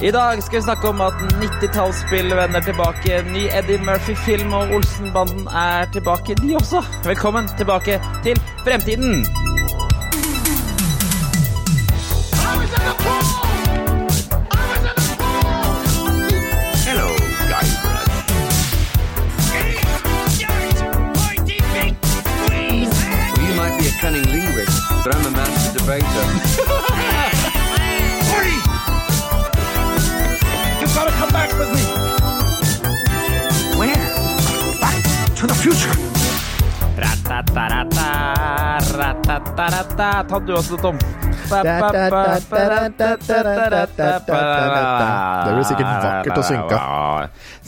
I 0.00 0.10
dag 0.10 0.42
skal 0.42 0.56
vi 0.58 0.62
snakke 0.62 0.88
om 0.88 1.00
at 1.00 1.14
90-tallsspill 1.42 2.34
vender 2.38 2.60
tilbake. 2.62 3.22
Ny 3.32 3.48
Eddie 3.50 3.78
Murphy-film 3.82 4.52
og 4.54 4.70
Olsenbanden 4.76 5.46
er 5.46 5.90
tilbake, 5.92 6.36
de 6.42 6.54
også. 6.56 6.82
Velkommen 7.04 7.48
tilbake 7.58 8.00
til 8.22 8.38
fremtiden. 8.62 9.26
Hello, 16.86 17.08
Guybrush. 17.50 18.14
You 23.42 23.54
might 23.60 23.74
be 23.78 23.86
a 23.88 23.94
cunning 24.00 24.26
linguist, 24.30 24.78
but 25.02 25.16
I'm 25.16 25.26
a 25.26 25.30
master 25.30 25.78
debater. 25.78 26.47
Future. 35.62 35.94
Ta 40.28 40.38
du 40.46 40.52
også, 40.54 40.76
Tom. 40.76 40.98
Det 41.48 41.62
blir 45.54 45.64
sikkert 45.64 46.02
vakkert 46.04 46.38
å 46.38 46.42
synke. 46.44 46.76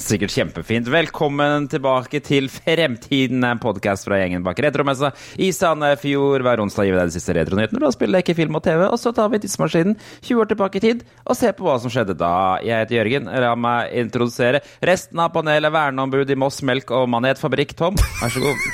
Sikkert 0.01 0.33
kjempefint. 0.33 0.89
Velkommen 0.89 1.67
tilbake 1.69 2.23
til 2.25 2.47
Fremtiden, 2.49 3.43
en 3.45 3.59
podkast 3.61 4.07
fra 4.07 4.17
gjengen 4.17 4.41
bak 4.47 4.59
Retromessa 4.65 5.11
i 5.37 5.51
Sandefjord. 5.53 6.41
Hver 6.47 6.63
onsdag 6.65 6.89
gir 6.89 6.95
vi 6.95 7.01
deg 7.03 7.11
de 7.11 7.15
siste 7.19 7.35
retronyhetene 7.37 7.83
fra 7.83 7.91
spill, 7.93 8.15
leker, 8.17 8.39
film 8.39 8.57
og 8.57 8.65
TV. 8.65 8.87
Og 8.87 8.97
så 9.03 9.13
tar 9.17 9.29
vi 9.29 9.43
tidsmaskinen 9.43 9.99
20 10.25 10.41
år 10.41 10.51
tilbake 10.55 10.81
i 10.81 10.85
tid 10.87 11.05
og 11.27 11.37
ser 11.37 11.53
på 11.59 11.69
hva 11.69 11.77
som 11.83 11.93
skjedde 11.93 12.17
da. 12.17 12.33
Jeg 12.65 12.87
heter 12.87 12.97
Jørgen. 12.97 13.29
La 13.45 13.53
meg 13.61 13.93
introdusere 14.07 14.65
resten 14.89 15.21
av 15.21 15.35
panelet. 15.37 15.69
Verneombud 15.77 16.33
i 16.33 16.41
Moss 16.41 16.65
Melk 16.67 16.97
og 16.97 17.05
Manetfabrikk. 17.13 17.77
Tom, 17.77 18.01
vær 18.23 18.33
så 18.33 18.45
god. 18.47 18.67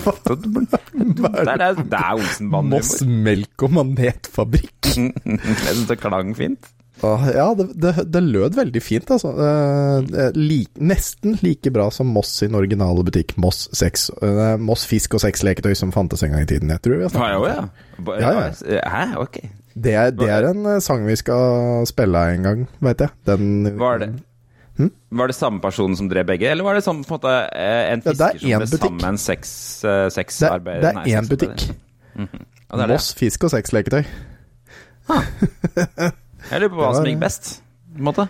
Det 0.00 1.28
er, 1.28 1.54
det 1.76 2.00
er, 2.00 2.26
er 2.40 2.68
Moss 2.72 2.96
Melk 3.04 3.68
og 3.68 3.76
Manetfabrikk. 3.76 4.94
Jeg 4.96 5.40
syns 5.44 5.88
det 5.92 6.00
klang 6.00 6.32
fint. 6.40 6.72
Ja, 7.02 7.46
det, 7.56 7.66
det, 7.80 7.92
det 8.12 8.20
lød 8.26 8.56
veldig 8.58 8.82
fint, 8.84 9.10
altså. 9.14 9.30
Eh, 9.40 10.10
eh, 10.24 10.30
lik, 10.36 10.70
nesten 10.76 11.38
like 11.40 11.72
bra 11.72 11.86
som 11.94 12.10
Moss 12.12 12.32
sin 12.42 12.54
originale 12.58 13.04
butikk, 13.06 13.36
Moss 13.40 13.68
sex, 13.76 14.08
eh, 14.22 14.56
Moss 14.60 14.84
fisk 14.88 15.16
og 15.16 15.22
sexleketøy 15.24 15.72
som 15.78 15.92
fantes 15.94 16.22
en 16.26 16.34
gang 16.34 16.44
i 16.44 16.50
tiden. 16.50 16.72
Jeg 16.74 16.82
tror 16.84 16.98
vi 17.00 17.06
har 17.08 17.14
snakket 17.14 17.36
om 17.36 17.44
det. 17.46 17.54
ja. 17.56 18.20
Ja, 18.20 18.32
ja. 18.76 18.82
Hæ, 18.90 19.04
ok. 19.22 19.40
Det 19.80 19.94
er, 19.94 20.10
det 20.12 20.28
er 20.28 20.48
en 20.50 20.66
eh, 20.66 20.80
sang 20.84 21.06
vi 21.08 21.16
skal 21.16 21.86
spille 21.88 22.24
en 22.34 22.42
gang, 22.48 22.66
veit 22.84 23.00
jeg. 23.06 23.14
Den 23.28 23.78
Var 23.80 24.02
det, 24.02 24.10
var 25.12 25.28
det 25.28 25.36
samme 25.36 25.60
personen 25.60 25.96
som 25.96 26.08
drev 26.08 26.26
begge, 26.28 26.48
eller 26.50 26.64
var 26.64 26.74
det 26.76 26.84
sånn 26.86 27.02
på 27.04 27.14
en 27.14 27.20
måte 27.20 27.34
en 27.56 28.02
fisker 28.04 28.44
Ja, 28.48 28.58
det 28.60 28.68
er 28.68 28.72
som 28.72 28.96
ble 28.96 29.04
sammen 29.04 29.20
sex, 29.20 29.52
eh, 29.84 30.04
Det, 30.08 30.14
sexarbeider? 30.16 30.82
det 30.88 30.94
nei, 31.00 31.04
er 31.08 31.20
én 31.20 31.28
butikk. 31.30 31.68
Det 32.16 32.28
er 32.76 32.86
det. 32.86 32.94
Moss 32.94 33.12
fisk 33.16 33.44
og 33.48 33.54
sexleketøy. 33.56 34.04
Jeg 36.50 36.60
lurer 36.62 36.72
på 36.74 36.78
hva 36.80 36.88
var... 36.90 36.98
som 36.98 37.06
gikk 37.08 37.20
best. 37.22 37.50
På 37.94 37.98
en 38.02 38.06
måte. 38.10 38.28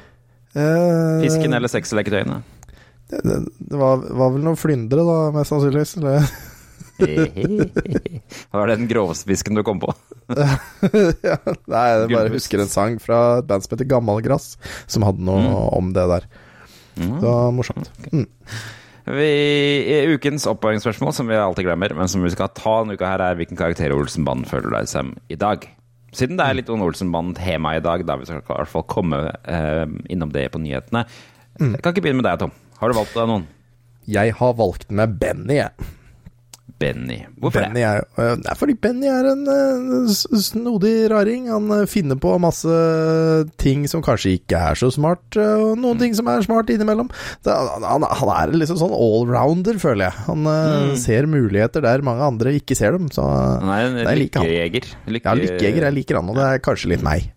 Eh, 0.54 1.20
Fisken 1.24 1.54
eller 1.56 1.70
sexleketøyene? 1.72 2.40
Det, 3.10 3.20
det, 3.26 3.36
det 3.70 3.78
var, 3.80 4.02
var 4.20 4.32
vel 4.36 4.44
noen 4.46 4.58
flyndre, 4.60 5.02
da, 5.06 5.18
mest 5.34 5.50
sannsynligvis. 5.54 5.96
Eller? 6.00 6.30
Var 8.52 8.68
det 8.68 8.76
den 8.76 8.88
groveste 8.91 9.28
fisken 9.30 9.56
du 9.56 9.62
kom 9.66 9.80
på? 9.82 9.88
ja, 10.36 11.36
nei, 11.70 11.84
jeg 11.94 12.10
bare 12.12 12.32
husker 12.34 12.60
en 12.62 12.70
sang 12.70 12.98
fra 13.02 13.38
et 13.41 13.48
band 13.48 13.64
som 13.64 13.72
heter 13.74 13.88
Gammalgrass, 13.88 14.52
som 14.91 15.06
hadde 15.06 15.24
noe 15.26 15.41
Mm. 15.41 15.54
om 15.78 15.88
det 15.96 16.04
der. 16.12 16.26
Det 17.00 17.22
var 17.24 17.50
morsomt. 17.56 17.88
Mm. 18.12 18.26
Vi, 19.10 19.28
I 19.91 19.96
ukens 20.12 20.44
oppvaringsspørsmål, 20.50 21.14
som 21.16 21.31
vi 21.31 21.38
alltid 21.41 21.66
glemmer, 21.70 21.94
men 21.97 22.10
som 22.12 22.22
vi 22.22 22.31
skal 22.34 22.52
ta 22.54 22.76
denne 22.82 22.98
uka 23.00 23.08
her, 23.08 23.25
er 23.31 23.38
hvilken 23.41 23.58
karakter 23.58 23.94
Olsenbanden 23.97 24.44
føler 24.50 24.70
deg 24.76 24.91
som 24.92 25.14
i 25.32 25.38
dag? 25.41 25.64
Siden 26.16 26.38
det 26.41 26.47
er 26.47 26.56
litt 26.59 26.71
Ånne 26.72 26.88
Olsen-mann-tema 26.88 27.76
i 27.78 27.82
dag, 27.84 28.03
da 28.06 28.16
vi 28.19 28.26
skal 28.26 28.43
i 28.43 28.48
hvert 28.48 28.72
fall 28.72 28.87
komme 28.91 29.22
eh, 29.47 29.84
innom 30.10 30.32
det 30.34 30.48
på 30.50 30.59
nyhetene. 30.62 31.04
Jeg 31.60 31.82
kan 31.84 31.93
ikke 31.93 32.03
begynne 32.06 32.22
med 32.22 32.26
deg, 32.31 32.41
Tom. 32.43 32.54
Har 32.81 32.91
du 32.91 32.97
valgt 32.97 33.15
deg 33.15 33.28
noen? 33.31 33.47
Jeg 34.10 34.34
har 34.41 34.54
valgt 34.59 34.91
med 34.91 35.19
Benny, 35.20 35.60
jeg. 35.60 35.91
Benny. 36.80 37.18
Hvorfor 37.41 37.60
Benny 37.60 37.82
er, 37.84 38.04
det? 38.16 38.48
Er, 38.48 38.56
fordi 38.56 38.74
Benny 38.80 39.08
er 39.10 39.26
en 39.34 39.42
øh, 39.52 40.08
snodig 40.41 40.94
raring. 41.12 41.50
Han 41.52 41.68
øh, 41.76 41.86
finner 41.91 42.16
på 42.20 42.36
masse 42.41 42.76
ting 43.60 43.84
som 43.91 44.02
kanskje 44.04 44.38
ikke 44.38 44.56
er 44.70 44.78
så 44.80 44.88
smart, 44.94 45.24
øh, 45.36 45.70
og 45.70 45.80
noen 45.80 46.00
ting 46.00 46.16
som 46.16 46.30
er 46.32 46.44
smart 46.46 46.72
innimellom. 46.72 47.10
Han, 47.46 48.06
han 48.08 48.32
er 48.36 48.54
liksom 48.56 48.80
sånn 48.80 48.96
allrounder, 48.96 49.80
føler 49.82 50.08
jeg. 50.08 50.24
Han 50.30 50.46
mm. 50.48 50.94
ser 51.00 51.28
muligheter 51.30 51.84
der 51.84 52.06
mange 52.06 52.24
andre 52.32 52.56
ikke 52.56 52.78
ser 52.78 52.96
dem. 52.96 53.10
Så 53.12 53.28
det? 53.28 53.60
Han 53.66 53.74
er 53.74 54.14
en 54.14 54.22
lykkejeger. 54.24 54.88
Lykke... 55.04 55.28
Ja, 55.28 55.36
lykkejeger, 55.36 55.90
jeg 55.90 55.98
liker 56.00 56.20
han, 56.22 56.32
og 56.32 56.40
det 56.40 56.48
er 56.48 56.64
kanskje 56.64 56.94
litt 56.94 57.04
meg. 57.04 57.28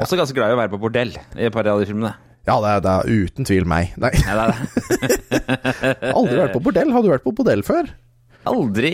Også 0.00 0.18
ganske 0.18 0.36
glad 0.36 0.50
i 0.50 0.58
å 0.58 0.60
være 0.60 0.74
på 0.74 0.82
bordell 0.82 1.14
i 1.14 1.46
et 1.46 1.54
par 1.54 1.68
av 1.70 1.80
de 1.80 1.88
filmene. 1.88 2.12
Ja, 2.48 2.56
det 2.58 2.70
er, 2.74 2.82
det 2.84 2.92
er 2.92 3.26
uten 3.26 3.46
tvil 3.46 3.66
meg. 3.68 3.94
Nei, 4.00 4.10
Nei 4.26 4.36
det 4.38 4.46
det. 4.50 5.16
aldri 6.18 6.38
vært 6.40 6.56
på 6.56 6.62
bordell. 6.64 6.94
Har 6.94 7.04
du 7.04 7.12
vært 7.12 7.26
på 7.26 7.34
bordell 7.36 7.62
før? 7.66 7.90
Aldri 8.48 8.90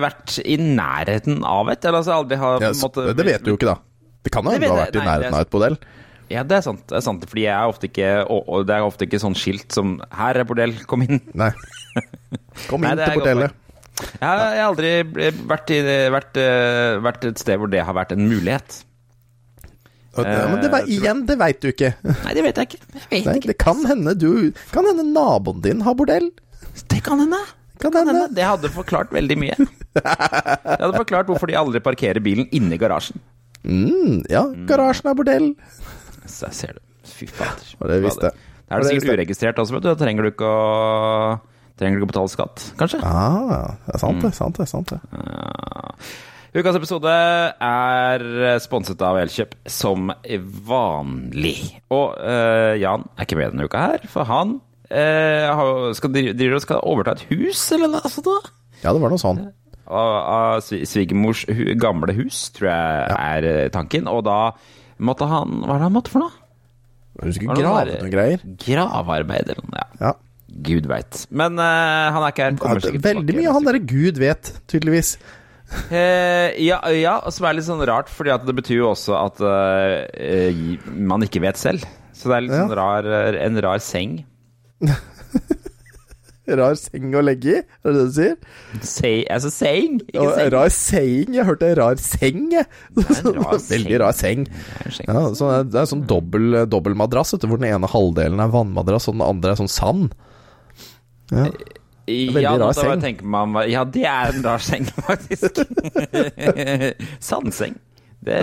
vært 0.00 0.38
i 0.44 0.56
nærheten 0.56 1.42
av 1.44 1.68
et. 1.68 1.84
Eller 1.84 1.98
altså 2.00 2.14
aldri 2.16 2.38
har 2.40 2.62
Ja, 2.64 2.70
måtte... 2.80 3.04
det 3.16 3.26
vet 3.26 3.44
du 3.44 3.50
jo 3.52 3.58
ikke, 3.58 3.68
da. 3.74 3.76
Det 4.24 4.32
kan 4.32 4.44
jo 4.46 4.54
hende 4.54 4.66
du 4.66 4.72
har 4.72 4.86
vært 4.86 4.96
i 4.96 4.98
Nei, 4.98 5.04
i 5.04 5.10
nærheten 5.10 5.34
av 5.36 5.44
et 5.44 5.50
bordell. 5.52 5.76
Ja, 6.32 6.42
det 6.42 6.56
er 6.56 6.64
sant. 6.66 6.80
Det 6.90 6.96
er 6.98 7.04
sant 7.06 7.22
fordi 7.28 7.44
jeg 7.44 7.54
er 7.54 7.68
ofte 7.70 7.86
ikke 7.86 8.08
og, 8.34 8.64
Det 8.66 8.74
er 8.74 8.82
ofte 8.82 9.06
ikke 9.06 9.20
sånn 9.22 9.36
skilt 9.38 9.70
som 9.76 10.00
'Her 10.10 10.40
er 10.40 10.48
bordell, 10.48 10.72
kom 10.90 11.04
inn'. 11.06 11.20
Nei. 11.34 11.52
Kom 12.70 12.82
inn 12.84 12.90
er 12.98 13.04
til 13.12 13.20
bordellet. 13.20 13.52
Jeg 14.00 14.26
har, 14.28 14.40
jeg 14.52 14.60
har 14.60 14.70
aldri 14.70 14.90
vært, 15.48 15.70
i, 15.72 15.78
vært, 16.12 16.36
eh, 16.40 16.96
vært 17.04 17.24
et 17.30 17.38
sted 17.40 17.56
hvor 17.60 17.70
det 17.72 17.80
har 17.84 17.94
vært 17.96 18.12
en 18.12 18.26
mulighet. 18.28 18.82
Det- 20.16 20.24
Men 20.50 20.60
det, 20.62 20.70
var- 20.72 20.88
igjen, 20.88 21.26
det 21.28 21.36
veit 21.38 21.60
du 21.60 21.68
ikke. 21.68 21.94
Nei, 22.02 22.34
det 22.34 22.42
vet 22.44 22.56
jeg 22.56 22.68
ikke. 22.68 22.82
Vet 23.10 23.24
Nei, 23.26 23.36
ikke. 23.36 23.46
det 23.52 23.58
kan 23.58 23.84
hende 23.86 24.14
du 24.18 24.52
Kan 24.72 24.84
hende 24.88 25.04
naboen 25.12 25.60
din 25.62 25.80
har 25.82 25.94
bordell. 25.94 26.30
Det 26.88 27.02
kan 27.04 27.20
hende. 27.20 27.40
Kan 27.82 27.96
hende. 27.98 28.26
Det 28.34 28.44
hadde 28.46 28.70
forklart 28.72 29.12
veldig 29.14 29.36
mye. 29.40 29.56
Det 29.96 30.04
hadde 30.04 30.92
forklart 30.96 31.30
hvorfor 31.30 31.50
de 31.50 31.58
aldri 31.58 31.80
parkerer 31.84 32.22
bilen 32.24 32.48
inne 32.56 32.76
i 32.76 32.80
garasjen. 32.80 33.20
Mm, 33.66 34.22
ja, 34.30 34.44
garasjen 34.68 35.10
er 35.10 35.18
bordell. 35.18 35.50
Så 36.28 36.50
ser 36.54 36.78
det. 36.78 36.84
Fy 37.06 37.28
fader. 37.30 37.66
Og 37.80 37.90
det 37.90 38.00
visste 38.04 38.30
jeg. 38.30 38.46
Da 38.66 38.76
er 38.76 38.82
det 38.82 38.94
sikkert 38.94 39.20
uregistrert 39.20 39.60
også, 39.62 39.76
vet 39.76 39.84
du. 39.84 39.90
Da 39.92 39.98
trenger 40.00 40.26
du 40.26 40.32
ikke 40.32 40.48
å 40.48 40.62
Trenger 41.76 41.98
du 41.98 42.00
ikke 42.00 42.06
å 42.06 42.12
betale 42.14 42.32
skatt, 42.32 42.62
kanskje? 42.80 42.98
Ah, 43.04 43.74
det 43.84 43.98
er 43.98 44.00
sant, 44.00 44.22
det. 44.24 44.30
sant 44.32 44.56
det, 44.56 44.64
sant 44.70 44.94
det. 44.94 44.96
Ja. 45.12 45.90
Ukas 46.56 46.78
episode 46.78 47.12
er 47.12 48.22
sponset 48.64 49.02
av 49.04 49.18
Elkjøp 49.20 49.52
som 49.68 50.08
vanlig. 50.70 51.58
Og 51.92 52.14
uh, 52.16 52.72
Jan 52.80 53.04
er 53.12 53.28
ikke 53.28 53.36
med 53.36 53.52
denne 53.52 53.66
uka 53.68 53.82
her, 53.90 54.06
for 54.08 54.24
han 54.24 54.56
eh, 54.90 55.92
skal, 55.98 56.12
driver 56.16 56.54
og 56.58 56.62
skal 56.64 56.80
overta 56.86 57.16
et 57.16 57.26
hus, 57.30 57.60
eller 57.76 57.88
noe 57.96 58.10
sånt. 58.12 58.26
da? 58.28 58.50
Ja, 58.84 58.92
det 58.92 59.00
var 59.02 59.10
noe 59.14 59.22
sånn. 59.22 59.40
Av, 59.86 60.12
av 60.26 60.60
svi- 60.66 60.82
svigermors 60.88 61.44
hu, 61.46 61.64
gamle 61.78 62.12
hus, 62.16 62.50
tror 62.56 62.68
jeg 62.72 63.16
er 63.16 63.44
eh, 63.52 63.68
tanken. 63.74 64.08
Og 64.10 64.24
da 64.26 64.52
måtte 64.98 65.28
han 65.30 65.60
Hva 65.62 65.76
er 65.76 65.78
det 65.82 65.86
han 65.88 65.94
måtte 65.94 66.10
for 66.14 66.24
noe? 66.26 66.34
Skulle 67.32 67.54
grave 67.56 67.94
noen 68.02 68.12
greier. 68.12 68.42
Gravearbeid 68.60 69.48
eller 69.54 69.62
noe. 69.64 69.78
Ja. 69.80 69.88
Ja. 70.08 70.12
Gud 70.66 70.86
veit. 70.88 71.22
Men 71.36 71.58
uh, 71.60 72.10
han 72.14 72.22
er 72.24 72.32
ikke 72.32 72.44
her. 72.46 72.54
Ja, 72.54 72.60
kommer 72.60 72.80
det- 72.80 72.88
sikkert 72.90 73.04
Veldig 73.06 73.26
tilbake 73.26 73.42
mye 73.42 73.54
han 73.56 73.66
derre 73.68 73.80
Gud 73.88 74.18
vet, 74.20 74.50
tydeligvis. 74.70 75.16
Eh, 75.90 76.54
ja, 76.62 76.78
ja, 76.94 77.16
som 77.34 77.46
er 77.48 77.56
litt 77.58 77.66
sånn 77.66 77.82
rart, 77.88 78.08
fordi 78.12 78.30
at 78.30 78.44
det 78.46 78.54
betyr 78.54 78.78
jo 78.84 78.90
også 78.92 79.16
at 79.18 79.40
eh, 79.42 80.60
man 80.94 81.24
ikke 81.26 81.42
vet 81.42 81.58
selv. 81.60 81.82
Så 82.14 82.30
det 82.30 82.36
er 82.36 82.44
litt 82.46 82.54
Ja. 82.54 82.62
sånn 82.64 82.76
rar, 82.78 83.08
en 83.42 83.60
rar 83.64 83.82
seng. 83.82 84.20
Rar 86.46 86.76
seng 86.78 87.14
å 87.18 87.22
legge 87.26 87.48
i, 87.50 87.58
er 87.58 87.90
det 87.90 87.94
det 87.96 88.02
du 88.06 88.12
sier? 88.14 88.34
Say, 88.86 89.24
altså 89.34 89.50
seng, 89.50 89.96
ikke 90.04 90.26
seng. 90.36 90.50
rar 90.54 90.68
seng, 90.70 91.32
jeg 91.34 91.46
hørte 91.48 91.70
rar 91.74 91.98
seng, 91.98 92.44
jeg. 92.54 92.68
rar 93.40 93.56
Veldig 93.66 93.98
rar 94.04 94.14
seng. 94.14 94.44
Det 94.46 94.84
er 94.84 94.94
en. 94.94 95.10
Ja, 95.10 95.24
så 95.34 95.48
det 95.66 95.80
sånn 95.90 96.04
dobbel, 96.06 96.60
dobbel 96.70 96.94
madrass, 96.98 97.34
vet 97.34 97.42
du, 97.42 97.48
hvor 97.50 97.58
den 97.58 97.72
ene 97.72 97.90
halvdelen 97.90 98.42
er 98.44 98.52
vannmadrass, 98.54 99.08
og 99.10 99.18
den 99.18 99.26
andre 99.26 99.56
er 99.56 99.60
sånn 99.64 99.72
sand. 99.72 100.14
Ja. 101.32 101.48
veldig 102.06 102.44
ja, 102.44 102.54
rar 102.62 102.78
seng. 102.78 103.18
man 103.26 103.58
Ja, 103.66 103.82
det 103.82 104.06
er 104.06 104.38
en 104.38 104.46
rar 104.46 104.62
seng, 104.62 104.86
faktisk. 105.08 105.64
Sandseng. 107.18 107.74
Det, 108.26 108.36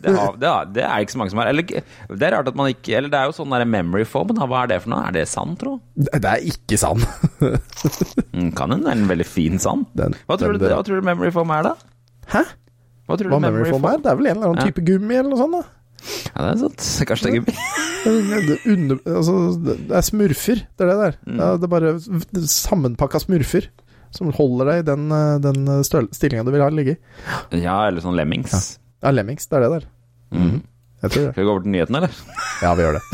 det, 0.00 0.12
har, 0.16 0.36
det, 0.40 0.48
har, 0.48 0.68
det 0.72 0.84
er 0.88 1.02
ikke 1.04 1.12
så 1.12 1.18
mange 1.20 1.32
som 1.34 1.40
har. 1.42 1.50
Eller 1.52 1.66
det 1.68 2.24
er 2.24 2.32
rart 2.32 2.48
at 2.48 2.56
man 2.56 2.70
ikke 2.72 2.94
Eller 2.96 3.12
det 3.12 3.18
er 3.18 3.28
jo 3.28 3.34
sånn 3.36 3.52
der 3.52 3.66
memory 3.68 4.06
foam. 4.08 4.30
Hva 4.38 4.62
er 4.62 4.70
det 4.70 4.78
for 4.84 4.92
noe? 4.94 5.02
Er 5.10 5.12
det 5.18 5.26
sand, 5.28 5.58
tro? 5.60 5.74
Det 6.00 6.22
er 6.24 6.46
ikke 6.48 6.78
sand. 6.80 7.04
Mm, 8.32 8.50
Kan 8.56 8.72
hende 8.72 8.86
det 8.86 8.94
er 8.94 8.98
en 9.02 9.10
veldig 9.10 9.26
fin 9.28 9.58
sand. 9.60 9.84
Den- 9.98 10.16
Hva 10.26 10.38
tror, 10.40 10.56
den 10.56 10.64
du, 10.64 10.68
hva 10.72 10.80
tror 10.86 11.02
du 11.02 11.06
memory 11.10 11.30
foam 11.34 11.52
er, 11.52 11.68
da? 11.68 11.74
Hæ? 12.32 12.42
Hva 13.08 13.18
tror 13.20 13.28
du 13.28 13.34
Hva 13.36 13.42
memory 13.44 13.68
foam 13.74 13.84
er? 13.90 14.00
Det 14.00 14.10
er 14.12 14.18
vel 14.22 14.30
en 14.32 14.36
eller 14.38 14.48
annen 14.54 14.64
Ja. 14.64 14.70
type 14.72 14.84
gummi 14.88 15.14
eller 15.20 15.30
noe 15.34 15.42
sånt? 15.42 15.60
da 15.60 15.62
Ja, 16.32 16.42
det 16.42 16.50
er 16.54 16.60
sant. 16.64 16.88
Kanskje 17.12 17.28
det 17.28 17.32
er 17.32 17.38
gummi. 17.42 17.56
Det, 18.48 18.56
under, 18.72 18.98
altså, 19.06 19.34
det 19.62 19.94
er 19.94 20.02
smurfer, 20.08 20.62
det 20.64 20.82
er 20.82 20.88
det 20.90 20.98
der. 21.04 21.18
Mm. 21.28 21.36
Det 21.60 21.68
er 21.68 21.70
bare 21.76 21.92
sammenpakka 22.50 23.20
smurfer 23.22 23.68
som 24.12 24.32
holder 24.36 24.68
deg 24.68 24.80
i 24.82 24.86
den, 24.90 25.04
eh, 25.14 25.36
den 25.40 25.84
stillinga 25.86 26.42
du 26.44 26.50
vil 26.52 26.60
ha 26.64 26.68
ligge 26.74 26.96
i. 26.96 27.60
Ja, 27.62 27.76
eller 27.88 28.02
sånn 28.04 28.16
Lemmings. 28.18 28.50
Ja, 28.52 28.60
Lemmings, 29.10 29.46
det 29.50 29.56
er 29.58 29.62
det 29.66 29.70
der. 29.72 29.84
Mm. 30.30 30.62
Jeg 31.02 31.10
tror 31.10 31.22
det. 31.22 31.30
Skal 31.32 31.42
vi 31.42 31.46
gå 31.48 31.52
over 31.56 31.62
til 31.64 31.72
nyhetene, 31.74 31.98
eller? 31.98 32.12
Ja, 32.62 32.70
vi 32.74 32.82
gjør 32.82 32.92
det. 32.98 33.04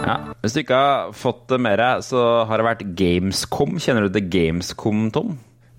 Ja. 0.00 0.16
Hvis 0.40 0.54
du 0.56 0.62
ikke 0.62 0.78
har 0.80 1.10
fått 1.16 1.42
det 1.52 1.58
med 1.62 1.76
deg, 1.80 2.02
så 2.06 2.20
har 2.48 2.60
det 2.60 2.66
vært 2.66 2.84
Gamescom. 2.98 3.76
Kjenner 3.82 4.06
du 4.06 4.14
til 4.16 4.28
Gamescom, 4.32 5.08
Tom? 5.14 5.34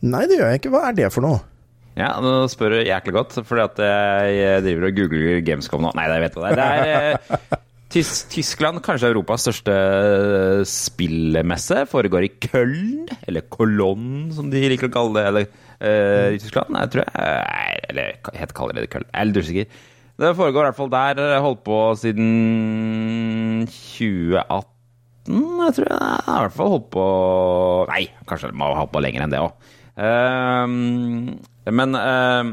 Nei, 0.05 0.23
det 0.29 0.37
gjør 0.37 0.51
jeg 0.53 0.61
ikke. 0.61 0.73
Hva 0.73 0.83
er 0.89 0.97
det 0.97 1.09
for 1.13 1.25
noe? 1.25 1.41
Ja, 1.97 2.13
nå 2.23 2.45
spør 2.51 2.77
du 2.77 2.85
jæklig 2.87 3.13
godt, 3.17 3.35
fordi 3.47 3.65
at 3.65 3.81
jeg 3.83 4.63
driver 4.63 4.87
og 4.87 5.01
googler 5.01 5.41
Gamescom 5.43 5.83
nå. 5.83 5.91
Nei, 5.97 6.07
jeg 6.07 6.23
vet 6.23 6.37
hva 6.39 6.47
det 6.47 6.51
er. 6.51 6.61
Det 6.61 6.93
er 6.95 7.11
eh, 7.11 7.59
Tys 7.91 8.11
Tyskland, 8.31 8.79
kanskje 8.85 9.09
Europas 9.11 9.43
største 9.43 9.73
eh, 9.75 10.61
spillmesse, 10.69 11.81
foregår 11.91 12.23
i 12.23 12.31
Köln, 12.39 13.09
eller 13.27 13.43
Kolonn 13.51 14.29
som 14.31 14.47
de 14.53 14.63
liker 14.71 14.87
å 14.87 14.93
kalle 14.93 15.17
det, 15.17 15.25
eller 15.27 15.49
uh, 15.83 16.31
i 16.31 16.39
Tyskland, 16.39 16.71
jeg 16.79 16.93
tror 16.93 17.03
jeg. 17.03 17.81
Eller 17.91 18.31
het 18.39 18.55
kaller 18.55 18.79
det 18.79 18.87
Köln. 18.93 19.09
Jeg 19.09 19.19
er 19.19 19.27
litt 19.27 19.41
usikker. 19.43 19.83
Det 20.21 20.31
foregår 20.37 20.63
i 20.63 20.69
hvert 20.69 20.79
fall 20.79 20.93
der. 20.93 21.21
Holdt 21.43 21.63
på 21.67 21.81
siden 21.99 22.31
2018, 23.67 24.63
jeg 25.27 25.75
tror 25.75 25.91
jeg. 25.91 25.99
Jeg 25.99 26.27
har 26.29 26.39
i 26.39 26.47
hvert 26.47 26.59
fall 26.61 26.75
holdt 26.77 26.91
på 26.95 27.05
Nei, 27.91 28.03
kanskje 28.29 28.53
det 28.53 28.61
må 28.61 28.71
ha 28.71 28.85
holdt 28.85 28.95
på 28.95 29.03
lenger 29.03 29.27
enn 29.27 29.35
det 29.35 29.43
òg. 29.43 29.71
Men 31.69 31.97
ehm, 31.97 32.51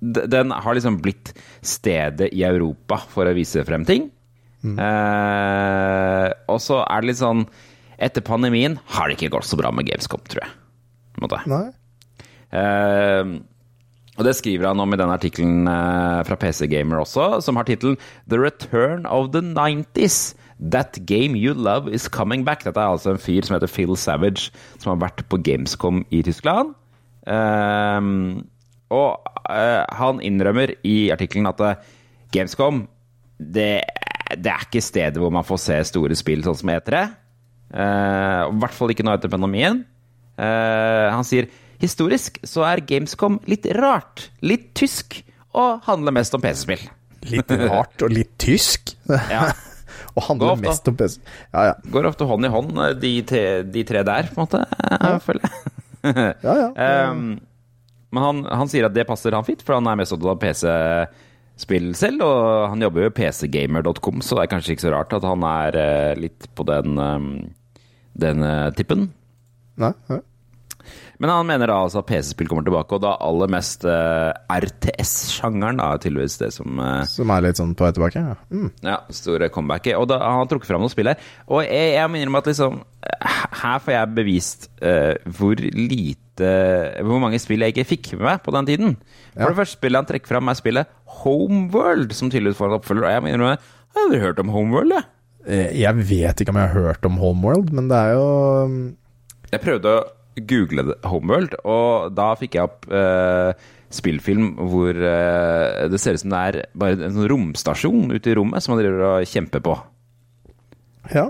den 0.00 0.50
har 0.50 0.76
liksom 0.76 0.98
blitt 1.04 1.32
stedet 1.64 2.32
i 2.34 2.42
Europa 2.44 2.98
for 3.08 3.28
å 3.28 3.36
vise 3.36 3.62
frem 3.64 3.86
ting. 3.88 4.10
Eh, 4.64 6.28
og 6.48 6.60
så 6.64 6.80
er 6.88 7.02
det 7.02 7.10
litt 7.10 7.20
sånn 7.20 7.42
Etter 8.00 8.24
pandemien 8.24 8.78
har 8.96 9.06
det 9.06 9.18
ikke 9.18 9.34
gått 9.36 9.46
så 9.46 9.58
bra 9.60 9.68
med 9.70 9.86
Gamescom, 9.86 10.22
tror 10.26 10.42
jeg. 10.42 10.54
På 11.14 11.20
en 11.20 11.26
måte. 11.28 11.40
Nei? 11.48 11.66
Uh, 12.54 13.44
og 14.18 14.26
det 14.26 14.34
skriver 14.38 14.68
han 14.70 14.82
om 14.82 14.94
i 14.94 14.98
den 14.98 15.10
artikkelen 15.10 15.66
eh, 15.66 16.20
fra 16.26 16.36
PC 16.38 16.68
Gamer 16.70 17.00
også, 17.00 17.40
som 17.42 17.58
har 17.58 17.66
tittelen 17.66 17.96
'The 18.30 18.38
Return 18.38 19.08
of 19.10 19.32
the 19.34 19.42
90s'. 19.42 20.36
That 20.62 21.00
game 21.06 21.34
you 21.34 21.54
love 21.54 21.90
is 21.90 22.06
coming 22.06 22.44
back. 22.46 22.62
Dette 22.62 22.78
er 22.78 22.94
altså 22.94 23.10
en 23.10 23.18
fyr 23.18 23.42
som 23.42 23.56
heter 23.56 23.70
Phil 23.70 23.96
Savage, 23.98 24.52
som 24.78 24.94
har 24.94 25.02
vært 25.08 25.24
på 25.26 25.40
Gamescom 25.42 26.04
i 26.14 26.22
Tyskland. 26.22 26.76
Eh, 27.24 28.10
og 28.94 29.28
eh, 29.48 29.82
han 29.98 30.22
innrømmer 30.24 30.76
i 30.86 30.96
artikkelen 31.14 31.48
at 31.50 31.62
eh, 31.64 31.92
Gamescom 32.34 32.84
det, 33.38 33.82
det 34.38 34.50
er 34.50 34.64
ikke 34.66 34.82
stedet 34.84 35.20
hvor 35.22 35.32
man 35.34 35.46
får 35.46 35.60
se 35.62 35.80
store 35.90 36.16
spill 36.18 36.44
sånn 36.46 36.58
som 36.60 36.72
E3. 36.74 37.02
Eh, 37.74 38.40
I 38.46 38.62
hvert 38.62 38.76
fall 38.76 38.94
ikke 38.94 39.06
nå 39.06 39.14
etter 39.16 39.32
pandemien. 39.32 39.82
Uh, 40.34 41.14
han 41.14 41.22
sier 41.22 41.46
historisk 41.78 42.40
så 42.42 42.64
er 42.66 42.82
Gamescom 42.88 43.36
litt 43.46 43.68
rart, 43.76 44.28
litt 44.42 44.72
tysk, 44.74 45.20
og 45.54 45.84
handler 45.86 46.16
mest 46.16 46.34
om 46.34 46.42
PC-spill. 46.42 46.82
Litt 47.30 47.52
rart 47.60 48.02
og 48.02 48.10
litt 48.10 48.32
tysk. 48.42 48.96
Ja. 49.06 49.46
og 50.16 50.26
handler 50.26 50.56
ofte, 50.56 50.66
mest 50.66 50.90
om 50.90 50.98
PC. 50.98 51.20
Ja, 51.52 51.68
ja. 51.70 51.76
Går 51.94 52.10
ofte 52.10 52.26
hånd 52.30 52.48
i 52.48 52.50
hånd, 52.50 52.74
eh, 52.82 52.96
de, 52.98 53.14
tre, 53.28 53.44
de 53.62 53.86
tre 53.86 54.02
der, 54.06 54.30
på 54.32 54.40
en 54.40 54.48
måte, 54.48 54.64
ja. 54.90 55.14
føler 55.22 55.46
jeg. 55.46 55.73
Ja, 56.04 56.54
ja. 56.60 57.10
Um, 57.10 57.26
men 58.14 58.26
han, 58.26 58.42
han 58.62 58.70
sier 58.70 58.88
at 58.88 58.94
det 58.96 59.06
passer 59.08 59.34
han 59.34 59.46
fint, 59.46 59.64
for 59.64 59.78
han 59.78 59.88
er 59.90 59.98
mest 59.98 60.14
opptatt 60.14 60.36
av 60.36 60.42
PC-spill 60.42 61.90
selv, 61.98 62.22
og 62.26 62.68
han 62.72 62.84
jobber 62.84 63.06
jo 63.06 63.10
i 63.10 63.16
pcgamer.com, 63.18 64.22
så 64.22 64.38
det 64.38 64.46
er 64.46 64.52
kanskje 64.54 64.76
ikke 64.76 64.86
så 64.86 64.94
rart 64.94 65.16
at 65.16 65.26
han 65.26 65.46
er 65.48 65.80
eh, 65.80 66.12
litt 66.20 66.48
på 66.54 66.66
den, 66.68 67.00
um, 67.00 67.28
den 68.20 68.46
eh, 68.46 68.70
tippen. 68.78 69.08
Nei, 69.82 69.94
ja. 70.12 70.20
Men 71.22 71.30
han 71.30 71.46
mener 71.46 71.70
da 71.70 71.76
altså 71.84 72.00
at 72.02 72.08
PC-spill 72.08 72.48
kommer 72.50 72.64
tilbake, 72.66 72.96
og 72.96 73.02
da 73.04 73.12
aller 73.22 73.50
mest 73.54 73.84
uh, 73.86 74.32
RTS-sjangeren 74.50 75.78
da, 75.78 75.92
er 75.94 76.02
tydeligvis 76.02 76.38
det 76.40 76.48
som 76.56 76.80
uh, 76.80 77.04
Som 77.08 77.30
er 77.30 77.44
litt 77.46 77.60
sånn 77.60 77.74
på 77.78 77.86
vei 77.86 77.92
tilbake? 77.94 78.22
Ja. 78.24 78.34
Mm. 78.50 78.70
ja, 78.82 78.96
store 79.14 79.48
comebacket. 79.54 79.94
Og 80.00 80.08
da, 80.10 80.18
han 80.24 80.40
har 80.42 80.50
trukket 80.50 80.70
fram 80.72 80.82
noen 80.82 80.92
spill 80.92 81.12
her. 81.12 81.22
Og 81.48 81.62
jeg, 81.66 81.94
jeg 81.94 82.10
minner 82.10 82.26
innrømme 82.26 82.42
at 82.42 82.50
liksom 82.50 82.80
eh, 83.06 83.38
Her 83.62 83.78
får 83.84 83.94
jeg 83.94 84.12
bevist 84.18 84.68
uh, 84.82 85.14
hvor 85.38 85.60
lite 85.62 86.50
Hvor 87.06 87.20
mange 87.22 87.38
spill 87.38 87.62
jeg 87.62 87.74
ikke 87.76 87.86
fikk 87.92 88.08
med 88.16 88.24
meg 88.26 88.42
på 88.42 88.54
den 88.56 88.66
tiden. 88.72 88.96
For 89.36 89.44
Ja. 89.44 89.52
det 89.52 89.58
første 89.60 89.78
spillet 89.78 90.00
han 90.02 90.08
trekker 90.10 90.32
fram, 90.34 90.50
er 90.50 90.58
spillet 90.58 90.90
Homeworld, 91.22 92.10
som 92.18 92.30
tydeligvis 92.32 92.58
får 92.58 92.72
en 92.72 92.78
oppfølger. 92.80 93.06
Og 93.06 93.14
jeg 93.14 93.22
minner 93.28 93.38
innrømme, 93.38 93.58
Jeg 93.94 93.94
har 94.00 94.08
aldri 94.08 94.20
hørt 94.24 94.40
om 94.42 94.50
Homeworld, 94.50 94.96
jeg. 94.98 95.06
Eh, 95.46 95.70
Jeg 95.84 95.94
vet 96.10 96.40
ikke 96.42 96.50
om 96.54 96.58
jeg 96.58 96.70
har 96.72 96.88
hørt 96.88 97.06
om 97.06 97.18
Homeworld, 97.22 97.70
men 97.76 97.86
det 97.92 97.96
er 98.02 98.12
jo 98.16 98.26
mm, 98.72 98.84
Jeg 99.52 99.60
prøvde 99.62 99.92
å 99.94 100.04
google 100.36 100.94
Homeworld, 101.06 101.54
og 101.64 102.10
da 102.16 102.32
fikk 102.40 102.56
jeg 102.58 102.66
opp 102.66 102.88
eh, 102.90 103.52
spillfilm 103.94 104.54
hvor 104.72 104.90
eh, 104.98 105.84
det 105.92 106.00
ser 106.02 106.16
ut 106.18 106.24
som 106.24 106.32
det 106.34 106.42
er 106.48 106.60
bare 106.74 106.98
en 106.98 107.14
sånn 107.14 107.28
romstasjon 107.30 108.10
ute 108.16 108.32
i 108.32 108.36
rommet 108.38 108.64
som 108.64 108.74
man 108.74 108.82
driver 108.82 109.04
og 109.12 109.28
kjemper 109.30 109.62
på. 109.64 109.76
Ja. 111.14 111.28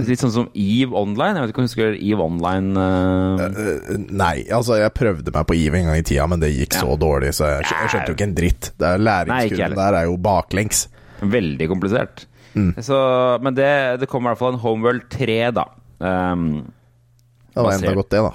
Litt 0.00 0.22
sånn 0.22 0.32
som 0.32 0.46
Eve 0.56 0.96
Online. 0.96 1.36
Jeg 1.36 1.42
vet 1.44 1.50
ikke 1.52 1.60
om 1.60 1.66
du 1.66 1.68
husker 1.68 1.96
Eve 2.00 2.24
Online? 2.24 2.70
eh, 2.80 3.42
Eh, 3.44 3.96
Nei, 4.08 4.34
altså 4.48 4.78
jeg 4.80 4.94
prøvde 4.96 5.34
meg 5.34 5.46
på 5.50 5.56
EVE 5.58 5.82
en 5.82 5.90
gang 5.90 6.00
i 6.00 6.06
tida, 6.08 6.24
men 6.32 6.40
det 6.40 6.48
gikk 6.54 6.78
så 6.78 6.96
dårlig, 6.96 7.34
så 7.36 7.50
jeg, 7.58 7.66
jeg 7.68 7.92
skjønte 7.92 8.08
jo 8.08 8.16
ikke 8.16 8.28
en 8.30 8.36
dritt. 8.38 8.70
Er 8.80 9.02
Læringskurven 9.04 9.76
der 9.82 9.98
er 10.00 10.06
jo 10.08 10.16
baklengs. 10.16 10.86
Veldig 11.20 11.68
komplisert. 11.68 12.24
Mm. 12.56 12.72
Så, 12.84 12.96
men 13.44 13.54
det, 13.56 13.68
det 14.00 14.08
kommer 14.08 14.30
i 14.30 14.32
hvert 14.32 14.40
fall 14.40 14.54
en 14.56 14.62
Homeworld 14.64 15.04
3, 15.12 15.36
da. 15.60 15.66
Um, 16.00 16.72
Det 17.52 17.66
var 17.66 17.76
enda 17.76 17.94
godt, 17.96 18.10
det, 18.14 18.22
da. 18.24 18.32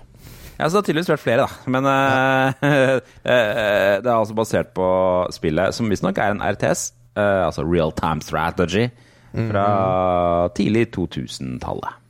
Ja, 0.57 0.65
så 0.65 0.71
det 0.71 0.79
har 0.79 0.87
tydeligvis 0.87 1.11
vært 1.11 1.23
flere, 1.25 1.45
da. 1.45 1.71
Men 1.73 1.89
ja. 1.89 2.53
eh, 2.71 2.95
det 4.01 4.07
er 4.07 4.15
altså 4.15 4.37
basert 4.37 4.73
på 4.77 4.87
spillet, 5.35 5.75
som 5.77 5.91
visstnok 5.91 6.17
er 6.21 6.33
en 6.33 6.41
RTS, 6.41 6.89
eh, 7.17 7.43
altså 7.45 7.65
Real 7.67 7.93
Time 7.97 8.25
Strategy, 8.25 8.89
fra 9.37 9.67
tidlig 10.57 10.87
2000-tallet. 10.95 12.03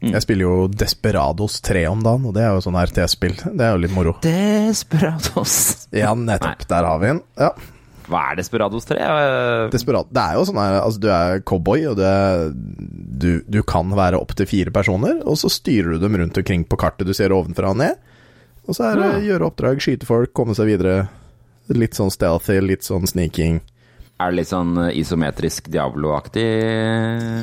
Jeg 0.00 0.24
spiller 0.24 0.46
jo 0.46 0.68
Desperados 0.72 1.58
3 1.64 1.82
om 1.90 2.02
dagen, 2.04 2.28
og 2.28 2.36
det 2.36 2.44
er 2.44 2.54
jo 2.56 2.62
sånn 2.64 2.78
RTS-spill. 2.80 3.34
Det 3.52 3.64
er 3.64 3.74
jo 3.74 3.80
litt 3.82 3.94
moro. 3.94 4.14
Desperados. 4.24 5.56
Ja, 5.92 6.14
nettopp. 6.16 6.64
Der 6.70 6.88
har 6.88 7.02
vi 7.02 7.10
den. 7.12 7.20
Ja. 7.40 7.52
Hva 8.08 8.22
er 8.30 8.38
Desperados 8.40 8.86
3? 8.88 8.98
Desperado, 9.72 10.08
Det 10.12 10.22
er 10.22 10.38
jo 10.38 10.44
sånn 10.48 10.60
her 10.60 10.78
Altså, 10.80 11.00
du 11.02 11.08
er 11.12 11.42
cowboy, 11.48 11.84
og 11.90 12.00
er, 12.00 12.48
du, 12.56 13.30
du 13.44 13.60
kan 13.68 13.90
være 13.96 14.20
opptil 14.20 14.48
fire 14.48 14.72
personer, 14.74 15.20
og 15.28 15.36
så 15.40 15.50
styrer 15.52 15.96
du 15.96 16.06
dem 16.06 16.16
rundt 16.20 16.40
omkring 16.40 16.64
på 16.68 16.78
kartet 16.80 17.08
du 17.08 17.14
ser 17.16 17.34
ovenfra 17.36 17.74
og 17.74 17.80
ned. 17.82 17.98
Og 18.68 18.76
så 18.76 18.90
er 18.90 19.00
det 19.00 19.26
gjøre 19.28 19.48
oppdrag, 19.48 19.80
skyte 19.80 20.08
folk, 20.08 20.34
komme 20.36 20.56
seg 20.56 20.68
videre. 20.68 21.06
Litt 21.72 21.96
sånn 21.96 22.12
stealthy, 22.12 22.58
litt 22.64 22.84
sånn 22.84 23.08
sneaking. 23.08 23.60
Er 24.18 24.32
det 24.32 24.40
litt 24.40 24.50
sånn 24.50 24.72
eh, 24.82 24.94
isometrisk 24.98 25.68
Diablo-aktig? 25.70 26.46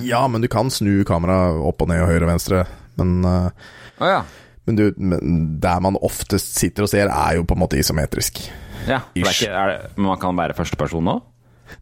Ja, 0.05 0.25
men 0.27 0.43
du 0.43 0.49
kan 0.51 0.69
snu 0.73 1.05
kameraet 1.07 1.61
opp 1.63 1.85
og 1.85 1.89
ned 1.91 2.03
og 2.03 2.09
høyre 2.11 2.27
og 2.27 2.31
venstre. 2.33 2.65
Men, 2.99 3.15
eh, 3.25 3.71
Å 4.03 4.09
ja. 4.11 4.19
men, 4.67 4.79
du, 4.81 4.85
men 4.99 5.39
der 5.63 5.79
man 5.85 5.97
oftest 6.03 6.57
sitter 6.59 6.85
og 6.85 6.91
ser, 6.91 7.07
er 7.09 7.39
jo 7.39 7.45
på 7.47 7.55
en 7.55 7.63
måte 7.63 7.79
isometrisk. 7.79 8.43
Ja 8.89 8.99
ikke, 9.15 9.49
det, 9.49 9.79
men 9.97 10.11
man 10.11 10.19
kan 10.21 10.37
være 10.37 10.57
førsteperson 10.57 11.05
nå? 11.07 11.15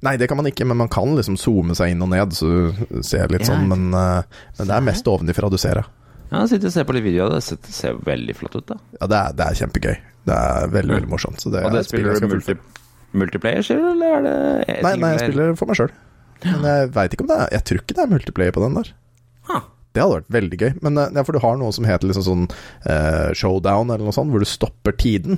Nei, 0.06 0.16
det 0.20 0.30
kan 0.32 0.40
man 0.40 0.48
ikke, 0.48 0.66
men 0.68 0.80
man 0.80 0.92
kan 0.92 1.12
liksom 1.18 1.36
zoome 1.40 1.76
seg 1.76 1.92
inn 1.92 2.04
og 2.06 2.10
ned, 2.14 2.32
så 2.38 2.48
du 2.48 3.02
ser 3.04 3.28
litt 3.34 3.44
Ja. 3.44 3.52
sånn, 3.52 3.68
men, 3.68 3.90
eh, 3.92 4.40
men 4.60 4.70
det 4.70 4.78
er 4.78 4.86
mest 4.86 5.10
ovenfra 5.12 5.50
du 5.52 5.58
ser, 5.60 5.84
ja. 5.84 5.86
Ja, 6.32 6.40
jeg 6.46 6.56
sitter 6.56 6.72
og 6.72 6.74
ser 6.74 6.86
på 6.88 6.96
litt 6.96 7.04
videoer, 7.06 7.36
det 7.36 7.44
ser, 7.46 7.60
det 7.62 7.76
ser 7.76 8.00
veldig 8.08 8.36
flott 8.40 8.56
ut, 8.56 8.66
da. 8.72 8.80
Ja, 9.02 9.10
det 9.12 9.20
er, 9.20 9.36
det 9.38 9.46
er 9.46 9.60
kjempegøy. 9.60 9.98
Det 10.24 10.38
er 10.40 10.72
veldig, 10.72 10.96
veldig 10.96 11.12
morsomt. 11.12 11.44
Så 11.44 11.52
det 11.54 11.62
Og 11.68 11.76
det 11.76 11.84
et 11.84 11.90
spiller 11.92 12.18
du 12.18 12.28
multi, 12.32 12.56
multiplayer, 13.12 13.62
sier 13.68 13.84
du, 13.84 13.90
eller 13.92 14.16
er 14.18 14.26
det 14.26 14.80
Nei, 14.82 14.96
nei, 14.98 15.12
jeg 15.14 15.28
spiller 15.28 15.54
for 15.60 15.70
meg 15.70 15.78
sjøl. 15.78 15.94
Men 16.48 16.66
jeg 16.68 16.90
veit 16.96 17.14
ikke 17.16 17.24
om 17.24 17.30
det 17.30 17.38
er 17.40 17.54
Jeg 17.56 17.64
tror 17.68 17.80
ikke 17.84 17.96
det 17.96 18.04
er 18.04 18.12
multiplayer 18.12 18.56
på 18.56 18.64
den 18.64 18.80
der. 18.80 18.90
Ha. 19.52 19.60
Det 19.94 20.02
hadde 20.02 20.18
vært 20.18 20.34
veldig 20.34 20.60
gøy. 20.64 20.72
Men 20.82 20.98
eh, 20.98 21.14
ja, 21.20 21.24
for 21.28 21.38
du 21.38 21.42
har 21.44 21.60
noe 21.62 21.76
som 21.76 21.86
heter 21.86 22.10
liksom 22.10 22.26
sånn 22.26 22.46
uh, 22.50 23.30
showdown, 23.38 23.92
eller 23.94 24.08
noe 24.08 24.16
sånt, 24.16 24.34
hvor 24.34 24.42
du 24.42 24.50
stopper 24.50 24.96
tiden. 24.98 25.38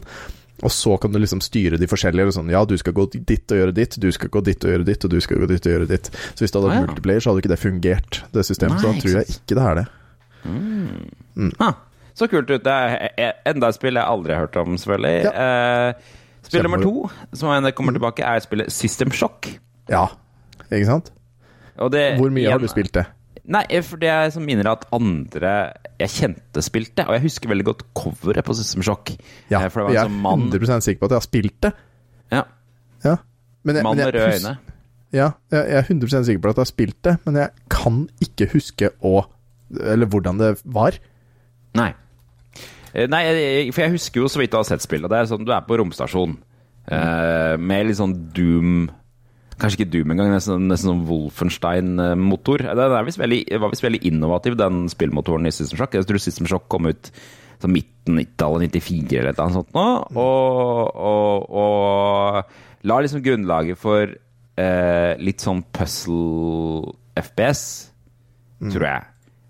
Og 0.64 0.72
så 0.72 0.96
kan 1.02 1.12
du 1.12 1.20
liksom 1.20 1.42
styre 1.44 1.78
de 1.78 1.88
forskjellige. 1.88 2.32
Sånn, 2.38 2.50
ja, 2.50 2.64
du 2.66 2.78
skal 2.78 2.94
gå 2.96 3.10
dit 3.12 3.52
og 3.52 3.58
gjøre 3.60 3.74
ditt, 3.76 3.98
du 4.00 4.08
skal 4.12 4.30
gå 4.30 4.42
dit 4.44 4.64
og 4.64 4.72
gjøre 4.72 4.86
ditt, 4.88 5.04
og 5.04 5.10
du 5.12 5.20
skal 5.22 5.38
gå 5.44 5.48
dit 5.52 5.66
og 5.68 5.74
gjøre 5.74 5.88
ditt. 5.90 6.10
Så 6.34 6.46
hvis 6.46 6.52
det 6.52 6.62
hadde 6.62 6.70
vært 6.70 6.78
Ah, 6.78 6.82
ja. 6.82 6.88
multiplayer, 6.88 7.20
så 7.20 7.30
hadde 7.34 7.42
ikke 7.44 7.52
det 7.52 7.60
fungert, 7.60 8.22
det 8.32 8.46
systemet. 8.48 8.80
så 8.80 8.94
da 8.94 9.00
tror 9.02 9.18
jeg 9.20 9.28
ikke 9.36 9.56
det 9.60 9.66
er 9.66 9.76
det. 9.82 9.88
Ha, 11.60 11.72
så 12.16 12.28
kult 12.32 12.50
ut. 12.54 12.64
Det 12.64 12.76
er 13.20 13.34
enda 13.52 13.68
et 13.72 13.76
spill 13.76 13.98
jeg 14.00 14.06
aldri 14.08 14.34
har 14.36 14.46
hørt 14.46 14.56
om, 14.62 14.78
selvfølgelig. 14.80 15.26
Eh, 15.34 16.14
spill 16.48 16.64
nummer 16.64 16.82
to, 16.84 17.10
som 17.34 17.50
er- 17.52 17.72
kommer 17.76 17.92
tilbake, 17.94 18.24
er 18.24 18.40
spillet 18.40 18.72
System 18.72 19.12
Shock. 19.12 19.50
Ja, 19.90 20.08
ikke 20.72 20.86
sant? 20.86 21.12
Det, 21.92 22.18
Hvor 22.18 22.30
mye 22.32 22.50
har 22.50 22.60
du 22.60 22.68
spilt 22.68 22.94
det? 22.94 23.06
Nei, 23.46 23.64
for 23.86 24.02
det 24.02 24.10
er 24.10 24.32
som 24.34 24.46
minner 24.46 24.72
at 24.72 24.88
andre 24.96 25.52
jeg 26.00 26.12
kjente 26.16 26.64
spilte. 26.66 27.06
Og 27.06 27.18
jeg 27.18 27.26
husker 27.28 27.52
veldig 27.52 27.68
godt 27.68 27.84
coveret 27.98 28.46
på 28.46 28.56
System 28.58 28.86
Shock. 28.86 29.12
Ja, 29.52 29.62
Eh, 29.62 29.70
for 29.70 29.82
det 29.82 29.86
var 29.86 29.94
jeg 29.94 30.02
er 30.02 30.10
sånn 30.10 30.24
mann 30.24 30.48
100% 30.50 30.88
sikker 30.88 31.02
på 31.04 31.10
at 31.10 31.16
jeg 31.16 31.22
har 31.22 31.28
spilt 31.28 31.60
det. 31.62 31.74
ja, 32.34 32.44
Ja. 33.06 33.18
Men 33.66 33.76
jeg, 33.80 33.84
Mann 33.84 33.98
med 33.98 34.14
røde 34.14 34.34
øyne. 34.34 34.58
Ja, 35.14 35.32
jeg 35.52 35.70
jeg 35.70 35.78
er 35.78 35.86
100% 35.90 36.26
sikker 36.26 36.42
på 36.42 36.50
at 36.50 36.58
jeg 36.58 36.62
har 36.62 36.70
spilt 36.70 36.98
det, 37.04 37.18
men 37.26 37.36
jeg 37.36 37.50
kan 37.70 38.10
ikke 38.22 38.50
huske 38.54 38.90
å 39.02 39.26
Eller 39.82 40.06
hvordan 40.06 40.38
det 40.38 40.62
var. 40.64 40.94
Nei. 41.74 41.94
Eh, 42.94 43.08
Nei, 43.10 43.72
for 43.72 43.82
jeg 43.82 43.92
husker 43.92 44.22
jo 44.22 44.28
så 44.28 44.40
vidt 44.40 44.52
du 44.52 44.58
har 44.58 44.64
sett 44.64 44.82
spillet. 44.82 45.10
Det 45.10 45.18
er 45.18 45.26
sånn, 45.26 45.46
Du 45.46 45.52
er 45.52 45.66
på 45.66 45.78
romstasjon 45.78 46.38
mm. 46.86 47.60
med 47.60 47.88
litt 47.88 47.98
sånn 47.98 48.14
Doom 48.32 48.92
Kanskje 49.62 49.78
ikke 49.80 49.92
Doom 49.94 50.12
engang, 50.12 50.34
nesten, 50.34 50.68
nesten 50.68 50.90
sånn 50.92 51.06
Wolfenstein-motor. 51.08 52.60
Den 52.76 53.08
visst 53.08 53.22
veldig, 53.22 53.42
var 53.64 53.72
visst 53.72 53.86
veldig 53.86 54.02
innovativ, 54.10 54.58
den 54.60 54.86
spillmotoren 54.92 55.48
i 55.48 55.54
System 55.56 55.80
Shock. 55.80 55.96
Jeg 55.96 56.08
tror 56.10 56.20
System 56.20 56.50
Shock 56.52 56.66
kom 56.72 56.90
ut 56.92 57.04
så 57.62 57.68
midten 57.72 58.20
90-tallet, 58.20 58.76
94 58.76 59.22
eller 59.22 59.38
noe 59.40 59.56
sånt 59.56 59.72
nå. 59.76 59.86
Og, 60.20 60.92
og, 61.08 61.36
og 61.56 62.86
la 62.86 62.96
liksom 63.02 63.24
grunnlaget 63.24 63.78
for 63.80 64.04
eh, 64.12 65.14
litt 65.24 65.40
sånn 65.44 65.64
puzzle-FPS, 65.76 67.62
tror 68.74 68.88
jeg. 68.90 69.04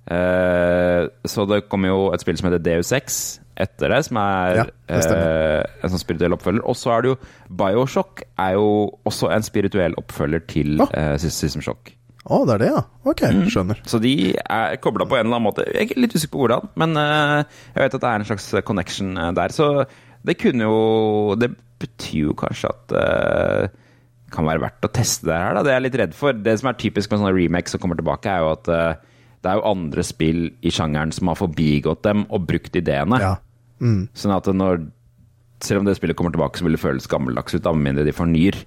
Eh, 0.05 1.03
så 1.25 1.39
det 1.49 1.65
kom 1.71 1.81
jo 1.89 2.13
et 2.13 2.21
spill 2.21 2.37
som 2.37 2.47
heter 2.51 2.61
DU6 2.61 3.19
etter 3.57 3.89
det, 3.93 3.99
som 4.05 4.17
er 4.21 4.55
Ja, 4.55 4.65
eh, 4.89 5.63
en 5.83 5.89
sånn 5.93 6.01
spirituell 6.01 6.33
oppfølger. 6.35 6.63
Og 6.67 6.75
så 6.75 6.91
er 6.95 7.01
det 7.05 7.11
jo 7.13 7.17
Bioshock 7.61 8.23
er 8.37 8.53
jo 8.57 8.65
også 9.05 9.29
en 9.31 9.45
spirituell 9.47 9.93
oppfølger 10.01 10.45
til 10.47 10.77
Å. 10.83 10.89
eh, 10.93 11.17
System 11.17 11.61
Shock. 11.61 11.93
Å, 12.25 12.39
det 12.47 12.55
er 12.55 12.57
det, 12.63 12.69
ja. 12.73 12.81
Ok, 13.05 13.21
Mm. 13.21 13.45
skjønner. 13.53 13.81
Så 13.85 13.99
de 14.01 14.33
er 14.49 14.77
kobla 14.81 15.05
på 15.05 15.13
en 15.19 15.27
eller 15.27 15.37
annen 15.37 15.45
måte. 15.53 15.65
Jeg 15.73 15.91
er 15.91 16.01
litt 16.01 16.15
usikker 16.15 16.33
på 16.33 16.47
hvordan, 16.47 16.69
men 16.75 16.97
eh, 16.97 17.43
jeg 17.75 17.83
vet 17.83 17.93
at 17.93 18.01
det 18.01 18.09
er 18.09 18.15
en 18.19 18.25
slags 18.25 18.47
connection 18.65 19.15
eh, 19.17 19.31
der. 19.31 19.49
Så 19.53 19.85
det 20.25 20.37
kunne 20.41 20.65
jo 20.65 21.35
Det 21.37 21.51
betyr 21.77 22.31
jo 22.31 22.33
kanskje 22.33 22.69
at 22.71 22.87
det 22.87 23.71
kan 24.31 24.45
være 24.47 24.59
verdt 24.63 24.87
å 24.87 24.91
teste 24.91 25.27
det 25.29 25.35
her. 25.37 25.53
Da. 25.53 25.61
Det 25.63 25.71
jeg 25.71 25.77
er 25.77 25.83
litt 25.85 25.97
redd 26.01 26.15
for. 26.17 26.33
Det 26.33 26.55
som 26.59 26.69
er 26.71 26.73
typisk 26.81 27.11
med 27.11 27.19
sånne 27.21 27.35
remakes 27.35 27.71
som 27.75 27.79
kommer 27.79 27.95
tilbake, 27.99 28.25
er 28.31 28.39
jo 28.41 28.51
at 28.55 28.67
eh, 28.73 28.95
det 29.45 29.51
er 29.53 29.59
jo 29.59 29.67
andre 29.69 30.03
spill 30.05 30.39
i 30.65 30.71
sjangeren 30.73 31.11
som 31.13 31.29
har 31.29 31.37
forbigått 31.37 32.01
dem 32.07 32.23
og 32.33 32.47
brukt 32.49 32.75
ideene. 32.79 33.19
Ja. 33.21 33.35
Mm. 33.83 34.07
Sånn 34.17 34.33
at 34.33 34.47
når 34.49 34.87
selv 35.63 35.79
om 35.83 35.85
det 35.87 35.95
spillet 35.99 36.17
kommer 36.17 36.33
tilbake, 36.33 36.57
så 36.59 36.65
vil 36.65 36.75
det 36.75 36.81
føles 36.81 37.05
gammeldags 37.11 37.53
ut, 37.55 37.63
med 37.77 37.83
mindre 37.91 38.05
de 38.07 38.13
fornyer. 38.15 38.57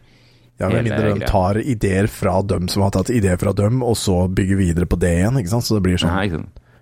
Ja, 0.59 0.69
Med 0.73 0.89
mindre 0.89 1.13
de 1.19 1.27
tar 1.29 1.59
ideer 1.63 2.09
fra 2.11 2.41
dem 2.43 2.67
som 2.71 2.83
har 2.83 2.91
tatt 2.95 3.11
ideer 3.15 3.39
fra 3.39 3.53
dem, 3.55 3.83
og 3.87 3.95
så 3.99 4.25
bygger 4.31 4.59
videre 4.59 4.87
på 4.91 4.99
det 4.99 5.13
igjen. 5.21 5.37
ikke 5.39 5.53
sant? 5.53 5.67
Så 5.69 5.77
det 5.79 5.85
blir 5.85 5.99
sånn 6.01 6.15
Nei. 6.15 6.31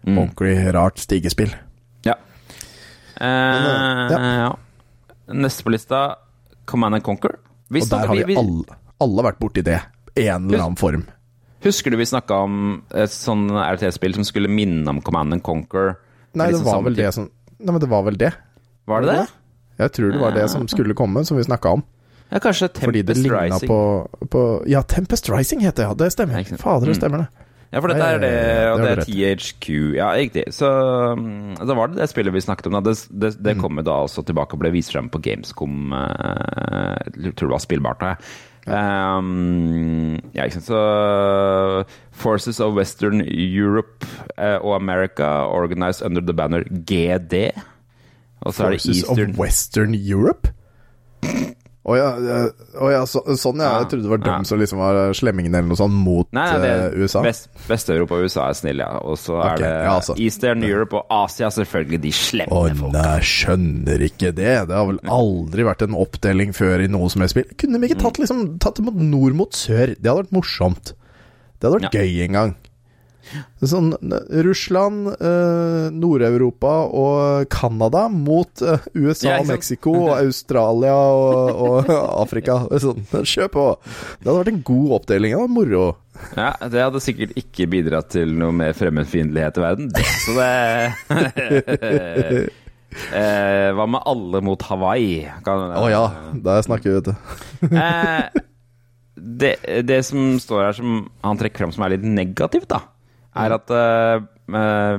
Mm. 0.07 0.21
ordentlig 0.23 0.55
rart 0.77 1.01
stigespill. 1.03 1.53
Ja. 2.07 2.15
Eh, 3.21 3.27
ja. 4.13 4.21
ja. 4.45 4.53
Neste 5.35 5.65
på 5.67 5.73
lista, 5.75 6.05
Command 6.65 6.95
and 7.01 7.05
Conquer. 7.05 7.37
Hvis 7.73 7.89
Og 7.89 7.97
der 7.97 8.07
har 8.07 8.17
vi 8.17 8.25
vi- 8.31 8.37
alle, 8.39 8.79
alle 9.01 9.23
vært 9.27 9.41
borti 9.43 9.65
det. 9.65 9.81
En 10.17 10.47
eller 10.49 10.63
annen 10.65 10.77
form. 10.81 11.05
Husker 11.65 11.91
du 11.91 11.97
vi 11.97 12.05
snakka 12.05 12.43
om 12.45 12.83
et 12.95 13.11
sånn 13.11 13.49
RT-spill 13.51 14.15
som 14.15 14.25
skulle 14.29 14.49
minne 14.53 14.87
om 14.93 15.01
Command 15.03 15.33
and 15.33 15.43
Conquer? 15.43 15.97
Nei, 16.37 16.51
det 16.53 16.59
sånn 16.61 16.65
var 16.69 16.83
vel 16.85 16.95
det 16.99 17.13
som 17.15 17.31
Nei, 17.59 17.73
men 17.73 17.81
det 17.81 17.89
var 17.89 18.03
vel 18.05 18.17
det. 18.21 18.33
Var 18.87 19.01
det 19.01 19.09
det? 19.17 19.27
Jeg 19.81 19.93
tror 19.97 20.13
det 20.13 20.21
var 20.21 20.33
det 20.37 20.51
som 20.53 20.67
skulle 20.69 20.95
komme, 20.95 21.25
som 21.25 21.37
vi 21.39 21.43
snakka 21.47 21.73
om. 21.79 21.83
Ja, 22.31 22.39
kanskje 22.43 22.69
Tempest 22.73 23.25
Rising. 23.31 23.69
på, 23.69 23.79
på 24.29 24.43
Ja, 24.69 24.83
Tempest 24.83 25.31
Rising 25.31 25.61
heter 25.65 25.83
det, 25.85 25.89
ja. 25.89 25.95
Det 25.95 26.13
stemmer. 26.13 26.45
Fader, 26.59 26.87
det 26.87 26.97
Mm. 26.97 27.01
stemmer 27.01 27.19
det. 27.25 27.29
Ja, 27.73 27.81
for 27.81 27.89
dette 27.89 28.05
er 28.07 28.19
det, 28.23 28.33
og 28.73 28.79
det 28.79 28.85
det 28.87 28.99
er 28.99 29.37
THQ. 29.37 29.69
Ja, 29.97 30.11
riktig. 30.15 30.45
Så 30.55 30.69
mm, 31.19 31.57
da 31.67 31.75
var 31.75 31.89
det 31.89 31.97
det 31.99 32.09
spillet 32.11 32.33
vi 32.33 32.41
snakket 32.41 32.67
om. 32.71 32.77
Det, 32.85 32.95
det, 33.11 33.33
Mm. 33.37 33.43
det 33.43 33.59
kom 33.59 33.77
jo 33.77 33.83
da 33.83 33.97
også 34.05 34.25
tilbake 34.25 34.53
og 34.55 34.61
ble 34.61 34.71
vist 34.71 34.93
frem 34.93 35.09
på 35.11 35.19
Gamescom. 35.21 35.93
eh, 35.93 36.99
Jeg 37.25 37.35
tror 37.37 37.49
det 37.49 37.57
var 37.57 37.65
spillbart. 37.65 37.99
da. 38.01 38.15
Um, 38.67 40.19
ja, 40.35 40.45
ikke 40.45 40.59
sant. 40.59 40.67
Så 40.67 41.85
Forces 42.11 42.61
of 42.61 42.75
Western 42.75 43.23
Europe 43.31 44.07
eh, 44.39 44.59
og 44.59 44.75
America 44.75 45.47
organized 45.47 46.07
under 46.07 46.21
the 46.21 46.35
banner 46.35 46.63
GD. 46.63 47.51
Forces 48.53 49.03
Eastern 49.03 49.31
of 49.31 49.39
Western 49.39 49.95
Europe? 49.95 50.49
Å 51.87 51.95
ja, 51.95 52.07
oh, 52.83 52.89
ja 52.91 53.05
så, 53.07 53.21
sånn 53.39 53.61
ja. 53.63 53.69
Jeg 53.85 53.91
trodde 53.93 54.07
det 54.09 54.11
var 54.11 54.23
dem 54.25 54.43
ja. 54.43 54.49
som 54.49 54.59
liksom 54.59 54.81
var 54.83 54.97
slemmingen 55.15 55.55
eller 55.55 55.69
noe 55.71 55.79
sånt 55.79 55.95
mot 55.95 56.27
Nei, 56.35 56.47
det 56.59 56.71
er 56.73 56.97
USA. 56.99 57.23
Vest, 57.23 57.47
Vest-Europa 57.69 58.19
og 58.19 58.27
USA 58.27 58.49
er 58.51 58.59
snille, 58.59 58.89
ja. 58.89 59.03
Og 59.07 59.21
så 59.23 59.37
er 59.39 59.53
er 59.53 59.63
det 59.63 59.71
altså. 59.93 60.17
Eastern 60.19 60.67
Europe 60.67 60.99
og 60.99 61.15
Asia, 61.15 61.53
selvfølgelig, 61.55 62.01
de 62.03 62.13
slemme 62.17 62.59
oh, 62.59 62.67
folka. 62.67 62.91
nei, 62.97 63.15
skjønner 63.31 64.07
ikke 64.09 64.33
det. 64.35 64.53
Det 64.67 64.75
har 64.75 64.91
vel 64.91 64.99
aldri 65.15 65.69
vært 65.69 65.87
en 65.87 65.99
oppdeling 66.03 66.57
før 66.59 66.83
i 66.83 66.91
noe 66.91 67.13
som 67.13 67.23
helst 67.23 67.37
spill. 67.37 67.49
Kunne 67.63 67.79
de 67.79 67.91
ikke 67.91 68.03
tatt, 68.03 68.19
liksom, 68.23 68.43
tatt 68.63 68.81
det 68.81 68.89
mot 68.89 68.99
nord 69.15 69.39
mot 69.39 69.55
sør? 69.55 69.95
Det 69.95 70.11
hadde 70.11 70.25
vært 70.25 70.35
morsomt. 70.35 70.97
Det 71.55 71.69
hadde 71.69 71.85
vært 71.85 72.01
gøy 72.01 72.25
en 72.27 72.41
gang. 72.41 72.57
Sånn 73.67 73.93
eh, 73.97 74.41
Russland, 74.47 75.09
eh, 75.17 75.87
Nord-Europa 75.95 76.73
og 76.95 77.49
Canada 77.53 78.07
mot 78.13 78.63
eh, 78.63 78.87
USA 78.95 79.37
Ja, 79.37 79.39
og? 79.43 79.49
Mexico 79.51 79.95
og 80.07 80.13
Australia 80.19 80.95
og, 80.95 81.63
og 81.67 81.93
Afrika. 82.25 82.61
Sånn, 82.83 83.03
kjør 83.23 83.53
på! 83.53 83.67
Det 84.21 84.29
hadde 84.29 84.41
vært 84.43 84.53
en 84.55 84.63
god 84.71 84.99
oppdeling. 85.01 85.35
Det 85.37 85.43
var 85.43 85.55
moro. 85.57 85.87
Ja, 86.37 86.53
det 86.73 86.81
hadde 86.81 87.03
sikkert 87.05 87.35
ikke 87.37 87.67
bidratt 87.71 88.09
til 88.15 88.31
noe 88.41 88.55
mer 88.57 88.73
fremmedfiendtlighet 88.77 89.59
i 89.59 89.65
verden. 89.67 89.91
Det, 89.93 90.07
så 90.25 90.37
det 90.39 90.51
eh, 93.13 93.69
Hva 93.77 93.87
med 93.91 94.01
alle 94.09 94.41
mot 94.45 94.67
Hawaii? 94.71 95.27
Kan, 95.45 95.71
Å 95.77 95.87
ja, 95.93 96.05
der 96.45 96.65
snakker 96.67 96.91
vi, 96.91 96.99
vet 97.01 97.13
du. 97.13 97.15
Eh, 97.67 98.43
det, 99.17 99.55
det 99.89 100.03
som 100.07 100.37
står 100.41 100.61
her 100.63 100.75
som 100.77 100.99
han 101.25 101.39
trekker 101.41 101.65
fram 101.65 101.73
som 101.75 101.83
er 101.87 101.95
litt 101.97 102.05
negativt, 102.07 102.69
da, 102.71 102.83
er 103.43 103.55
at 103.57 103.73
eh, 103.77 104.27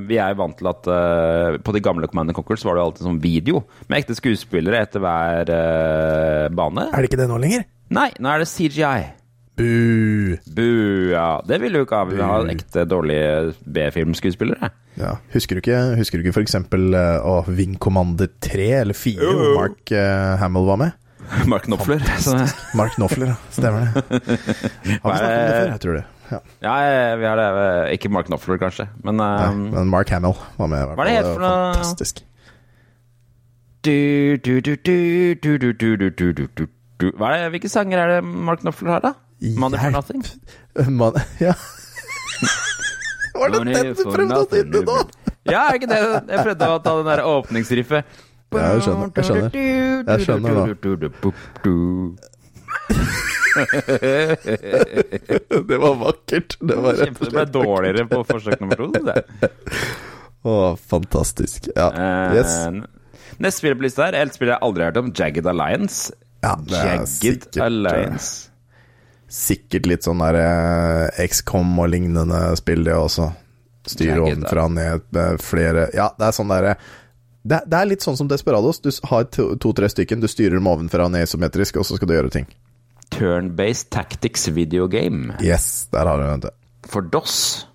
vi 0.08 0.20
er 0.20 0.34
jo 0.34 0.42
vant 0.42 0.58
til 0.60 0.68
at 0.68 0.90
uh, 0.92 1.58
på 1.64 1.72
de 1.72 1.82
gamle 1.84 2.10
Command 2.12 2.36
Conquer 2.36 2.60
så 2.60 2.68
var 2.68 2.76
det 2.76 2.82
jo 2.82 2.88
alltid 2.90 3.06
sånn 3.08 3.22
video 3.24 3.62
med 3.88 4.02
ekte 4.02 4.18
skuespillere 4.18 4.82
etter 4.84 5.04
hver 5.04 5.54
uh, 5.54 6.48
bane. 6.52 6.90
Er 6.92 7.00
det 7.00 7.12
ikke 7.12 7.22
det 7.22 7.30
nå 7.32 7.40
lenger? 7.40 7.64
Nei, 7.96 8.10
nå 8.20 8.34
er 8.34 8.44
det 8.44 8.50
CGI. 8.52 9.14
Bu! 9.58 10.38
Bu, 10.54 10.68
ja. 11.16 11.40
Det 11.48 11.58
vil 11.64 11.74
du 11.74 11.82
ikke 11.82 12.02
ha. 12.02 12.10
Vi 12.10 12.20
har 12.22 12.44
ha 12.44 12.52
ekte 12.52 12.84
dårlige 12.86 13.56
B-filmskuespillere. 13.66 14.70
Ja, 14.98 15.16
husker 15.34 15.58
du 15.58 15.64
ikke, 15.64 15.80
husker 15.98 16.20
du 16.20 16.26
ikke 16.26 16.36
for 16.38 16.46
eksempel 16.46 16.92
uh, 16.94 17.26
å, 17.26 17.40
Wing 17.48 17.78
Commander 17.82 18.30
3 18.44 18.70
eller 18.84 18.98
4, 18.98 19.22
hvor 19.22 19.58
Mark 19.58 19.94
eh, 19.94 20.36
Hamill 20.42 20.70
var 20.70 20.82
med? 20.82 21.04
Mark 21.52 21.66
Knopfler. 21.68 22.04
Mark 22.78 22.96
Knopfler. 22.96 23.34
Stemmer 23.52 23.88
det. 23.88 24.04
Har 25.04 25.12
vi 25.12 25.18
snakket 25.18 25.34
om 25.34 25.42
det 25.42 25.58
før? 25.58 25.72
Jeg 25.74 25.82
tror 25.84 26.00
det. 26.00 26.06
Ja. 26.32 26.40
vi 27.20 27.26
har 27.28 27.40
det. 27.40 27.50
Ikke 27.98 28.12
Mark 28.12 28.28
Knopfler, 28.28 28.60
kanskje, 28.62 28.88
men, 29.04 29.18
Nei, 29.22 29.52
men 29.72 29.88
Mark 29.92 30.10
Hamill 30.12 30.36
var 30.58 30.68
med. 30.72 30.96
Hva 30.96 31.06
er 31.06 31.10
det 31.12 31.16
helt 31.20 31.32
for 31.32 31.46
noe? 31.46 31.74
Fantastisk. 31.78 32.24
Hva 37.16 37.32
er 37.32 37.38
det, 37.38 37.50
hvilke 37.56 37.72
sanger 37.72 38.02
er 38.04 38.16
det 38.18 38.22
Mark 38.28 38.60
Knopfler 38.66 38.98
har, 38.98 39.06
da? 39.06 39.14
Money 39.58 39.78
for 39.78 39.92
nothing? 39.94 40.24
Man, 40.90 41.14
ja. 41.40 41.54
Var 43.38 43.54
det 43.54 43.60
den 43.62 43.94
du 43.94 44.04
prøvde 44.10 44.40
å 44.42 44.48
nynne 44.52 44.82
nå? 44.88 44.96
Ja, 45.48 45.68
er 45.70 45.78
ikke 45.78 45.90
det? 45.92 46.00
Jeg 46.02 46.44
prøvde 46.44 46.70
å 46.74 46.80
ta 46.84 46.96
den 46.98 47.08
der 47.08 47.22
åpningsriffet. 47.24 48.18
Ja, 48.56 48.72
jeg 48.74 48.84
skjønner. 48.86 49.12
Jeg 49.14 49.26
skjønner, 49.28 49.52
jeg 50.08 50.20
skjønner 50.26 50.52
da. 50.58 50.66
Det 55.68 55.78
var 55.78 55.96
vakkert. 55.96 56.58
Det 56.60 56.76
var 56.76 56.94
rett 57.00 57.18
og 57.22 57.26
det 57.26 57.34
ble 57.34 57.46
dårligere 57.56 58.06
på 58.12 58.22
forsøk 58.30 58.60
nummer 58.62 58.80
to. 58.80 58.88
syns 58.94 59.10
jeg. 59.14 59.52
Å, 60.48 60.56
fantastisk. 60.90 61.70
Ja. 61.76 61.88
Eh, 61.92 62.36
Yes. 62.38 62.54
Neste 63.38 63.60
spiller 63.60 63.76
på 63.78 63.84
lista 63.86 64.06
her, 64.08 64.16
et 64.18 64.34
spill 64.34 64.50
jeg 64.50 64.62
aldri 64.66 64.84
har 64.86 64.92
hørt 64.94 65.00
om, 65.02 65.10
Jagged 65.14 65.46
Alliance. 65.52 66.14
Ja, 66.42 66.54
det 66.62 66.78
er 66.78 66.86
Jagged 66.94 67.10
sikkert, 67.12 67.58
Alliance. 67.66 68.30
Sikkert 69.28 69.90
litt 69.92 70.06
sånn 70.08 70.22
der 70.24 70.38
eh, 70.40 71.26
XCOM 71.28 71.74
og 71.84 71.90
lignende 71.92 72.40
spill, 72.58 72.86
det 72.88 72.96
også. 72.96 73.28
Styre 73.88 74.22
ovenfra 74.24 74.66
og 74.68 74.74
ned 74.76 75.04
med 75.16 75.40
flere 75.40 75.86
Ja, 75.96 76.10
det 76.20 76.26
er 76.28 76.34
sånn 76.36 76.50
derre 76.52 76.74
det, 77.48 77.62
det 77.72 77.78
er 77.78 77.86
litt 77.88 78.04
sånn 78.04 78.18
som 78.20 78.28
Desperados. 78.28 78.82
Du 78.84 78.90
har 79.08 79.24
to- 79.32 79.54
to-tre 79.64 79.88
stykken, 79.88 80.20
du 80.20 80.28
styrer 80.28 80.58
dem 80.58 80.68
ovenfra 80.68 81.06
og 81.08 81.14
ned 81.14 81.24
isometrisk, 81.24 81.78
og 81.80 81.86
så 81.88 81.96
skal 81.96 82.10
du 82.10 82.16
gjøre 82.18 82.32
ting. 82.34 82.48
Turn-based 83.18 83.90
tactics 83.94 84.48
video 84.54 84.88
game 84.88 85.34
Yes, 85.42 85.88
der 85.92 86.06
har 86.10 86.22
du 86.22 86.48
det. 86.48 86.54
for 86.88 87.02
DOS. 87.02 87.66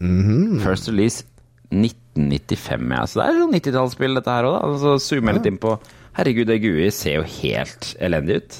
Mhm. 0.00 0.60
First 0.64 0.88
release 0.88 1.24
1995, 1.70 2.90
ja. 2.90 3.04
Så 3.06 3.20
det 3.20 3.26
er 3.28 3.38
sånn 3.40 3.54
90-tallsspill, 3.54 4.16
dette 4.18 4.34
her 4.34 4.48
òg, 4.48 4.56
da. 4.58 4.78
Så 4.82 4.94
zoomer 5.00 5.32
jeg 5.32 5.40
litt 5.40 5.50
inn 5.52 5.60
på 5.62 5.76
Herregud, 6.18 6.46
det 6.50 6.58
GUI 6.60 6.90
ser 6.92 7.14
jo 7.20 7.22
helt 7.40 7.94
elendig 8.04 8.40
ut. 8.42 8.56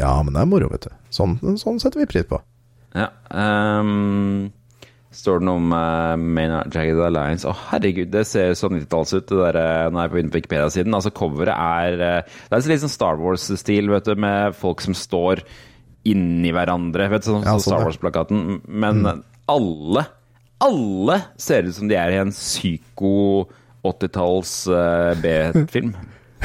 Ja, 0.00 0.16
men 0.26 0.34
det 0.34 0.40
er 0.42 0.48
moro, 0.50 0.68
vet 0.72 0.88
du. 0.88 0.96
Sånn, 1.14 1.36
sånn 1.60 1.78
setter 1.82 2.00
vi 2.02 2.08
pris 2.10 2.26
på. 2.26 2.40
Ja. 2.94 3.08
ehm, 3.30 4.48
står 5.14 5.40
det 5.40 5.46
noe 5.48 5.60
om 5.60 5.74
uh, 5.74 6.14
Maynard 6.18 6.74
Jagged 6.74 7.00
Alliance. 7.06 7.46
Å, 7.48 7.54
herregud, 7.70 8.10
det 8.12 8.24
ser 8.28 8.54
så 8.58 8.70
90-talls 8.72 9.14
ut, 9.14 9.26
det 9.30 9.38
der, 9.40 9.58
eh, 9.60 9.90
når 9.90 10.00
jeg 10.00 10.08
er 10.08 10.12
på 10.14 10.38
Wikipedia-siden. 10.38 10.96
Altså, 10.98 11.12
coveret 11.14 11.54
er 11.54 12.02
uh, 12.02 12.40
Det 12.48 12.58
er 12.58 12.72
litt 12.72 12.82
sånn 12.84 12.92
Star 12.92 13.20
Wars-stil, 13.20 13.92
vet 13.92 14.10
du, 14.10 14.14
med 14.26 14.56
folk 14.58 14.84
som 14.84 14.96
står 14.98 15.44
inni 16.10 16.50
hverandre. 16.54 17.08
Vet 17.12 17.26
du, 17.26 17.30
sånn, 17.32 17.46
Ja, 17.46 17.54
sånn 17.56 17.64
sånn, 17.64 17.70
Star. 17.70 17.86
Wars-plakaten. 17.88 18.58
Men 18.68 19.04
alle, 19.50 20.06
alle 20.64 21.20
ser 21.40 21.68
ut 21.68 21.78
som 21.78 21.90
de 21.90 21.98
er 22.00 22.16
i 22.16 22.22
en 22.22 22.34
psyko 22.34 23.14
80-talls 23.84 24.56
uh, 24.72 25.12
B-film. 25.20 25.94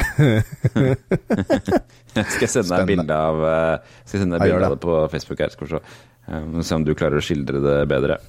skal 2.10 2.44
jeg 2.46 2.52
sende 2.52 2.72
deg 2.72 2.86
bilde 2.88 3.16
av 3.16 3.42
uh, 3.44 3.76
bilde 4.16 4.40
av 4.40 4.72
det. 4.72 4.78
på 4.80 4.94
Facebook 5.12 5.42
her, 5.44 5.52
skal 5.52 5.74
vi. 5.74 5.80
Eh, 6.30 6.60
se 6.62 6.76
om 6.76 6.84
du 6.84 6.94
klarer 6.94 7.20
å 7.20 7.24
skildre 7.24 7.62
det 7.64 7.78
bedre. 7.90 8.20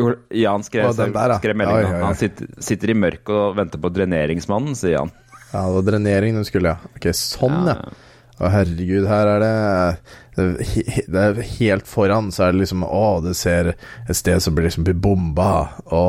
Jo, 0.00 0.08
Jan 0.34 0.64
skrev, 0.66 0.88
Å, 0.90 0.94
den 0.98 1.12
der, 1.14 1.34
ja. 1.36 1.38
skrev 1.38 1.58
melding. 1.60 1.84
Oi, 1.86 1.92
oi. 1.92 2.02
Han 2.08 2.16
sitter, 2.18 2.48
sitter 2.66 2.90
i 2.90 2.96
mørket 2.98 3.30
og 3.36 3.54
venter 3.60 3.82
på 3.82 3.92
dreneringsmannen, 3.94 4.74
sier 4.78 5.04
han. 5.04 5.12
Ja, 5.52 5.60
det 5.68 5.76
var 5.76 5.86
drenering 5.86 6.40
du 6.40 6.42
skulle, 6.48 6.74
ja. 6.74 6.94
Ok, 6.98 7.06
sånn, 7.14 7.60
ja. 7.70 7.76
Å, 8.34 8.48
herregud, 8.50 9.06
her 9.06 9.30
er 9.36 9.44
det 9.44 9.52
Det 10.34 11.20
er 11.20 11.38
helt 11.58 11.86
foran, 11.88 12.30
så 12.34 12.46
er 12.48 12.54
det 12.54 12.64
liksom 12.64 12.84
Å, 12.86 13.20
det 13.24 13.34
ser 13.38 13.72
et 13.74 14.16
sted 14.18 14.42
som 14.42 14.56
blir 14.56 14.66
liksom 14.68 14.86
bomba. 15.02 15.50
Å, 15.86 16.04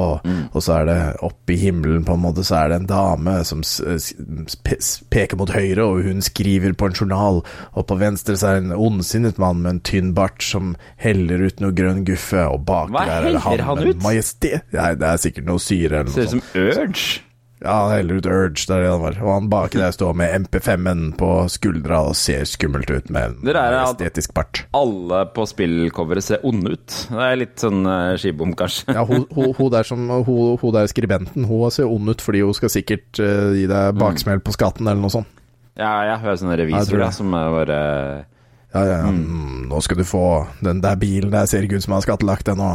og 0.52 0.58
så 0.64 0.80
er 0.80 0.88
det 0.90 0.98
oppe 1.26 1.56
i 1.56 1.60
himmelen, 1.62 2.06
på 2.08 2.16
en 2.16 2.24
måte, 2.24 2.46
så 2.48 2.60
er 2.64 2.74
det 2.74 2.80
en 2.82 2.90
dame 2.90 3.36
som 3.48 3.62
peker 5.14 5.40
mot 5.40 5.52
høyre, 5.54 5.86
og 5.86 6.04
hun 6.08 6.24
skriver 6.26 6.74
på 6.78 6.90
en 6.90 6.98
journal. 6.98 7.44
Og 7.76 7.88
på 7.90 8.00
venstre 8.02 8.38
så 8.40 8.50
er 8.54 8.60
det 8.60 8.70
en 8.70 8.80
ondsinnet 8.88 9.40
mann 9.42 9.62
med 9.64 9.76
en 9.76 9.84
tynn 9.86 10.14
bart 10.18 10.44
som 10.46 10.74
heller 11.02 11.46
ut 11.48 11.62
noe 11.64 11.76
grønn 11.76 12.04
guffe, 12.08 12.48
og 12.50 12.66
bak 12.68 12.92
Hva 12.96 13.06
der 13.06 13.16
er 13.16 13.30
det 13.38 13.46
heller 13.46 13.70
han 13.70 13.84
med? 13.84 14.04
Majestet. 14.06 14.66
Nei, 14.76 14.92
det 15.00 15.08
er 15.12 15.22
sikkert 15.22 15.50
noe 15.50 15.62
syre 15.64 16.02
eller 16.02 16.12
noe 16.12 16.18
sånt. 16.18 16.52
Ser 16.52 16.72
ut 16.72 16.76
som 16.76 16.90
Urge. 16.90 17.22
Ja, 17.64 17.88
heller 17.90 18.20
ut 18.20 18.26
Urge, 18.28 18.66
det 18.68 18.76
er 18.76 18.82
det 18.84 18.90
han 18.92 19.02
var. 19.02 19.18
Og 19.24 19.30
han 19.32 19.48
baki 19.52 19.80
der 19.80 19.94
står 19.96 20.16
med 20.20 20.34
MP5-en 20.44 21.06
på 21.18 21.30
skuldra 21.52 22.02
og 22.10 22.18
ser 22.20 22.44
skummelt 22.50 22.92
ut 22.92 23.08
med 23.14 23.30
en 23.30 23.38
der 23.48 23.60
er 23.62 23.78
estetisk 23.80 24.34
bart. 24.36 24.66
Alle 24.76 25.22
på 25.32 25.46
spillcoveret 25.48 26.26
ser 26.26 26.44
onde 26.48 26.76
ut. 26.76 26.98
Det 27.08 27.24
er 27.24 27.40
litt 27.40 27.64
sånn 27.64 27.88
uh, 27.88 28.18
skibom, 28.20 28.52
kanskje. 28.60 28.98
Ja, 28.98 29.06
hun, 29.08 29.24
hun, 29.32 29.54
hun 29.56 29.72
der 29.72 29.88
som 29.88 30.04
hun, 30.12 30.58
hun 30.60 30.76
der 30.76 30.92
skribenten, 30.92 31.48
hun 31.48 31.72
ser 31.72 31.88
ond 31.90 32.12
ut 32.12 32.24
fordi 32.26 32.44
hun 32.44 32.58
skal 32.58 32.74
sikkert 32.74 33.24
uh, 33.24 33.56
gi 33.56 33.66
deg 33.72 33.98
baksmell 34.02 34.44
på 34.44 34.56
skatten 34.56 34.90
eller 34.90 35.06
noe 35.06 35.14
sånt. 35.16 35.32
Ja, 35.76 35.96
jeg 36.08 36.22
hører 36.24 36.38
sånne 36.40 36.56
jeg 36.56 36.64
revisorer 36.66 37.04
da, 37.04 37.10
som 37.12 37.34
er 37.36 37.50
bare 37.52 37.80
Ja, 38.76 38.84
ja, 38.84 39.00
ja. 39.00 39.10
Mm, 39.12 39.66
nå 39.68 39.80
skal 39.84 40.00
du 40.00 40.06
få 40.08 40.22
Den 40.64 40.80
der 40.84 40.96
bilen 41.00 41.34
der 41.34 41.50
ser 41.52 41.68
ikke 41.68 41.80
ut 41.80 41.84
som 41.84 41.96
han 41.96 42.00
har 42.00 42.06
skattelagt 42.08 42.52
ennå. 42.52 42.70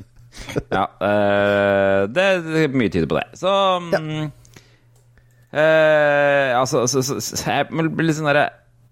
Ja, 0.76 0.86
Uh, 1.00 2.06
det, 2.12 2.26
det 2.46 2.64
er 2.64 2.76
mye 2.76 2.92
tyder 2.92 3.08
på 3.10 3.18
det. 3.18 3.26
Så 3.40 3.50
ja. 3.50 4.00
uh, 5.56 6.60
Altså, 6.60 6.86
så, 6.86 7.02
så, 7.02 7.18
så, 7.24 7.40
jeg 7.46 7.68
blir 7.70 8.06
litt 8.06 8.18
sånn 8.18 8.30
derre 8.30 8.48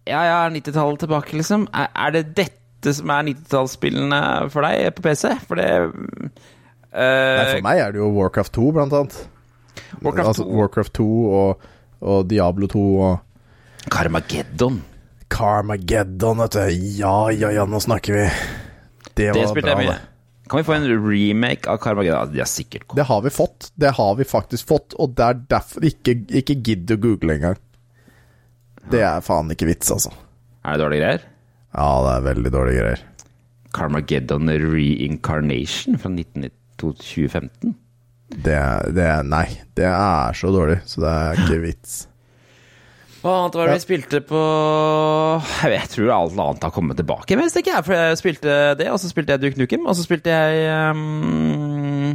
Ja, 0.09 0.23
ja, 0.27 0.39
90-tallet 0.53 1.05
tilbake, 1.05 1.37
liksom. 1.39 1.69
Er, 1.77 1.91
er 1.95 2.15
det 2.17 2.25
dette 2.39 2.95
som 2.97 3.11
er 3.13 3.27
90-tallsspillene 3.31 4.21
for 4.53 4.67
deg 4.67 4.93
på 4.97 5.05
PC? 5.09 5.35
For 5.47 5.61
det 5.61 5.69
Nei, 6.89 7.05
eh, 7.05 7.51
for 7.53 7.67
meg 7.67 7.83
er 7.83 7.93
det 7.93 8.01
jo 8.01 8.09
Warcraft 8.17 8.55
2, 8.57 8.69
blant 8.73 8.95
annet. 8.97 9.17
Warcraft 10.01 10.31
altså, 10.33 10.47
2. 10.49 10.55
Warcraft 10.57 10.95
2 10.97 11.09
og, 11.41 11.67
og 12.01 12.31
Diablo 12.31 12.71
2 12.73 12.85
og 12.97 13.91
Carmageddon. 13.93 14.81
Carmageddon, 15.29 16.41
vet 16.43 16.57
du. 16.57 16.79
Ja, 16.99 17.17
ja, 17.31 17.53
ja, 17.53 17.67
nå 17.69 17.81
snakker 17.85 18.17
vi. 18.17 18.25
Det 19.13 19.35
Det 19.35 19.35
var 19.37 19.61
bra, 19.61 19.77
det. 19.83 19.99
Kan 20.49 20.63
vi 20.63 20.65
få 20.65 20.77
en 20.79 20.89
remake 20.89 21.69
av 21.69 21.81
Carmageddon? 21.83 22.33
De 22.33 22.41
har 22.41 22.49
sikkert 22.49 22.87
kommet. 22.87 23.01
Det 23.01 23.09
har 23.11 23.23
vi 23.25 23.33
fått. 23.35 23.71
Det 23.75 23.91
har 23.99 24.15
vi 24.17 24.27
faktisk 24.29 24.69
fått, 24.69 24.97
og 24.97 25.17
det 25.19 25.27
er 25.27 25.43
derfor 25.57 25.85
ikke, 25.89 26.15
ikke 26.41 26.57
gidd 26.65 26.95
å 26.95 27.01
google 27.03 27.37
engang. 27.37 27.59
Det 28.89 29.03
er 29.05 29.21
faen 29.25 29.53
ikke 29.53 29.69
vits, 29.69 29.91
altså. 29.93 30.15
Er 30.65 30.77
det 30.77 30.85
dårlige 30.85 31.05
greier? 31.05 31.27
Ja, 31.77 31.89
det 32.07 32.15
er 32.15 32.27
veldig 32.31 32.53
dårlige 32.55 32.85
greier. 32.85 33.05
Carmageddon 33.77 34.49
Reincarnation 34.49 35.99
fra 36.01 36.11
19 36.15 36.49
2015. 36.81 37.75
Det, 38.29 38.59
det 38.97 39.09
Nei, 39.29 39.47
det 39.77 39.89
er 39.89 40.37
så 40.37 40.53
dårlig, 40.55 40.81
så 40.89 41.03
det 41.05 41.13
er 41.13 41.43
ikke 41.43 41.61
vits. 41.65 41.99
Hva 43.19 43.33
annet 43.43 43.57
var 43.59 43.67
det 43.67 43.75
vi 43.79 43.83
spilte 43.83 44.21
på 44.23 44.39
Jeg, 44.39 45.71
vet, 45.73 45.81
jeg 45.81 45.91
tror 45.97 46.11
alt 46.15 46.37
annet 46.39 46.67
har 46.69 46.73
kommet 46.75 46.99
tilbake. 47.01 47.35
Men 47.39 47.51
ikke 47.51 47.73
jeg, 47.75 47.85
for 47.87 47.97
jeg 47.99 48.19
spilte 48.21 48.57
det, 48.79 48.87
og 48.95 49.01
så 49.03 49.11
spilte 49.11 49.35
jeg 49.35 49.43
Duke 49.43 49.59
Nukem, 49.59 49.89
og 49.91 49.97
så 49.99 50.05
spilte 50.07 50.31
jeg 50.31 50.69
um, 50.95 52.15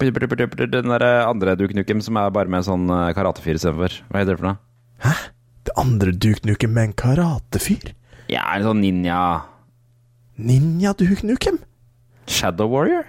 Den 0.00 0.90
der 0.90 1.06
andre 1.28 1.54
Duke 1.60 1.76
Nukem 1.78 2.02
som 2.02 2.18
er 2.18 2.32
bare 2.34 2.50
med 2.50 2.62
en 2.62 2.68
sånn 2.72 2.90
eh, 2.90 3.12
karatefyr 3.14 3.58
istedenfor. 3.60 4.00
Hva 4.10 4.22
heter 4.22 4.34
det 4.34 4.40
for 4.42 4.50
noe? 4.50 5.14
Det 5.68 5.74
andre 5.78 6.12
Duke 6.16 6.42
Nukem 6.48 6.74
med 6.74 6.90
en 6.90 6.96
karatefyr? 6.98 7.92
Ja, 8.32 8.46
en 8.56 8.66
sånn 8.66 8.80
ninja 8.82 9.20
Ninja 10.40 10.94
Duke 10.96 11.22
Nukem? 11.28 11.58
Shadow 12.30 12.66
Warrior? 12.72 13.06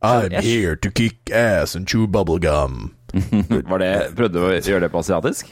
I'm 0.00 0.32
Jeg- 0.32 0.44
here 0.46 0.76
to 0.76 0.88
kick 0.90 1.28
ass 1.34 1.74
and 1.76 1.86
chew 1.90 2.06
bubblegum. 2.08 2.94
Var 3.70 3.82
det, 3.82 3.90
prøvde 4.16 4.38
du 4.38 4.46
å 4.46 4.54
gjøre 4.54 4.86
det 4.86 4.92
på 4.94 5.02
asiatisk? 5.02 5.50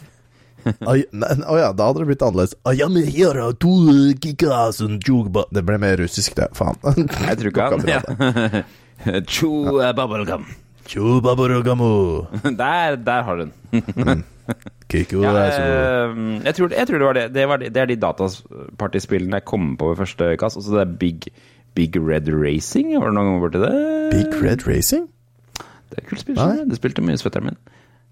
Nei, 0.65 1.03
Å 1.47 1.59
ja, 1.59 1.73
da 1.73 1.89
hadde 1.89 2.03
det 2.03 2.09
blitt 2.11 2.25
annerledes. 2.25 2.55
I 2.69 2.83
am 2.85 2.97
here 2.97 3.53
to 3.53 3.75
kick 4.21 4.43
ass 4.43 4.81
and 4.85 5.03
chew. 5.05 5.25
Det 5.55 5.65
ble 5.65 5.79
mer 5.81 6.01
russisk, 6.01 6.35
det. 6.39 6.51
Faen. 6.59 6.79
Jeg 6.85 7.39
tror 7.41 7.53
ikke 7.53 7.69
han 7.75 7.87
ja. 7.89 8.65
Chew 9.33 9.79
uh, 9.79 9.93
bubblegum. 9.97 10.49
Chu 10.89 11.21
bubblegumu. 11.21 12.27
Der, 12.59 12.97
der 12.97 13.23
har 13.23 13.37
du 13.37 13.45
den. 13.45 14.25
Kiko, 14.89 15.21
Ja, 15.21 15.35
jeg, 15.37 15.61
eh, 15.61 16.45
jeg, 16.47 16.55
tror, 16.57 16.73
jeg 16.73 16.89
tror 16.89 16.99
det 16.99 17.07
var 17.07 17.17
det. 17.19 17.25
Det, 17.35 17.49
var 17.49 17.61
det, 17.61 17.69
det 17.75 17.83
er 17.83 17.91
de 17.91 17.97
datapartyspillene 18.01 19.37
jeg 19.37 19.45
kom 19.45 19.75
på 19.77 19.91
ved 19.91 20.01
første 20.01 20.31
kast. 20.41 20.57
Og 20.57 20.65
så 20.65 20.79
det 20.79 20.81
er 20.87 20.95
Big, 21.03 21.29
Big 21.77 21.97
Red 22.01 22.31
Racing. 22.33 22.95
Var 22.97 23.11
det 23.11 23.17
noen 23.19 23.29
gang 23.29 23.43
borti 23.43 23.61
det? 23.61 23.75
Big 24.15 24.41
Red 24.41 24.65
Racing? 24.67 25.11
Det 25.91 25.99
er 25.99 26.03
et 26.03 26.09
kult 26.09 26.25
spill. 26.25 26.41
Du. 26.41 26.65
Det 26.71 26.81
spilte 26.81 27.05
mye 27.05 27.21
svetteren 27.21 27.51
min. 27.51 27.61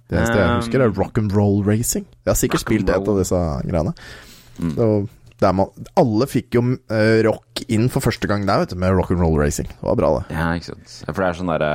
Det 0.06 0.18
eneste 0.20 0.38
jeg 0.38 0.56
husker, 0.60 0.82
er 0.84 0.94
Rock'n'Roll 0.94 1.62
Racing. 1.66 2.06
Jeg 2.22 2.30
har 2.30 2.38
sikkert 2.38 2.62
spilt 2.62 2.90
et 2.90 3.08
av 3.10 3.18
disse 3.18 3.40
greiene. 3.66 3.94
Der 5.36 5.52
man, 5.52 5.68
alle 6.00 6.24
fikk 6.30 6.56
jo 6.56 6.62
eh, 6.88 7.18
rock 7.26 7.60
inn 7.68 7.90
for 7.92 8.00
første 8.00 8.28
gang 8.30 8.46
der, 8.48 8.62
vet 8.62 8.72
du, 8.72 8.78
med 8.80 8.94
Rock'n'Roll 8.96 9.36
Racing. 9.36 9.68
Det 9.68 9.84
var 9.84 9.98
bra, 9.98 10.12
det. 10.16 10.36
Ja, 10.38 10.46
ikke 10.56 10.70
sant. 10.70 10.94
For 11.10 11.18
det 11.20 11.26
er 11.26 11.36
sånn 11.36 11.50
derre 11.52 11.72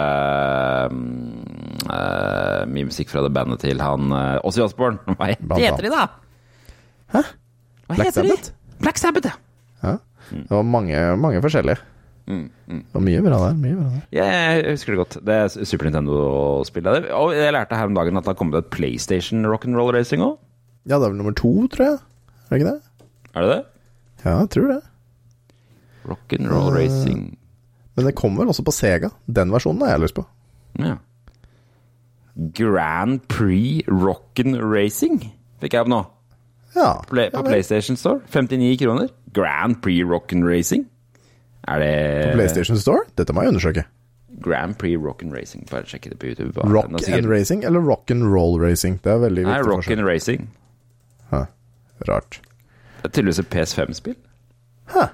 uh, 1.91 2.63
Mye 2.71 2.87
musikk 2.89 3.11
fra 3.13 3.21
det 3.21 3.29
bandet 3.35 3.61
til 3.61 3.83
han 3.83 4.09
uh, 4.15 4.47
Ozzy 4.47 4.63
Osbourne. 4.65 4.97
Hva 5.19 5.35
Blant 5.37 5.61
heter 5.61 5.85
de, 5.85 5.93
da? 5.93 6.07
Hæ? 7.13 7.21
Hva 7.21 7.99
Black 7.99 8.09
heter 8.09 8.25
Sabbath? 8.25 8.49
de? 8.49 8.77
Black 8.81 9.03
Sabbath, 9.03 9.29
ja. 9.29 9.37
Ja. 9.81 9.95
Det 10.31 10.49
var 10.55 10.65
mange, 10.65 10.97
mange 11.21 11.43
forskjellige. 11.43 11.90
Mm, 12.27 12.49
mm. 12.67 12.81
Det 12.85 12.93
var 12.93 13.03
mye 13.03 13.21
bra 13.25 13.39
der. 13.47 13.57
Mye 13.59 13.75
bra 13.79 13.87
der. 13.89 14.03
Ja, 14.15 14.25
Jeg 14.25 14.75
husker 14.75 14.93
det 14.93 14.99
godt. 15.01 15.17
Det 15.25 15.35
er 15.35 15.65
Super 15.65 15.89
Nintendo-spill. 15.89 16.87
Og 17.17 17.33
jeg 17.35 17.53
lærte 17.53 17.75
her 17.79 17.89
om 17.89 17.97
dagen 17.97 18.17
at 18.17 18.23
det 18.23 18.33
har 18.33 18.39
kommet 18.39 18.59
et 18.59 18.69
PlayStation 18.73 19.45
Rock'n'Roll 19.45 19.91
Racing 19.95 20.23
òg. 20.25 20.37
Ja, 20.85 20.97
det 20.97 21.05
er 21.05 21.09
vel 21.09 21.19
nummer 21.19 21.35
to, 21.37 21.67
tror 21.67 21.85
jeg. 21.85 21.99
Er 22.49 22.49
det 22.55 22.61
ikke 22.61 22.71
det? 22.71 22.81
Er 23.35 23.41
det 23.45 23.51
det? 23.51 23.61
Ja, 24.25 24.37
jeg 24.39 24.49
tror 24.55 24.67
det. 24.71 24.81
Rock'n'Roll 26.05 26.71
uh, 26.71 26.77
Racing. 26.77 27.37
Men 27.95 28.05
det 28.05 28.15
kommer 28.15 28.43
vel 28.43 28.53
også 28.53 28.63
på 28.65 28.73
Sega. 28.75 29.11
Den 29.27 29.51
versjonen 29.53 29.81
har 29.85 29.95
jeg 29.95 30.05
lyst 30.05 30.17
på. 30.17 30.25
Ja. 30.79 30.95
Grand 32.55 33.19
Prix 33.27 33.85
Rock'n 33.91 34.55
Racing 34.61 35.19
fikk 35.61 35.75
jeg 35.75 35.83
opp 35.83 35.91
nå. 35.91 36.01
Ja. 36.75 37.01
Play, 37.09 37.29
på 37.33 37.41
ja, 37.43 37.47
PlayStation 37.49 37.97
Store. 37.99 38.21
59 38.31 38.77
kroner. 38.81 39.11
Grand 39.35 39.81
Prix 39.83 40.07
Rock'n 40.07 40.45
Racing. 40.47 40.87
Er 41.69 41.81
det 41.83 41.95
På 42.31 42.37
PlayStation 42.39 42.79
Store? 42.81 43.05
Dette 43.17 43.33
må 43.33 43.43
jeg 43.45 43.53
undersøke. 43.53 43.85
Grand 44.41 44.77
Prix 44.81 44.97
Rock'n 44.97 45.33
Racing. 45.35 45.65
Bare 45.69 45.85
sjekke 45.85 46.09
det 46.09 46.19
på 46.21 46.31
YouTube. 46.31 46.53
Rock 46.65 47.09
and 47.09 47.29
Racing 47.29 47.63
eller 47.67 47.79
Rock 47.85 48.11
and 48.11 48.25
Roll 48.33 48.57
Racing? 48.61 48.99
Det 49.03 49.11
er 49.11 49.19
veldig 49.21 49.45
Nei, 49.45 49.57
viktig 49.59 49.71
Rock'n 49.71 50.05
Racing. 50.07 50.47
Hæ. 51.31 51.43
Rart. 52.09 52.39
Det 53.01 53.09
er 53.09 53.13
tydeligvis 53.17 53.41
et 53.43 53.51
PS5-spill. 53.53 54.17
Hæ. 54.93 55.05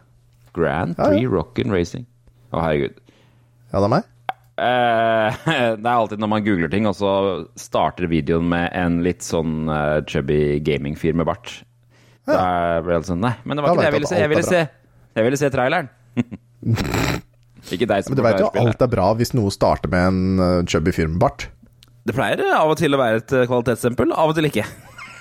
Grand 0.56 0.96
Ja, 0.98 1.10
ja. 1.12 1.18
Prix 1.18 1.34
Rock'n 1.34 1.74
Racing. 1.74 2.08
Å, 2.54 2.62
herregud. 2.64 2.96
Ja, 3.74 3.82
det 3.82 3.90
er 3.90 3.94
meg. 3.98 4.14
Uh, 4.58 5.50
det 5.78 5.86
er 5.86 5.94
alltid 5.94 6.24
når 6.24 6.32
man 6.32 6.46
googler 6.46 6.72
ting, 6.72 6.88
og 6.90 6.96
så 6.98 7.12
starter 7.60 8.08
videoen 8.10 8.48
med 8.50 8.72
en 8.78 9.02
litt 9.06 9.26
sånn 9.26 9.68
uh, 9.70 10.00
chubby 10.08 10.58
gamingfyr 10.66 11.18
med 11.18 11.28
bart. 11.30 11.60
Da 12.28 12.82
blir 12.84 12.98
det 13.00 13.08
sånn 13.08 13.22
Nei, 13.24 13.38
men 13.48 13.56
det 13.56 13.64
var 13.64 13.76
ikke 13.76 13.84
det 13.84 13.88
jeg 13.88 13.96
ville 13.98 14.10
se. 14.10 14.18
Jeg 14.20 14.32
ville 14.32 14.48
se, 14.48 14.64
jeg 15.16 15.28
ville 15.28 15.40
se 15.40 15.52
traileren. 15.54 15.92
ikke 17.74 17.88
deg 17.90 18.04
som 18.06 18.14
Men 18.14 18.20
du 18.20 18.24
veit 18.26 18.42
jo 18.42 18.50
alt 18.62 18.84
er 18.84 18.92
bra 18.92 19.12
hvis 19.20 19.34
noe 19.38 19.54
starter 19.54 19.92
med 19.92 20.10
en 20.10 20.42
uh, 20.42 20.66
chubby 20.70 20.94
fyr 20.96 21.10
med 21.12 21.20
bart. 21.24 21.48
Det 22.08 22.16
pleier 22.16 22.44
av 22.56 22.72
og 22.72 22.78
til 22.80 22.96
å 22.96 23.00
være 23.02 23.20
et 23.20 23.34
eh, 23.36 23.48
kvalitetsstempel, 23.50 24.14
av 24.16 24.32
og 24.32 24.38
til 24.38 24.48
ikke. 24.48 24.64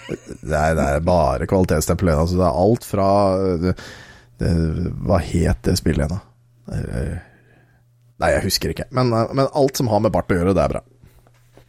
Nei, 0.54 0.68
det 0.78 0.84
er 0.84 1.06
bare 1.06 1.48
kvalitetsstempel 1.50 2.12
igjen. 2.12 2.20
Altså, 2.22 2.38
det 2.38 2.46
er 2.46 2.60
alt 2.62 2.86
fra 2.86 3.08
uh, 3.34 3.54
det, 3.64 3.72
det, 4.38 4.52
Hva 5.08 5.18
het 5.18 5.64
det 5.66 5.74
spillet 5.80 6.04
igjen, 6.06 6.14
da? 6.14 6.76
eh, 6.76 7.16
Nei, 8.22 8.30
jeg 8.32 8.46
husker 8.46 8.72
ikke. 8.72 8.86
Men, 8.96 9.12
eh, 9.12 9.32
men 9.36 9.50
alt 9.52 9.76
som 9.76 9.90
har 9.92 10.00
med 10.04 10.14
bart 10.14 10.30
å 10.32 10.38
gjøre, 10.38 10.54
det 10.56 10.62
er 10.64 10.76
bra. 10.76 10.84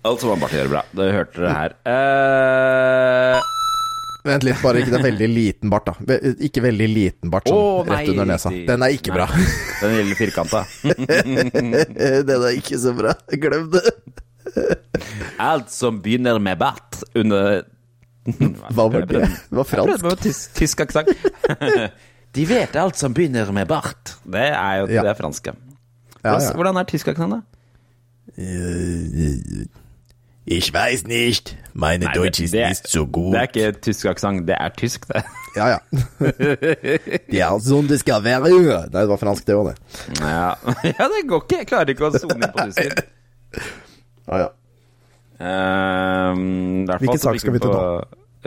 Alt 0.07 0.21
som 0.21 0.29
har 0.31 0.37
med 0.37 0.45
Bart 0.45 0.53
å 0.53 0.59
gjøre, 0.61 0.71
bra. 0.71 0.83
Det 0.95 1.07
hørte 1.11 1.41
dere 1.41 1.55
her. 1.57 1.73
Eh, 1.91 3.39
Vent 4.27 4.45
litt, 4.45 4.59
bare 4.63 4.81
ikke 4.81 4.93
det 4.93 4.99
er 4.99 5.05
veldig 5.07 5.29
liten 5.39 5.71
bart, 5.71 5.89
da. 5.89 6.17
Ikke 6.43 6.63
veldig 6.65 6.87
liten 6.91 7.31
bart, 7.33 7.47
sånn 7.49 7.57
oh, 7.57 7.79
nei, 7.87 8.01
rett 8.01 8.11
under 8.13 8.29
nesa. 8.33 8.51
Den 8.67 8.85
er 8.85 8.95
ikke 8.95 9.13
nei. 9.13 9.17
bra. 9.17 9.27
Den 9.81 9.95
lille 10.01 10.17
firkanta. 10.19 10.63
Den 12.27 12.35
er 12.37 12.51
ikke 12.57 12.79
så 12.81 12.93
bra. 12.97 13.15
Glem 13.31 13.69
det. 13.75 13.85
Alt 15.43 15.71
som 15.73 16.01
begynner 16.03 16.39
med 16.43 16.59
bart 16.59 17.01
under 17.17 17.63
Hva 18.27 18.87
var 18.91 19.05
det? 19.07 19.07
Det 19.07 19.55
var 19.55 19.63
Jeg 19.63 19.71
fransk. 19.71 19.87
prøvde 19.87 20.07
med 20.07 20.23
tysk, 20.23 20.53
tysk 20.57 20.83
aksent. 20.83 21.09
De 22.37 22.45
vet 22.45 22.75
alt 22.77 22.99
som 22.99 23.13
begynner 23.15 23.49
med 23.55 23.67
bart. 23.69 24.17
Det 24.27 24.49
er 24.51 24.81
jo 24.81 24.87
det 24.91 24.99
ja. 24.99 25.13
franske. 25.17 25.53
Ja, 26.23 26.35
ja. 26.35 26.51
Hvordan 26.57 26.77
er 26.77 26.87
tysk 26.89 27.07
aksent, 27.13 27.37
da? 27.37 27.41
Ich 30.49 30.73
weiß 30.73 31.03
nicht. 31.07 31.57
Meine 31.73 32.05
Nei, 32.05 32.13
Deutsch 32.13 32.39
ist 32.39 32.53
det 32.53 32.69
nicht 32.69 32.87
so 32.87 33.05
gut. 33.05 33.33
Det 33.33 33.39
er 33.39 33.47
ikke 33.49 33.81
tysk 33.81 34.05
aksent, 34.07 34.47
det 34.47 34.55
er 34.55 34.69
tysk, 34.69 35.07
det. 35.09 35.25
Ja, 35.57 35.67
ja. 35.73 35.79
Det 37.27 37.41
er 37.43 37.59
sånn 37.65 37.89
det 37.89 37.97
skal 37.99 38.23
være. 38.23 38.47
Nei, 38.47 38.87
det 38.93 39.03
var 39.09 39.19
fransk, 39.19 39.43
det 39.43 39.57
òg, 39.57 39.73
det. 39.73 39.75
Ja. 40.21 40.53
ja, 40.93 41.09
det 41.11 41.25
går 41.27 41.43
ikke. 41.43 41.59
Jeg 41.59 41.67
klarer 41.67 41.91
ikke 41.91 42.07
å 42.07 42.13
sone 42.15 42.39
inn 42.39 42.55
på 42.55 42.69
tysken. 42.69 43.03
Ja, 44.27 44.39
ja. 44.41 44.47
Fall 45.39 46.97
Hvilken 46.99 47.21
sak 47.21 47.37
skal 47.39 47.53
vi 47.55 47.61
til 47.63 47.71
på, 47.71 47.83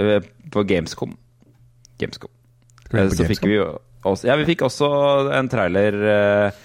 eh, 0.02 0.26
på 0.52 0.64
Gamescom. 0.68 1.14
Gamescom. 2.00 2.32
Vi 2.90 2.98
Eh, 3.00 3.08
på 3.08 3.16
Så 3.16 3.28
fikk 3.28 3.46
vi 3.46 3.54
jo 3.54 3.68
også 4.04 4.26
Ja, 4.28 4.36
vi 4.36 4.44
fikk 4.48 4.64
også 4.66 4.88
en 5.36 5.48
trailer 5.48 5.96
eh, 6.14 6.60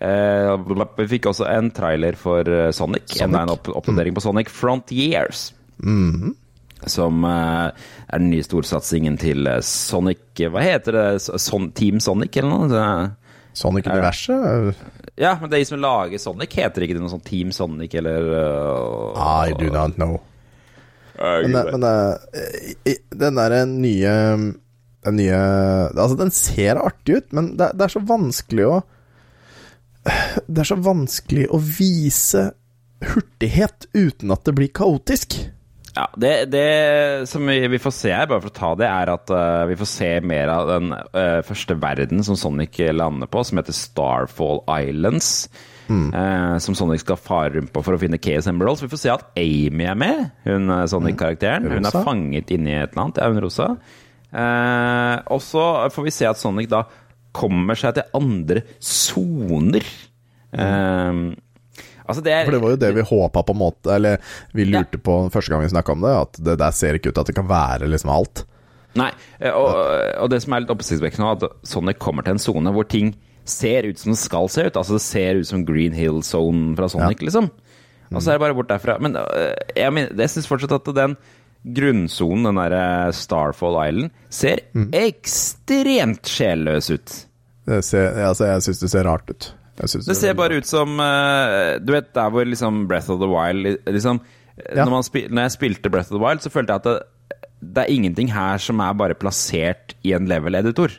Vi 0.00 1.06
fikk 1.10 1.28
også 1.30 1.46
en 1.48 1.68
trailer 1.74 2.16
for 2.18 2.48
eh, 2.50 2.70
Sonic. 2.74 3.06
Sonic. 3.08 3.22
Enda 3.28 3.44
en 3.44 3.52
opp 3.54 3.68
oppdatering 3.70 4.16
på 4.16 4.24
Sonic 4.24 4.50
Frontiers. 4.50 5.52
Mhm. 5.78 6.34
Som 6.90 7.22
eh, 7.24 7.70
er 8.08 8.18
den 8.20 8.32
nye 8.32 8.44
storsatsingen 8.44 9.14
til 9.16 9.46
eh, 9.48 9.62
Sonic 9.64 10.42
Hva 10.52 10.60
heter 10.60 10.92
det? 10.98 11.04
Son 11.40 11.70
Team 11.72 12.00
Sonic, 12.02 12.36
eller 12.36 12.50
noe? 12.50 13.14
Sonic-universet? 13.54 14.82
Ja, 15.16 15.36
men 15.40 15.50
de 15.50 15.60
som 15.64 15.78
lager 15.78 16.18
Sonic, 16.18 16.56
heter 16.58 16.84
ikke 16.84 16.96
det 16.96 17.04
noe 17.04 17.12
sånn 17.12 17.22
Team 17.24 17.52
Sonic, 17.54 17.94
eller 18.00 18.26
uh, 18.34 19.20
I 19.46 19.54
do 19.54 19.70
not 19.70 19.94
know. 19.94 20.18
uh, 21.20 21.44
Men, 21.46 21.70
men 21.76 21.86
uh, 21.86 22.96
den 23.14 23.38
derre 23.38 23.60
nye 23.70 24.14
Den 25.06 25.20
nye 25.20 25.38
Altså, 25.94 26.16
den 26.18 26.34
ser 26.34 26.80
artig 26.82 27.20
ut, 27.20 27.28
men 27.36 27.52
det, 27.54 27.70
det 27.78 27.86
er 27.86 27.94
så 27.94 28.02
vanskelig 28.08 28.66
å 28.66 28.80
Det 30.04 30.60
er 30.60 30.68
så 30.68 30.76
vanskelig 30.84 31.48
å 31.54 31.58
vise 31.58 32.50
hurtighet 33.04 33.88
uten 33.94 34.32
at 34.34 34.44
det 34.46 34.54
blir 34.56 34.72
kaotisk. 34.74 35.36
Ja, 35.94 36.08
det, 36.18 36.50
det 36.50 37.28
som 37.30 37.46
vi, 37.46 37.60
vi 37.70 37.78
får 37.78 37.92
se 37.94 38.10
her, 38.10 38.26
bare 38.26 38.42
for 38.42 38.50
å 38.50 38.56
ta 38.56 38.70
det, 38.80 38.88
er 38.88 39.12
at 39.12 39.30
uh, 39.30 39.62
vi 39.70 39.76
får 39.78 39.88
se 39.92 40.08
mer 40.26 40.50
av 40.50 40.72
den 40.72 40.90
uh, 40.90 41.38
første 41.46 41.76
verden 41.78 42.24
som 42.26 42.38
Sonic 42.38 42.80
lander 42.90 43.30
på, 43.30 43.44
som 43.46 43.60
heter 43.60 43.76
Starfall 43.76 44.64
Islands. 44.66 45.48
eh, 45.84 46.56
som 46.64 46.72
Sonic 46.72 47.02
skal 47.02 47.18
fare 47.20 47.50
rundt 47.58 47.68
på 47.74 47.82
for 47.84 47.92
å 47.92 48.00
finne 48.00 48.16
Chaos 48.16 48.46
Emeralds. 48.48 48.80
Vi 48.80 48.88
får 48.88 49.02
se 49.02 49.10
at 49.12 49.26
Amy 49.36 49.84
er 49.84 49.98
med, 50.00 50.30
hun 50.46 50.72
Sonic-karakteren. 50.88 51.68
Hun 51.68 51.84
er 51.84 52.04
fanget 52.06 52.54
inni 52.56 52.72
et 52.72 52.94
eller 52.94 53.02
annet. 53.02 53.20
Ja, 53.20 53.28
hun 53.28 53.42
rosa. 53.44 53.66
Og 55.28 55.42
så 55.44 55.66
får 55.92 56.06
vi 56.08 56.14
se 56.16 56.30
at 56.30 56.40
Sonic 56.40 56.72
da 56.72 56.86
kommer 57.34 57.78
seg 57.78 57.96
til 57.98 58.08
andre 58.16 58.62
soner. 58.82 59.86
Eh, 60.54 61.20
altså 62.04 62.24
det 62.24 62.34
er 62.34 62.46
For 62.46 62.56
det 62.56 62.62
var 62.62 62.74
jo 62.74 62.80
det 62.84 62.92
vi 62.94 63.06
håpa 63.08 63.42
på 63.42 63.54
en 63.56 63.58
måte 63.58 63.90
Eller 63.90 64.20
vi 64.54 64.66
lurte 64.68 65.00
på 65.02 65.16
første 65.34 65.50
gang 65.50 65.64
vi 65.64 65.72
snakka 65.72 65.96
om 65.96 66.04
det, 66.04 66.12
at 66.14 66.42
det 66.46 66.58
der 66.62 66.76
ser 66.76 66.98
ikke 66.98 67.10
ut 67.10 67.16
til 67.16 67.24
at 67.24 67.32
det 67.32 67.38
kan 67.40 67.50
være 67.50 67.90
liksom 67.90 68.12
alt. 68.14 68.44
Nei, 68.94 69.10
eh, 69.40 69.50
og, 69.50 69.74
og 70.22 70.30
det 70.30 70.40
som 70.44 70.54
er 70.54 70.64
litt 70.64 70.74
oppsiktsvekkende, 70.74 71.30
er 71.32 71.48
at 71.48 71.66
Sonic 71.66 71.98
kommer 72.02 72.26
til 72.26 72.36
en 72.36 72.42
sone 72.42 72.74
hvor 72.74 72.86
ting 72.86 73.16
ser 73.44 73.84
ut 73.88 74.00
som 74.00 74.14
det 74.14 74.20
skal 74.22 74.48
se 74.48 74.68
ut. 74.68 74.76
Altså 74.78 74.96
Det 74.96 75.04
ser 75.04 75.40
ut 75.42 75.48
som 75.48 75.64
Green 75.66 75.92
Hill 75.96 76.22
Zone 76.24 76.76
fra 76.78 76.88
Sonic, 76.88 77.20
liksom. 77.24 77.50
Og 78.14 78.22
så 78.22 78.30
er 78.30 78.38
det 78.38 78.44
bare 78.44 78.56
bort 78.56 78.70
derfra. 78.70 78.96
Men 79.02 79.16
øh, 79.18 79.54
jeg, 79.76 80.08
jeg 80.14 80.30
syns 80.30 80.48
fortsatt 80.48 80.76
at 80.76 80.92
den 80.96 81.16
grunnsonen, 81.64 82.44
den 82.50 82.58
derre 82.60 83.12
Starfall 83.16 83.78
Island, 83.88 84.10
ser 84.28 84.60
ekstremt 84.92 86.28
sjelløs 86.28 86.90
ut. 86.92 87.14
Det 87.64 87.78
ser, 87.86 88.10
altså, 88.26 88.44
jeg 88.50 88.64
syns 88.66 88.82
det 88.82 88.90
ser 88.92 89.06
rart 89.08 89.30
ut. 89.32 89.50
Det 89.80 90.14
ser 90.16 90.36
bare 90.38 90.60
ut 90.60 90.66
som 90.68 91.00
øh, 91.02 91.80
Du 91.82 91.88
vet 91.96 92.12
der 92.14 92.28
hvor 92.30 92.44
liksom 92.46 92.84
Breath 92.86 93.10
of 93.10 93.18
the 93.18 93.26
Wild 93.26 93.80
liksom, 93.90 94.20
Ja. 94.70 94.84
når, 94.84 94.90
man 94.92 95.02
spil, 95.02 95.24
når 95.34 95.42
jeg 95.48 95.50
spilte 95.56 95.90
Breath 95.90 96.12
of 96.12 96.18
the 96.20 96.22
Wild, 96.22 96.38
så 96.44 96.50
følte 96.54 96.70
jeg 96.76 96.82
at 96.84 96.84
det, 96.84 97.00
det 97.74 97.82
er 97.82 97.90
ingenting 97.90 98.28
her 98.32 98.60
som 98.62 98.78
er 98.84 98.92
bare 98.94 99.16
plassert 99.18 99.96
i 100.06 100.12
en 100.14 100.28
level-editor. 100.30 100.92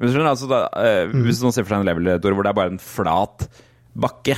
Men 0.00 0.10
skjønner, 0.10 0.32
altså 0.32 0.48
da, 0.50 0.58
øh, 0.74 1.12
Mhm. 1.12 1.22
Hvis 1.28 1.38
noen 1.44 1.52
ser 1.54 1.62
for 1.62 1.76
seg 1.76 1.84
en 1.84 1.86
level-editor 1.86 2.34
hvor 2.34 2.42
det 2.42 2.50
er 2.50 2.58
bare 2.58 2.72
en 2.74 2.82
flat 2.82 3.46
bakke, 3.94 4.34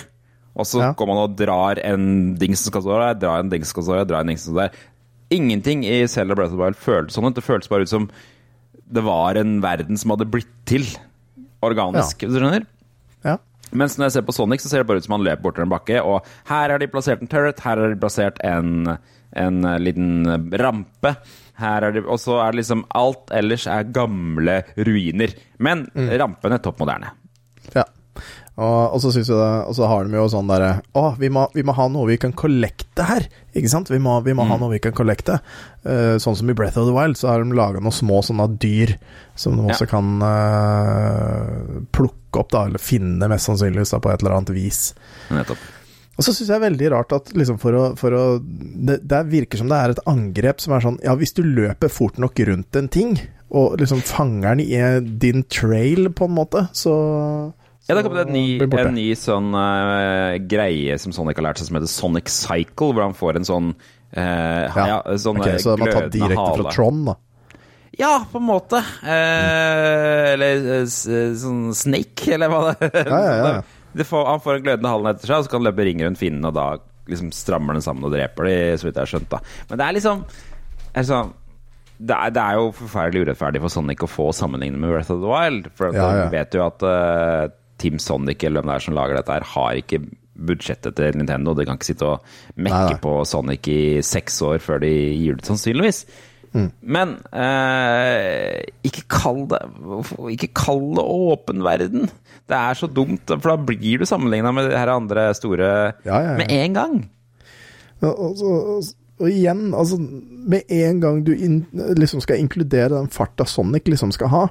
og 0.59 0.67
så 0.67 0.81
Ja. 0.83 0.93
går 0.99 1.07
man 1.07 1.21
og 1.23 1.37
drar 1.39 1.79
en 1.87 2.35
dings 2.39 2.61
som 2.65 2.73
skal 2.73 2.83
stå 2.83 2.99
der, 2.99 3.15
drar 3.23 3.41
en 3.45 3.49
dings 3.53 3.69
som 3.71 3.79
skal 3.79 3.87
stå 3.87 3.99
der, 4.01 4.09
drar 4.11 4.21
en 4.27 4.33
dings 4.33 4.43
som 4.45 4.55
skal 4.55 4.69
stå 4.69 4.73
der 4.73 4.87
Ingenting 5.31 5.85
i 5.85 6.07
Zelda 6.09 6.35
Breath 6.35 6.55
of 6.55 6.59
the 6.59 6.63
Wild 6.65 6.77
føltes 6.81 7.15
sånn 7.19 7.27
ut. 7.29 7.35
Det 7.37 7.45
føltes 7.45 7.69
bare 7.69 7.85
ut 7.85 7.91
som 7.93 8.07
det 8.89 9.03
var 9.05 9.37
en 9.37 9.59
verden 9.61 9.99
som 10.01 10.15
hadde 10.15 10.25
blitt 10.33 10.49
til 10.65 10.87
organisk. 11.65 12.23
Hvis 12.25 12.33
du 12.33 12.41
skjønner? 12.41 12.65
Ja. 13.27 13.35
Mens 13.77 13.99
når 13.99 14.07
jeg 14.09 14.15
ser 14.17 14.25
på 14.25 14.33
Sonic, 14.33 14.63
så 14.65 14.71
ser 14.71 14.81
det 14.81 14.89
bare 14.89 15.03
ut 15.03 15.05
som 15.05 15.19
han 15.19 15.27
løper 15.27 15.45
bortover 15.45 15.67
en 15.67 15.75
bakke, 15.75 15.99
og 16.01 16.25
her 16.49 16.73
har 16.73 16.79
de 16.81 16.89
plassert 16.89 17.21
en 17.21 17.29
turret, 17.29 17.61
her 17.61 17.77
har 17.83 17.93
de 17.93 18.01
plassert 18.01 18.41
en, 18.49 18.97
en 19.37 19.59
eh, 19.69 19.77
liten 19.85 20.25
rampe. 20.63 21.13
Her 21.61 21.85
er 21.91 21.93
det, 21.99 22.05
og 22.07 22.17
så 22.23 22.39
er 22.41 22.55
det 22.55 22.63
liksom 22.63 22.87
Alt 22.97 23.29
ellers 23.35 23.67
er 23.69 23.85
gamle 23.93 24.63
ruiner. 24.79 25.35
Men 25.59 25.85
rampen 26.23 26.55
er 26.57 26.63
topp 26.65 26.81
moderne. 26.81 27.13
Ja. 27.75 27.85
Og, 28.59 28.95
og 28.97 28.99
så 28.99 29.13
synes 29.15 29.29
jeg 29.31 29.39
det, 29.39 29.51
og 29.71 29.75
så 29.79 29.87
har 29.87 30.07
de 30.09 30.19
jo 30.19 30.25
sånn 30.33 30.49
derre 30.51 30.71
Å, 30.99 31.13
vi 31.21 31.29
må, 31.31 31.45
vi 31.55 31.63
må 31.63 31.77
ha 31.77 31.85
noe 31.95 32.09
vi 32.11 32.17
kan 32.19 32.35
kollekte 32.35 33.07
her. 33.07 33.29
Ikke 33.55 33.71
sant? 33.71 33.91
Vi 33.93 34.01
må, 34.03 34.17
vi 34.27 34.35
må 34.35 34.49
ha 34.49 34.59
noe 34.59 34.73
vi 34.73 34.81
kan 34.83 34.95
kollekte. 34.97 35.39
Uh, 35.87 36.17
sånn 36.19 36.35
som 36.41 36.51
i 36.51 36.57
Breath 36.59 36.81
of 36.81 36.89
the 36.89 36.95
Wild, 36.97 37.15
så 37.21 37.31
har 37.31 37.45
de 37.45 37.55
laga 37.55 37.83
noen 37.83 37.95
små 37.95 38.19
sånne 38.27 38.49
dyr 38.59 38.97
som 39.39 39.55
de 39.55 39.69
også 39.71 39.87
kan 39.91 40.19
uh, 40.25 41.79
plukke 41.95 42.43
opp, 42.43 42.51
da, 42.51 42.65
eller 42.67 42.83
finne 42.83 43.31
mest 43.31 43.47
sannsynligvis 43.47 43.95
da, 43.95 44.03
på 44.03 44.11
et 44.11 44.25
eller 44.25 44.41
annet 44.41 44.55
vis. 44.57 44.83
Nettopp. 45.31 45.63
Og 46.19 46.27
så 46.27 46.33
syns 46.35 46.49
jeg 46.49 46.51
det 46.51 46.59
er 46.59 46.67
veldig 46.67 46.89
rart 46.97 47.15
at 47.15 47.29
liksom 47.39 47.61
for 47.63 47.79
å, 47.79 47.83
for 47.99 48.15
å 48.19 48.23
det, 48.43 48.99
det 49.07 49.21
virker 49.31 49.61
som 49.61 49.71
det 49.71 49.79
er 49.79 49.95
et 49.95 50.01
angrep 50.11 50.59
som 50.59 50.75
er 50.75 50.83
sånn 50.83 50.97
Ja, 51.05 51.15
hvis 51.15 51.37
du 51.37 51.45
løper 51.47 51.93
fort 51.95 52.19
nok 52.19 52.43
rundt 52.49 52.79
en 52.79 52.91
ting, 52.91 53.15
og 53.55 53.79
liksom 53.79 54.03
fanger 54.03 54.59
den 54.59 54.65
i 54.67 55.15
din 55.23 55.47
trail, 55.47 56.11
på 56.11 56.27
en 56.27 56.35
måte, 56.35 56.67
så 56.75 56.97
Ja, 57.89 57.95
det 57.95 58.03
har 58.03 58.05
kommet 58.11 58.27
en 58.27 58.35
ny, 58.37 58.59
en 58.61 58.91
ny 58.93 59.07
sånn 59.17 59.55
uh, 59.57 60.37
greie 60.45 60.99
som 61.01 61.15
Sonic 61.17 61.39
har 61.41 61.47
lært 61.47 61.61
seg, 61.63 61.71
som 61.71 61.79
heter 61.79 61.89
Sonic 61.89 62.29
Cycle, 62.29 62.91
hvor 62.93 63.07
han 63.07 63.17
får 63.17 63.39
en 63.41 63.49
sånn 63.49 63.71
uh, 63.73 64.77
ja. 64.77 64.99
sånn 65.17 65.41
Ok, 65.41 65.55
så 65.65 65.73
man 65.73 65.89
tar 65.89 66.05
glødende 66.05 66.13
direkte 66.19 66.43
hale. 66.43 66.67
fra 66.67 66.75
Trond, 66.77 67.09
da. 67.09 67.17
Ja, 67.99 68.13
på 68.31 68.39
en 68.39 68.47
måte. 68.47 68.79
Eh, 69.03 70.35
eller 70.35 70.69
eh, 70.77 70.85
sånn 70.87 71.73
Snake, 71.75 72.29
eller 72.37 72.53
hva 72.53 72.61
det 72.69 72.91
Ja, 73.09 73.19
ja, 73.25 73.35
ja. 73.41 74.05
Får, 74.07 74.27
Han 74.29 74.43
får 74.45 74.59
en 74.59 74.67
glødende 74.69 74.93
halen 74.93 75.11
etter 75.11 75.27
seg, 75.27 75.41
og 75.41 75.47
så 75.47 75.51
kan 75.51 75.63
han 75.63 75.71
løpe 75.71 75.87
ring 75.89 76.05
rundt 76.05 76.21
finnen, 76.21 76.45
og 76.47 76.55
da 76.55 76.69
liksom 77.09 77.33
strammer 77.35 77.75
den 77.75 77.83
sammen 77.83 78.05
og 78.07 78.13
dreper 78.15 78.47
de, 78.47 78.57
så 78.79 78.87
vidt 78.87 79.01
jeg 79.01 79.03
har 79.03 79.11
skjønt. 79.11 79.33
da 79.33 79.41
Men 79.73 79.81
det 79.81 79.87
er 79.87 79.97
liksom 79.97 80.21
er 80.93 81.07
sånn, 81.09 81.33
det, 81.99 82.15
er, 82.15 82.35
det 82.37 82.45
er 82.45 82.61
jo 82.61 82.69
forferdelig 82.79 83.25
urettferdig 83.25 83.65
for 83.65 83.75
Sonic 83.75 84.05
å 84.05 84.11
få 84.13 84.29
sammenligne 84.37 84.79
med 84.79 84.93
Breath 84.93 85.11
of 85.17 85.25
the 85.25 85.33
Wild. 85.33 85.71
For 85.75 85.97
Ja, 85.97 86.11
ja. 86.21 86.29
vet 86.37 86.55
jo 86.55 86.63
at 86.69 86.85
eh, 86.87 87.49
Team 87.79 87.99
Sonic, 88.03 88.43
eller 88.45 88.61
hvem 88.63 88.73
det 88.73 88.77
er 88.81 88.87
som 88.89 88.97
lager 88.99 89.19
dette, 89.21 89.37
her 89.39 89.47
har 89.55 89.79
ikke 89.81 90.01
budsjettet 90.39 90.95
til 90.99 91.17
Nintendo. 91.19 91.55
De 91.59 91.65
kan 91.67 91.79
ikke 91.79 91.89
sitte 91.93 92.07
og 92.07 92.27
mekke 92.57 92.79
Nei, 92.85 92.93
nei. 92.93 92.99
på 93.03 93.15
Sonic 93.27 93.69
i 93.73 93.81
seks 94.07 94.37
år 94.47 94.59
før 94.63 94.83
de 94.85 94.91
gir 94.93 95.35
det 95.39 95.43
ut, 95.43 95.49
sannsynligvis. 95.53 96.05
Mm. 96.55 96.69
Men 96.97 97.11
eh, 97.37 98.63
ikke 98.89 99.03
kall 99.13 99.43
det 99.51 99.59
Ikke 100.33 100.49
kall 100.57 100.87
det 100.97 101.05
åpen 101.05 101.61
verden. 101.67 102.07
Det 102.49 102.57
er 102.57 102.79
så 102.79 102.89
dumt, 102.89 103.29
for 103.35 103.51
da 103.53 103.57
blir 103.69 104.01
du 104.01 104.07
sammenligna 104.09 104.53
med 104.57 104.71
de 104.71 104.79
her 104.79 104.89
andre 104.95 105.27
store 105.37 105.69
Ja, 106.07 106.15
ja, 106.15 106.23
ja. 106.31 106.37
med 106.41 106.55
en 106.55 106.79
gang. 106.79 106.97
Og, 108.01 108.15
og, 108.15 108.37
så- 108.39 108.95
og 109.19 109.27
igjen, 109.29 109.75
altså 109.75 109.99
Med 109.99 110.63
en 110.71 111.01
gang 111.03 111.25
du 111.27 111.33
in, 111.35 111.67
liksom 111.99 112.21
skal 112.23 112.39
inkludere 112.41 112.95
den 112.95 113.09
farta 113.13 113.45
Sonic 113.45 113.85
liksom 113.91 114.13
skal 114.15 114.29
ha, 114.33 114.45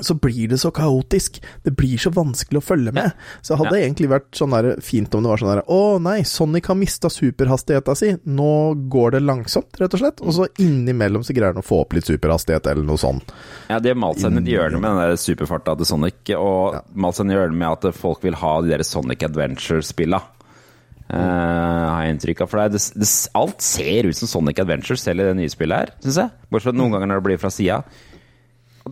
så 0.00 0.14
blir 0.14 0.48
det 0.48 0.58
så 0.58 0.70
kaotisk. 0.74 1.38
Det 1.62 1.70
blir 1.78 1.98
så 2.00 2.10
vanskelig 2.10 2.58
å 2.58 2.64
følge 2.64 2.92
med. 2.94 3.12
Så 3.46 3.56
hadde 3.58 3.74
det 3.76 3.84
egentlig 3.84 4.10
vært 4.10 4.30
sånn 4.36 4.54
der, 4.54 4.72
fint 4.82 5.14
om 5.14 5.22
det 5.22 5.30
var 5.30 5.42
sånn 5.42 5.52
der 5.52 5.62
Å 5.70 5.98
nei, 6.02 6.18
Sonic 6.26 6.68
har 6.70 6.78
mista 6.78 7.10
superhastigheta 7.12 7.94
si. 7.98 8.12
Nå 8.24 8.52
går 8.92 9.16
det 9.16 9.22
langsomt, 9.24 9.70
rett 9.80 9.94
og 9.94 10.02
slett. 10.02 10.22
Og 10.24 10.36
så 10.36 10.48
innimellom 10.62 11.24
så 11.26 11.36
greier 11.36 11.54
han 11.54 11.62
å 11.62 11.66
få 11.66 11.82
opp 11.84 11.96
litt 11.96 12.10
superhastighet, 12.10 12.66
eller 12.72 12.86
noe 12.86 13.00
sånt. 13.00 13.32
Ja, 13.70 13.78
de 13.78 13.94
har 13.94 13.98
malt 14.02 14.22
seg 14.22 14.34
inn 14.34 14.46
i 14.46 14.56
hjørnet 14.56 14.82
med 14.82 14.90
den 14.90 15.02
der 15.04 15.18
superfarta 15.20 15.76
til 15.78 15.88
Sonic, 15.88 16.34
og 16.36 16.82
malt 16.92 17.18
seg 17.18 17.28
inn 17.28 17.34
i 17.34 17.38
hjørnet 17.38 17.60
med 17.62 17.70
at 17.70 17.98
folk 17.98 18.22
vil 18.26 18.38
ha 18.42 18.54
de 18.62 18.74
der 18.74 18.86
Sonic 18.86 19.26
Adventure-spilla. 19.28 20.24
Uh, 21.12 21.18
har 21.18 22.06
jeg 22.06 22.14
inntrykk 22.14 22.40
av. 22.44 22.48
For 22.48 22.62
det, 22.62 22.78
det, 22.78 23.02
det, 23.02 23.10
alt 23.36 23.64
ser 23.64 24.08
ut 24.08 24.16
som 24.16 24.30
Sonic 24.30 24.62
Adventure, 24.62 24.98
selv 24.98 25.22
i 25.22 25.28
det 25.28 25.36
nye 25.38 25.52
spillet 25.52 25.84
her, 25.84 25.92
syns 26.02 26.24
jeg. 26.24 26.34
Bortsett 26.48 26.72
fra 26.72 26.78
noen 26.78 26.96
ganger 26.96 27.10
når 27.10 27.20
det 27.20 27.26
blir 27.28 27.42
fra 27.42 27.52
sida. 27.52 27.82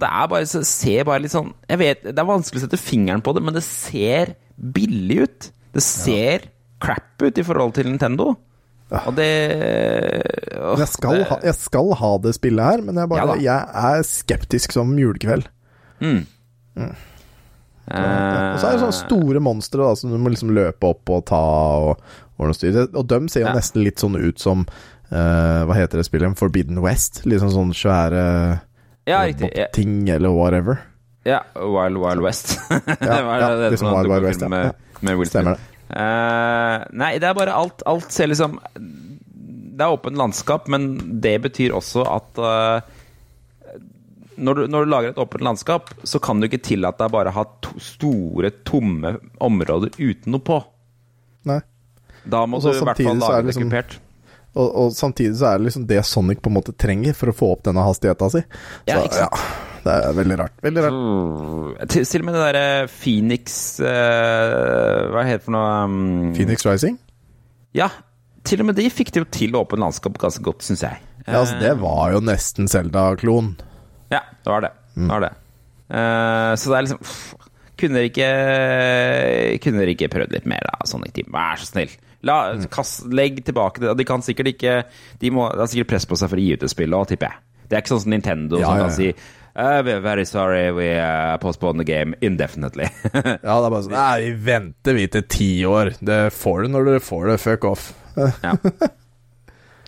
Og 0.01 0.05
det 0.07 0.09
er 0.17 0.29
bare, 0.33 0.47
så 0.49 0.63
ser 0.65 1.05
bare 1.05 1.21
litt 1.21 1.35
sånn 1.35 1.51
Jeg 1.69 1.81
vet, 1.83 2.07
Det 2.09 2.17
er 2.23 2.29
vanskelig 2.29 2.63
å 2.63 2.65
sette 2.65 2.81
fingeren 2.81 3.21
på 3.21 3.35
det, 3.37 3.43
men 3.45 3.57
det 3.57 3.63
ser 3.67 4.33
billig 4.57 5.19
ut. 5.27 5.51
Det 5.77 5.83
ser 5.85 6.49
crap 6.81 7.21
ut 7.21 7.37
i 7.39 7.45
forhold 7.45 7.77
til 7.77 7.91
Nintendo. 7.91 8.33
Og 9.07 9.13
det 9.15 9.29
åh, 10.59 10.81
jeg 10.81 10.89
skal, 10.91 11.21
ha, 11.29 11.37
jeg 11.47 11.55
skal 11.61 11.93
ha 12.01 12.11
det 12.25 12.33
spillet 12.35 12.65
her, 12.73 12.83
men 12.83 12.99
jeg, 12.99 13.11
bare, 13.13 13.37
ja 13.39 13.61
jeg 13.61 14.01
er 14.01 14.09
skeptisk 14.09 14.75
som 14.75 14.97
julekveld. 14.99 15.47
eh, 16.81 16.89
Og 17.91 18.59
så 18.59 18.67
er 18.67 18.75
det 18.75 18.83
sånne 18.83 18.99
store 18.99 19.43
monstre 19.45 19.87
som 19.99 20.11
du 20.13 20.19
må 20.23 20.33
liksom 20.33 20.53
løpe 20.57 20.91
opp 20.91 21.13
og 21.13 21.25
ta 21.31 21.43
og, 21.93 22.03
styr. 22.57 22.87
Og 22.97 23.05
de 23.11 23.21
ser 23.29 23.45
jo 23.45 23.51
Ja. 23.51 23.55
nesten 23.55 23.85
litt 23.85 24.01
sånn 24.01 24.17
ut 24.17 24.41
som 24.41 24.65
uh, 25.13 25.63
Hva 25.69 25.75
heter 25.77 26.01
det 26.01 26.07
spillet? 26.09 26.39
Forbidden 26.39 26.81
West? 26.83 27.23
Litt 27.27 27.43
sånn 27.43 27.53
sånn 27.55 27.75
svære 27.77 28.61
Ja, 29.11 29.25
riktig. 29.27 29.51
Ja, 29.59 29.67
ting 29.75 30.09
eller 30.09 30.33
whatever. 30.35 30.81
ja, 31.29 31.43
Wild 31.55 31.99
Wild 32.01 32.25
West. 32.25 32.55
det 32.71 33.11
var 33.27 33.43
ja, 33.43 33.51
det 33.57 33.75
det 33.75 33.83
som 33.83 33.91
var 33.93 34.09
Wild 34.09 34.29
West, 34.29 34.47
ja. 34.47 34.49
med, 34.49 34.73
med 35.01 35.27
Stemmer 35.29 35.59
det. 35.59 35.67
Uh, 35.91 36.87
nei, 36.95 37.17
det 37.19 37.27
er 37.27 37.35
bare 37.35 37.51
alt 37.51 37.81
Alt 37.91 38.13
ser 38.15 38.29
liksom 38.31 38.61
Det 38.71 39.83
er 39.83 39.91
åpent 39.91 40.15
landskap, 40.15 40.69
men 40.71 40.85
det 41.25 41.33
betyr 41.43 41.75
også 41.75 42.05
at 42.07 42.39
uh, 42.39 43.01
når, 44.41 44.55
du, 44.55 44.63
når 44.71 44.85
du 44.87 44.91
lager 44.93 45.11
et 45.11 45.19
åpent 45.21 45.43
landskap, 45.45 45.91
så 46.07 46.21
kan 46.23 46.41
du 46.41 46.47
ikke 46.47 46.63
tillate 46.65 47.03
deg 47.03 47.13
bare 47.13 47.33
å 47.33 47.37
ha 47.37 47.45
to, 47.65 47.75
store, 47.83 48.53
tomme 48.65 49.17
områder 49.43 49.93
uten 49.99 50.33
noe 50.33 50.45
på. 50.47 50.61
Nei. 51.51 51.59
Da 52.25 52.45
må 52.49 52.61
Også, 52.61 52.73
du 52.73 52.81
i 52.81 52.87
hvert 52.89 53.03
fall 53.03 53.21
lage 53.21 53.43
det 53.43 53.51
liksom- 53.51 53.69
kupert. 53.69 53.99
Og, 54.59 54.67
og 54.67 54.95
samtidig 54.95 55.37
så 55.39 55.53
er 55.53 55.61
det 55.61 55.69
liksom 55.69 55.87
det 55.87 56.01
Sonic 56.09 56.41
på 56.43 56.51
en 56.51 56.57
måte 56.57 56.75
trenger 56.75 57.15
for 57.15 57.31
å 57.31 57.35
få 57.37 57.51
opp 57.55 57.67
denne 57.69 57.85
hastigheta 57.87 58.31
si. 58.35 58.43
Ja, 58.91 58.99
ikke 59.05 59.21
sant? 59.21 59.43
det 59.85 59.95
er 59.95 60.17
veldig 60.17 60.39
rart. 60.41 60.57
Veldig 60.65 60.85
rart. 60.85 60.97
Mm. 60.99 61.89
Til, 61.93 62.07
til 62.11 62.25
og 62.25 62.27
med 62.27 62.37
det 62.37 62.43
derre 62.43 62.65
Phoenix 62.91 63.61
uh, 63.83 65.07
Hva 65.15 65.25
heter 65.29 65.41
det 65.41 65.47
for 65.47 65.57
noe 65.57 65.69
um, 65.87 66.01
Phoenix 66.37 66.67
Rising? 66.67 66.99
Ja, 67.77 67.89
til 68.47 68.65
og 68.65 68.71
med 68.71 68.81
de 68.81 68.89
fikk 68.91 69.13
det 69.15 69.23
jo 69.23 69.29
til 69.31 69.55
åpent 69.59 69.83
landskap 69.83 70.19
ganske 70.19 70.43
godt, 70.43 70.65
syns 70.67 70.83
jeg. 70.83 70.99
Ja, 71.27 71.43
altså, 71.43 71.61
det 71.61 71.77
var 71.79 72.11
jo 72.17 72.23
nesten 72.25 72.67
Zelda-klon. 72.71 73.55
Ja, 74.11 74.25
det 74.43 74.51
var 74.51 74.67
det. 74.67 74.73
Mm. 74.97 75.07
det, 75.07 75.13
var 75.13 75.27
det. 75.29 75.33
Uh, 75.91 76.53
så 76.59 76.73
det 76.73 76.77
er 76.77 76.87
liksom 76.87 77.03
pff, 77.03 77.49
Kunne 77.81 77.97
dere 77.97 78.09
ikke 78.11 78.27
Kunne 79.65 79.81
dere 79.81 79.95
ikke 79.97 80.09
prøvd 80.13 80.35
litt 80.37 80.45
mer, 80.51 80.67
da, 80.67 80.87
Sonic 80.87 81.15
Team? 81.17 81.31
Vær 81.35 81.59
så 81.59 81.71
snill. 81.71 81.95
La, 82.27 82.37
kast, 82.73 83.07
legg 83.09 83.39
tilbake 83.47 83.81
det. 83.81 83.95
De 83.97 84.05
kan 84.05 84.21
sikkert 84.21 84.51
ikke 84.53 84.73
De 85.23 85.31
må, 85.33 85.47
det 85.57 85.63
er 85.65 85.71
sikkert 85.73 85.95
press 85.95 86.05
på 86.09 86.19
seg 86.21 86.29
for 86.29 86.41
å 86.41 86.43
gi 86.45 86.53
ut 86.53 86.67
et 86.67 86.73
spill 86.73 86.97
òg, 86.97 87.07
tipper 87.09 87.31
jeg. 87.31 87.45
Det 87.71 87.79
er 87.79 87.85
ikke 87.85 87.95
sånn 87.95 88.03
som 88.03 88.13
Nintendo 88.13 88.59
Ja, 88.61 88.67
som 88.67 88.81
kan 88.83 88.91
ja. 88.91 88.97
si 88.99 89.09
uh, 89.15 89.81
we're 89.87 90.03
very 90.05 90.27
sorry, 90.27 90.71
we 90.75 90.91
uh, 90.99 91.39
postpone 91.41 91.79
the 91.81 91.87
game 91.87 92.17
indefinitely. 92.21 92.89
Ja, 93.15 93.57
det 93.57 93.67
er 93.67 93.73
bare 93.73 93.83
sånn 93.87 93.95
Nei, 93.97 94.15
vi 94.27 94.33
venter 94.51 94.97
vi 94.99 95.07
til 95.15 95.27
ti 95.31 95.51
år. 95.69 95.95
Det 96.01 96.23
får 96.37 96.65
du 96.67 96.75
når 96.75 96.89
dere 96.91 97.05
får 97.05 97.29
det. 97.33 97.37
Fuck 97.45 97.69
off. 97.71 97.91
ja. 98.47 98.57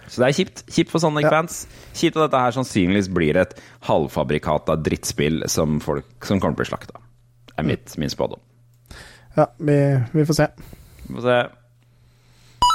Så 0.06 0.20
det 0.20 0.28
er 0.28 0.36
kjipt. 0.36 0.62
Kjipt 0.68 0.92
for 0.92 1.02
Sonic-fans. 1.02 1.62
Kjipt 1.96 2.18
at 2.18 2.26
dette 2.26 2.42
her 2.44 2.54
sannsynligvis 2.56 3.08
blir 3.12 3.38
et 3.40 3.56
halvfabrikata 3.88 4.76
drittspill 4.84 5.44
som 5.50 5.80
folk 5.84 6.28
som 6.28 6.40
kommer 6.40 6.56
til 6.56 6.62
å 6.62 6.64
bli 6.64 6.70
slakta. 6.72 7.02
er 7.56 7.66
mitt, 7.68 7.96
min 8.00 8.12
spådom. 8.12 8.40
Ja, 9.36 9.48
vi, 9.56 9.78
vi 10.12 10.24
får 10.28 10.38
se. 10.38 10.48
Vi 11.08 11.16
får 11.16 11.26
se. 11.28 11.40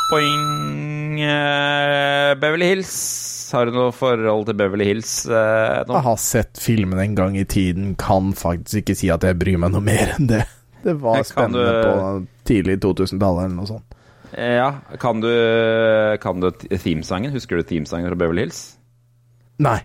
Boing. 0.09 1.19
Eh, 1.21 2.35
Beverly 2.39 2.65
Hills. 2.65 2.93
Har 3.53 3.65
du 3.65 3.71
noe 3.75 3.91
forhold 3.95 4.45
til 4.49 4.55
Beverly 4.59 4.85
Hills 4.89 5.11
eh, 5.27 5.81
nå? 5.87 5.95
Jeg 5.97 6.05
har 6.05 6.19
sett 6.21 6.59
filmen 6.61 6.99
en 6.99 7.15
gang 7.15 7.37
i 7.39 7.45
tiden, 7.47 7.93
kan 7.99 8.33
faktisk 8.35 8.83
ikke 8.83 8.95
si 8.99 9.09
at 9.13 9.23
jeg 9.27 9.37
bryr 9.39 9.59
meg 9.63 9.71
noe 9.75 9.83
mer 9.83 10.15
enn 10.17 10.27
det. 10.31 10.43
Det 10.83 10.95
var 11.01 11.21
kan 11.23 11.27
spennende 11.27 11.67
du- 11.67 11.83
på 11.87 12.47
tidlig 12.47 12.77
2000-tallet 12.83 13.47
eller 13.47 13.55
noe 13.57 13.69
sånt. 13.71 13.95
Eh, 14.33 14.57
ja, 14.59 14.69
kan 14.99 15.21
du, 15.23 15.29
kan 16.23 16.43
du 16.43 16.49
themesangen? 16.51 17.31
Husker 17.35 17.59
du 17.59 17.63
themesangen 17.67 18.07
fra 18.11 18.19
Beverly 18.19 18.45
Hills? 18.47 18.61
Nei. 19.63 19.79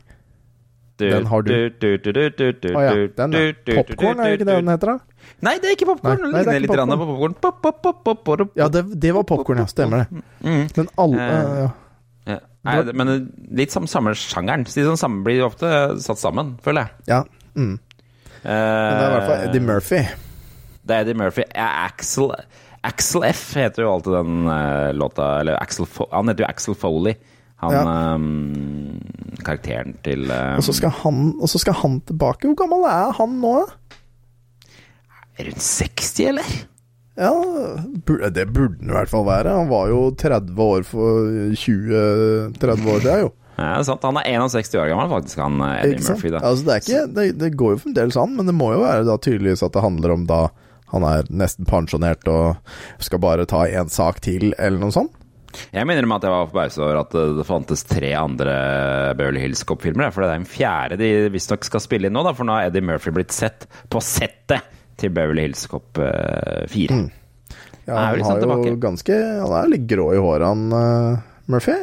Den 1.03 1.27
har 1.27 1.43
du. 1.43 1.51
Å 1.51 2.77
Å 2.79 2.83
ja, 2.85 2.93
den 3.17 3.35
er 3.35 3.55
Popkorn, 3.67 4.21
er 4.21 4.37
det 4.37 4.41
ikke 4.41 4.47
det 4.51 4.59
den 4.61 4.71
heter, 4.71 4.93
da? 4.93 4.99
Nei, 5.43 5.57
det 5.59 5.73
er 5.73 5.77
ikke 5.77 5.89
popkorn. 5.91 6.23
Det 6.23 6.39
er 6.39 6.47
ligner 6.47 6.63
litt 6.63 6.71
popcorn. 6.71 6.93
på 6.99 7.07
popkorn. 7.11 7.37
Pop, 7.43 7.57
pop, 7.65 7.79
pop, 7.83 8.03
pop, 8.05 8.25
pop, 8.25 8.41
pop. 8.43 8.59
Ja, 8.59 8.69
det, 8.71 8.85
det 9.03 9.11
var 9.17 9.27
popkorn, 9.27 9.65
ja. 9.65 9.69
Stemmer 9.71 10.05
det. 10.05 10.23
Mm. 10.45 10.67
Men 10.77 10.91
alle 11.03 11.29
uh, 11.29 11.55
ja. 11.63 11.71
Ja. 12.33 12.37
Nei, 12.63 12.77
men 12.95 13.11
litt 13.59 13.75
som 13.75 13.89
samme 13.91 14.15
sjangeren. 14.15 14.63
De 14.69 14.85
som 14.87 14.99
samme 15.01 15.25
blir 15.27 15.43
ofte 15.49 15.67
satt 16.03 16.21
sammen, 16.23 16.55
føler 16.63 16.87
jeg. 16.87 17.09
ja. 17.17 17.23
Mm. 17.59 17.75
Uh, 18.43 18.49
Men 18.49 18.97
det 18.97 19.03
er 19.03 19.11
i 19.11 19.13
hvert 19.13 19.27
fall 19.29 19.43
Eddie 19.49 19.63
Murphy. 19.63 19.99
Det 20.83 20.95
er 20.95 21.05
Eddie 21.05 21.19
Murphy. 21.19 21.45
Ja, 21.55 21.67
Axel, 21.85 22.33
Axel 22.83 23.27
F 23.29 23.43
heter 23.59 23.85
jo 23.85 23.93
alltid 23.93 24.17
den 24.17 24.49
uh, 24.49 24.89
låta 24.97 25.29
Eller 25.43 25.61
Axel 25.63 25.87
Fo 25.87 26.09
Han 26.11 26.31
heter 26.33 26.43
jo 26.43 26.49
Axel 26.49 26.75
Foley. 26.79 27.15
Han 27.63 27.77
eh, 27.77 29.43
Karakteren 29.47 29.95
til 30.03 30.27
um, 30.27 30.59
Og 30.59 30.65
så 30.67 30.91
han, 31.05 31.21
og 31.39 31.51
så 31.51 31.61
skal 31.63 31.77
han 31.79 32.01
tilbake. 32.09 32.49
Hvor 32.51 32.59
gammel 32.65 32.87
er 32.91 33.13
han 33.21 33.37
nå? 33.43 33.53
da? 33.61 33.77
Rundt 35.39 35.63
60, 35.65 36.29
eller? 36.33 36.51
Ja, 37.17 37.33
det 38.33 38.47
burde 38.53 38.79
han 38.81 38.89
i 38.89 38.97
hvert 38.97 39.13
fall 39.13 39.27
være. 39.29 39.53
Han 39.61 39.71
var 39.71 39.93
jo 39.93 40.03
30 40.17 40.65
år 40.65 40.85
for 40.89 41.31
20-30 41.61 42.93
år 42.95 43.01
siden, 43.05 43.25
jo. 43.27 43.33
Ja, 43.59 43.75
det 43.77 43.83
er 43.83 43.87
sant. 43.91 44.05
Han 44.09 44.19
er 44.19 44.29
61 44.33 44.77
år 44.81 44.91
gammel, 44.91 45.11
faktisk, 45.13 45.41
han 45.45 45.61
eh, 45.61 45.79
Eddie 45.85 46.05
Murphy. 46.07 46.33
Da. 46.33 46.41
Altså, 46.41 46.67
det, 46.67 46.75
er 46.75 46.85
ikke, 46.85 47.07
det, 47.17 47.27
det 47.41 47.51
går 47.61 47.75
jo 47.75 47.83
fremdeles 47.85 48.19
an, 48.21 48.37
men 48.39 48.49
det 48.49 48.57
må 48.57 48.73
jo 48.73 48.85
være 48.85 49.07
da 49.09 49.19
tydeligvis 49.21 49.65
at 49.67 49.77
det 49.77 49.85
handler 49.85 50.17
om 50.17 50.29
da 50.31 50.43
han 50.93 51.05
er 51.09 51.29
nesten 51.33 51.69
pensjonert 51.69 52.27
og 52.29 52.73
skal 53.01 53.21
bare 53.23 53.49
ta 53.49 53.65
én 53.69 53.93
sak 53.93 54.21
til, 54.25 54.51
eller 54.59 54.81
noe 54.81 54.93
sånt. 54.93 55.15
Jeg 55.73 55.85
minner 55.85 56.07
meg 56.09 56.21
at 56.21 56.27
jeg 56.27 56.33
var 56.33 56.49
forbauset 56.49 56.81
over 56.81 56.99
at 57.03 57.13
det, 57.13 57.25
det 57.37 57.45
fantes 57.45 57.83
tre 57.85 58.13
andre 58.17 58.53
Beverly 59.19 59.43
Hills 59.45 59.65
Cop-filmer. 59.69 60.13
For 60.13 60.25
det 60.25 60.31
er 60.31 60.39
den 60.41 60.49
fjerde 60.49 60.97
de 61.01 61.11
visstnok 61.33 61.69
skal 61.69 61.83
spille 61.85 62.09
inn 62.09 62.17
nå, 62.17 62.25
da, 62.25 62.33
for 62.37 62.49
nå 62.49 62.57
har 62.57 62.71
Eddie 62.71 62.85
Murphy 62.89 63.13
blitt 63.13 63.37
sett 63.37 63.67
på 63.93 64.01
settet 64.05 64.65
til 65.01 65.11
Beverly 65.15 65.47
Hills 65.49 65.67
Cop 65.71 65.99
eh, 65.99 66.67
4. 66.71 67.01
Ja, 67.87 67.97
Han 67.97 67.99
er 67.99 68.07
han 68.07 68.19
liksom 68.21 68.51
har 68.53 68.63
jo 68.69 68.77
ganske 68.79 69.17
Han 69.43 69.53
er 69.59 69.71
litt 69.73 69.87
grå 69.91 70.13
i 70.15 70.21
håret, 70.23 70.47
han 70.47 70.73
eh, 70.73 71.19
Murphy. 71.51 71.79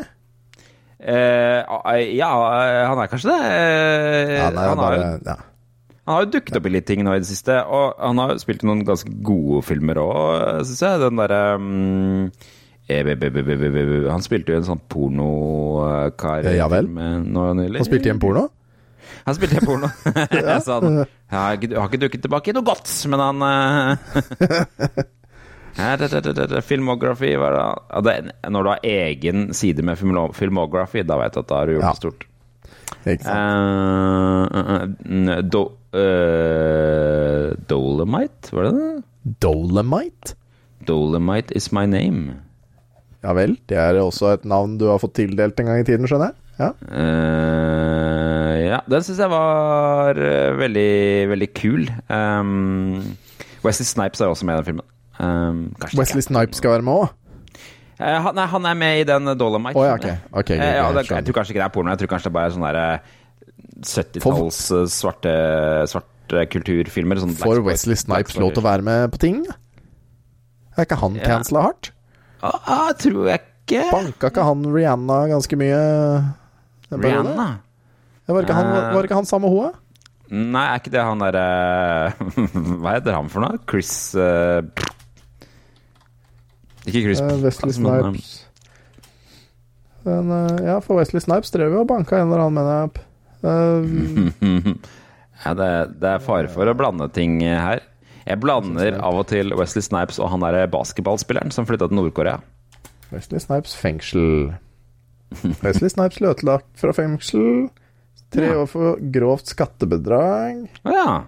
Eh, 0.99 1.63
ja, 2.17 2.29
han 2.89 2.99
er 3.03 3.07
kanskje 3.11 3.29
det. 3.31 3.41
Eh, 3.49 4.33
Ja, 4.37 4.45
han 4.49 4.57
er 4.57 4.67
han, 4.67 4.67
har, 4.67 4.75
bare 4.79 4.97
jo- 4.99 5.19
ja. 5.25 5.35
han 6.05 6.13
har 6.15 6.23
jo 6.25 6.31
dukket 6.33 6.57
opp 6.59 6.65
i 6.65 6.73
litt 6.73 6.85
ting 6.87 7.03
nå 7.05 7.13
i 7.15 7.19
det 7.23 7.27
siste, 7.29 7.55
og 7.67 7.93
han 7.99 8.17
har 8.19 8.33
jo 8.33 8.39
spilt 8.43 8.63
i 8.63 8.67
noen 8.67 8.85
ganske 8.87 9.11
gode 9.23 9.61
filmer 9.67 9.99
òg, 10.01 10.63
syns 10.67 10.81
jeg. 10.83 10.99
Den 11.05 11.19
derre 11.21 11.41
um, 11.59 12.31
Han 12.89 14.23
spilte 14.25 14.55
jo 14.55 14.57
en 14.63 14.65
sånn 14.65 14.81
pornokar 14.89 16.47
Ja 16.55 16.67
vel. 16.71 16.87
nå 16.89 17.43
nylig. 17.53 17.77
Han 17.83 17.85
spilte 17.85 18.09
i 18.09 18.13
en 18.15 18.19
porno? 18.23 18.47
Han 19.29 19.37
spilte 19.37 19.59
i 19.59 19.61
en 19.61 19.85
jeg 20.33 20.61
sa 20.65 20.79
han 20.81 21.03
har 21.29 21.59
ikke, 21.59 21.75
har 21.77 21.87
ikke 21.91 22.01
dukket 22.01 22.23
tilbake 22.25 22.49
i 22.49 22.55
noe 22.57 22.65
godt, 22.65 22.89
men 23.11 23.19
han 23.21 23.37
Filmografi 26.65 27.29
ja, 27.31 28.01
det, 28.03 28.15
det, 28.25 28.33
Når 28.51 28.65
du 28.65 28.69
har 28.71 28.81
egen 28.83 29.53
side 29.55 29.85
med 29.85 29.99
filmografi, 30.01 31.05
da 31.07 31.19
vet 31.21 31.37
du 31.37 31.39
at 31.43 31.51
da 31.51 31.61
har 31.61 31.69
du 31.69 31.77
gjort 31.77 31.93
det 31.93 32.01
stort. 32.01 32.25
Eh, 33.05 33.15
eh, 34.59 35.39
do, 35.45 35.61
uh, 35.95 37.53
Dolomite, 37.69 38.51
var 38.51 38.67
det 38.67 38.73
det? 38.75 38.89
Dolomite? 39.45 40.35
Dolomite 40.89 41.55
is 41.55 41.71
my 41.71 41.85
name. 41.85 42.41
Ja 43.23 43.33
vel. 43.35 43.55
Det 43.69 43.77
er 43.79 43.99
også 44.01 44.33
et 44.33 44.45
navn 44.47 44.77
du 44.79 44.87
har 44.89 44.99
fått 45.01 45.17
tildelt 45.19 45.59
en 45.59 45.71
gang 45.71 45.81
i 45.83 45.87
tiden, 45.87 46.07
skjønner 46.09 46.31
jeg? 46.31 46.35
Ja. 46.59 46.73
Eh, 46.91 48.18
ja, 48.69 48.79
den 48.89 49.03
syns 49.05 49.19
jeg 49.21 49.31
var 49.31 50.17
eh, 50.19 50.51
veldig, 50.59 50.89
veldig 51.31 51.49
kul. 51.57 51.87
Um, 52.09 53.15
Wesley 53.65 53.87
Snipes 53.87 54.21
er 54.21 54.31
også 54.31 54.47
med 54.47 54.57
i 54.57 54.61
den 54.61 54.67
filmen. 54.69 54.85
Um, 55.19 55.63
Wesley 55.97 56.23
Snipes 56.23 56.61
skal 56.61 56.77
være 56.77 56.85
med 56.87 56.93
òg? 56.93 57.09
ikke. 57.09 57.15
Eh, 57.99 58.17
han, 58.23 58.35
nei, 58.37 58.45
han 58.47 58.65
er 58.69 58.77
med 58.79 59.01
i 59.01 59.07
den 59.07 59.33
Dolomite. 59.39 59.75
Oh, 59.75 59.83
ja, 59.83 59.97
okay. 59.99 60.15
Okay, 60.31 60.55
uh, 60.55 60.69
ja, 60.79 60.85
det, 60.95 61.03
jeg 61.09 61.25
tror 61.27 61.39
kanskje 61.41 61.55
ikke 61.55 61.63
det 61.63 61.67
er 61.67 61.73
porno. 61.75 61.91
Jeg 61.91 61.99
tror 62.03 62.11
kanskje 62.13 62.29
det 62.29 62.35
bare 62.37 62.47
er 62.51 62.55
sånn 62.55 62.67
derre 62.69 62.87
70-talls 63.89 64.59
svarte, 64.95 65.33
svarte, 65.91 66.45
kulturfilmer. 66.53 67.19
Sånn 67.23 67.35
Får 67.39 67.63
Wesley 67.67 67.99
Snipes 67.99 68.39
lov 68.39 68.53
til 68.55 68.63
å 68.63 68.67
være 68.69 68.85
med 68.87 69.15
på 69.15 69.21
ting? 69.25 69.41
Er 70.77 70.87
ikke 70.87 70.99
han 71.01 71.15
Ja. 71.19 71.25
cancela 71.27 71.65
hardt? 71.67 71.91
ah, 72.41 72.91
Tror 72.95 73.27
jeg 73.27 73.41
ikke. 73.43 73.83
Banka 73.91 74.31
ikke 74.31 74.43
han 74.47 74.63
Rihanna 74.73 75.27
ganske 75.33 75.59
mye? 75.59 75.81
Rihanna? 76.91 77.49
Var, 78.29 78.45
ikke 78.45 78.53
han, 78.55 78.67
Eh. 78.77 78.89
var 78.93 79.07
ikke 79.07 79.17
han 79.17 79.25
sammen 79.25 79.49
hoa? 79.49 79.71
Nei, 80.29 80.61
er 80.69 80.77
ikke 80.77 80.91
det 80.93 81.01
han 81.01 81.23
derre 81.23 81.45
Hva 82.83 82.91
heter 82.99 83.15
han 83.17 83.31
for 83.33 83.41
noe? 83.41 83.57
Chris 83.65 83.89
uh, 84.13 84.61
Ikke 86.85 87.01
Chris 87.07 87.21
uh, 87.23 87.31
Wesley 87.41 87.73
Snipes. 87.73 88.29
Men, 90.05 90.29
uh, 90.31 90.59
ja, 90.63 90.77
for 90.85 90.99
Wesley 91.01 91.21
Snipes 91.23 91.49
drev 91.53 91.73
jo 91.75 91.81
og 91.83 91.89
banka 91.89 92.19
en 92.21 92.29
eller 92.29 92.45
annen, 92.45 92.59
mener 92.59 92.73
jeg. 92.77 92.89
Uh, 93.43 94.75
ja, 95.43 95.53
det, 95.57 95.71
det 96.01 96.13
er 96.13 96.23
fare 96.23 96.51
for 96.53 96.69
å 96.69 96.77
blande 96.77 97.09
ting 97.15 97.39
her. 97.43 97.81
Jeg 98.29 98.39
blander 98.43 98.99
av 99.01 99.17
og 99.23 99.25
til 99.31 99.53
Wesley 99.57 99.81
Snipes 99.85 100.19
og 100.21 100.29
han 100.35 100.43
derre 100.45 100.69
basketballspilleren 100.71 101.49
som 101.55 101.65
flytta 101.67 101.89
til 101.89 101.97
Nord-Korea. 101.99 102.37
Wesley 103.09 103.41
Snipes 103.41 103.73
fengsel. 103.79 104.51
Wesley 105.65 105.89
Snipes 105.91 106.21
løtelagt 106.23 106.69
fra 106.79 106.93
fengsel. 106.95 107.67
Tre 108.31 108.45
Ja. 108.45 108.57
år 108.61 108.67
for 108.69 108.99
grovt 109.11 109.47
skattebedrag. 109.49 110.67
Ja. 110.85 111.23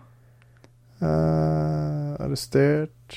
Uh, 1.02 2.14
arrestert 2.22 3.16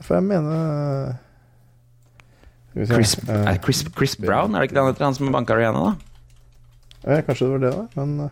For 0.00 0.14
jeg 0.16 0.24
mener 0.24 1.18
Chris, 2.76 3.16
uh, 3.28 3.34
er 3.50 3.58
Chris, 3.64 3.82
Chris 3.96 4.14
Brown, 4.20 4.54
er 4.54 4.60
det 4.64 4.70
ikke 4.70 4.76
det 4.78 4.82
han 4.84 4.90
heter? 4.94 5.04
Han 5.08 5.14
som 5.16 5.32
banka 5.32 5.56
Rihanna, 5.56 5.82
da? 5.90 7.12
eh, 7.12 7.22
Kanskje 7.24 7.46
det 7.46 7.52
var 7.52 7.58
det, 7.64 7.70
da. 7.76 7.84
Men 8.00 8.20
uh, 8.26 8.30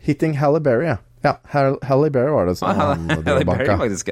Hitting 0.00 0.36
Halle 0.40 0.60
Berry, 0.64 0.86
ja. 0.88 0.96
Ja, 1.24 1.34
Halle 1.52 2.08
Berry 2.10 2.30
var 2.32 2.46
det 2.48 2.54
som 2.56 2.68
Ah, 2.70 2.94
han 2.94 3.06
drev 3.24 3.44
banka. 3.44 3.76
Yes, 3.84 4.04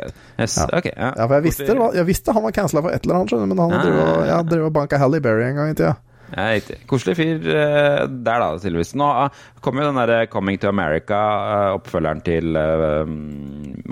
Ja. 0.58 0.66
Okay, 0.76 0.92
ja. 0.96 1.14
Ja, 1.16 1.26
for 1.26 1.34
jeg 1.38 1.42
visste, 1.46 1.76
var- 1.78 1.94
jeg 1.96 2.04
visste 2.06 2.32
han 2.36 2.42
var 2.44 2.52
cancela 2.52 2.82
for 2.84 2.92
et 2.92 3.04
eller 3.06 3.14
annet, 3.22 3.48
men 3.48 3.58
han 3.58 3.72
Ah. 3.72 4.42
drev 4.44 4.66
og 4.66 4.72
banka 4.76 4.98
Halle 5.00 5.20
Berry 5.24 5.44
en 5.48 5.56
gang 5.56 5.70
i 5.70 5.74
tida. 5.74 5.96
Ja, 6.34 6.50
riktig. 6.52 6.78
Koselig 6.90 7.16
fyr 7.18 7.46
eh, 7.48 8.04
der, 8.04 8.42
da, 8.42 8.50
tydeligvis. 8.60 8.94
Nå 8.98 9.08
ah, 9.08 9.42
kommer 9.64 9.84
jo 9.84 9.90
den 9.92 10.00
derre 10.02 10.26
Coming 10.32 10.60
to 10.60 10.68
America, 10.70 11.18
eh, 11.48 11.74
oppfølgeren 11.78 12.22
til 12.26 12.58
eh, 12.60 13.12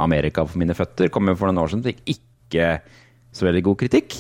Amerika 0.05 0.45
for 0.45 0.61
mine 0.61 0.77
føtter, 0.77 1.13
kom 1.13 1.33
jo 1.33 1.37
for 1.39 1.49
noen 1.49 1.63
år 1.65 1.73
siden. 1.73 1.87
Fikk 1.87 2.17
ikke 2.17 2.71
så 3.37 3.49
veldig 3.49 3.65
god 3.71 3.81
kritikk. 3.85 4.19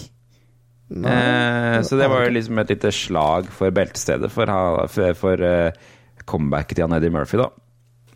Eh, 0.87 1.83
så 1.83 1.99
det 1.99 2.09
var 2.13 2.25
jo 2.25 2.35
liksom 2.37 2.61
et 2.63 2.71
lite 2.71 2.93
slag 2.95 3.49
for 3.51 3.75
beltestedet 3.75 4.31
for, 4.31 4.51
for, 4.93 5.17
for 5.19 5.43
uh, 5.43 5.87
comebacket 6.27 6.79
til 6.79 6.87
han 6.87 6.95
Eddie 6.99 7.11
Murphy, 7.15 7.41
da. 7.41 7.49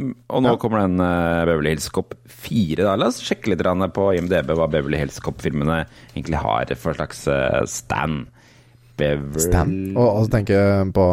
Mm, 0.00 0.14
Og 0.30 0.42
nå 0.44 0.52
Ja. 0.54 0.58
kommer 0.60 0.84
den 0.86 1.00
uh, 1.02 1.44
Beverly 1.48 1.74
Hills 1.74 1.90
Cop 1.92 2.14
4. 2.26 2.84
Da. 2.84 2.94
La 2.96 3.10
oss 3.10 3.20
sjekke 3.24 3.50
litt 3.52 3.64
på 3.94 4.06
IMDb 4.16 4.54
hva 4.54 4.70
Beverly 4.70 5.00
Hills 5.02 5.18
Cop-filmene 5.20 5.82
egentlig 6.14 6.38
har 6.40 6.72
for 6.76 6.94
slags 6.94 7.26
uh, 7.28 7.64
stand. 7.66 8.30
Beverly 9.00 9.40
Stan. 9.44 9.74
Og, 9.96 10.06
og 10.06 10.22
så 10.26 10.30
tenker 10.36 10.60
jeg 10.60 10.92
på 10.96 11.04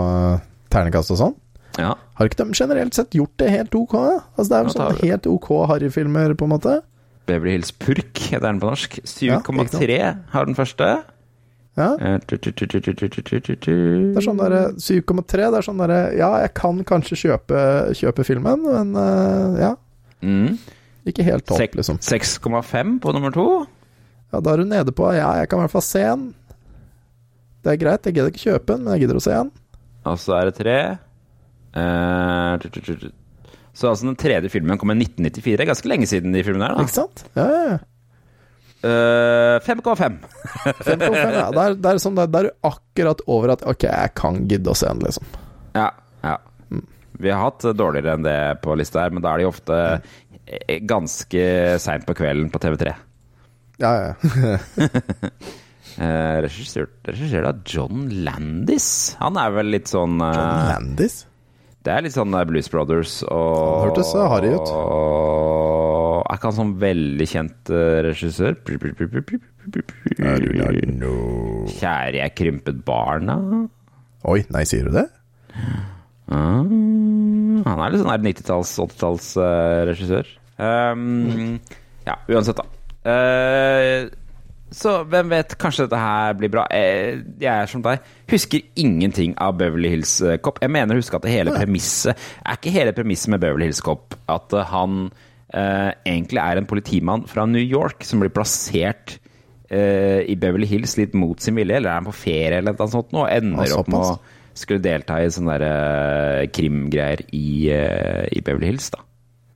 ternekast 0.74 1.10
og 1.16 1.20
sånn. 1.22 1.36
Ja. 1.78 1.92
Har 2.18 2.26
ikke 2.30 2.42
de 2.42 2.48
generelt 2.58 2.94
sett 2.98 3.14
gjort 3.16 3.36
det 3.42 3.50
helt 3.54 3.76
ok? 3.78 3.94
Altså 3.98 4.50
Det 4.50 4.56
er 4.58 4.64
jo 4.64 4.70
sånn 4.74 5.02
helt 5.04 5.26
ok 5.30 5.48
harryfilmer, 5.72 6.34
på 6.38 6.44
en 6.48 6.54
måte. 6.56 6.74
Beverly 7.28 7.52
Hills 7.58 7.74
Purk 7.76 8.16
heter 8.32 8.48
den 8.48 8.62
på 8.64 8.68
norsk. 8.72 8.92
7,3 9.04 9.94
ja, 9.94 10.14
har 10.34 10.44
den 10.48 10.56
første. 10.58 10.86
Ja. 11.78 11.92
Det 12.02 12.08
er 12.18 12.24
sånn 14.26 14.40
derre 14.42 14.62
7,3 14.82 15.38
Det 15.38 15.60
er 15.60 15.66
sånn 15.68 15.78
derre 15.78 16.00
Ja, 16.18 16.32
jeg 16.42 16.50
kan 16.58 16.80
kanskje 16.90 17.14
kjøpe, 17.22 17.60
kjøpe 18.00 18.26
filmen, 18.26 18.60
men 18.66 18.88
ja. 19.62 19.76
Mm. 20.26 20.58
Ikke 21.08 21.24
helt 21.28 21.46
topp, 21.48 21.76
liksom. 21.78 21.98
6,5 22.02 22.98
på 23.04 23.08
nummer 23.14 23.32
to. 23.36 23.46
Ja, 24.34 24.42
da 24.42 24.48
er 24.56 24.60
du 24.64 24.68
nede 24.72 24.92
på 24.96 25.06
Ja, 25.14 25.36
jeg 25.38 25.46
kan 25.52 25.60
i 25.62 25.64
hvert 25.68 25.76
fall 25.78 25.86
se 25.86 26.02
den. 26.02 26.34
Det 27.68 27.74
er 27.74 27.82
greit, 27.82 28.06
jeg 28.08 28.16
gidder 28.16 28.32
ikke 28.32 28.46
kjøpe 28.46 28.70
den, 28.72 28.86
men 28.86 28.96
jeg 28.96 29.04
gidder 29.04 29.18
å 29.20 29.24
se 29.26 29.36
den. 29.36 29.50
Og 30.08 30.20
så 30.24 30.38
er 30.38 30.48
det 30.48 30.56
tre. 30.56 30.78
Tu. 32.64 33.10
Så 33.76 33.90
altså 33.92 34.08
den 34.08 34.16
tredje 34.18 34.50
filmen 34.54 34.80
kom 34.80 34.94
i 34.94 34.96
1994. 35.04 35.68
Ganske 35.68 35.92
lenge 35.92 36.08
siden 36.08 36.32
de 36.32 36.46
filmene 36.48 36.72
her, 36.72 36.80
Ikke 36.80 36.96
sant? 36.96 37.26
Ja, 37.36 37.48
ja, 37.52 37.64
ja. 37.74 37.78
Eh, 38.88 39.58
5,5. 39.66 40.16
5,5, 40.64 41.16
ja. 41.36 41.50
Det 41.52 41.66
er, 41.66 41.76
det 41.76 41.92
er 41.92 42.00
sånn, 42.02 42.16
der, 42.16 42.32
der 42.32 42.48
er 42.48 42.50
du 42.54 42.70
akkurat 42.70 43.24
over 43.28 43.56
at 43.58 43.66
Ok, 43.68 43.84
jeg 43.90 44.14
kan 44.16 44.40
gidde 44.48 44.72
å 44.72 44.78
se 44.78 44.88
den, 44.88 45.04
liksom. 45.04 45.28
Ja. 45.76 45.90
ja. 46.24 46.38
Vi 47.20 47.34
har 47.34 47.44
hatt 47.50 47.68
dårligere 47.76 48.16
enn 48.16 48.26
det 48.26 48.40
på 48.64 48.80
lista 48.80 49.04
her, 49.04 49.12
men 49.12 49.26
da 49.26 49.36
er 49.36 49.44
de 49.44 49.52
ofte 49.52 49.78
eh, 49.92 50.80
ganske 50.88 51.46
seint 51.84 52.08
på 52.08 52.16
kvelden 52.16 52.48
på 52.54 52.64
TV3. 52.64 52.96
Ja, 53.84 53.94
ja. 54.08 54.12
Eh, 55.98 56.42
regissert, 56.46 57.46
av 57.48 57.64
John 57.66 58.06
Landis. 58.26 59.16
Han 59.18 59.38
er 59.42 59.54
vel 59.56 59.72
litt 59.74 59.90
sånn 59.90 60.20
eh, 60.22 60.36
John 60.36 60.68
Landis? 60.70 61.16
Det 61.82 61.94
er 61.96 62.04
litt 62.06 62.14
sånn 62.14 62.36
eh, 62.38 62.46
Blues 62.46 62.70
Brothers 62.70 63.16
og 63.26 63.88
hørtes 63.88 64.12
så 64.14 64.28
harry 64.30 64.52
ut. 64.54 64.70
Og 64.70 66.22
er 66.22 66.38
ikke 66.38 66.52
han 66.52 66.58
sånn 66.60 66.76
veldig 66.84 67.28
kjent 67.32 67.72
eh, 67.74 67.98
regissør? 68.06 68.60
Kjære, 71.74 72.22
jeg 72.22 72.36
krympet 72.38 72.86
barna. 72.86 73.40
Oi, 74.28 74.42
nei, 74.54 74.64
sier 74.70 74.92
du 74.92 75.00
det? 75.00 75.08
Mm, 76.28 77.64
han 77.66 77.82
er 77.82 77.94
litt 77.94 78.04
sånn 78.04 78.14
90-talls, 78.28 78.76
80-tallsregissør. 78.86 80.32
Um, 80.62 81.58
ja, 82.06 82.20
uansett, 82.30 82.60
da. 82.60 82.66
Eh, 83.08 84.10
så 84.74 84.98
hvem 85.08 85.30
vet, 85.32 85.56
kanskje 85.60 85.86
dette 85.86 86.00
her 86.02 86.34
blir 86.40 86.52
bra. 86.52 86.66
Eh, 86.74 87.22
jeg 87.40 87.52
er 87.54 87.70
som 87.72 87.84
deg, 87.86 88.04
husker 88.32 88.66
ingenting 88.80 89.36
av 89.44 89.56
Beverly 89.60 89.94
Hills 89.94 90.18
eh, 90.22 90.40
Cop. 90.44 90.60
Jeg 90.64 90.74
mener 90.74 90.98
å 90.98 91.02
huske 91.02 91.16
at 91.16 91.24
det 91.24 91.32
hele 91.32 91.56
premisset 91.56 92.20
Er 92.44 92.60
ikke 92.60 92.74
hele 92.76 92.96
premisset 92.96 93.32
med 93.32 93.44
Beverly 93.44 93.70
Hills 93.70 93.80
Cop 93.86 94.18
at 94.28 94.56
eh, 94.58 94.68
han 94.74 95.08
eh, 95.54 95.92
egentlig 96.04 96.44
er 96.44 96.60
en 96.60 96.70
politimann 96.70 97.24
fra 97.32 97.48
New 97.48 97.64
York 97.64 98.04
som 98.08 98.24
blir 98.24 98.34
plassert 98.36 99.18
eh, 99.72 100.26
i 100.28 100.36
Beverly 100.40 100.68
Hills 100.68 100.98
litt 101.00 101.16
mot 101.16 101.40
sin 101.44 101.56
vilje, 101.56 101.80
eller 101.80 101.94
er 101.94 102.02
han 102.02 102.10
på 102.10 102.18
ferie 102.20 102.60
eller 102.60 102.76
noe 102.76 102.92
sånt, 102.92 103.16
og 103.16 103.32
ender 103.32 103.78
opp 103.80 103.92
med 103.94 104.04
å 104.04 104.16
skulle 104.58 104.84
delta 104.84 105.22
i 105.22 105.32
sånne 105.32 105.58
der, 105.62 105.68
eh, 106.44 106.48
krimgreier 106.52 107.24
i, 107.32 107.48
i 107.72 108.44
Beverly 108.44 108.74
Hills, 108.74 108.92
da. 108.92 109.04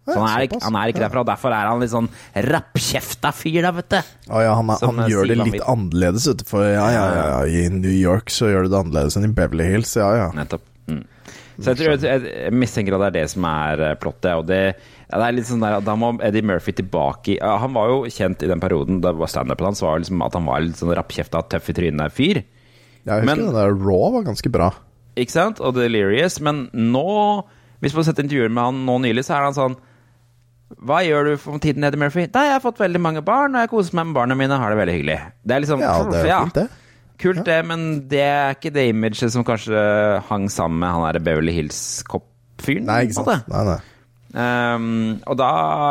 Så 0.01 0.17
han 0.17 0.27
er, 0.33 0.55
han 0.65 0.77
er 0.79 0.91
ikke 0.91 1.03
derfra, 1.03 1.21
derfor 1.29 1.53
er 1.53 1.67
han 1.69 1.81
litt 1.83 1.91
sånn 1.93 2.07
rappkjefta 2.49 3.29
fyr, 3.37 3.59
da, 3.67 3.71
vet 3.75 3.91
du. 3.93 3.99
Å 4.33 4.41
ja, 4.41 4.55
han, 4.57 4.71
er, 4.73 4.85
han 4.87 5.01
eh, 5.03 5.11
gjør 5.13 5.29
det 5.29 5.37
litt 5.43 5.61
annerledes, 5.61 6.25
vet 6.31 6.41
du. 6.41 6.45
For 6.49 6.65
ja, 6.65 6.87
ja, 6.89 7.03
ja, 7.13 7.25
ja, 7.35 7.41
i 7.45 7.67
New 7.73 7.93
York 7.93 8.33
så 8.33 8.49
gjør 8.49 8.65
du 8.65 8.73
det 8.73 8.79
annerledes 8.81 9.19
enn 9.19 9.29
i 9.29 9.33
Beverly 9.37 9.67
Hills, 9.69 9.93
ja 9.99 10.09
ja. 10.17 10.29
Nettopp. 10.35 10.65
Mm. 10.89 11.03
Så 11.61 11.75
jeg, 11.75 11.77
tror, 11.77 11.93
jeg, 12.01 12.23
jeg 12.31 12.55
mistenker 12.57 12.95
at 12.97 13.03
det 13.03 13.09
er 13.11 13.17
det 13.19 13.27
som 13.35 13.45
er 13.45 13.83
eh, 13.91 13.97
plottet. 14.01 14.31
Og 14.39 14.47
det, 14.49 14.61
det 15.11 15.21
er 15.21 15.35
litt 15.37 15.49
sånn 15.49 15.61
der, 15.61 15.77
Da 15.85 15.93
må 15.99 16.15
Eddie 16.25 16.45
Murphy 16.47 16.73
tilbake 16.79 17.35
i 17.35 17.37
Han 17.37 17.75
var 17.75 17.91
jo 17.91 17.99
kjent 18.09 18.41
i 18.41 18.49
den 18.49 18.63
perioden 18.63 19.01
da 19.03 19.13
var 19.13 19.29
standupen 19.29 19.69
hans 19.69 19.83
var 19.83 20.01
liksom 20.01 20.23
at 20.25 20.37
han 20.39 20.47
var 20.49 20.63
litt 20.65 20.79
sånn 20.81 20.95
rappkjefta, 20.97 21.43
tøff 21.51 21.69
i 21.69 21.77
trynet-fyr. 21.77 22.41
Jeg 22.41 23.11
husker 23.11 23.29
Men- 23.29 23.45
den 23.45 23.57
der 23.59 23.75
Raw 23.77 24.09
var 24.17 24.25
ganske 24.31 24.49
bra. 24.53 24.71
Ikke 25.19 25.35
sant? 25.35 25.61
Og 25.61 25.75
Delirious. 25.77 26.39
Men 26.41 26.65
nå, 26.73 27.05
hvis 27.83 27.93
man 27.97 28.07
sett 28.07 28.21
intervjuer 28.23 28.49
med 28.49 28.63
han 28.63 28.83
nå 28.87 28.97
nylig, 29.05 29.27
så 29.27 29.37
er 29.37 29.49
han 29.49 29.57
sånn 29.57 29.77
Hva 30.79 31.01
gjør 31.05 31.31
du 31.31 31.33
for 31.41 31.61
tiden, 31.61 31.83
Eddie 31.87 31.99
Murphy? 31.99 32.27
Nei, 32.27 32.45
jeg 32.47 32.55
har 32.55 32.63
fått 32.63 32.79
veldig 32.81 33.01
mange 33.03 33.23
barn, 33.25 33.55
og 33.55 33.65
jeg 33.65 33.71
koser 33.73 33.97
meg 33.99 34.09
med 34.09 34.17
barna 34.19 34.37
mine, 34.39 34.57
har 34.61 34.73
det 34.73 34.79
veldig 34.79 34.95
hyggelig. 34.99 35.19
Det 35.43 35.55
er 35.55 35.63
liksom 35.65 35.83
Ja, 35.83 35.93
det 36.07 36.21
er 36.21 36.31
fint, 36.31 36.59
det. 36.59 36.67
Kult, 37.21 37.43
det, 37.45 37.59
men 37.69 37.87
det 38.09 38.23
er 38.25 38.55
ikke 38.55 38.73
det 38.73 38.87
imaget 38.89 39.29
som 39.33 39.45
kanskje 39.45 39.77
hang 40.29 40.47
sammen 40.49 40.81
med 40.81 40.95
han 40.95 41.05
der 41.05 41.25
Beverly 41.27 41.53
Hills-kopp-fyren. 41.59 42.87
Nei, 42.89 43.03
ikke 43.05 43.19
sant. 43.19 43.49
Nei, 43.51 43.63
nei. 43.69 43.79
Um, 44.31 45.17
og 45.27 45.35
da 45.35 45.47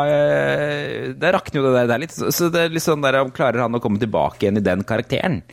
eh, 0.09 1.11
Det 1.13 1.29
rakner 1.35 1.59
jo 1.59 1.65
det 1.67 1.73
der. 1.75 1.89
Det 1.91 1.93
er 1.93 2.01
litt, 2.01 2.15
så 2.17 2.47
det 2.49 2.63
er 2.63 2.71
litt 2.73 2.81
sånn 2.81 3.03
der 3.05 3.19
om 3.19 3.29
Klarer 3.29 3.61
han 3.61 3.77
å 3.77 3.81
komme 3.83 4.01
tilbake 4.01 4.47
igjen 4.47 4.57
i 4.57 4.63
den 4.65 4.81
karakteren? 4.87 5.43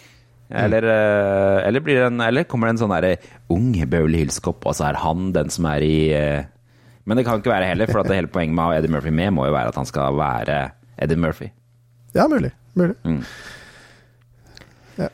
Eller, 0.48 0.80
mm. 0.80 1.66
eller, 1.68 1.82
blir 1.84 1.98
det 1.98 2.06
en, 2.06 2.22
eller 2.24 2.46
kommer 2.48 2.70
det 2.70 2.78
en 2.78 2.80
sånn 2.80 2.94
derre 2.94 3.16
ung 3.52 3.74
Beverly 3.76 4.22
Hills-kopp, 4.22 4.64
og 4.64 4.78
så 4.78 4.86
er 4.88 4.96
han 5.02 5.28
den 5.34 5.52
som 5.52 5.68
er 5.68 5.84
i 5.84 5.96
eh, 6.16 6.46
Men 7.08 7.16
det 7.16 7.24
kan 7.24 7.40
ikke 7.40 7.54
være 7.54 7.70
heller, 7.70 7.88
for 7.88 8.02
at 8.02 8.10
det 8.10 8.18
hele 8.18 8.28
poenget 8.32 8.52
med 8.56 8.64
å 8.64 8.68
ha 8.68 8.78
Eddie 8.78 8.92
Murphy 8.92 9.12
med 9.16 9.32
må 9.36 9.46
jo 9.48 9.54
være 9.54 9.72
at 9.72 9.78
han 9.80 9.88
skal 9.88 10.16
være 10.18 10.58
Eddie 11.00 11.20
Murphy. 11.20 11.48
Ja, 12.16 12.26
mulig. 12.28 12.50
Mulig. 12.76 12.96
Mm. 13.04 13.22
Ja. 14.98 15.08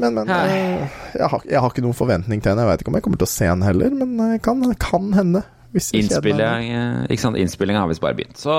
Men, 0.00 0.16
men 0.16 0.30
eh, 0.32 0.86
jeg, 1.12 1.28
har, 1.32 1.44
jeg 1.44 1.60
har 1.60 1.74
ikke 1.74 1.84
noen 1.84 1.98
forventning 1.98 2.40
til 2.40 2.52
henne. 2.52 2.64
Jeg 2.64 2.72
veit 2.72 2.84
ikke 2.84 2.94
om 2.94 2.96
jeg 2.98 3.04
kommer 3.04 3.20
til 3.20 3.28
å 3.28 3.34
se 3.34 3.50
henne 3.50 3.68
heller, 3.68 3.92
men 4.00 4.16
det 4.20 4.40
kan, 4.46 4.64
kan 4.80 5.12
hende. 5.16 5.44
Innspilling, 5.76 6.70
eh, 6.72 7.02
ikke 7.12 7.20
sant? 7.20 7.36
Innspillinga 7.36 7.82
har 7.82 7.90
visst 7.90 8.00
bare 8.00 8.16
begynt. 8.16 8.38
Så 8.40 8.54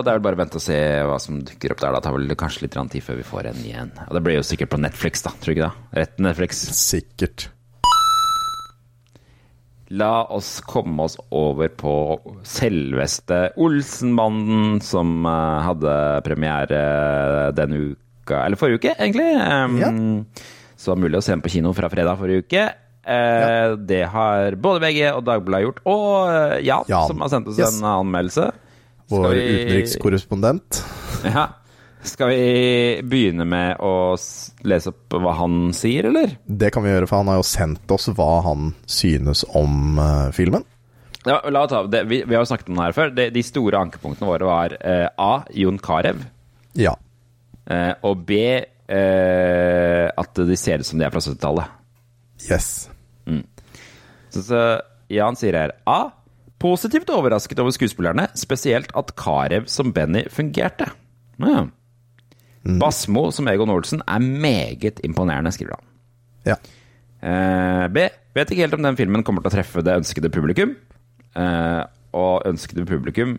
det 0.00 0.08
er 0.08 0.16
vel 0.16 0.24
bare 0.24 0.38
å 0.38 0.40
vente 0.40 0.56
og 0.56 0.64
se 0.64 0.78
hva 1.04 1.18
som 1.20 1.42
dukker 1.44 1.74
opp 1.74 1.82
der. 1.82 1.98
Da 1.98 2.00
tar 2.06 2.16
vel 2.16 2.32
kanskje 2.38 2.64
litt 2.64 2.78
tid 2.94 3.04
før 3.04 3.20
vi 3.20 3.26
får 3.28 3.50
en 3.50 3.60
igjen. 3.60 3.92
Og 4.06 4.16
det 4.16 4.24
blir 4.24 4.38
jo 4.38 4.46
sikkert 4.46 4.72
på 4.72 4.80
Netflix, 4.80 5.26
da. 5.26 5.34
Tror 5.36 5.52
du 5.52 5.56
ikke 5.58 5.68
det? 5.68 6.00
Rett 6.00 6.24
Netflix. 6.30 6.64
Sikkert. 6.80 7.50
La 9.94 10.24
oss 10.34 10.60
komme 10.66 11.04
oss 11.06 11.14
over 11.30 11.68
på 11.78 11.92
selveste 12.42 13.52
Olsenbanden, 13.62 14.80
som 14.82 15.12
eh, 15.26 15.60
hadde 15.68 15.92
premiere 16.26 16.80
denne 17.54 17.78
uka 17.92 18.40
Eller 18.46 18.58
forrige 18.58 18.80
uke, 18.80 18.94
egentlig. 18.98 19.28
Ja. 19.38 19.92
Så 20.76 20.90
det 20.90 20.92
var 20.96 21.02
mulig 21.04 21.20
å 21.20 21.22
se 21.24 21.32
den 21.36 21.44
på 21.44 21.52
kino 21.54 21.70
fra 21.76 21.88
fredag 21.92 22.18
forrige 22.18 22.42
uke. 22.46 22.64
Ja. 23.06 23.76
Det 23.78 24.00
har 24.10 24.56
både 24.58 24.82
VG 24.82 25.04
og 25.12 25.22
Dagbladet 25.28 25.68
gjort. 25.68 25.78
Og 25.86 26.08
eh, 26.34 26.56
Jan, 26.66 26.82
Jan. 26.90 27.06
som 27.12 27.22
har 27.22 27.30
sendt 27.30 27.52
oss 27.52 27.60
Yes. 27.62 27.78
en 27.78 27.86
anmeldelse. 27.92 28.48
Vår 29.14 29.28
vi- 29.38 29.44
utenrikskorrespondent. 29.62 30.82
Ja. 31.30 31.46
Skal 32.06 32.30
vi 32.30 33.02
begynne 33.02 33.44
med 33.48 33.80
å 33.82 34.14
lese 34.68 34.92
opp 34.92 35.16
hva 35.18 35.32
han 35.40 35.72
sier, 35.74 36.06
eller? 36.12 36.36
Det 36.46 36.70
kan 36.74 36.84
vi 36.84 36.92
gjøre, 36.92 37.08
for 37.10 37.22
han 37.22 37.30
har 37.32 37.40
jo 37.40 37.46
sendt 37.48 37.92
oss 37.92 38.06
hva 38.14 38.30
han 38.46 38.70
synes 38.86 39.42
om 39.58 39.98
uh, 39.98 40.30
filmen. 40.36 40.64
Ja, 41.26 41.40
la 41.50 41.64
oss 41.64 41.72
ta 41.72 41.82
det. 41.90 42.04
Vi, 42.06 42.20
vi 42.22 42.36
har 42.36 42.44
jo 42.44 42.50
snakket 42.52 42.70
om 42.70 42.78
det 42.78 42.86
her 42.86 42.96
før. 42.96 43.12
De, 43.16 43.26
de 43.34 43.42
store 43.42 43.80
ankepunktene 43.88 44.30
våre 44.30 44.46
var 44.46 44.76
uh, 44.78 45.08
A. 45.18 45.32
Jon 45.58 45.80
Carew. 45.82 46.22
Ja. 46.78 46.94
Uh, 47.66 47.92
og 48.06 48.22
B. 48.28 48.40
At 48.86 50.38
de 50.38 50.54
ser 50.54 50.78
ut 50.78 50.86
som 50.86 51.00
de 51.00 51.02
er 51.02 51.10
fra 51.10 51.18
70-tallet. 51.18 51.72
Yes. 52.46 52.68
Så, 54.30 54.44
så 54.46 54.60
Jan 55.10 55.34
sier 55.38 55.58
her 55.58 55.74
A. 55.90 56.12
Positivt 56.62 57.10
overrasket 57.10 57.58
over 57.60 57.74
skuespillerne, 57.74 58.28
spesielt 58.38 58.94
at 58.96 59.10
Carew 59.18 59.66
som 59.66 59.90
Benny 59.96 60.22
fungerte. 60.30 60.86
Ja. 61.42 61.66
Basmo 62.80 63.28
som 63.34 63.48
Egon 63.48 63.70
Olsen 63.72 64.02
er 64.06 64.22
meget 64.22 65.00
imponerende, 65.06 65.52
skriver 65.54 65.76
han. 65.78 65.86
Ja. 66.46 66.56
Eh, 67.26 67.88
B. 67.92 68.06
Vet 68.36 68.50
ikke 68.52 68.66
helt 68.66 68.76
om 68.76 68.84
den 68.84 68.96
filmen 68.98 69.24
kommer 69.26 69.42
til 69.44 69.50
å 69.50 69.56
treffe 69.56 69.82
det 69.84 69.94
ønskede 69.96 70.30
publikum. 70.34 70.74
Eh, 71.36 71.82
og 72.16 72.46
ønskede 72.48 72.86
publikum 72.88 73.36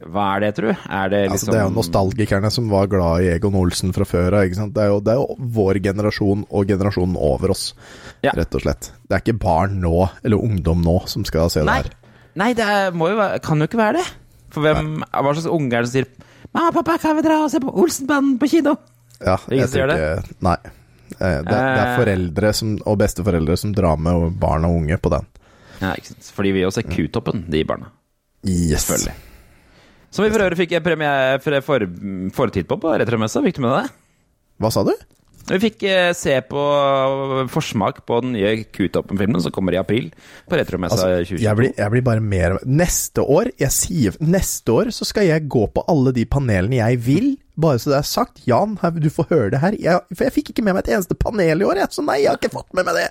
Hva 0.00 0.26
er 0.36 0.40
det, 0.46 0.50
tru? 0.56 0.68
Er 0.70 1.10
det 1.12 1.18
liksom 1.28 1.32
Altså, 1.36 1.52
det 1.52 1.58
er 1.60 1.66
jo 1.66 1.74
nostalgikerne 1.76 2.50
som 2.52 2.70
var 2.72 2.86
glad 2.88 3.20
i 3.24 3.30
Egon 3.34 3.56
Olsen 3.60 3.92
fra 3.92 4.06
før 4.08 4.38
av. 4.38 4.48
Det 4.48 4.86
det 5.04 5.12
er 5.12 5.18
jo 5.20 5.36
vår 5.56 5.80
generasjon 5.84 6.46
og 6.48 6.66
generasjonen 6.72 7.18
over 7.20 7.52
oss, 7.52 7.74
Ja. 8.24 8.32
rett 8.36 8.54
og 8.54 8.62
slett. 8.64 8.92
Det 9.08 9.16
er 9.16 9.20
ikke 9.20 9.38
barn 9.38 9.80
nå, 9.80 10.08
eller 10.24 10.40
ungdom 10.40 10.80
nå, 10.82 11.06
som 11.06 11.24
skal 11.24 11.50
se 11.50 11.62
Nei, 11.64 11.82
det 11.82 11.92
her. 11.92 11.94
nei 12.34 12.52
det 12.54 12.64
er, 12.64 12.90
må 12.92 13.10
jo 13.10 13.38
kan 13.42 13.58
jo 13.60 13.68
ikke 13.68 13.76
være 13.80 13.98
det. 14.00 14.06
For 14.50 14.62
hvem, 14.64 15.04
hva 15.04 15.34
slags 15.34 15.46
unge 15.46 15.72
er 15.76 15.82
det 15.84 15.90
som 15.90 16.00
sier 16.00 16.08
'Mamma, 16.52 16.72
pappa, 16.72 16.98
kan 16.98 17.16
vi 17.16 17.22
dra 17.22 17.44
og 17.44 17.50
se 17.50 17.60
på 17.60 17.72
Olsenbanden 17.72 18.38
på 18.38 18.48
kino?' 18.48 18.76
Ja, 19.20 19.36
jeg 19.48 19.68
tenker 19.68 19.86
det 19.86 19.96
tror 19.96 20.22
ikke 20.24 20.42
Nei. 20.42 20.56
Eh, 21.20 21.38
Det, 21.42 21.44
det 21.44 21.56
er 21.56 21.86
Eh. 21.86 21.96
foreldre 21.98 22.52
som, 22.54 22.78
og 22.86 22.98
besteforeldre 22.98 23.56
som 23.58 23.72
drar 23.74 23.96
med 23.98 24.38
barn 24.40 24.64
og 24.64 24.76
unge 24.76 24.96
på 24.96 25.10
den. 25.10 25.26
Ja, 25.80 25.92
ikke 25.94 26.06
sant? 26.06 26.32
Fordi 26.34 26.52
vi 26.52 26.62
også 26.64 26.78
er 26.84 26.88
Q-toppen, 26.94 27.44
de 27.50 27.64
barna. 27.64 27.90
Yes. 28.46 28.86
Selvfølgelig. 28.86 29.14
Som 30.10 30.24
vi 30.24 30.30
for 30.30 30.42
øvrig 30.42 30.56
fikk 30.56 30.82
premie 30.82 31.38
for, 31.40 31.60
for, 31.60 31.78
fortid 32.34 32.66
på 32.66 32.80
på 32.80 32.98
Retromessa. 32.98 33.42
Fikk 33.42 33.56
du 33.56 33.62
med 33.62 33.70
deg 33.70 33.82
det? 33.84 33.90
Hva 34.60 34.70
sa 34.72 34.82
du? 34.84 34.94
Vi 35.50 35.58
fikk 35.64 35.82
eh, 35.90 36.10
se 36.16 36.36
på 36.46 36.64
forsmak 37.50 38.02
på 38.06 38.20
den 38.24 38.34
nye 38.36 38.52
Q-toppen-filmen 38.70 39.42
som 39.42 39.54
kommer 39.54 39.74
i 39.74 39.80
april. 39.80 40.10
På 40.48 40.58
Retromessa 40.58 40.94
Altså, 40.94 41.08
2022. 41.26 41.42
jeg, 41.44 41.58
blir, 41.58 41.72
jeg 41.78 41.94
blir 41.94 42.04
bare 42.06 42.22
mer 42.24 42.56
Neste 42.66 43.24
år 43.24 43.50
jeg 43.60 43.74
sier, 43.74 44.18
Neste 44.22 44.74
år 44.74 44.92
så 44.94 45.06
skal 45.08 45.28
jeg 45.28 45.48
gå 45.50 45.66
på 45.74 45.84
alle 45.90 46.14
de 46.16 46.26
panelene 46.30 46.80
jeg 46.80 47.00
vil. 47.06 47.30
Bare 47.60 47.80
så 47.82 47.92
det 47.92 47.98
er 48.00 48.08
sagt. 48.08 48.40
Jan, 48.48 48.78
her, 48.82 48.96
du 48.96 49.10
får 49.12 49.28
høre 49.30 49.50
det 49.54 49.60
her. 49.62 49.76
Jeg, 49.80 50.00
for 50.14 50.26
jeg 50.26 50.36
fikk 50.38 50.52
ikke 50.54 50.64
med 50.66 50.76
meg 50.78 50.86
et 50.86 50.94
eneste 50.96 51.16
panel 51.18 51.60
i 51.62 51.66
år, 51.68 51.82
jeg. 51.82 51.92
Så 51.96 52.04
nei, 52.06 52.20
jeg 52.22 52.32
har 52.32 52.40
ikke 52.40 52.52
fått 52.54 52.72
med 52.76 52.88
meg 52.88 52.96
det. 52.98 53.06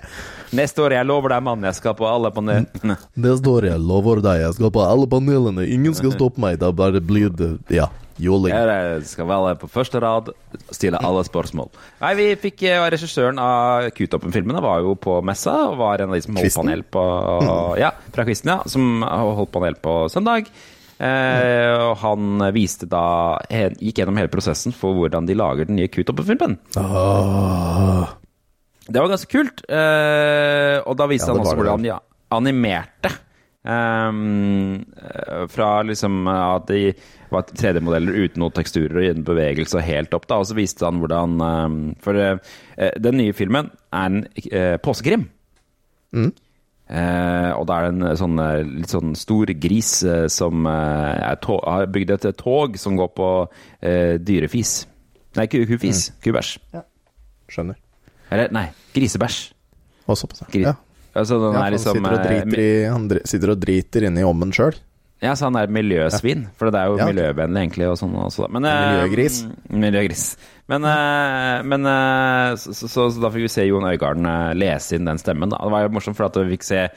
Neste 0.58 0.82
år, 0.84 0.96
jeg 0.98 1.06
lover 1.08 1.34
deg, 1.34 1.44
mann, 1.46 1.64
jeg 1.68 1.78
skal 1.78 1.96
på 1.98 2.08
alle 2.10 2.32
panelene. 2.34 2.98
Neste 3.26 3.52
år, 3.54 3.70
jeg 3.70 3.82
lover 3.86 4.22
deg. 4.24 4.44
Jeg 4.44 4.58
skal 4.58 4.74
på 4.74 4.84
alle 4.84 5.08
panelene. 5.10 5.66
Ingen 5.70 5.96
skal 5.98 6.14
stoppe 6.16 6.42
meg. 6.42 6.58
Da 6.62 6.72
bare 6.74 7.02
blir 7.04 7.30
det 7.36 7.52
Ja, 7.72 7.86
jåling. 8.20 8.52
Jeg 8.54 9.04
skal 9.08 9.28
være 9.30 9.54
på 9.60 9.70
første 9.70 10.00
rad, 10.02 10.32
stille 10.74 10.98
alle 11.06 11.22
spørsmål. 11.28 11.70
Nei, 12.02 12.10
vi 12.18 12.26
fikk 12.42 12.66
eh, 12.68 12.82
Regissøren 12.92 13.38
av 13.42 13.86
Q-toppen-filmene 13.96 14.62
var 14.64 14.82
jo 14.84 14.96
på 15.00 15.20
messa, 15.26 15.54
og 15.70 15.78
var 15.80 16.02
en 16.02 16.10
av 16.12 16.18
de 16.18 16.26
som 16.26 16.36
holdt 16.40 16.58
panel 16.58 16.84
på 16.84 17.06
Ja, 17.80 17.94
fra 18.14 18.26
Kvisten, 18.28 18.52
ja. 18.56 18.60
Som 18.70 19.04
holdt 19.06 19.54
panel 19.54 19.78
på 19.80 20.02
søndag. 20.12 20.50
Eh, 21.00 21.74
og 21.80 21.94
han 22.02 22.42
viste 22.52 22.84
da 22.90 23.38
Gikk 23.48 24.02
gjennom 24.02 24.18
hele 24.20 24.28
prosessen 24.32 24.74
for 24.76 24.98
hvordan 24.98 25.28
de 25.28 25.36
lager 25.38 25.70
den 25.70 25.78
nye 25.80 25.88
Q-toppen-filmen. 25.88 26.58
Åh. 26.76 28.10
Det 28.90 29.00
var 29.00 29.12
ganske 29.12 29.30
kult. 29.32 29.64
Eh, 29.64 30.76
og 30.84 30.98
da 31.00 31.08
viste 31.10 31.30
Ja, 31.30 31.36
han 31.36 31.44
også 31.46 31.56
hvordan 31.56 31.86
de 31.86 31.96
animerte. 32.36 33.14
Eh, 33.60 35.46
fra 35.52 35.70
liksom 35.88 36.28
at 36.32 36.68
de 36.68 36.92
var 37.30 37.48
3D-modeller 37.48 38.16
uten 38.26 38.42
noen 38.42 38.54
teksturer 38.56 38.98
og 38.98 39.08
uten 39.14 39.26
bevegelse 39.26 39.78
og 39.78 39.86
helt 39.86 40.14
opp. 40.16 40.28
da 40.28 40.40
Og 40.42 40.48
så 40.50 40.58
viste 40.58 40.86
han 40.86 41.00
hvordan 41.00 41.40
um, 41.40 41.80
For 42.02 42.18
uh, 42.18 42.38
den 42.98 43.20
nye 43.20 43.36
filmen 43.36 43.70
er 43.92 44.08
en 44.10 44.24
uh, 44.26 44.76
påskekrim. 44.82 45.28
Mm. 46.10 46.32
Eh, 46.90 47.50
og 47.54 47.68
da 47.70 47.76
er 47.78 47.84
det 47.86 47.92
en 48.10 48.16
sånn 48.18 48.40
eh, 48.42 48.62
litt 48.80 48.90
sånn 48.90 49.12
stor 49.14 49.52
gris 49.62 49.92
eh, 50.02 50.24
som 50.32 50.64
eh, 50.66 51.20
er 51.30 51.36
to 51.44 51.60
har 51.62 51.86
bygd 51.86 52.10
et 52.16 52.26
tog 52.40 52.74
som 52.82 52.96
går 52.98 53.12
på 53.14 53.28
eh, 53.46 54.16
dyrefis. 54.18 54.72
Nei, 55.38 55.46
ku 55.46 55.60
kufis. 55.70 56.08
Mm. 56.10 56.16
Kubæsj. 56.26 56.52
Skjønner. 57.50 57.78
Eller, 58.30 58.50
nei, 58.54 58.64
grisebæsj. 58.94 59.38
Og 60.10 60.18
såpass. 60.18 60.42
Gri- 60.50 60.66
Ja. 60.66 60.74
Altså, 61.14 61.38
den 61.42 61.54
Ja, 61.54 61.58
er 61.58 61.62
han, 61.64 61.72
liksom 61.74 61.96
sitter 61.96 62.12
og 62.12 62.20
eh, 62.20 62.26
driter 62.30 62.60
i, 62.62 62.84
han 62.86 63.06
sitter 63.26 63.50
og 63.50 63.58
driter 63.62 64.04
inni 64.06 64.22
ommen 64.26 64.52
sjøl. 64.54 64.76
Ja, 65.20 65.34
så 65.36 65.50
han 65.50 65.56
er 65.60 65.68
miljøsvin. 65.68 66.46
For 66.56 66.70
det 66.72 66.80
er 66.80 66.88
jo 66.88 66.96
Ja. 66.96 67.06
miljøvennlig, 67.10 67.60
egentlig. 67.66 67.88
Og 67.90 67.98
sånn 68.00 68.14
også. 68.16 68.48
Men, 68.48 68.64
eh, 68.64 68.86
miljøgris. 68.94 69.42
Miljøgris. 69.68 70.24
Men, 70.68 70.84
eh, 70.88 71.62
men 71.62 71.84
eh, 71.84 72.54
så, 72.56 72.72
så, 72.72 72.88
så, 73.10 73.20
da 73.20 73.28
fikk 73.28 73.44
vi 73.44 73.52
se 73.52 73.66
Jon 73.68 73.84
Øigarden 73.84 74.24
lese 74.56 74.96
inn 74.96 75.04
den 75.04 75.18
stemmen. 75.20 75.50
Da. 75.52 75.58
Det 75.60 75.70
var 75.74 75.82
jo 75.84 75.92
morsomt, 75.92 76.16
for 76.16 76.24
at 76.30 76.36
vi 76.40 76.56
fikk 76.56 76.64
se 76.64 76.88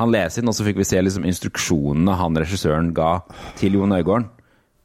han 0.00 0.10
lese 0.10 0.40
inn, 0.40 0.48
og 0.48 0.54
så 0.56 0.64
fikk 0.66 0.80
vi 0.80 0.88
se 0.88 1.00
liksom 1.02 1.26
instruksjonene 1.28 2.16
han 2.16 2.34
regissøren 2.42 2.92
ga 2.96 3.20
til 3.60 3.78
Jon 3.78 3.92
Øigarden. 3.94 4.28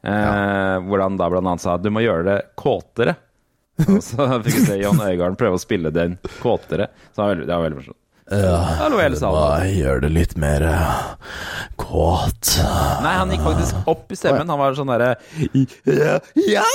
Ja. 0.05 0.77
Hvor 0.86 1.01
han 1.01 1.17
da 1.17 1.29
blant 1.33 1.47
annet 1.49 1.61
sa 1.63 1.77
du 1.81 1.89
må 1.89 2.03
gjøre 2.05 2.25
det 2.27 2.39
kåtere. 2.59 3.15
Og 3.89 3.97
så 4.05 4.27
fikk 4.45 4.59
vi 4.59 4.65
se 4.69 4.77
Jon 4.83 5.01
Øigarden 5.01 5.36
prøve 5.39 5.57
å 5.57 5.61
spille 5.63 5.89
den 5.91 6.19
kåtere. 6.43 6.91
Så 7.15 7.33
det 7.33 7.47
var 7.49 7.65
veldig 7.65 7.79
morsomt. 7.81 7.97
Ja, 8.32 8.88
salen. 9.19 9.67
gjør 9.78 9.99
det 10.01 10.09
litt 10.09 10.32
mer 10.41 10.63
eh, 10.65 10.93
kåt. 11.78 12.55
Nei, 13.05 13.11
han 13.19 13.30
gikk 13.30 13.43
faktisk 13.45 13.76
opp 13.91 14.09
i 14.09 14.15
stemmen. 14.17 14.49
Han 14.49 14.57
var 14.59 14.73
sånn 14.78 14.89
derre 14.89 15.11
Ja! 15.86 16.17
ja! 16.41 16.65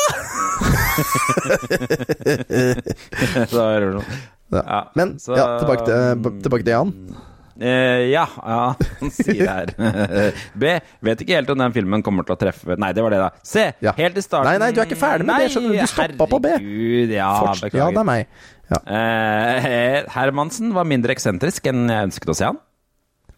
Så 3.51 3.57
det 3.57 3.65
var 3.65 3.81
sånn. 3.99 4.07
Ja. 4.51 4.81
Men 4.99 5.15
så- 5.19 5.37
ja, 5.39 5.59
tilbake 5.59 5.85
til, 5.87 6.23
tilbake 6.43 6.65
til 6.67 6.73
Jan. 6.75 6.91
Uh, 7.61 8.01
ja, 8.09 8.23
ja, 8.41 8.73
han 9.03 9.11
sier 9.13 9.45
her. 9.45 9.69
B. 10.63 10.71
Vet 11.05 11.21
ikke 11.21 11.35
helt 11.37 11.51
om 11.53 11.59
den 11.61 11.75
filmen 11.75 12.01
kommer 12.03 12.25
til 12.25 12.33
å 12.33 12.39
treffe 12.41 12.73
Nei, 12.81 12.89
det 12.97 13.03
var 13.05 13.13
det, 13.13 13.19
da. 13.21 13.29
C. 13.45 13.67
Ja. 13.85 13.93
Helt 13.99 14.17
i 14.17 14.23
starten 14.25 14.49
Nei, 14.49 14.57
nei, 14.63 14.71
du 14.73 14.81
er 14.81 14.87
ikke 14.89 14.97
ferdig 14.97 15.27
med 15.29 15.43
det, 15.45 15.51
skjønner 15.53 15.75
du. 15.75 15.77
Du 15.83 15.87
stoppa 15.93 16.25
på 16.31 16.39
B. 16.41 16.49
Herregud, 16.55 17.13
ja, 17.19 17.29
Forts- 17.43 17.77
ja, 17.77 17.91
det 17.93 18.01
er 18.01 18.09
meg. 18.09 18.25
Ja. 18.71 18.81
Eh, 18.87 20.09
Hermansen 20.15 20.75
var 20.77 20.89
mindre 20.89 21.15
eksentrisk 21.17 21.67
enn 21.71 21.89
jeg 21.91 22.11
ønsket 22.11 22.33
å 22.33 22.37
se 22.39 22.51
han. 22.51 22.59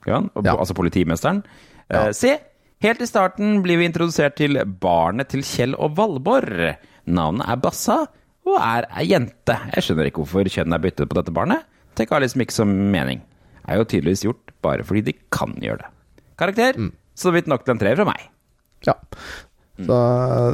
Ja. 0.08 0.22
Altså 0.52 0.76
politimesteren. 0.76 1.42
Eh, 1.88 2.10
C. 2.16 2.36
Helt 2.82 3.02
i 3.04 3.06
starten 3.06 3.60
blir 3.62 3.78
vi 3.78 3.86
introdusert 3.86 4.34
til 4.40 4.58
barnet 4.82 5.30
til 5.30 5.44
Kjell 5.46 5.76
og 5.78 5.94
Valborg. 5.98 6.74
Navnet 7.06 7.46
er 7.48 7.60
Bassa 7.62 7.98
og 8.42 8.56
er 8.58 8.88
ei 8.98 9.06
jente. 9.12 9.54
Jeg 9.76 9.86
skjønner 9.86 10.08
ikke 10.10 10.24
hvorfor 10.24 10.50
kjønn 10.50 10.74
er 10.74 10.82
byttet 10.82 11.10
på 11.10 11.18
dette 11.18 11.34
barnet. 11.34 11.62
Det 11.94 12.08
har 12.10 12.24
liksom 12.24 12.42
ikke 12.42 12.56
så 12.56 12.66
mening. 12.66 13.22
Er 13.68 13.78
jo 13.78 13.86
tydeligvis 13.86 14.24
gjort 14.26 14.52
bare 14.64 14.86
fordi 14.86 15.04
de 15.12 15.14
kan 15.34 15.54
gjøre 15.62 15.84
det. 15.84 15.90
Karakter? 16.40 16.78
Mm. 16.78 16.90
Så 17.14 17.30
vidt 17.34 17.50
nok 17.50 17.62
til 17.62 17.76
en 17.76 17.82
treer 17.82 17.98
fra 18.00 18.08
meg. 18.08 18.24
Ja. 18.88 18.96
Så, 19.80 19.98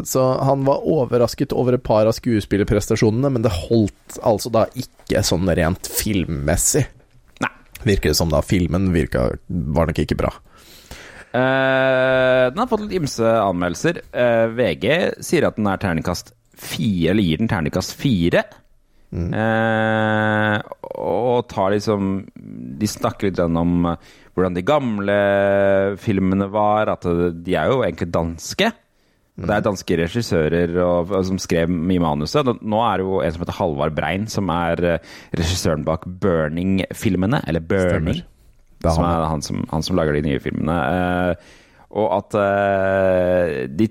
så 0.07 0.25
han 0.47 0.63
var 0.65 0.85
overrasket 0.87 1.53
over 1.53 1.75
et 1.75 1.83
par 1.85 2.07
av 2.07 2.15
skuespillerprestasjonene, 2.17 3.33
men 3.35 3.45
det 3.45 3.51
holdt 3.53 4.21
altså 4.23 4.53
da 4.55 4.67
ikke 4.79 5.25
sånn 5.27 5.51
rent 5.59 5.91
filmmessig. 5.91 6.85
Nei. 7.43 7.51
Virker 7.83 8.13
det 8.13 8.19
som 8.21 8.31
da 8.33 8.41
filmen 8.47 8.93
virka, 8.95 9.27
var 9.49 9.91
nok 9.91 10.01
ikke 10.05 10.19
bra. 10.21 10.31
Uh, 11.29 12.49
den 12.49 12.63
har 12.63 12.71
fått 12.71 12.87
litt 12.87 13.03
ymse 13.03 13.35
anmeldelser. 13.43 14.01
Uh, 14.15 14.47
VG 14.55 14.87
sier 15.27 15.51
at 15.51 15.59
den 15.59 15.69
er 15.69 15.83
terningkast 15.83 16.33
fire, 16.59 17.13
eller 17.13 17.27
gir 17.27 17.43
den 17.43 17.51
terningkast 17.51 17.99
fire. 17.99 18.47
Eh, 19.09 20.57
og 21.01 21.47
tar 21.49 21.71
liksom 21.73 22.11
De 22.77 22.89
snakker 22.91 23.31
litt 23.31 23.39
om 23.41 23.87
eh, 23.89 24.11
hvordan 24.37 24.57
de 24.59 24.65
gamle 24.67 25.17
filmene 26.03 26.51
var. 26.53 26.93
At 26.93 27.09
eh, 27.09 27.29
de 27.33 27.57
er 27.57 27.73
jo 27.73 27.83
egentlig 27.85 28.11
danske. 28.15 28.73
Det 29.39 29.55
er 29.55 29.63
danske 29.63 29.97
regissører 30.01 30.73
og, 30.83 31.13
og 31.15 31.25
som 31.29 31.37
skrev 31.39 31.71
mye 31.71 32.01
manuset. 32.03 32.43
Nå- 32.49 32.57
Nå 32.67 32.81
er 32.83 32.99
det 32.99 33.05
jo 33.07 33.21
en 33.23 33.33
som 33.37 33.45
heter 33.45 33.59
Halvard 33.61 33.95
Brein, 33.95 34.25
som 34.27 34.51
er 34.51 34.83
eh, 34.97 35.13
regissøren 35.39 35.85
bak 35.87 36.09
Burning-filmene. 36.25 37.39
Eller 37.47 37.63
Burning. 37.63 38.25
Er 38.83 38.91
som 38.97 39.05
er 39.07 39.25
han 39.31 39.43
som, 39.47 39.61
han 39.71 39.83
som 39.87 39.97
lager 39.99 40.19
de 40.19 40.25
nye 40.27 40.41
filmene. 40.43 40.75
Eh, 40.91 41.55
og 41.99 42.09
at 42.19 42.35
eh, 42.43 43.53
de, 43.79 43.87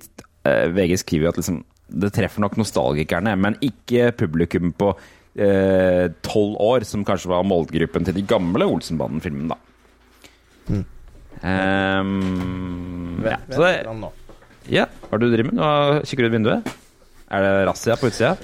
eh, 0.47 0.67
VG 0.75 0.97
skriver 1.05 1.29
jo 1.29 1.31
at 1.31 1.39
liksom, 1.39 1.61
det 2.03 2.11
treffer 2.17 2.43
nok 2.43 2.59
nostalgikerne, 2.59 3.37
men 3.39 3.55
ikke 3.63 4.11
publikum 4.19 4.73
på 4.75 4.91
eh, 5.39 6.11
tolv 6.27 6.59
år, 6.59 6.83
som 6.87 7.07
kanskje 7.07 7.31
var 7.31 7.47
målgruppen 7.47 8.03
til 8.07 8.19
de 8.19 8.25
gamle 8.27 8.67
Olsenbanden-filmene, 8.67 9.55
da. 9.55 9.57
Mm. 10.67 10.85
Um, 11.37 13.21
ja, 13.23 13.37
så 13.47 13.61
det, 13.63 14.09
ja, 14.69 14.85
hva 15.07 15.15
er 15.15 15.21
det 15.23 15.27
du 15.29 15.33
driver 15.35 15.51
med? 15.51 15.57
Nå 15.61 16.03
kikker 16.07 16.25
du 16.25 16.29
ut 16.29 16.35
vinduet. 16.37 16.75
Er 17.31 17.43
det 17.43 17.51
razzia 17.67 17.95
på 17.99 18.07
utsida? 18.11 18.35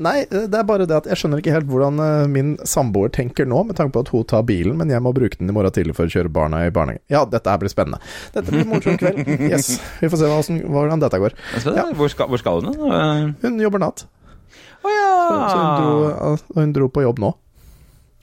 Nei, 0.00 0.22
det 0.30 0.56
er 0.56 0.64
bare 0.64 0.86
det 0.88 0.96
at 0.96 1.06
jeg 1.10 1.18
skjønner 1.20 1.42
ikke 1.42 1.52
helt 1.52 1.66
hvordan 1.68 1.98
eh, 2.00 2.22
min 2.32 2.54
samboer 2.64 3.10
tenker 3.12 3.44
nå, 3.44 3.58
med 3.68 3.76
tanke 3.76 3.92
på 3.92 4.00
at 4.00 4.08
hun 4.14 4.22
tar 4.24 4.46
bilen, 4.48 4.78
men 4.80 4.88
jeg 4.88 5.02
må 5.04 5.12
bruke 5.12 5.36
den 5.36 5.50
i 5.52 5.52
morgen 5.52 5.74
tidlig 5.76 5.92
for 5.98 6.08
å 6.08 6.12
kjøre 6.14 6.32
barna 6.32 6.62
i 6.64 6.70
barnehagen. 6.72 7.02
Ja, 7.12 7.26
dette 7.28 7.52
her 7.52 7.60
blir 7.60 7.68
spennende. 7.68 8.00
Dette 8.32 8.48
blir 8.48 8.64
morsom 8.70 8.96
kveld. 8.96 9.20
Yes. 9.52 9.74
Vi 10.00 10.08
får 10.08 10.22
se 10.22 10.30
hvordan, 10.32 10.62
hvordan 10.72 11.04
dette 11.04 11.20
går. 11.20 11.36
Ja. 11.68 11.84
hvor, 11.98 12.08
skal, 12.08 12.30
hvor 12.32 12.40
skal 12.40 12.62
hun? 12.64 12.72
da? 12.72 13.44
Hun 13.44 13.60
jobber 13.60 13.84
natt, 13.84 14.06
Å 14.80 14.88
ja! 14.88 15.12
så 15.28 15.60
hun 15.60 15.70
dro, 15.76 15.92
Ah. 16.16 16.36
hun 16.56 16.72
dro 16.72 16.88
på 16.88 17.04
jobb 17.04 17.20
nå. 17.20 17.34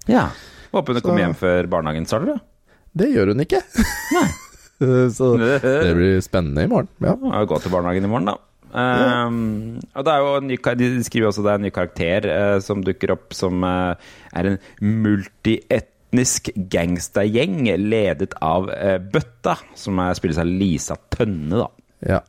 ja. 0.09 0.31
Håper 0.73 0.93
hun 0.97 0.99
Så- 0.99 1.05
kommer 1.05 1.23
hjem 1.27 1.37
før 1.37 1.69
barnehagen 1.71 2.09
starter. 2.09 2.33
da. 2.39 2.73
Det 2.97 3.11
gjør 3.13 3.35
hun 3.35 3.45
ikke. 3.45 3.61
så 5.17 5.31
det 5.41 5.95
blir 5.97 6.21
spennende 6.25 6.67
i 6.67 6.71
morgen. 6.71 6.91
Ja. 7.03 7.15
Ja, 7.17 7.43
gå 7.49 7.59
til 7.61 7.73
barnehagen 7.73 8.07
i 8.07 8.11
morgen, 8.11 8.31
da. 8.33 8.37
Um, 8.67 9.77
og 9.95 10.03
det 10.03 10.11
er 10.11 10.21
jo 10.21 10.31
en 10.37 10.49
ny, 10.51 10.57
De 10.77 10.87
skriver 11.05 11.29
også 11.29 11.43
det 11.45 11.51
er 11.53 11.61
en 11.61 11.65
ny 11.65 11.71
karakter 11.73 12.25
uh, 12.27 12.57
som 12.61 12.83
dukker 12.85 13.15
opp, 13.15 13.31
som 13.35 13.63
uh, 13.63 13.95
er 14.35 14.51
en 14.51 14.57
multietnisk 14.83 16.51
gangstergjeng 16.69 17.61
ledet 17.79 18.35
av 18.43 18.67
uh, 18.69 18.97
Bøtta, 18.99 19.55
som 19.77 20.03
er, 20.03 20.17
spilles 20.19 20.41
av 20.43 20.51
Lisa 20.51 20.99
Tønne, 21.15 21.63
da. 21.63 21.69
Ja. 22.11 22.19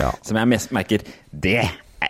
ja. 0.00 0.10
Som 0.26 0.40
jeg 0.40 0.50
mest 0.50 0.72
merker 0.74 1.04
Det 1.30 1.60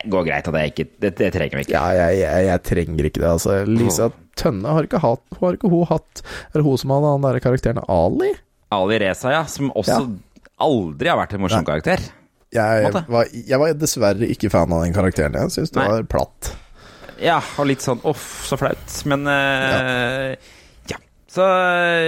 går 0.09 0.25
greit, 0.25 0.47
at 0.49 0.55
det, 0.55 0.61
er 0.63 0.71
ikke, 0.71 0.89
det, 1.03 1.11
det 1.19 1.29
trenger 1.35 1.59
vi 1.59 1.67
ikke. 1.67 1.77
Ja, 1.77 1.91
jeg, 1.99 2.23
jeg, 2.23 2.49
jeg 2.49 2.65
trenger 2.71 3.11
ikke 3.11 3.23
det, 3.25 3.31
altså. 3.35 3.61
Lisa 3.69 4.13
Tønne 4.39 4.77
har 4.79 4.87
ikke 4.87 5.03
hatt 5.03 5.41
Har 5.41 5.57
ikke 5.57 5.71
hun 5.73 5.89
hatt 5.91 6.23
Er 6.23 6.61
det 6.61 6.67
hun 6.69 6.79
som 6.81 6.93
hadde 6.95 7.15
han 7.17 7.25
der 7.27 7.41
karakteren 7.43 7.81
Ali? 7.91 8.31
Ali 8.75 8.99
Reza, 9.01 9.33
ja, 9.33 9.43
som 9.49 9.71
også 9.73 10.01
aldri 10.61 11.09
har 11.11 11.19
vært 11.21 11.35
en 11.37 11.43
morsom 11.45 11.63
Nei. 11.63 11.69
karakter. 11.71 12.03
Jeg 12.55 12.93
var, 13.13 13.29
jeg 13.33 13.61
var 13.61 13.75
dessverre 13.77 14.29
ikke 14.33 14.51
fan 14.53 14.73
av 14.73 14.83
den 14.85 14.95
karakteren. 14.97 15.37
Jeg 15.37 15.53
syns 15.55 15.73
det 15.75 15.81
Nei. 15.83 15.89
var 15.93 16.07
platt. 16.09 16.53
Ja, 17.21 17.41
og 17.59 17.67
litt 17.69 17.83
sånn 17.85 18.01
uff, 18.09 18.47
så 18.49 18.57
flaut. 18.61 18.87
Men 19.11 19.27
uh, 19.29 20.33
ja. 20.89 20.99
Så 21.29 21.45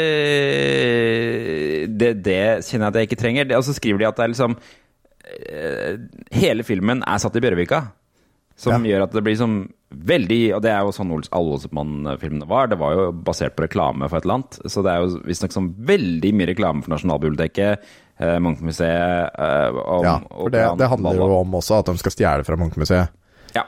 eh, 0.01 1.85
det, 1.91 2.13
det 2.25 2.41
kjenner 2.67 2.87
jeg 2.87 2.91
at 2.91 2.99
jeg 3.01 3.09
ikke 3.11 3.21
trenger. 3.21 3.57
Og 3.59 3.65
så 3.67 3.75
skriver 3.77 3.99
de 4.01 4.09
at 4.09 4.17
det 4.17 4.25
er 4.25 4.33
liksom 4.33 4.53
eh, 5.35 5.93
Hele 6.41 6.65
filmen 6.67 7.03
er 7.05 7.19
satt 7.23 7.37
i 7.37 7.43
Bjørvika. 7.45 7.83
Som 8.61 8.85
gjør 8.85 9.07
at 9.07 9.15
det 9.17 9.23
blir 9.25 9.39
sånn 9.41 9.61
veldig 9.91 10.41
Og 10.55 10.61
det 10.63 10.71
er 10.71 10.85
jo 10.87 10.93
sånn 10.95 11.11
alle 11.11 11.55
Olsenmann-filmene 11.57 12.47
var. 12.47 12.69
Det 12.71 12.79
var 12.79 12.95
jo 12.95 13.07
basert 13.27 13.57
på 13.57 13.65
reklame 13.65 14.07
for 14.07 14.21
et 14.21 14.29
eller 14.29 14.39
annet. 14.39 14.59
Så 14.71 14.85
det 14.87 14.93
er 14.93 15.03
jo 15.03 15.23
visstnok 15.27 15.57
sånn 15.57 15.73
veldig 15.89 16.31
mye 16.39 16.51
reklame 16.53 16.85
for 16.85 16.95
Nasjonalbiblioteket, 16.95 17.89
eh, 18.23 18.37
Munchmuseet 18.45 19.35
eh, 19.35 19.81
Ja, 20.07 20.15
for 20.29 20.55
det, 20.55 20.63
det 20.79 20.91
handler 20.93 21.19
jo 21.19 21.31
om 21.41 21.59
også 21.59 21.81
at 21.81 21.91
de 21.91 22.05
skal 22.05 22.15
stjele 22.15 22.47
fra 22.47 22.61
Munchmuseet. 22.61 23.17
Ja. 23.57 23.67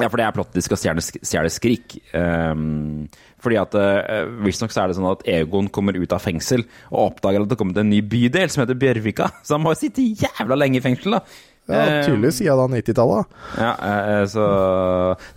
Ja, 0.00 0.08
for 0.08 0.16
det 0.16 0.24
er 0.24 0.32
plott 0.32 0.54
de 0.56 0.62
skal 0.64 0.78
stjele, 0.80 1.02
stjele 1.04 1.50
Skrik. 1.52 1.98
Um, 2.16 3.04
fordi 3.42 3.58
at 3.60 3.74
uh, 3.76 4.24
Visstnok 4.46 4.72
så 4.72 4.84
er 4.84 4.90
det 4.90 4.96
sånn 4.96 5.10
at 5.10 5.24
Egon 5.28 5.68
kommer 5.74 5.98
ut 5.98 6.14
av 6.16 6.22
fengsel 6.24 6.64
og 6.88 7.10
oppdager 7.10 7.42
at 7.42 7.50
det 7.50 7.58
har 7.58 7.60
kommet 7.60 7.80
en 7.82 7.90
ny 7.92 8.00
bydel 8.00 8.48
som 8.52 8.62
heter 8.64 8.78
Bjørvika. 8.80 9.28
Så 9.44 9.58
han 9.58 9.64
må 9.66 9.74
sitte 9.76 10.04
jævla 10.04 10.56
lenge 10.56 10.80
i 10.80 10.84
fengsel, 10.84 11.18
da. 11.18 11.22
Ja, 11.70 12.02
Tydeligvis 12.02 12.40
siden 12.40 12.72
90-tallet. 12.74 13.34
Ja, 13.54 13.70
eh, 13.86 14.24
så 14.26 14.44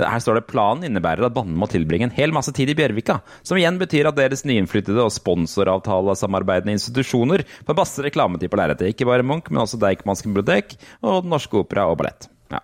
Her 0.02 0.22
står 0.24 0.40
det 0.40 0.48
planen 0.50 0.88
innebærer 0.88 1.28
at 1.28 1.36
banden 1.36 1.58
må 1.60 1.70
tilbringe 1.70 2.08
en 2.10 2.16
hel 2.16 2.34
masse 2.34 2.54
tid 2.56 2.72
i 2.74 2.78
Bjørvika. 2.78 3.20
Som 3.46 3.60
igjen 3.62 3.78
betyr 3.82 4.10
at 4.10 4.18
deres 4.18 4.42
nyinnflyttede 4.48 5.06
og 5.06 5.14
sponsoravtalesamarbeidende 5.14 6.74
institusjoner 6.80 7.46
får 7.68 7.78
masse 7.78 8.06
reklametid 8.08 8.50
på 8.50 8.60
lerretet. 8.60 8.90
Ikke 8.96 9.08
bare 9.10 9.26
Munch, 9.26 9.52
men 9.52 9.62
også 9.62 9.80
Deichmansk 9.82 10.26
bibliotek 10.32 10.80
og 11.04 11.22
Den 11.28 11.36
Norske 11.36 11.62
Opera 11.62 11.86
og 11.92 12.00
Ballett. 12.02 12.30
Ja. 12.50 12.64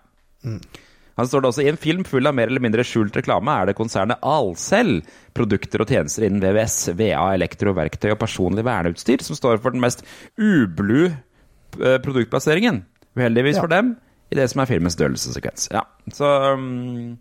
Han 1.20 1.28
står 1.28 1.44
det 1.44 1.50
også 1.52 1.62
I 1.62 1.70
en 1.70 1.80
film 1.80 2.06
full 2.08 2.26
av 2.26 2.34
mer 2.34 2.50
eller 2.50 2.62
mindre 2.64 2.84
skjult 2.86 3.14
reklame 3.20 3.54
er 3.54 3.68
det 3.68 3.78
konsernet 3.78 4.22
Alcel, 4.26 5.02
produkter 5.36 5.84
og 5.84 5.92
tjenester 5.92 6.26
innen 6.26 6.42
VVS, 6.42 6.96
VA, 6.98 7.28
elektro, 7.36 7.76
verktøy 7.78 8.10
og 8.14 8.22
personlig 8.24 8.66
verneutstyr, 8.66 9.22
som 9.22 9.38
står 9.38 9.62
for 9.62 9.76
den 9.76 9.84
mest 9.84 10.02
ublu 10.40 11.12
eh, 11.12 12.00
produktplasseringen. 12.02 12.82
Uheldigvis 13.16 13.56
Ja. 13.56 13.60
for 13.60 13.68
dem 13.72 13.96
i 14.32 14.34
det 14.38 14.46
som 14.50 14.60
er 14.62 14.70
filmens 14.70 14.96
dødelsessekvens. 14.96 15.68
Ja, 15.72 15.82
så 16.12 16.52
um, 16.54 17.18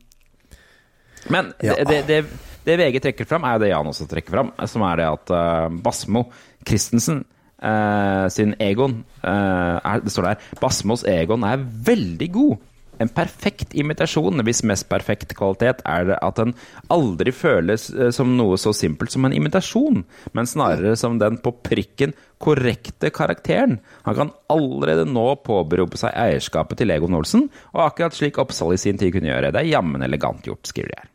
Men 1.29 1.53
Ja. 1.63 1.73
det, 1.75 1.87
det, 1.87 2.07
det, 2.07 2.25
det 2.65 2.77
VG 2.79 3.01
trekker 3.03 3.25
fram, 3.27 3.43
er 3.43 3.53
jo 3.57 3.59
det 3.65 3.69
Jan 3.73 3.87
også 3.91 4.07
trekker 4.07 4.31
fram, 4.31 4.51
som 4.67 4.81
er 4.87 4.95
det 5.01 5.05
at 5.11 5.33
uh, 5.35 5.81
Basmo 5.83 6.23
Christensen 6.67 7.25
uh, 7.63 8.27
sin 8.29 8.55
Egon 8.59 9.03
uh, 9.23 9.77
er, 9.83 9.99
Det 10.03 10.11
står 10.11 10.23
der 10.31 10.35
Basmos 10.61 11.03
Egon 11.03 11.43
er 11.43 11.57
veldig 11.85 12.31
god. 12.33 12.57
En 13.01 13.09
perfekt 13.11 13.75
imitasjon, 13.77 14.43
hvis 14.45 14.63
mest 14.67 14.87
perfekt 14.91 15.33
kvalitet 15.37 15.81
er 15.89 16.07
det 16.11 16.19
at 16.21 16.39
den 16.39 16.53
aldri 16.93 17.33
føles 17.35 17.89
eh, 17.93 18.11
som 18.13 18.35
noe 18.37 18.59
så 18.61 18.73
simpelt 18.75 19.13
som 19.13 19.25
en 19.25 19.35
imitasjon, 19.35 20.03
men 20.37 20.49
snarere 20.49 20.95
som 20.99 21.17
den 21.21 21.39
på 21.41 21.55
prikken 21.65 22.13
korrekte 22.41 23.11
karakteren. 23.13 23.79
Han 24.07 24.17
kan 24.17 24.35
allerede 24.53 25.05
nå 25.09 25.27
påberope 25.45 25.99
seg 26.01 26.15
eierskapet 26.17 26.81
til 26.81 26.93
Egon 26.93 27.17
Olsen, 27.17 27.49
og 27.75 27.85
akkurat 27.87 28.17
slik 28.17 28.41
Oppsal 28.41 28.75
i 28.75 28.81
sin 28.81 29.01
tid 29.01 29.15
kunne 29.15 29.31
gjøre. 29.31 29.53
Det 29.53 29.63
er 29.63 29.73
jammen 29.75 30.05
elegant 30.05 30.45
gjort, 30.47 30.65
skriver 30.69 30.93
de 30.93 31.01
her. 31.03 31.10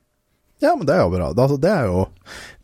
Ja, 0.63 0.73
men 0.77 0.87
det 0.89 0.95
er 0.97 1.03
jo 1.05 1.11
bra. 1.13 1.33
Det, 1.37 1.43
altså, 1.45 1.59
det 1.61 1.71
er 1.71 1.85
jo 1.91 2.07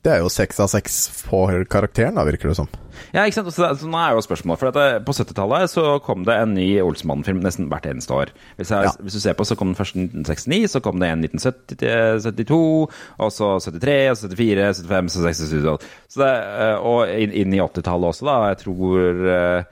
Det 0.03 0.11
er 0.15 0.19
jo 0.25 0.31
seks 0.33 0.59
av 0.65 0.67
seks 0.73 0.95
på 1.29 1.43
karakteren, 1.71 2.17
da, 2.17 2.25
virker 2.27 2.49
det 2.51 2.57
som. 2.57 2.67
Ja, 3.13 3.23
ikke 3.29 3.37
sant? 3.43 3.51
Så, 3.55 3.69
så 3.79 3.87
nå 3.89 3.99
er 4.01 4.15
jo 4.17 4.23
spørsmålet 4.25 4.59
For 4.61 4.71
at 4.71 4.77
det, 4.79 4.87
På 5.07 5.13
70-tallet 5.15 5.71
så 5.71 5.85
kom 6.05 6.25
det 6.25 6.35
en 6.41 6.55
ny 6.57 6.67
Olsmann-film 6.83 7.43
nesten 7.45 7.69
hvert 7.71 7.87
eneste 7.91 8.15
år. 8.17 8.33
Hvis, 8.57 8.73
jeg, 8.73 8.89
Ja. 8.89 8.93
hvis 9.05 9.17
du 9.19 9.21
ser 9.23 9.37
på, 9.39 9.45
så 9.47 9.57
kom 9.59 9.71
den 9.73 9.79
først 9.79 9.95
i 9.97 10.07
1969, 10.09 10.71
så 10.73 10.81
kom 10.85 10.99
det 11.03 11.11
en 11.13 11.23
i 11.25 11.31
1972, 11.31 12.89
og 13.19 13.33
så 13.33 13.51
73, 13.61 14.11
og 14.11 14.17
så 14.23 14.31
74, 14.33 14.83
75, 14.89 15.13
76, 15.13 15.45
77 15.53 15.89
så 16.13 16.25
det, 16.25 16.33
eh, 16.33 16.77
Og 16.83 17.13
inn, 17.13 17.33
inn 17.45 17.55
i 17.55 17.61
80-tallet 17.63 18.11
også, 18.13 18.27
da. 18.29 18.39
Jeg 18.53 18.59
tror 18.65 19.23
eh, 19.37 19.65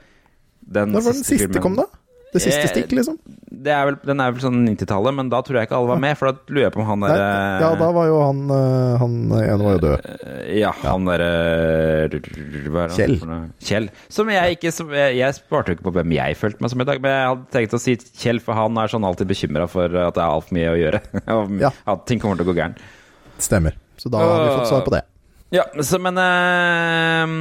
den 0.77 0.93
Når 0.95 1.01
var 1.09 1.17
den 1.17 1.23
siste 1.23 1.47
filmen- 1.47 1.61
kom, 1.65 1.75
da? 1.81 1.89
Det 2.31 2.39
siste 2.39 2.61
Eh, 2.61 2.69
stikk, 2.71 2.93
liksom? 2.95 3.17
Det 3.61 3.71
er 3.75 3.89
vel, 3.89 3.97
den 4.07 4.21
er 4.23 4.31
vel 4.31 4.41
sånn 4.41 4.61
90-tallet, 4.63 5.15
men 5.17 5.29
da 5.31 5.41
tror 5.43 5.59
jeg 5.59 5.67
ikke 5.67 5.75
alle 5.77 5.89
var 5.91 5.99
med. 6.01 6.15
For 6.17 6.29
da 6.31 6.53
lurer 6.53 6.63
jeg 6.63 6.73
på 6.73 6.81
om 6.81 6.87
han 6.87 7.03
derre 7.03 7.25
ja, 7.61 7.71
da 7.77 7.89
var 7.93 8.07
jo 8.07 8.19
han 8.21 8.39
eh, 8.55 8.93
Han 9.01 9.15
ene 9.35 9.57
var 9.59 9.75
jo 9.75 9.81
død. 9.83 10.07
Ja, 10.55 10.71
han 10.85 11.09
derre 11.09 11.27
er 12.07 12.15
Kjell. 12.95 13.17
Kjell. 13.59 13.89
Som 14.11 14.31
jeg 14.31 14.57
ikke 14.57 14.71
som, 14.75 14.93
Jeg, 14.95 15.17
jeg 15.19 15.37
sparte 15.37 15.73
jo 15.73 15.77
ikke 15.77 15.87
på 15.89 15.95
hvem 15.99 16.15
jeg 16.15 16.39
følte 16.39 16.63
meg 16.63 16.73
som 16.73 16.83
i 16.85 16.87
dag, 16.87 17.03
men 17.03 17.15
jeg 17.17 17.29
hadde 17.33 17.51
tenkt 17.57 17.75
å 17.77 17.81
si 17.83 17.97
Kjell, 18.23 18.39
for 18.43 18.57
han 18.57 18.79
er 18.79 18.91
sånn 18.95 19.07
alltid 19.07 19.29
bekymra 19.31 19.67
for 19.71 19.91
at 19.91 20.15
det 20.17 20.23
er 20.23 20.27
altfor 20.29 20.57
mye 20.57 20.71
å 20.71 20.79
gjøre. 20.79 21.03
Ja. 21.61 21.69
At 21.91 22.05
ting 22.09 22.21
kommer 22.21 22.39
til 22.39 22.47
å 22.47 22.51
gå 22.51 22.55
gærent. 22.57 22.79
Stemmer. 23.41 23.75
Så 23.99 24.09
da 24.09 24.21
har 24.23 24.39
vi 24.45 24.53
fått 24.55 24.69
svar 24.71 24.85
på 24.85 24.93
det. 24.93 25.03
Ja, 25.53 25.65
så, 25.83 25.99
men 26.01 26.17
eh, 26.21 27.35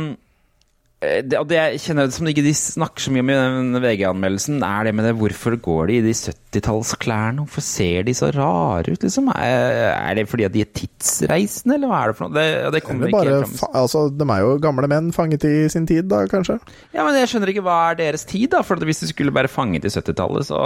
det, 1.01 1.37
og 1.39 1.47
det 1.49 1.57
jeg 1.57 1.81
kjenner 1.81 2.11
som 2.13 2.29
ikke 2.29 2.43
de 2.45 2.51
snakker 2.53 3.07
så 3.07 3.13
mye 3.15 3.23
om 3.25 3.31
i 3.33 3.37
den 3.39 3.81
VG-anmeldelsen, 3.81 4.59
er 4.67 4.85
det 4.85 4.91
med 4.99 5.07
det 5.09 5.15
hvorfor 5.17 5.55
går 5.65 5.89
de 5.89 5.95
i 5.97 6.03
de 6.05 6.13
70-tallsklærne? 6.13 7.41
Hvorfor 7.47 7.65
ser 7.65 8.05
de 8.05 8.13
så 8.19 8.29
rare 8.37 8.93
ut, 8.93 9.07
liksom? 9.07 9.31
Er, 9.33 9.95
er 9.95 10.19
det 10.19 10.27
fordi 10.29 10.45
at 10.45 10.53
de 10.53 10.61
er 10.67 10.69
tidsreisende, 10.77 11.79
eller 11.79 11.89
hva 11.89 12.03
er 12.03 12.13
det 12.13 12.19
for 12.19 12.29
noe? 12.29 12.37
Det, 12.37 12.75
det 12.77 12.83
kommer 12.85 13.09
Eller 13.09 13.31
ikke 13.31 13.49
helt 13.49 13.65
altså, 13.81 14.05
de 14.13 14.29
er 14.29 14.45
jo 14.45 14.53
gamle 14.67 14.93
menn 14.93 15.09
fanget 15.17 15.49
i 15.49 15.55
sin 15.73 15.89
tid, 15.89 16.05
da, 16.13 16.21
kanskje? 16.29 16.59
Ja, 16.93 17.07
men 17.07 17.17
jeg 17.17 17.33
skjønner 17.33 17.55
ikke 17.55 17.65
hva 17.65 17.81
er 17.89 18.01
deres 18.03 18.29
tid, 18.29 18.51
da? 18.53 18.61
For 18.67 18.91
hvis 18.91 19.01
de 19.01 19.09
skulle 19.15 19.33
være 19.41 19.49
fanget 19.49 19.89
i 19.89 19.95
70-tallet, 19.97 20.53
så 20.53 20.63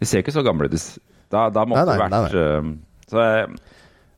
De 0.00 0.08
ser 0.08 0.24
ikke 0.24 0.32
så 0.32 0.40
gamle 0.46 0.72
ut. 0.72 0.90
Da, 1.28 1.50
da 1.52 1.68
måtte 1.68 1.84
Nei, 1.84 2.00
nei, 2.00 2.08
det 2.08 2.24
vært 2.24 2.40
øh, 2.40 2.74
Så 3.12 3.20
eh, 3.28 3.56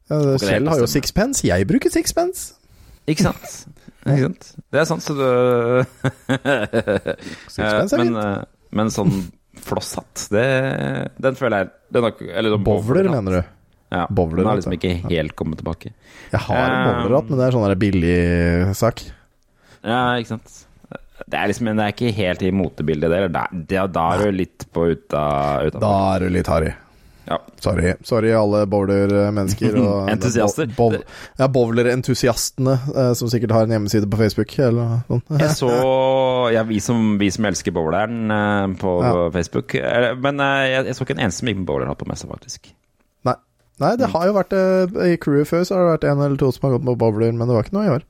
det 0.06 0.40
Kjell 0.46 0.70
har 0.70 0.78
jo 0.78 0.86
sixpence, 0.86 1.42
jeg 1.46 1.66
bruker 1.66 1.90
sixpence. 1.90 2.52
Ikke 3.10 3.26
sant? 3.26 3.71
Ikke 4.02 4.26
sant? 4.26 4.48
Det 4.72 4.80
er 4.82 4.86
sant, 4.88 5.04
så 5.04 5.14
du 5.14 5.22
men, 8.00 8.16
eh, 8.18 8.44
men 8.74 8.90
sånn 8.90 9.12
flosshatt, 9.62 10.24
det 10.32 10.46
Den 11.22 11.36
føler 11.38 11.62
jeg 11.62 11.70
den 11.94 12.06
har, 12.08 12.16
eller 12.32 12.56
sånn 12.56 12.64
Bowler, 12.66 12.82
bowlerhatt. 12.82 13.16
mener 13.18 13.36
du? 13.36 13.58
Ja, 13.92 14.06
Bowler, 14.08 14.40
den 14.40 14.48
har 14.48 14.58
liksom 14.58 14.74
ikke 14.78 14.94
helt 15.04 15.34
kommet 15.36 15.60
tilbake. 15.60 15.92
Jeg 16.32 16.40
har 16.48 16.62
en 16.64 16.86
bowlerhatt, 16.88 17.28
men 17.28 17.38
det 17.38 17.46
er 17.46 17.56
sånn 17.58 17.78
billig 17.82 18.18
sak. 18.78 19.02
Ja, 19.84 19.98
ikke 20.16 20.32
sant? 20.32 20.54
Det 21.28 21.38
er 21.38 21.50
liksom, 21.50 21.68
det 21.76 21.84
er 21.84 21.92
ikke 21.92 22.14
helt 22.16 22.42
i 22.42 22.50
motebildet 22.56 23.12
det. 23.12 23.20
Da, 23.34 23.44
da, 23.52 23.84
da 23.92 24.06
er 24.16 24.24
du 24.24 24.38
litt 24.40 24.64
på 24.74 24.88
uta, 24.94 25.22
uta. 25.68 25.82
Da 25.82 25.92
er 26.14 26.24
du 26.24 26.32
litt 26.34 26.48
harry. 26.50 26.72
Ja. 27.28 27.36
Sorry, 27.62 27.92
sorry 28.02 28.32
alle 28.34 28.64
bowler-mennesker. 28.66 29.76
Entusiaster. 30.12 30.66
Bow, 30.76 30.96
ja, 31.38 31.46
bowler-entusiastene, 31.48 32.74
eh, 32.96 33.12
som 33.18 33.30
sikkert 33.30 33.54
har 33.54 33.68
en 33.68 33.74
hjemmeside 33.76 34.08
på 34.10 34.18
Facebook. 34.18 34.54
Eller 34.58 35.00
sånt. 35.06 35.30
Jeg 35.38 35.54
så 35.58 35.70
ja, 36.54 36.64
vi, 36.66 36.80
som, 36.82 37.16
vi 37.20 37.30
som 37.30 37.46
elsker 37.46 37.74
bowleren 37.76 38.30
eh, 38.34 38.66
på 38.82 38.94
Ja. 39.06 39.12
Facebook. 39.34 39.74
Eh, 39.78 40.08
Men 40.18 40.40
eh, 40.42 40.64
jeg, 40.72 40.86
jeg 40.90 40.98
så 40.98 41.06
ikke 41.06 41.16
en 41.18 41.22
eneste 41.28 41.44
som 41.44 41.52
gikk 41.52 41.60
med 41.62 41.68
bowlerhatt 41.70 42.00
på 42.02 42.08
messa, 42.10 42.26
faktisk. 42.30 42.72
Nei. 43.28 43.36
Nei, 43.82 43.92
det 43.98 44.10
har 44.12 44.26
jo 44.28 44.34
vært 44.36 44.52
eh, 44.58 44.98
I 45.14 45.20
crewet 45.22 45.48
før 45.48 45.62
så 45.66 45.78
har 45.78 45.86
det 45.86 45.92
vært 45.94 46.08
en 46.10 46.24
eller 46.26 46.40
to 46.42 46.50
som 46.54 46.66
har 46.68 46.74
gått 46.76 46.88
med 46.90 46.98
bowler, 47.00 47.30
men 47.32 47.46
det 47.48 47.54
var 47.56 47.66
ikke 47.68 47.76
noe 47.78 47.86
i 47.86 47.94
år. 47.94 48.04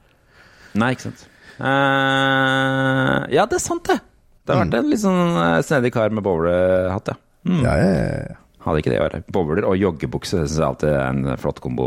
Nei, 0.80 0.94
ikke 0.96 1.10
sant. 1.10 1.26
Uh, 1.62 3.22
ja, 3.32 3.44
det 3.48 3.58
er 3.58 3.62
sant, 3.62 3.84
det. 3.88 3.98
Det 4.42 4.54
har 4.56 4.64
vært 4.64 4.74
en 4.80 4.88
litt 4.90 5.02
sånn 5.02 5.36
snedig 5.62 5.92
kar 5.94 6.10
med 6.14 6.24
bowlerhatt, 6.26 7.12
ja. 7.12 7.18
Mm. 7.46 7.60
Ja, 7.62 7.74
ja, 7.78 7.90
ja. 8.32 8.38
Hadde 8.64 8.82
ikke 8.82 8.92
det 8.92 8.98
i 8.98 9.02
år. 9.04 9.16
Bowler 9.34 9.66
og 9.68 9.78
joggebukse 9.80 10.42
syns 10.44 10.58
jeg 10.58 10.66
alltid 10.68 10.90
er 10.92 11.06
en 11.10 11.36
flott 11.40 11.60
kombo. 11.64 11.86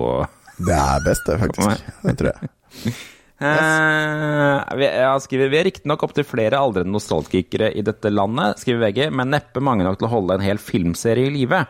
Det 0.57 0.76
er 0.76 1.03
best, 1.05 1.28
det, 1.28 1.39
faktisk. 1.41 1.91
Det 2.03 2.15
tror 2.19 2.32
jeg. 2.32 2.95
Eh, 3.36 4.78
vi, 4.80 4.86
ja, 4.88 5.11
skriver, 5.19 5.49
vi 5.51 5.57
er 5.59 5.67
riktignok 5.67 6.05
opptil 6.07 6.23
flere 6.28 6.59
aldrende 6.59 6.95
nostalgikere 6.95 7.67
i 7.76 7.84
dette 7.84 8.11
landet, 8.13 8.61
skriver 8.63 8.86
VG, 8.86 9.01
men 9.11 9.34
neppe 9.34 9.63
mange 9.63 9.84
nok 9.88 9.99
til 9.99 10.07
å 10.07 10.13
holde 10.13 10.38
en 10.38 10.45
hel 10.45 10.61
filmserie 10.61 11.28
i 11.28 11.34
live. 11.34 11.65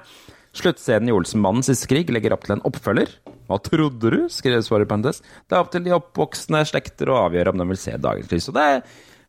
Sluttscenen 0.56 1.10
i 1.10 1.16
Olsenbandens 1.16 1.68
siste 1.72 1.90
krig 1.92 2.12
legger 2.14 2.36
opp 2.36 2.46
til 2.46 2.56
en 2.56 2.64
oppfølger. 2.70 3.10
Hva 3.50 3.58
trodde 3.62 4.14
du? 4.14 4.22
skrev 4.32 4.62
svaret 4.66 4.90
på 4.90 4.98
Det 5.04 5.18
er 5.52 5.60
opp 5.60 5.72
til 5.74 5.84
de 5.86 5.94
oppvoksende 5.98 6.64
slekter 6.66 7.12
å 7.12 7.20
avgjøre 7.26 7.52
om 7.52 7.60
de 7.62 7.68
vil 7.74 7.82
se 7.82 7.98
dagens 7.98 8.32
lys. 8.32 8.48
Og 8.50 8.56
det, 8.56 8.70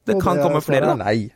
det 0.07 0.21
kan 0.23 0.37
det- 0.37 0.45
komme 0.45 0.63
flere, 0.65 0.87
svaret 0.87 0.95
er 0.95 0.97
da. 0.97 1.05
Nei. 1.05 1.31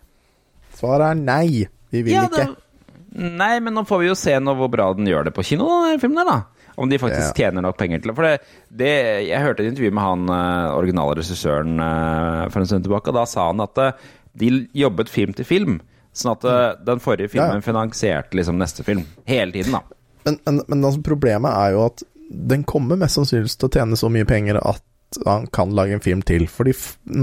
Svaret 0.78 1.10
er 1.10 1.14
nei. 1.14 1.68
Vi 1.90 2.02
vil 2.02 2.12
Ja, 2.12 2.28
ikke. 2.28 2.46
det- 2.46 2.69
Nei, 3.16 3.56
men 3.60 3.74
nå 3.74 3.82
får 3.88 3.98
vi 4.04 4.06
jo 4.10 4.14
se 4.18 4.36
nå 4.38 4.52
hvor 4.58 4.68
bra 4.70 4.92
den 4.94 5.08
gjør 5.10 5.24
det 5.26 5.32
på 5.34 5.42
kino, 5.46 5.66
den 5.88 5.98
filmen 6.02 6.20
der, 6.22 6.28
da. 6.30 6.66
Om 6.80 6.88
de 6.88 6.98
faktisk 7.02 7.36
Ja. 7.36 7.50
tjener 7.50 7.64
nok 7.66 7.76
penger 7.76 7.98
til 8.00 8.12
det. 8.12 8.16
For 8.16 8.22
det, 8.24 8.38
det 8.70 8.92
Jeg 9.26 9.42
hørte 9.42 9.64
et 9.64 9.72
intervju 9.72 9.90
med 9.92 10.04
han 10.04 10.30
uh, 10.30 10.76
originale 10.78 11.16
regissøren 11.18 11.74
eh, 11.82 12.48
for 12.48 12.60
en 12.62 12.66
stund 12.70 12.84
tilbake, 12.86 13.10
og 13.10 13.18
da 13.18 13.24
sa 13.28 13.48
han 13.50 13.60
at 13.60 13.78
eh, 13.82 13.92
de 14.38 14.52
jobbet 14.78 15.10
film 15.10 15.34
til 15.34 15.44
film. 15.44 15.80
Sånn 16.16 16.32
at 16.36 16.46
eh, 16.46 16.78
den 16.86 17.02
forrige 17.02 17.28
Ja, 17.34 17.42
ja. 17.42 17.48
filmen 17.50 17.66
finansierte 17.66 18.38
liksom 18.38 18.56
neste 18.62 18.86
film. 18.86 19.02
Hele 19.28 19.52
tiden, 19.52 19.74
da. 19.76 19.82
Men, 20.24 20.38
men, 20.46 20.62
men 20.68 20.84
altså, 20.86 21.02
problemet 21.02 21.50
er 21.52 21.74
jo 21.74 21.84
at 21.90 22.02
den 22.30 22.62
kommer 22.64 22.96
mest 22.96 23.18
sannsynligvis 23.18 23.58
til 23.58 23.68
å 23.68 23.74
tjene 23.74 23.98
så 23.98 24.08
mye 24.12 24.24
penger 24.28 24.60
at 24.62 24.82
han 25.26 25.48
kan 25.50 25.74
lage 25.74 25.96
en 25.98 26.00
film 26.04 26.22
til. 26.22 26.46
Fordi 26.46 26.72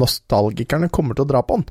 nostalgikerne 0.02 0.90
kommer 0.94 1.16
til 1.16 1.26
å 1.26 1.32
dra 1.32 1.42
på 1.48 1.62
den. 1.62 1.70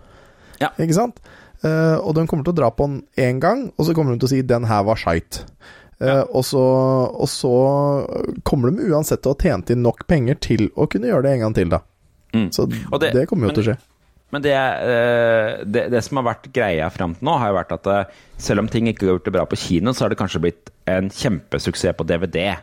Ja. 0.62 0.70
Ikke 0.80 0.96
sant? 0.96 1.20
Eh, 1.64 1.96
og 2.02 2.14
de 2.14 2.26
kommer 2.26 2.44
til 2.44 2.52
å 2.52 2.59
dra 2.61 2.70
på 2.70 2.86
den 2.86 3.02
én 3.16 3.40
gang, 3.40 3.70
og 3.78 3.86
så 3.86 3.94
kommer 3.96 4.12
de 4.12 4.18
til 4.20 4.28
å 4.28 4.34
si 4.34 4.42
'den 4.42 4.64
her 4.68 4.82
var 4.84 4.96
skeit'. 4.96 5.44
Uh, 5.98 6.24
og, 6.28 6.44
så, 6.44 6.61
og 6.61 7.24
så 7.24 7.50
kommer 8.44 8.68
de 8.70 8.84
uansett 8.92 9.22
til 9.22 9.32
å 9.32 9.34
ha 9.34 9.40
tjent 9.40 9.70
inn 9.72 9.80
nok 9.80 10.07
penger 10.07 10.34
til 10.34 10.66
å 10.76 10.84
kunne 10.92 11.09
gjøre 11.09 11.22
det 11.22 11.30
en 11.32 11.40
gang 11.40 11.54
til, 11.54 11.68
da. 11.72 11.78
Mm. 12.34 12.50
Så 12.52 12.66
det, 12.68 13.12
det- 13.14 13.26
kommer 13.28 13.48
jo 13.48 13.48
men- 13.48 13.54
til 13.54 13.64
å 13.64 13.68
skje. 13.72 13.78
Men 14.32 14.42
det, 14.42 14.52
eh, 14.52 15.64
det, 15.64 15.90
det 15.90 16.04
som 16.04 16.16
har 16.18 16.34
vært 16.34 16.52
greia 16.52 16.90
fram 16.90 17.14
til 17.14 17.24
nå, 17.24 17.38
har 17.38 17.48
jo 17.48 17.54
vært 17.57 17.72
at 17.72 17.86
eh, 17.86 18.04
selv 18.36 18.59
om 18.59 18.68
ting 18.68 18.88
ikke 18.88 19.07
har 19.07 19.14
gjort 19.16 19.24
det 19.24 19.32
bra 19.32 19.44
på 19.46 19.57
kino, 19.57 19.92
så 19.92 20.00
har 20.04 20.09
det 20.11 20.18
kanskje 20.18 20.40
blitt 20.42 20.70
en 20.86 21.09
kjempesuksess 21.09 21.96
på 21.96 22.04
DVD. 22.04 22.57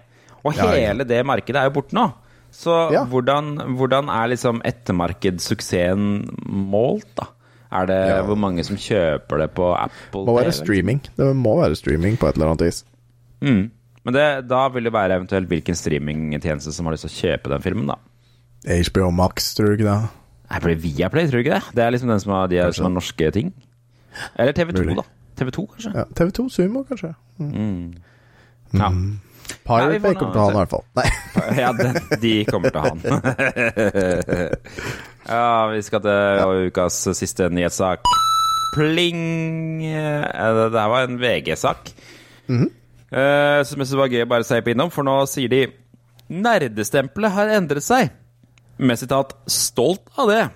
Og 0.46 0.54
Ja, 0.56 0.66
ja. 0.76 0.92
hele 0.94 1.04
det 1.08 1.26
markedet 1.26 1.56
er 1.56 1.70
jo 1.72 1.82
borte 1.82 1.94
nå. 1.96 2.14
Så 2.52 2.92
Ja. 2.92 3.04
hvordan, 3.06 3.58
hvordan 3.78 4.10
er 4.12 4.28
liksom 4.36 4.62
ettermarkedssuksessen 4.62 6.30
målt, 6.46 7.08
da? 7.16 7.26
Er 7.74 7.86
det 7.90 7.98
Ja. 8.10 8.22
hvor 8.28 8.38
mange 8.38 8.64
som 8.68 8.78
kjøper 8.78 9.40
det 9.44 9.48
på 9.58 9.72
Apple 9.74 10.26
må 10.28 10.36
være 10.38 10.52
TV? 10.52 10.58
streaming. 10.62 11.00
Det 11.18 11.30
må 11.36 11.56
være 11.62 11.76
streaming 11.80 12.18
på 12.22 12.28
et 12.30 12.36
eller 12.38 12.52
annet 12.54 12.66
vis. 12.68 12.84
Mm. 13.42 13.72
Men 14.06 14.14
det, 14.14 14.48
da 14.52 14.68
vil 14.70 14.84
det 14.84 14.94
være 14.94 15.16
eventuelt 15.18 15.48
hvilken 15.50 15.76
streamingtjeneste 15.80 16.74
som 16.76 16.86
har 16.86 16.94
lyst 16.98 17.08
til 17.08 17.14
å 17.14 17.20
kjøpe 17.24 17.50
den 17.56 17.62
filmen, 17.66 17.88
da. 17.88 17.96
HBO 18.68 19.10
Max, 19.12 19.54
tror 19.58 19.72
du 19.74 19.78
ikke 19.80 19.90
det? 19.90 20.10
Nei, 20.52 20.60
blir 20.60 20.76
Viaplay, 20.84 21.26
tror 21.28 21.40
du 21.42 21.44
ikke 21.48 21.56
det? 21.58 21.64
Det 21.76 21.84
er 21.84 21.92
liksom 21.96 22.10
den 22.14 22.20
som 22.24 22.32
har, 22.36 22.48
de 22.52 22.62
som 22.78 22.86
har 22.86 22.94
norske 22.94 23.32
ting. 23.34 23.54
Eller 24.38 24.54
TV2, 24.54 24.84
Mulig. 24.86 24.96
da. 25.02 25.04
TV2, 25.40 25.66
kanskje? 25.74 25.94
Ja, 25.98 26.04
TV2 26.14 26.50
Sumo, 26.54 26.84
kanskje. 26.86 27.14
Mm. 27.40 27.94
Ja. 28.74 28.90
Pirate 29.64 29.94
Ja, 29.94 30.00
får 30.00 30.04
Bay 30.04 30.14
kommer 30.16 30.34
til 30.34 30.40
å 30.40 30.44
ha 30.44 30.48
den 30.48 30.56
i 30.56 30.60
hvert 30.62 30.70
fall. 30.72 30.86
Nei. 30.96 31.10
ja, 31.60 31.72
de 32.22 32.34
kommer 32.46 32.70
til 32.70 32.80
å 32.80 32.84
ha 32.84 32.90
den. 32.94 33.04
ja, 35.28 35.68
vi 35.72 35.82
skal 35.86 36.02
til 36.04 36.68
ukas 36.70 36.98
siste 37.18 37.50
nyhetssak. 37.54 38.04
Pling! 38.74 39.84
Eh, 39.86 40.24
Det 40.72 40.80
her 40.82 40.90
var 40.90 41.04
en 41.08 41.20
VG-sak. 41.22 41.92
Eh, 42.50 43.64
Som 43.64 43.80
jeg 43.80 43.88
synes 43.88 43.96
var 44.00 44.10
gøy 44.10 44.24
å 44.26 44.30
bare 44.32 44.44
si 44.48 44.60
på 44.62 44.74
innom, 44.74 44.90
for 44.92 45.04
nå 45.06 45.20
sier 45.30 45.50
de 45.52 45.68
Nerdestempelet 46.34 47.32
har 47.36 47.52
endret 47.60 47.84
seg. 47.84 48.10
Med 48.80 48.98
sitat 48.98 49.34
'stolt 49.46 50.08
av 50.18 50.30
det'. 50.30 50.50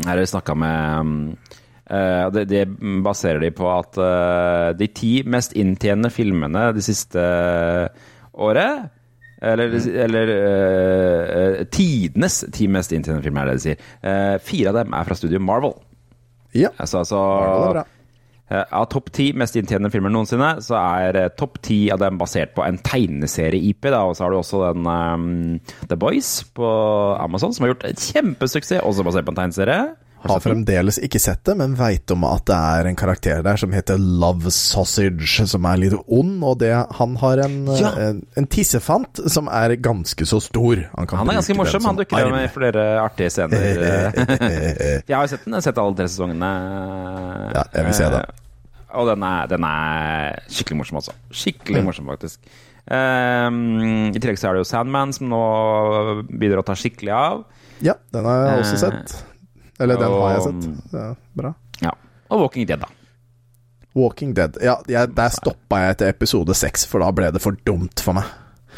Her 0.00 0.08
har 0.08 0.16
vi 0.16 0.26
snakka 0.26 0.54
med 0.56 1.36
eh, 1.90 2.30
det, 2.30 2.44
det 2.48 2.64
baserer 3.04 3.38
de 3.40 3.50
på 3.50 3.68
at 3.70 3.98
uh, 3.98 4.72
de 4.72 4.86
ti 4.86 5.22
mest 5.26 5.52
inntjenende 5.52 6.10
filmene 6.10 6.72
det 6.72 6.82
siste 6.82 7.20
året 8.34 8.88
Eller, 9.42 9.72
eller 10.04 10.28
eh, 10.28 11.19
tidenes 11.72 12.40
ti 12.52 12.66
mest 12.70 12.92
inntjenende 12.96 13.24
filmer, 13.24 13.42
er 13.46 13.54
det 13.54 13.60
de 13.60 13.64
sier. 13.68 13.86
Eh, 14.02 14.36
fire 14.44 14.72
av 14.72 14.80
dem 14.82 14.94
er 14.98 15.08
fra 15.08 15.16
studio 15.18 15.40
Marvel. 15.40 15.74
Ja, 16.54 16.68
Altså, 16.82 16.98
altså 17.04 17.18
det 17.20 17.66
er 17.68 17.74
bra. 17.76 17.84
eh, 18.50 18.64
Av 18.80 18.86
topp 18.90 19.12
ti 19.14 19.28
mest 19.38 19.54
inntjenende 19.56 19.90
filmer 19.94 20.10
noensinne, 20.10 20.48
så 20.66 20.74
er 20.80 21.16
eh, 21.24 21.28
topp 21.38 21.60
ti 21.62 21.80
av 21.94 22.00
dem 22.02 22.18
basert 22.18 22.54
på 22.56 22.64
en 22.66 22.78
tegneserie-IP. 22.82 23.86
Og 23.94 24.16
så 24.18 24.24
har 24.26 24.30
du 24.34 24.38
også 24.40 24.64
den 24.72 24.86
um, 24.90 25.60
The 25.86 25.96
Boys 25.96 26.32
på 26.56 26.66
Amazon, 27.22 27.54
som 27.54 27.64
har 27.68 27.74
gjort 27.74 27.86
et 27.92 28.02
kjempesuksess, 28.10 28.82
også 28.82 29.06
basert 29.06 29.28
på 29.28 29.34
en 29.36 29.42
tegneserie. 29.44 29.82
Har 30.28 30.40
fremdeles 30.44 30.98
ikke 31.00 31.20
sett 31.22 31.40
det, 31.48 31.54
men 31.56 31.74
veit 31.78 32.10
om 32.12 32.24
at 32.28 32.44
det 32.50 32.56
er 32.56 32.88
en 32.90 32.96
karakter 33.00 33.40
der 33.46 33.56
som 33.56 33.72
heter 33.72 33.96
Love 33.96 34.50
Sausage, 34.52 35.46
som 35.48 35.64
er 35.70 35.78
litt 35.80 35.94
ond, 36.12 36.42
og 36.44 36.58
det, 36.60 36.72
han 36.98 37.16
har 37.22 37.40
en, 37.46 37.56
Ja. 37.78 37.92
en, 38.08 38.20
en 38.36 38.46
tissefant 38.52 39.22
som 39.32 39.48
er 39.48 39.76
ganske 39.80 40.26
så 40.28 40.40
stor. 40.44 40.82
kan 41.08 41.18
Han 41.22 41.30
er 41.32 41.40
ganske 41.40 41.56
morsom. 41.56 41.84
Han 41.88 41.96
dukker 41.96 42.26
opp 42.26 42.34
med 42.36 42.50
flere 42.52 42.84
artige 43.00 43.30
scener. 43.32 43.56
jeg 45.08 45.16
har 45.16 45.24
jo 45.24 45.32
sett 45.32 45.44
den. 45.46 45.54
Jeg 45.54 45.60
har 45.62 45.66
sett 45.70 45.78
alle 45.80 45.96
tre 45.96 46.08
sesongene. 46.12 46.52
Ja, 47.56 47.64
jeg 47.78 47.88
vil 47.88 47.96
se 48.02 48.10
det. 48.12 48.20
Eh, 48.28 48.46
Og 49.00 49.06
den 49.06 49.22
er, 49.22 49.46
den 49.46 49.62
er 49.64 50.40
skikkelig 50.50 50.80
morsom, 50.82 50.96
altså. 50.98 51.12
Skikkelig 51.30 51.84
morsom, 51.86 52.08
faktisk. 52.10 52.40
Um, 52.90 54.10
I 54.10 54.18
tillegg 54.18 54.38
så 54.40 54.48
er 54.50 54.56
det 54.56 54.64
jo 54.64 54.68
Sandman, 54.68 55.12
som 55.14 55.28
nå 55.30 55.40
begynner 56.26 56.58
å 56.62 56.64
ta 56.66 56.74
skikkelig 56.74 57.12
av. 57.14 57.44
Ja, 57.86 57.94
den 58.12 58.26
har 58.26 58.40
jeg 58.48 58.64
også 58.64 58.74
Eh, 58.74 58.82
sett. 58.82 59.14
Eller 59.80 60.00
den 60.00 60.12
har 60.12 60.34
jeg 60.36 60.46
sett. 60.46 60.92
Ja, 60.92 61.06
bra. 61.40 61.52
Ja. 61.80 61.94
Og 62.30 62.44
Walking 62.44 62.66
Dead, 62.68 62.82
da. 62.82 62.90
Walking 63.96 64.34
Dead. 64.36 64.58
Ja, 64.62 64.76
jeg, 64.86 65.10
der 65.16 65.32
stoppa 65.34 65.80
jeg 65.82 65.96
etter 65.96 66.12
episode 66.12 66.54
seks, 66.54 66.84
for 66.86 67.02
da 67.02 67.10
ble 67.14 67.32
det 67.34 67.42
for 67.42 67.56
dumt 67.66 68.02
for 68.04 68.20
meg. 68.20 68.28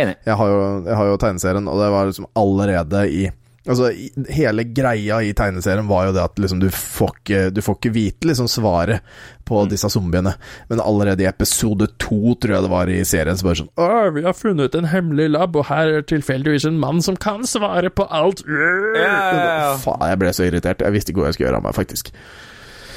Enig. 0.01 0.15
Jeg 0.25 0.39
har 0.41 0.49
jo, 0.49 0.61
jeg 0.87 0.97
har 0.97 1.11
jo 1.11 1.19
tegneserien, 1.21 1.69
og 1.69 1.81
det 1.83 1.89
var 1.93 2.09
liksom 2.09 2.29
allerede 2.39 3.03
i 3.13 3.27
Altså, 3.63 3.93
hele 4.35 4.65
greia 4.75 5.21
i 5.23 5.31
tegneserien 5.39 5.87
var 5.87 6.09
jo 6.09 6.15
det 6.17 6.23
at 6.25 6.41
liksom 6.43 6.59
du 6.59 6.67
får 6.75 7.13
ikke, 7.21 7.43
du 7.55 7.61
får 7.63 7.77
ikke 7.79 7.93
vite 7.95 8.27
liksom 8.27 8.49
svaret 8.51 9.05
på 9.47 9.61
disse 9.71 9.87
zombiene, 9.93 10.33
men 10.71 10.83
allerede 10.83 11.23
i 11.23 11.29
episode 11.31 11.87
to, 12.03 12.35
tror 12.43 12.57
jeg 12.57 12.67
det 12.67 12.73
var 12.73 12.91
i 12.91 12.99
serien, 13.07 13.39
så 13.39 13.47
bare 13.47 13.61
sånn 13.61 13.71
Å, 13.79 14.11
vi 14.17 14.25
har 14.27 14.35
funnet 14.35 14.75
en 14.79 14.91
hemmelig 14.91 15.29
lab, 15.37 15.59
og 15.61 15.69
her 15.71 16.01
er 16.01 16.09
tilfeldigvis 16.11 16.67
en 16.73 16.81
mann 16.83 16.99
som 17.07 17.19
kan 17.19 17.47
svare 17.47 17.93
på 17.95 18.09
alt. 18.11 18.43
Yeah. 18.49 19.79
Faen, 19.83 20.09
jeg 20.11 20.23
ble 20.25 20.35
så 20.35 20.49
irritert. 20.49 20.83
Jeg 20.83 20.97
visste 20.97 21.15
ikke 21.15 21.23
hva 21.23 21.31
jeg 21.31 21.39
skulle 21.39 21.51
gjøre 21.53 21.63
av 21.63 21.67
meg, 21.69 21.79
faktisk. 21.79 22.11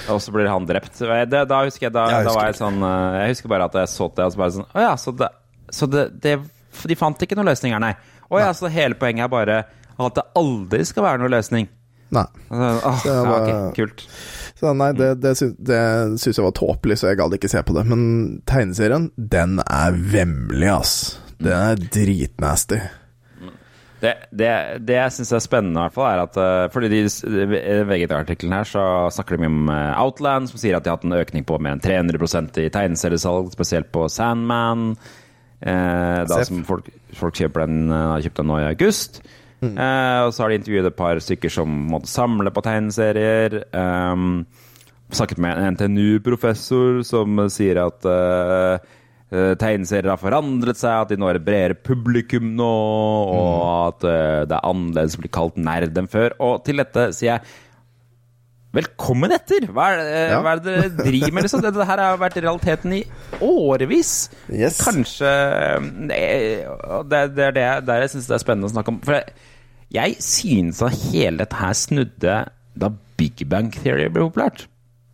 Og 0.10 0.22
så 0.22 0.34
blir 0.34 0.50
han 0.50 0.66
drept. 0.70 0.98
Det, 0.98 1.46
da 1.50 1.62
husker 1.66 1.88
jeg 1.88 1.94
da, 1.94 2.10
Jeg 2.10 2.26
da 2.26 2.30
husker 2.30 2.40
var 2.40 2.50
jeg 2.50 2.58
sånn 2.60 2.84
eh, 2.86 3.16
Jeg 3.22 3.32
husker 3.34 3.54
bare 3.54 3.70
at 3.70 3.78
jeg 3.80 3.90
så 3.90 4.10
det, 4.10 4.28
og 4.28 4.34
så 4.36 4.42
bare 4.42 4.54
sånn 4.54 4.68
Å 4.70 4.84
ja, 4.84 4.92
så 5.02 5.14
det, 5.18 5.30
så 5.74 5.88
det, 5.90 6.04
det 6.22 6.36
De 6.92 6.98
fant 7.00 7.26
ikke 7.26 7.38
noen 7.40 7.50
løsninger, 7.50 7.82
nei. 7.82 7.96
Å 8.30 8.42
ja, 8.42 8.52
så 8.58 8.70
hele 8.70 8.98
poenget 9.02 9.26
er 9.26 9.34
bare 9.34 9.58
at 10.04 10.16
det 10.18 10.26
aldri 10.36 10.86
skal 10.86 11.06
være 11.08 11.22
noen 11.24 11.36
løsning. 11.38 11.70
Nei. 12.16 12.26
Altså, 12.52 12.90
åh, 12.90 13.04
Det 13.04 13.14
ja, 13.14 13.22
var- 13.30 13.48
ok, 13.48 13.76
kult. 13.76 14.04
Så 14.56 14.72
nei, 14.78 14.92
det, 14.96 15.08
det, 15.20 15.34
sy 15.36 15.50
det 15.60 15.80
syns 16.22 16.38
jeg 16.38 16.46
var 16.46 16.54
tåpelig, 16.56 16.96
så 17.00 17.10
jeg 17.10 17.18
gadd 17.20 17.34
ikke 17.36 17.50
se 17.52 17.64
på 17.66 17.74
det. 17.76 17.86
Men 17.92 18.04
tegneserien, 18.48 19.10
den 19.18 19.58
er 19.66 19.92
vemmelig, 19.92 20.70
ass. 20.72 20.94
Den 21.44 21.52
er 21.52 21.76
dritnasty. 21.76 22.80
Det, 24.04 24.12
det, 24.32 24.50
det 24.86 24.96
jeg 25.00 25.14
syns 25.16 25.32
er 25.34 25.42
spennende, 25.44 25.80
i 25.80 25.84
hvert 25.88 25.96
fall, 25.96 26.08
er 26.12 26.24
at 26.28 26.38
uh, 26.38 26.72
fordi 26.72 26.90
de, 26.92 27.00
i 27.08 27.78
VGT-artikkelen 27.90 28.54
her 28.54 28.68
så 28.70 28.84
snakker 29.16 29.36
de 29.36 29.44
mye 29.46 29.52
om 29.54 29.70
eh, 29.74 30.02
Outland, 30.04 30.50
som 30.52 30.62
sier 30.62 30.78
at 30.78 30.86
de 30.86 30.92
har 30.92 31.00
hatt 31.00 31.08
en 31.08 31.16
økning 31.18 31.46
på 31.48 31.58
mer 31.64 31.78
enn 31.78 31.84
300% 31.84 32.60
i 32.62 32.68
tegneseriesalg, 32.76 33.50
spesielt 33.56 33.90
på 33.96 34.06
Sandman. 34.12 34.92
Eh, 35.64 36.22
da 36.28 36.42
som 36.46 36.62
folk, 36.68 36.92
folk 37.18 37.40
kjøper 37.40 37.66
den, 37.66 37.88
eh, 37.90 38.06
har 38.14 38.24
kjøpt 38.28 38.44
den 38.44 38.52
nå 38.52 38.60
i 38.62 38.68
august. 38.70 39.24
Eh, 39.74 40.20
og 40.28 40.34
så 40.36 40.44
har 40.46 40.52
de 40.54 40.60
intervjuet 40.62 40.90
et 40.92 40.98
par 41.00 41.22
stykker 41.24 41.52
som 41.54 41.72
måtte 41.92 42.12
samle 42.12 42.52
på 42.54 42.64
tegneserier. 42.66 43.58
Um, 43.74 44.46
snakket 45.16 45.42
med 45.42 45.58
en 45.58 45.76
NTNU-professor 45.78 47.02
som 47.08 47.44
sier 47.54 47.80
at 47.84 48.08
eh, 48.10 48.94
tegneserier 49.62 50.14
har 50.14 50.22
forandret 50.22 50.80
seg, 50.80 50.96
at 51.04 51.12
de 51.14 51.20
når 51.22 51.40
et 51.40 51.46
bredere 51.46 51.78
publikum 51.78 52.54
nå, 52.58 52.72
og 53.36 53.62
at 53.90 54.06
uh, 54.08 54.42
det 54.50 54.56
er 54.58 54.68
annerledes 54.72 55.18
å 55.18 55.24
bli 55.24 55.32
kalt 55.34 55.58
nerd 55.62 55.98
enn 55.98 56.10
før. 56.12 56.38
Og 56.46 56.60
til 56.68 56.82
dette 56.84 57.10
sier 57.18 57.36
jeg 57.36 57.62
Velkommen 58.76 59.32
etter! 59.32 59.70
Hva 59.72 59.86
er, 59.94 60.02
det, 60.02 60.16
Ja. 60.34 60.40
hva 60.44 60.52
er 60.52 60.60
det 60.60 60.72
dere 60.74 60.90
driver 61.06 61.32
med? 61.38 61.46
Liksom? 61.46 61.62
Dette 61.64 61.86
her 61.88 62.02
har 62.04 62.18
vært 62.20 62.36
realiteten 62.44 62.96
i 62.98 63.04
årevis. 63.40 64.10
Yes. 64.52 64.82
Kanskje 64.84 65.30
Det, 66.10 67.22
det 67.38 67.46
er 67.46 67.56
det 67.56 67.68
der 67.88 68.04
jeg 68.04 68.12
syns 68.18 68.28
det 68.28 68.36
er 68.36 68.44
spennende 68.44 68.68
å 68.68 68.74
snakke 68.74 68.92
om. 68.92 68.98
For 69.06 69.16
jeg, 69.16 69.32
jeg 69.96 70.18
synes 70.24 70.82
at 70.86 70.96
hele 71.10 71.42
dette 71.44 71.60
her 71.60 71.76
snudde 71.78 72.40
da 72.76 72.92
Big 73.20 73.46
Bang 73.50 73.72
Theory 73.74 74.10
ble 74.12 74.28
populært. 74.28 74.66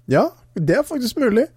Ja, 0.09 0.31
det 0.57 0.79
er 0.79 0.87
faktisk 0.87 1.19
mulig. 1.21 1.47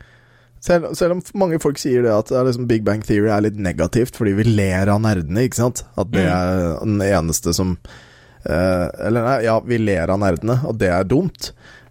Selv, 0.64 0.94
selv 0.96 1.18
om 1.18 1.20
mange 1.36 1.58
folk 1.60 1.76
sier 1.80 2.04
det 2.06 2.12
at 2.14 2.30
det 2.32 2.40
liksom 2.46 2.68
Big 2.70 2.84
Bang 2.86 3.02
Theory 3.04 3.28
er 3.32 3.44
litt 3.44 3.60
negativt 3.60 4.16
fordi 4.16 4.32
vi 4.38 4.46
ler 4.48 4.88
av 4.92 5.02
nerdene, 5.04 5.44
ikke 5.44 5.60
sant? 5.60 5.84
At 6.00 6.12
det 6.14 6.24
er 6.24 6.78
den 6.80 7.02
eneste 7.04 7.52
som 7.56 7.74
eh, 7.76 8.86
Eller 9.08 9.26
nei, 9.26 9.38
ja, 9.44 9.58
vi 9.64 9.80
ler 9.82 10.12
av 10.12 10.22
nerdene, 10.22 10.60
og 10.64 10.78
det 10.80 10.88
er 10.92 11.08
dumt. 11.08 11.50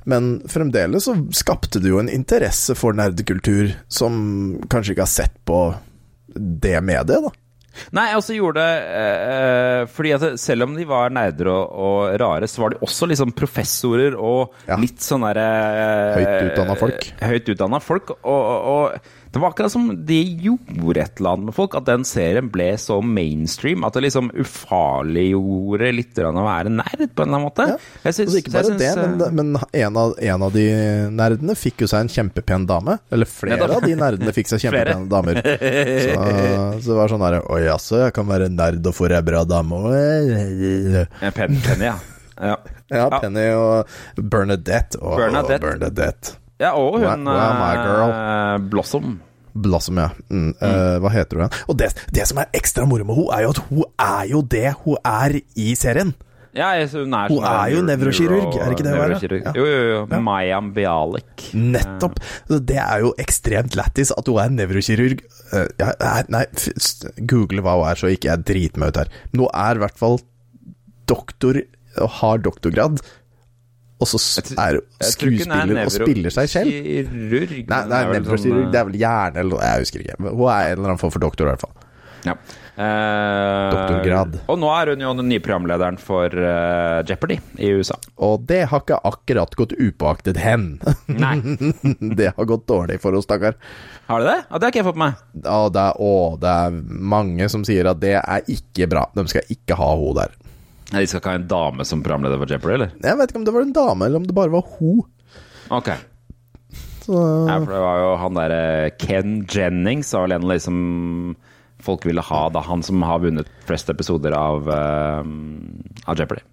Men 0.10 0.36
fremdeles 0.50 1.06
så 1.08 1.16
skapte 1.36 1.80
det 1.84 1.92
jo 1.94 2.02
en 2.02 2.12
interesse 2.12 2.76
for 2.76 2.98
nerdekultur 2.98 3.76
som 3.88 4.16
kanskje 4.72 4.96
ikke 4.96 5.06
har 5.06 5.14
sett 5.14 5.38
på 5.48 5.62
det 6.34 6.80
mediet, 6.82 7.30
da. 7.30 7.32
Nei, 7.96 8.06
jeg 8.12 8.20
også 8.20 8.36
gjorde 8.38 8.64
det 8.64 8.98
eh, 9.00 9.86
fordi 9.94 10.12
at 10.18 10.26
selv 10.42 10.68
om 10.68 10.76
de 10.78 10.86
var 10.90 11.14
nerder 11.16 11.50
og, 11.54 11.74
og 11.88 12.20
rare, 12.22 12.50
så 12.52 12.62
var 12.64 12.76
de 12.76 12.82
også 12.86 13.10
liksom 13.10 13.34
professorer 13.38 14.16
og 14.20 14.54
Ja. 14.70 14.78
litt 14.80 15.02
sånn 15.04 15.26
derre 15.26 15.48
eh, 15.74 16.22
Høyt 16.22 16.52
utdanna 16.52 16.78
folk. 16.80 17.10
Høyt 17.24 17.50
utdanna 17.56 17.82
folk. 17.84 18.14
Og, 18.22 18.42
og, 18.54 18.72
og 18.94 19.12
det 19.34 19.42
var 19.42 19.50
akkurat 19.50 19.72
som 19.74 19.88
de 20.06 20.20
gjorde 20.46 21.02
et 21.02 21.18
eller 21.20 21.32
annet 21.34 21.48
med 21.50 21.56
folk, 21.58 21.74
at 21.80 21.88
den 21.90 22.04
serien 22.06 22.52
ble 22.54 22.68
så 22.78 23.00
mainstream 23.02 23.82
at 23.88 23.96
det 23.98 24.04
liksom 24.06 24.30
ufarliggjorde 24.38 25.90
litt 25.98 26.20
å 26.22 26.32
være 26.38 26.70
nerd, 26.74 27.02
på 27.16 27.24
en 27.26 27.28
eller 27.28 27.40
annen 27.40 27.48
måte. 27.48 27.66
Ja. 27.74 27.78
Syns- 28.12 28.22
Altså, 28.24 28.38
ikke 28.40 28.54
bare 28.54 28.70
bare 28.70 28.78
det, 28.78 28.92
men, 29.02 29.16
eh, 29.26 29.32
men 29.34 29.58
en, 29.84 29.98
av, 29.98 30.14
en 30.22 30.46
av 30.48 30.54
de 30.54 30.66
nerdene 31.18 31.56
fikk 31.58 31.82
jo 31.84 31.90
seg 31.90 32.06
en 32.06 32.12
kjempepen 32.14 32.68
dame. 32.70 33.00
Eller 33.12 33.26
flere 33.30 33.58
Nettopp. 33.58 33.76
av 33.82 33.88
de 33.90 33.96
nerdene 34.00 34.34
fikk 34.38 34.52
seg 34.54 34.62
kjempepene 34.68 35.10
damer. 35.12 35.42
Så, 35.42 36.30
så 36.86 36.92
det 36.94 37.00
var 37.02 37.12
sånn 37.12 37.24
derre 37.26 37.42
Å 37.50 37.60
jaså, 37.64 38.00
jeg 38.06 38.14
kan 38.16 38.30
være 38.30 38.52
nerd 38.54 38.86
og 38.90 38.96
få 38.96 39.10
ei 39.10 39.22
bra 39.26 39.44
dame 39.50 39.82
òg? 39.82 39.92
Pen, 41.34 41.58
Penny, 41.66 41.90
ja. 41.90 41.98
ja. 42.38 42.56
Ja, 42.94 43.10
Penny 43.20 43.48
og 43.58 43.90
Bernadette. 44.22 45.00
Oh, 45.02 45.18
Bernadette. 45.18 45.64
Bernadette. 45.66 46.38
Ja, 46.64 46.74
og 46.80 47.00
hun 47.02 47.28
where, 47.28 48.10
eh, 48.10 48.58
Blossom. 48.72 49.18
Blossom, 49.54 50.00
ja. 50.02 50.10
Mm, 50.34 50.54
eh, 50.58 50.98
hva 51.04 51.12
heter 51.14 51.44
hun? 51.44 51.58
Og 51.70 51.78
det, 51.78 51.92
det 52.16 52.26
som 52.30 52.40
er 52.42 52.50
ekstra 52.58 52.88
moro 52.90 53.06
med 53.06 53.20
henne, 53.20 53.34
er 53.38 53.46
jo 53.46 53.54
at 53.54 53.66
hun 53.70 53.84
er 54.02 54.30
jo 54.32 54.46
det 54.56 54.70
hun 54.86 55.02
er 55.06 55.42
i 55.60 55.74
serien. 55.78 56.16
Ja, 56.54 56.70
hun 56.86 57.14
er, 57.18 57.32
Hun 57.34 57.46
er 57.50 57.70
jo 57.74 57.80
nevrokirurg, 57.82 58.58
er 58.62 58.70
det 58.70 58.76
ikke 58.76 58.84
det 58.86 58.92
hun 58.94 59.02
er. 59.02 59.14
Ja. 59.42 59.54
Jo, 59.58 59.64
jo, 59.66 59.86
jo. 59.90 60.20
Mayam 60.22 60.68
Bialik. 60.76 61.48
Nettopp. 61.58 62.20
Det 62.50 62.78
er 62.78 63.02
jo 63.02 63.14
ekstremt 63.22 63.74
lættis 63.78 64.14
at 64.14 64.30
hun 64.30 64.38
er 64.42 64.54
nevrokirurg. 64.54 65.24
Eh, 65.50 65.66
ja, 65.82 66.12
nei, 66.30 66.44
google 67.30 67.66
hva 67.66 67.74
hun 67.80 67.90
er, 67.90 67.98
så 67.98 68.12
ikke 68.14 68.30
jeg 68.30 68.46
driter 68.52 68.84
meg 68.84 68.94
ut 68.94 69.02
her. 69.02 69.10
Men 69.32 69.46
hun 69.48 69.58
er 69.64 69.82
i 69.82 69.84
hvert 69.86 69.98
fall 69.98 70.20
doktor, 71.10 71.58
og 72.04 72.16
har 72.22 72.46
doktorgrad, 72.46 73.02
og 74.04 74.12
så 74.12 74.44
er 74.44 74.80
er 74.80 75.10
skuespiller 75.10 75.86
og 75.86 75.96
spiller 75.96 76.36
seg 76.36 76.52
selv. 76.52 76.74
Kirurg, 76.74 77.56
Nei, 77.72 77.82
nei 77.92 78.04
det 78.12 78.20
er 78.20 78.44
sånn, 78.44 78.68
det 78.74 78.82
er 78.82 78.92
vel 78.92 79.00
hjerne 79.00 79.44
eller 79.46 79.66
jeg 79.68 79.88
husker 79.88 80.06
ikke. 80.06 80.20
Hun 80.28 80.46
er 80.50 80.74
en 80.74 80.78
eller 80.78 80.92
annen 80.92 81.02
form 81.02 81.16
for 81.16 81.24
doktor, 81.24 81.48
i 81.48 81.56
hvert 81.56 81.66
fall. 81.66 81.90
Ja. 82.24 82.38
Eh, 82.74 83.72
Doktorgrad. 83.74 84.38
Og 84.50 84.58
nå 84.58 84.70
er 84.74 84.94
hun 84.94 85.04
jo 85.04 85.12
den 85.20 85.28
nye 85.30 85.42
programlederen 85.44 86.00
for 86.02 86.34
uh, 86.34 87.04
Jeopardy 87.06 87.38
i 87.62 87.70
USA. 87.78 88.00
Og 88.26 88.48
det 88.50 88.64
har 88.72 88.82
ikke 88.82 88.98
akkurat 89.06 89.54
gått 89.60 89.76
upåaktet 89.78 90.40
hen. 90.42 90.66
Nei, 91.12 91.36
det 92.20 92.32
har 92.34 92.50
gått 92.50 92.66
dårlig 92.70 92.98
for 93.04 93.14
oss, 93.18 93.28
stakkar. 93.28 93.60
har 94.08 94.24
det 94.24 94.32
det? 94.32 94.40
Ja, 94.48 94.58
det 94.58 94.66
har 94.66 94.74
ikke 94.74 94.82
jeg 94.82 94.90
fått 94.90 95.02
med 95.04 95.14
meg. 95.14 95.44
Og 95.44 95.68
det 95.76 95.84
er, 95.84 96.02
å, 96.02 96.14
det 96.42 96.56
er 96.64 96.80
mange 97.14 97.50
som 97.54 97.68
sier 97.68 97.92
at 97.92 98.02
det 98.02 98.16
er 98.22 98.50
ikke 98.56 98.90
bra. 98.90 99.06
De 99.14 99.28
skal 99.30 99.54
ikke 99.54 99.78
ha 99.78 99.92
henne 99.94 100.18
der. 100.24 100.40
Nei, 100.94 101.02
De 101.02 101.10
skal 101.10 101.22
ikke 101.24 101.32
ha 101.34 101.40
en 101.42 101.50
dame 101.50 101.86
som 101.90 102.04
programleder 102.06 102.38
for 102.42 102.54
Jeopardy, 102.54 102.76
eller? 102.78 102.92
Jeg 103.02 103.18
vet 103.20 103.32
ikke 103.34 103.42
om 103.42 103.46
det 103.48 103.54
var 103.56 103.66
en 103.66 103.76
dame, 103.76 104.06
eller 104.08 104.22
om 104.22 104.28
det 104.30 104.36
bare 104.38 104.54
var 104.54 104.68
ho. 104.78 104.92
Ok. 105.74 105.90
Så, 107.04 107.18
Ja, 107.50 107.58
for 107.60 107.74
det 107.74 107.82
var 107.84 107.98
jo 108.00 108.12
han 108.22 108.38
derre 108.38 108.62
Ken 109.02 109.34
Jennings 109.52 110.14
var 110.16 110.28
vel 110.28 110.38
en 110.38 110.46
av 110.48 110.54
de 110.54 110.60
som 110.64 110.78
folk 111.84 112.06
ville 112.08 112.24
ha, 112.24 112.46
da 112.54 112.62
han 112.64 112.84
som 112.86 113.02
har 113.04 113.20
vunnet 113.26 113.50
flest 113.68 113.90
episoder 113.92 114.32
av, 114.38 114.70
uh, 114.70 115.26
av 116.08 116.16
Jeopardy. 116.16 116.46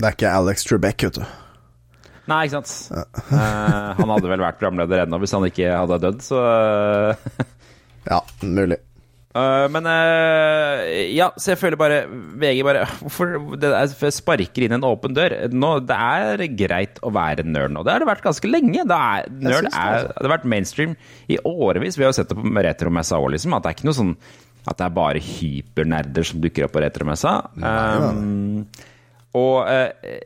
det 0.00 0.06
er 0.08 0.16
ikke 0.16 0.30
Alex 0.38 0.64
Trebek, 0.64 1.04
vet 1.04 1.18
du. 1.20 1.24
Nei, 2.30 2.44
ikke 2.46 2.60
sant. 2.62 3.02
Eh, 3.34 3.90
han 3.98 4.12
hadde 4.14 4.30
vel 4.30 4.40
vært 4.44 4.60
programleder 4.60 5.02
ennå 5.02 5.18
hvis 5.20 5.34
han 5.34 5.44
ikke 5.48 5.72
hadde 5.74 5.98
dødd, 6.04 6.22
så 6.22 6.38
eh, 6.46 7.44
Ja, 8.10 8.20
mulig. 8.46 8.78
Eh, 9.30 9.64
men 9.70 9.86
uh, 9.86 10.80
ja, 11.14 11.28
så 11.38 11.52
jeg 11.52 11.60
føler 11.60 11.78
bare 11.78 12.00
VG 12.10 12.64
bare 12.66 12.82
Hvorfor 13.04 13.36
det 13.62 13.68
er, 13.78 14.10
sparker 14.10 14.66
inn 14.66 14.74
en 14.74 14.86
åpen 14.88 15.14
dør? 15.14 15.36
Nå, 15.54 15.76
det 15.86 15.96
er 15.96 16.44
greit 16.58 16.98
å 17.06 17.12
være 17.14 17.46
nerd 17.46 17.76
nå. 17.76 17.84
Det 17.86 17.94
har 17.94 18.02
det 18.02 18.10
vært 18.10 18.26
ganske 18.26 18.50
lenge. 18.50 18.82
Det 18.82 18.98
er, 18.98 19.30
nerd 19.30 19.68
det, 19.68 19.72
er, 19.72 19.96
altså. 20.00 20.12
det 20.16 20.26
har 20.26 20.34
vært 20.34 20.50
mainstream 20.50 20.96
i 21.30 21.38
årevis. 21.46 21.98
Vi 21.98 22.06
har 22.06 22.14
jo 22.14 22.18
sett 22.18 22.32
det 22.32 22.38
på 22.40 22.66
retromessa 22.66 23.20
òg, 23.22 23.30
liksom. 23.36 23.54
At 23.54 23.66
det 23.66 23.72
er 23.72 23.78
ikke 23.78 23.90
noe 23.90 24.00
sånn 24.00 24.14
at 24.68 24.76
det 24.76 24.84
er 24.84 24.96
bare 24.98 25.22
hypernerder 25.24 26.26
som 26.26 26.42
dukker 26.42 26.66
opp 26.66 26.74
på 26.74 26.82
retromessa. 26.84 27.38
Um, 27.56 28.66
og 29.38 29.62
eh, 29.70 30.18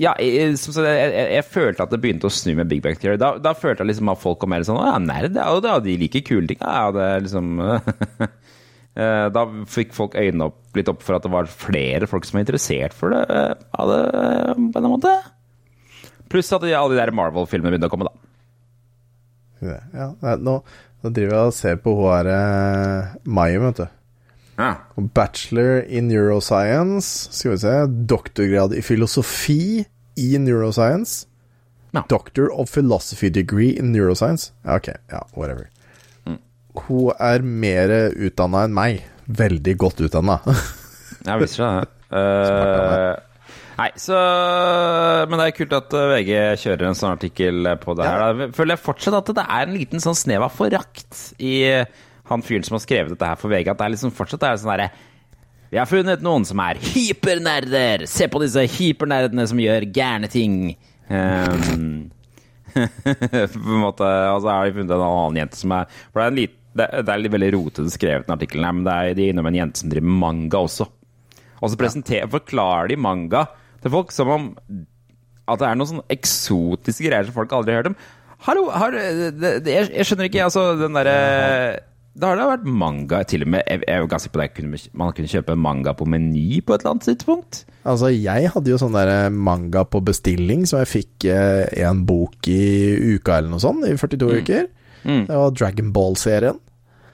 ja, 0.00 0.14
jeg, 0.18 0.56
som 0.58 0.74
sagt, 0.74 0.88
jeg, 0.88 1.10
jeg, 1.14 1.28
jeg 1.36 1.46
følte 1.46 1.84
at 1.84 1.92
det 1.94 2.00
begynte 2.02 2.26
å 2.26 2.34
snu 2.34 2.54
med 2.58 2.70
Big 2.70 2.82
Bang 2.82 2.98
Theory. 2.98 3.20
Da, 3.20 3.36
da 3.42 3.52
følte 3.54 3.84
jeg 3.84 3.92
liksom 3.92 4.10
at 4.10 4.22
folk 4.22 4.40
kom 4.42 4.50
mer 4.50 4.64
sånn 4.66 4.80
Å 4.80 4.88
ja, 4.88 4.96
nerd, 5.02 5.38
ja, 5.38 5.50
og 5.54 5.84
de 5.86 5.94
liker 6.00 6.24
kule 6.26 6.50
ting. 6.50 6.58
Ja, 6.58 6.88
det 6.94 7.04
er 7.12 7.24
liksom 7.28 7.52
Eh, 8.94 9.26
Da 9.34 9.44
fikk 9.70 9.94
folk 9.96 10.14
øynene 10.18 10.50
opp, 10.50 10.60
litt 10.78 10.90
opp 10.90 11.02
for 11.02 11.16
at 11.16 11.24
det 11.26 11.32
var 11.34 11.50
flere 11.50 12.06
folk 12.10 12.26
som 12.26 12.38
var 12.38 12.44
interessert 12.46 12.94
for 12.94 13.14
det, 13.14 13.24
eh, 13.26 13.64
av 13.74 13.90
det 13.90 14.02
eh, 14.20 14.52
på 14.70 14.82
en 14.82 14.90
måte. 14.92 15.14
Pluss 16.30 16.52
at 16.54 16.62
alle 16.62 16.94
de 16.94 17.00
der 17.00 17.14
Marvel-filmene 17.14 17.74
begynte 17.74 17.90
å 17.90 17.94
komme, 17.94 18.06
da. 18.06 18.14
Ja, 19.64 20.36
nå, 20.36 20.58
nå 21.02 21.10
driver 21.14 21.36
jeg 21.38 21.50
og 21.50 21.56
ser 21.56 21.78
på 21.80 21.94
hun 21.96 22.10
her 22.10 23.14
Mayum, 23.24 23.66
vet 23.70 23.82
du. 23.82 23.86
Ja. 24.56 24.74
Bachelor 25.14 25.82
i 25.88 26.00
neuroscience. 26.04 27.32
Skal 27.34 27.54
vi 27.54 27.60
se 27.64 27.74
Doktorgrad 28.10 28.74
i 28.74 28.82
filosofi 28.82 29.84
i 30.16 30.28
neuroscience. 30.38 31.26
Ja. 31.94 32.02
Doctor 32.10 32.50
of 32.52 32.70
philosophy 32.70 33.30
degree 33.30 33.78
in 33.78 33.92
neuroscience. 33.92 34.52
Ja, 34.64 34.76
ok, 34.76 34.88
ja, 35.10 35.22
whatever. 35.36 35.68
Hun 36.74 37.12
er 37.22 37.44
mer 37.46 37.92
utdanna 38.10 38.64
enn 38.66 38.74
meg. 38.74 39.04
Veldig 39.30 39.76
godt 39.78 40.02
utdanna. 40.08 40.40
jeg 41.28 41.44
visste 41.44 41.70
det. 41.80 41.90
Uh, 42.14 43.16
nei, 43.74 43.88
så 43.98 44.14
Men 45.26 45.40
det 45.40 45.46
er 45.48 45.54
kult 45.56 45.72
at 45.74 45.94
eh, 45.98 46.10
VG 46.12 46.28
kjører 46.62 46.86
en 46.86 46.94
sånn 46.94 47.16
artikkel 47.16 47.70
på 47.82 47.96
det 47.98 48.06
her. 48.06 48.22
Da 48.22 48.46
føler 48.54 48.76
jeg 48.76 48.82
fortsatt 48.84 49.16
at 49.18 49.32
det 49.40 49.42
er 49.42 49.64
en 49.64 49.74
liten 49.74 50.04
sånn 50.04 50.14
snev 50.14 50.44
av 50.46 50.54
forakt 50.54 51.32
i 51.42 51.56
eh, 51.72 52.04
han 52.30 52.44
fyren 52.44 52.64
som 52.66 52.78
har 52.78 52.84
skrevet 52.84 53.12
dette 53.12 53.28
her 53.28 53.40
for 53.40 53.52
VG. 53.52 53.68
At 53.70 53.80
det 53.80 53.86
er 53.86 53.94
liksom 53.94 54.14
fortsatt 54.16 54.46
er 54.46 54.58
sånn 54.60 54.72
derre 54.72 54.90
Vi 55.72 55.80
har 55.80 55.90
funnet 55.90 56.24
noen 56.24 56.46
som 56.48 56.60
er 56.64 56.80
hypernerder! 56.80 58.06
Se 58.10 58.28
på 58.30 58.42
disse 58.42 58.66
hypernerdene 58.78 59.46
som 59.50 59.60
gjør 59.60 59.88
gærne 59.94 60.30
ting! 60.32 60.74
Um, 61.08 62.10
på 62.74 63.70
en 63.70 63.82
måte, 63.82 64.06
og 64.32 64.40
så 64.42 64.50
har 64.50 64.66
de 64.66 64.78
funnet 64.78 64.94
en 64.96 65.04
annen 65.04 65.42
jente 65.42 65.58
som 65.60 65.74
er 65.76 65.90
For 66.08 66.18
det 66.18 66.24
er 66.24 66.32
en 66.32 66.38
liten 66.40 66.60
det, 66.74 66.88
det 67.06 67.12
er 67.12 67.30
veldig 67.30 67.52
rotete 67.54 67.92
skrevet, 67.92 68.24
den 68.26 68.34
artikkelen, 68.34 68.64
her, 68.66 68.74
men 68.74 68.86
det 68.86 68.94
er, 68.94 69.12
de 69.14 69.28
innom 69.30 69.46
en 69.46 69.58
jente 69.60 69.78
som 69.78 69.92
driver 69.92 70.16
manga 70.24 70.58
også. 70.64 70.88
Og 71.62 71.70
så 71.70 72.16
forklarer 72.32 72.90
de 72.90 72.96
manga 72.98 73.44
til 73.84 73.92
folk 73.94 74.10
som 74.10 74.32
om 74.34 74.48
at 75.44 75.60
det 75.60 75.68
er 75.68 75.78
noen 75.78 75.90
sånne 75.92 76.10
eksotiske 76.10 77.06
greier 77.06 77.28
som 77.28 77.36
folk 77.36 77.52
aldri 77.54 77.76
har 77.76 77.84
hørt 77.84 77.92
om. 77.92 77.98
Hallo, 78.44 78.64
har, 78.74 78.96
det, 78.96 79.52
det, 79.64 79.70
jeg, 79.70 79.90
jeg 79.94 80.08
skjønner 80.08 80.28
ikke, 80.28 80.44
altså 80.48 80.64
den 80.80 80.98
derre 80.98 81.14
Da 82.14 82.28
har 82.30 82.36
det 82.38 82.44
vært 82.46 82.66
manga 82.70 83.22
til 83.26 83.42
og 83.42 83.48
med 83.50 83.64
Jeg, 83.66 83.80
jeg 83.88 83.90
er 83.96 84.02
jo 84.04 84.06
ganske 84.12 84.30
på 84.30 84.38
det 84.38 84.48
kunne, 84.54 84.78
Man 84.94 85.12
kunne 85.16 85.30
kjøpe 85.32 85.56
manga 85.58 85.94
på 85.98 86.06
Meny 86.06 86.60
på 86.62 86.74
et 86.76 86.84
eller 86.84 86.92
annet 86.94 87.08
tidspunkt. 87.08 87.64
altså, 87.84 88.10
jeg 88.14 88.50
hadde 88.54 88.70
jo 88.70 88.78
sånn 88.78 88.94
der 88.94 89.30
manga 89.34 89.82
på 89.84 89.98
bestilling, 90.06 90.62
så 90.70 90.84
jeg 90.84 90.92
fikk 90.92 91.26
eh, 91.32 91.66
en 91.88 92.04
bok 92.06 92.46
i 92.48 92.60
uka 93.16 93.38
eller 93.40 93.50
noe 93.56 93.60
sånt, 93.64 93.82
i 93.88 93.96
42 93.98 94.30
uker. 94.44 94.68
Det 95.04 95.28
var 95.36 95.50
Dragon 95.58 95.90
Ball-serien. 95.92 96.60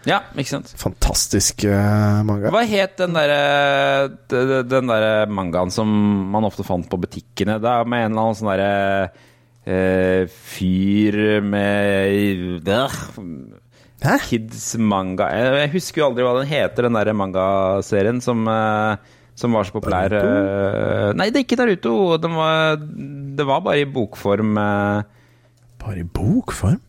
Ja, 0.07 0.21
ikke 0.39 0.49
sant? 0.55 0.71
Fantastisk 0.81 1.65
uh, 1.69 2.21
manga. 2.25 2.49
Hva 2.55 2.63
het 2.65 2.95
den 2.97 3.13
derre 3.13 4.09
de- 4.33 4.63
Den 4.65 4.87
der 4.89 5.27
mangaen 5.29 5.69
som 5.75 5.91
man 6.33 6.47
ofte 6.49 6.65
fant 6.65 6.87
på 6.89 6.97
butikkene? 7.03 7.59
Da 7.61 7.83
med 7.85 8.07
en 8.07 8.13
eller 8.15 8.23
annen 8.31 8.39
sånn 8.39 8.53
derre 8.53 9.11
uh, 9.67 10.31
fyr 10.55 11.19
med 11.45 12.63
øh, 12.63 13.60
Hæ? 14.01 14.15
Kids 14.25 14.77
manga 14.81 15.27
Jeg 15.35 15.69
husker 15.75 16.01
jo 16.01 16.07
aldri 16.11 16.25
hva 16.25 16.39
den 16.41 16.49
heter, 16.49 16.83
den 16.89 16.97
der 16.97 17.13
mangaserien 17.13 18.21
som, 18.25 18.49
eh, 18.49 18.97
som 19.37 19.53
var 19.53 19.65
så 19.69 19.73
populær. 19.77 20.09
eh, 20.17 21.13
Nei, 21.19 21.29
det 21.31 21.39
er 21.43 21.45
ikke 21.45 21.59
Naruto. 21.61 22.17
det 22.21 22.31
var, 22.33 22.77
det 22.81 23.45
var 23.47 23.61
bare 23.67 23.81
i 23.83 23.85
bokform. 23.91 24.57
eh. 24.59 25.03
Bare 25.81 25.99
i 26.01 26.05
bokform? 26.05 26.81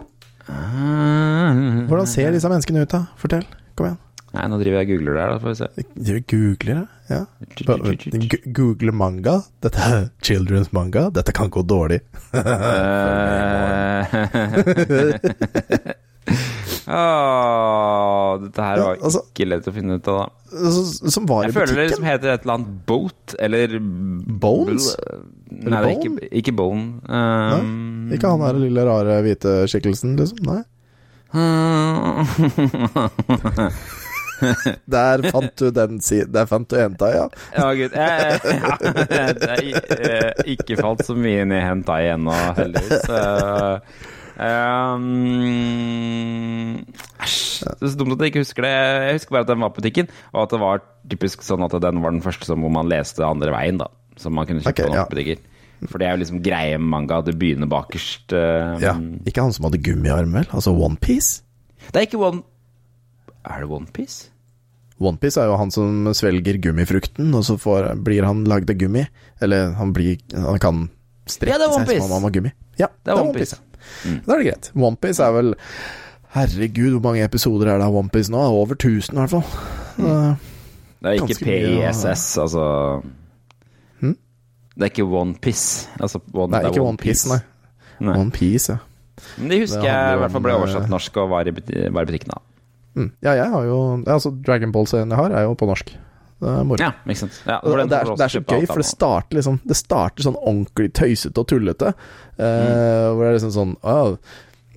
Hvordan 0.51 1.88
Hvordan 1.88 2.07
ser 2.07 2.32
disse 2.32 2.49
menneskene 2.49 2.82
ut, 2.84 2.89
da? 2.91 3.05
Fortell. 3.20 3.45
Kom 3.76 3.86
igjen. 3.88 3.97
Nei, 4.34 4.47
nå 4.47 4.57
driver 4.62 4.78
jeg 4.80 4.88
og 4.88 4.91
googler 4.93 5.14
der, 5.20 5.28
da, 5.28 5.38
får 5.43 5.49
vi 5.51 5.55
se. 5.59 5.68
Du 6.07 6.14
googler 6.32 6.76
det? 6.80 6.88
Ja. 7.12 7.22
Google 8.55 8.91
manga. 8.95 9.36
Dette 9.64 9.80
er 9.84 10.07
children's 10.24 10.72
manga. 10.72 11.09
Dette 11.12 11.32
kan 11.36 11.49
gå 11.51 11.62
dårlig. 11.68 11.99
Eh, 16.92 16.98
Åh, 16.98 18.42
dette 18.42 18.62
her 18.66 18.78
Ja, 18.78 18.84
var 18.84 18.98
altså- 18.98 19.24
ikke 19.30 19.48
lett 19.48 19.68
å 19.68 19.74
finne 19.74 19.96
ut 19.96 20.08
av, 20.12 20.18
da. 20.20 20.72
Som 21.10 21.26
var 21.26 21.46
i 21.46 21.48
butikken? 21.48 21.54
Jeg 21.54 21.54
føler 21.56 21.76
det 21.76 21.86
liksom 21.89 22.04
heter 22.10 22.34
et 22.34 22.42
eller 22.44 22.54
annet 22.58 22.86
Boat, 22.86 23.36
eller 23.39 23.80
Bones? 23.80 24.89
Nei, 25.52 25.70
det 25.70 25.78
er 25.80 25.96
ikke, 25.96 26.30
ikke 26.42 26.56
Bone. 26.56 27.00
Um, 27.08 28.12
Ikke 28.12 28.28
han 28.28 28.39
der 28.44 28.60
lille 28.60 28.86
rare 28.88 29.22
hvite 29.24 29.56
skikkelsen, 29.72 30.18
liksom? 30.20 30.44
Nei. 30.48 30.64
Der 34.89 35.22
fant 35.32 35.56
du 35.60 35.72
den 35.72 36.00
siden. 36.02 36.32
Der 36.34 36.48
fant 36.50 36.68
du 36.72 36.76
hentai, 36.80 37.12
ja. 37.16 37.28
Ja, 37.56 37.68
gud. 37.78 37.92
Jeg, 37.94 38.39
har 38.64 38.80
er 39.48 39.62
eh, 40.02 40.32
ikke 40.56 40.80
falt 40.82 41.06
så 41.06 41.16
mye 41.16 41.44
inn 41.46 41.54
i 41.54 41.62
hentai 41.62 42.08
ennå, 42.16 42.34
heldigvis. 42.58 43.06
Eh, 43.10 43.80
um, 44.38 45.04
Æsj. 47.22 47.62
Det 47.62 47.86
er 47.86 47.92
så 47.94 47.98
dumt 48.00 48.16
at 48.16 48.24
jeg 48.24 48.32
ikke 48.34 48.44
husker 48.46 48.66
det. 48.66 48.72
Jeg 48.72 49.18
husker 49.20 49.36
bare 49.36 49.46
at 49.46 49.52
den 49.52 49.64
var 49.64 49.72
på 49.74 49.82
butikken, 49.82 50.12
og 50.34 50.44
at 50.44 50.54
det 50.54 50.62
var 50.62 50.84
typisk 51.12 51.46
sånn 51.46 51.66
at 51.66 51.76
den 51.84 52.02
var 52.04 52.16
den 52.16 52.24
første 52.26 52.48
som 52.48 52.64
hvor 52.64 52.74
man 52.74 52.90
leste 52.92 53.26
andre 53.26 53.54
veien, 53.54 53.78
da. 53.82 53.88
Som 54.20 54.36
man 54.38 54.48
kunne 54.50 54.64
kjøpe 54.64 54.74
okay, 54.76 54.90
på 54.90 54.98
ja. 54.98 55.06
butikker. 55.10 55.38
For 55.90 55.98
det 55.98 56.08
er 56.08 56.14
jo 56.14 56.22
liksom 56.22 56.42
greie 56.46 56.78
manga, 56.78 57.22
det 57.26 57.38
begynner 57.42 57.70
bakerst. 57.70 58.34
Um, 58.34 58.82
ja. 58.84 58.94
Ikke 59.30 59.46
han 59.46 59.54
som 59.56 59.66
hadde 59.70 59.82
gummiarm, 59.82 60.36
vel? 60.38 60.50
Altså 60.54 60.74
Onepiece? 60.76 61.42
Det 61.90 61.98
er 61.98 62.06
ikke 62.06 62.22
One 62.22 62.44
Er 63.42 63.64
det 63.64 63.72
Onepiece? 63.74 64.30
Onepiece 65.02 65.42
er 65.42 65.50
jo 65.50 65.58
han 65.58 65.74
som 65.74 66.12
svelger 66.14 66.60
gummifrukten, 66.62 67.34
og 67.34 67.46
så 67.48 67.58
får, 67.58 67.96
blir 68.06 68.28
han 68.28 68.46
lagd 68.50 68.70
av 68.70 68.78
gummi. 68.78 69.08
Eller 69.42 69.74
han 69.80 69.94
blir 69.96 70.22
Han 70.36 70.62
kan 70.62 70.86
strekke 71.26 71.58
Ja, 71.58 71.66
er 71.66 71.74
seg 71.82 71.98
som 71.98 72.12
om 72.12 72.18
han 72.20 72.28
var 72.30 72.38
gummi. 72.38 72.54
Ja, 72.78 72.94
Det 73.02 73.14
er 73.14 73.22
One 73.22 73.70
Ja. 74.06 74.18
Da 74.26 74.36
er 74.36 74.42
det 74.44 74.48
greit. 74.48 74.72
Onepiece 74.76 75.26
er 75.26 75.36
vel 75.36 75.54
Herregud, 76.32 76.94
hvor 76.96 77.04
mange 77.10 77.26
episoder 77.28 77.68
er 77.74 77.82
det 77.82 77.88
av 77.90 77.96
Onepiece 78.00 78.32
nå? 78.32 78.40
Over 78.40 78.78
1000, 78.78 79.18
i 79.18 79.20
hvert 79.20 79.34
fall. 79.34 79.44
Mm. 79.98 80.36
Det 81.02 81.10
er 81.10 81.18
ikke 81.18 81.40
PISS, 81.42 82.04
ja. 82.06 82.44
Altså 82.44 82.66
Hm? 84.00 84.16
Det 84.76 84.86
er 84.86 84.94
ikke 84.94 85.08
One 85.10 85.36
Piece. 85.42 85.90
Altså, 86.00 86.22
one, 86.34 86.52
nei, 86.52 86.62
det 86.62 86.70
er 86.70 86.78
ikke 86.78 86.88
One 86.88 87.02
Piece, 87.02 87.28
nei. 87.30 87.42
Nei. 88.02 88.16
One 88.18 88.32
Piece, 88.32 88.72
ja. 88.72 88.78
Men 89.38 89.52
det 89.52 89.60
husker 89.62 89.84
Det 89.84 89.90
jeg 89.92 90.14
i 90.16 90.22
hvert 90.22 90.34
fall 90.34 90.46
ble 90.46 90.54
oversatt 90.58 90.88
eh, 90.88 90.94
norsk 90.94 91.18
og 91.22 91.28
var 91.34 91.50
i, 91.50 91.54
buti 91.54 91.84
var 91.94 92.08
i 92.08 92.10
butikken 92.10 92.32
da. 92.34 92.40
Mm. 92.96 93.12
Ja, 93.24 93.34
jeg 93.38 93.50
har 93.54 93.68
jo 93.68 93.76
Altså, 94.04 94.32
Dragon 94.46 94.72
Ball-serien 94.74 95.12
jeg 95.14 95.20
har, 95.20 95.36
er 95.36 95.46
jo 95.46 95.54
på 95.60 95.68
norsk. 95.70 95.94
Det 96.42 96.50
er 96.50 96.64
moro. 96.66 96.82
Ja, 96.82 96.92
ikke 97.06 97.20
sant. 97.22 97.36
Ja, 97.46 97.60
det, 97.62 97.84
det, 97.92 97.98
er, 98.02 98.12
det 98.18 98.26
er 98.26 98.32
så 98.34 98.42
gøy, 98.42 98.64
for 98.66 98.82
det 98.82 98.88
starter 98.89 99.38
liksom 99.38 99.60
Det 99.70 99.76
starter 99.78 100.26
sånn 100.26 100.39
ordentlig 100.42 100.89
tøysete 100.98 101.38
og 101.44 101.50
tullete. 101.52 101.92
eh, 102.42 103.08
Hvor 103.14 103.22
det 103.22 103.30
er 103.30 103.36
liksom 103.38 103.54
sånn 103.54 103.76
ah, 103.86 104.16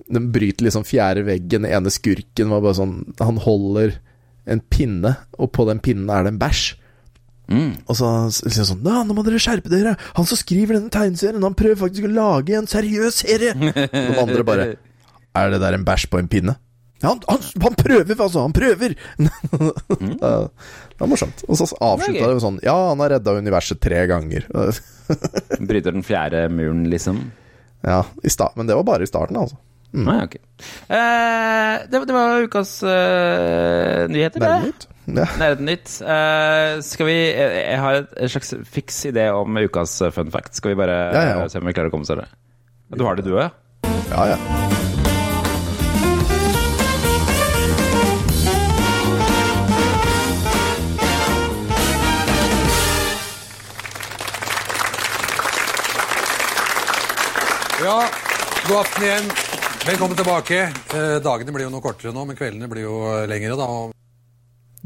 Den 0.05 0.27
bryter 0.35 0.67
liksom 0.67 0.85
fjerde 0.85 1.23
veggen. 1.25 1.65
Den 1.65 1.71
ene 1.73 1.89
skurken 1.93 2.53
var 2.53 2.61
bare 2.61 2.77
sånn 2.77 2.93
Han 3.23 3.41
holder 3.41 3.95
en 4.45 4.59
pinne, 4.69 5.15
og 5.41 5.49
på 5.57 5.65
den 5.65 5.79
pinnen 5.81 6.09
er 6.13 6.21
det 6.27 6.35
en 6.35 6.41
bæsj. 6.43 6.75
Mm. 7.49 7.71
Og 7.89 7.97
så 7.97 8.11
liksom 8.45 8.67
sånn 8.69 8.83
Nå 8.85 9.13
må 9.17 9.23
dere 9.25 9.39
skjerpe 9.41 9.69
dere! 9.73 9.95
Han 10.17 10.25
som 10.29 10.37
skriver 10.37 10.77
denne 10.77 10.93
tegneserien, 10.93 11.41
han 11.45 11.57
prøver 11.57 11.77
faktisk 11.81 12.05
å 12.05 12.13
lage 12.13 12.53
en 12.57 12.69
seriøs 12.69 13.23
serie! 13.23 13.55
Og 13.57 13.89
de 13.89 14.19
andre 14.21 14.45
bare 14.45 14.67
Er 15.35 15.49
det 15.53 15.59
der 15.65 15.77
en 15.79 15.85
bæsj 15.85 16.05
på 16.13 16.21
en 16.21 16.29
pinne? 16.29 16.55
Ja, 17.05 17.11
han, 17.13 17.19
han, 17.29 17.43
han 17.61 17.75
prøver, 17.77 18.15
altså! 18.17 18.41
Han 18.47 18.53
prøver! 18.55 18.95
det 19.85 20.97
var 21.03 21.09
morsomt. 21.11 21.43
Og 21.45 21.59
så 21.59 21.67
avslutta 21.77 22.25
det 22.25 22.33
med 22.33 22.41
sånn 22.41 22.57
Ja, 22.65 22.73
han 22.89 23.03
har 23.03 23.13
redda 23.17 23.35
universet 23.37 23.81
tre 23.83 24.05
ganger. 24.09 24.47
Bryter 25.69 25.93
den 25.93 26.05
fjerde 26.05 26.47
muren, 26.49 26.87
liksom. 26.89 27.21
ja, 27.85 28.01
Men 28.57 28.65
det 28.71 28.79
var 28.79 28.87
bare 28.89 29.05
i 29.05 29.11
starten, 29.11 29.37
altså. 29.37 29.59
Nei, 29.95 30.17
ok. 30.25 30.33
Eh, 30.91 31.85
det, 31.87 32.01
det 32.09 32.15
var 32.17 32.41
ukas 32.43 32.73
eh, 32.83 34.09
nyheter, 34.11 34.43
det. 34.43 34.89
Ja. 35.05 35.27
Nerdenytt. 35.39 35.91
Uh, 36.01 36.81
skal 36.83 37.07
vi 37.07 37.15
jeg, 37.15 37.51
jeg 37.61 37.79
har 37.83 37.99
et, 38.01 38.15
en 38.25 38.33
slags 38.33 38.55
fiks 38.73 39.03
idé 39.11 39.27
om 39.37 39.61
ukas 39.61 39.99
eh, 40.01 40.11
fun 40.15 40.33
fact. 40.33 40.57
Skal 40.57 40.73
vi 40.73 40.81
bare 40.81 40.97
Ja, 41.13 41.25
ja. 41.29 41.39
eh, 41.43 41.47
se 41.53 41.61
om 41.61 41.69
vi 41.69 41.77
klarer 41.77 41.93
å 41.93 41.95
komme 41.95 42.07
oss 42.09 42.13
over 42.15 42.25
det? 42.25 42.31
Du 42.97 43.05
har 43.05 43.21
det, 43.21 43.29
du 43.29 43.37
òg? 43.37 43.61
ja, 44.09 44.31
ja. 44.33 45.03
Ja, 57.85 57.99
god 58.65 58.79
aften 58.79 59.03
igjen. 59.05 59.27
Velkommen 59.85 60.17
tilbake. 60.17 60.55
Eh, 60.97 61.17
dagene 61.21 61.53
blir 61.53 61.67
jo 61.67 61.73
noe 61.75 61.83
kortere 61.83 62.09
nå, 62.15 62.23
men 62.25 62.37
kveldene 62.37 62.65
blir 62.71 62.87
jo 62.87 62.95
eh, 63.11 63.27
lengre, 63.29 63.53
da. 63.59 63.67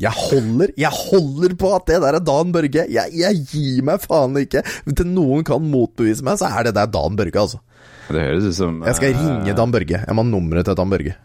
Jeg 0.03 0.11
holder, 0.17 0.73
jeg 0.75 0.91
holder 0.97 1.55
på 1.61 1.71
at 1.77 1.85
det 1.87 2.01
der 2.03 2.17
er 2.17 2.25
Dan 2.27 2.51
Børge. 2.51 2.83
Jeg, 2.91 3.13
jeg 3.15 3.39
gir 3.53 3.85
meg 3.87 4.03
faen 4.03 4.35
ikke. 4.41 4.65
Til 4.91 5.07
noen 5.07 5.47
kan 5.47 5.63
motbevise 5.63 6.27
meg, 6.27 6.41
så 6.41 6.51
er 6.51 6.67
det 6.67 6.75
der 6.75 6.91
Dan 6.91 7.15
Børge, 7.19 7.39
altså. 7.39 7.61
Det 8.09 8.19
høres 8.19 8.49
ut 8.49 8.57
som 8.57 8.83
Jeg 8.83 8.99
skal 8.99 9.15
eh, 9.15 9.23
ringe 9.23 9.55
Dan 9.55 9.77
Børge. 9.77 10.03
Jeg 10.03 10.17
må 10.19 10.27
ha 10.27 10.31
nummeret 10.33 10.67
til 10.67 10.75
Dan 10.81 10.91
Børge. 10.91 11.15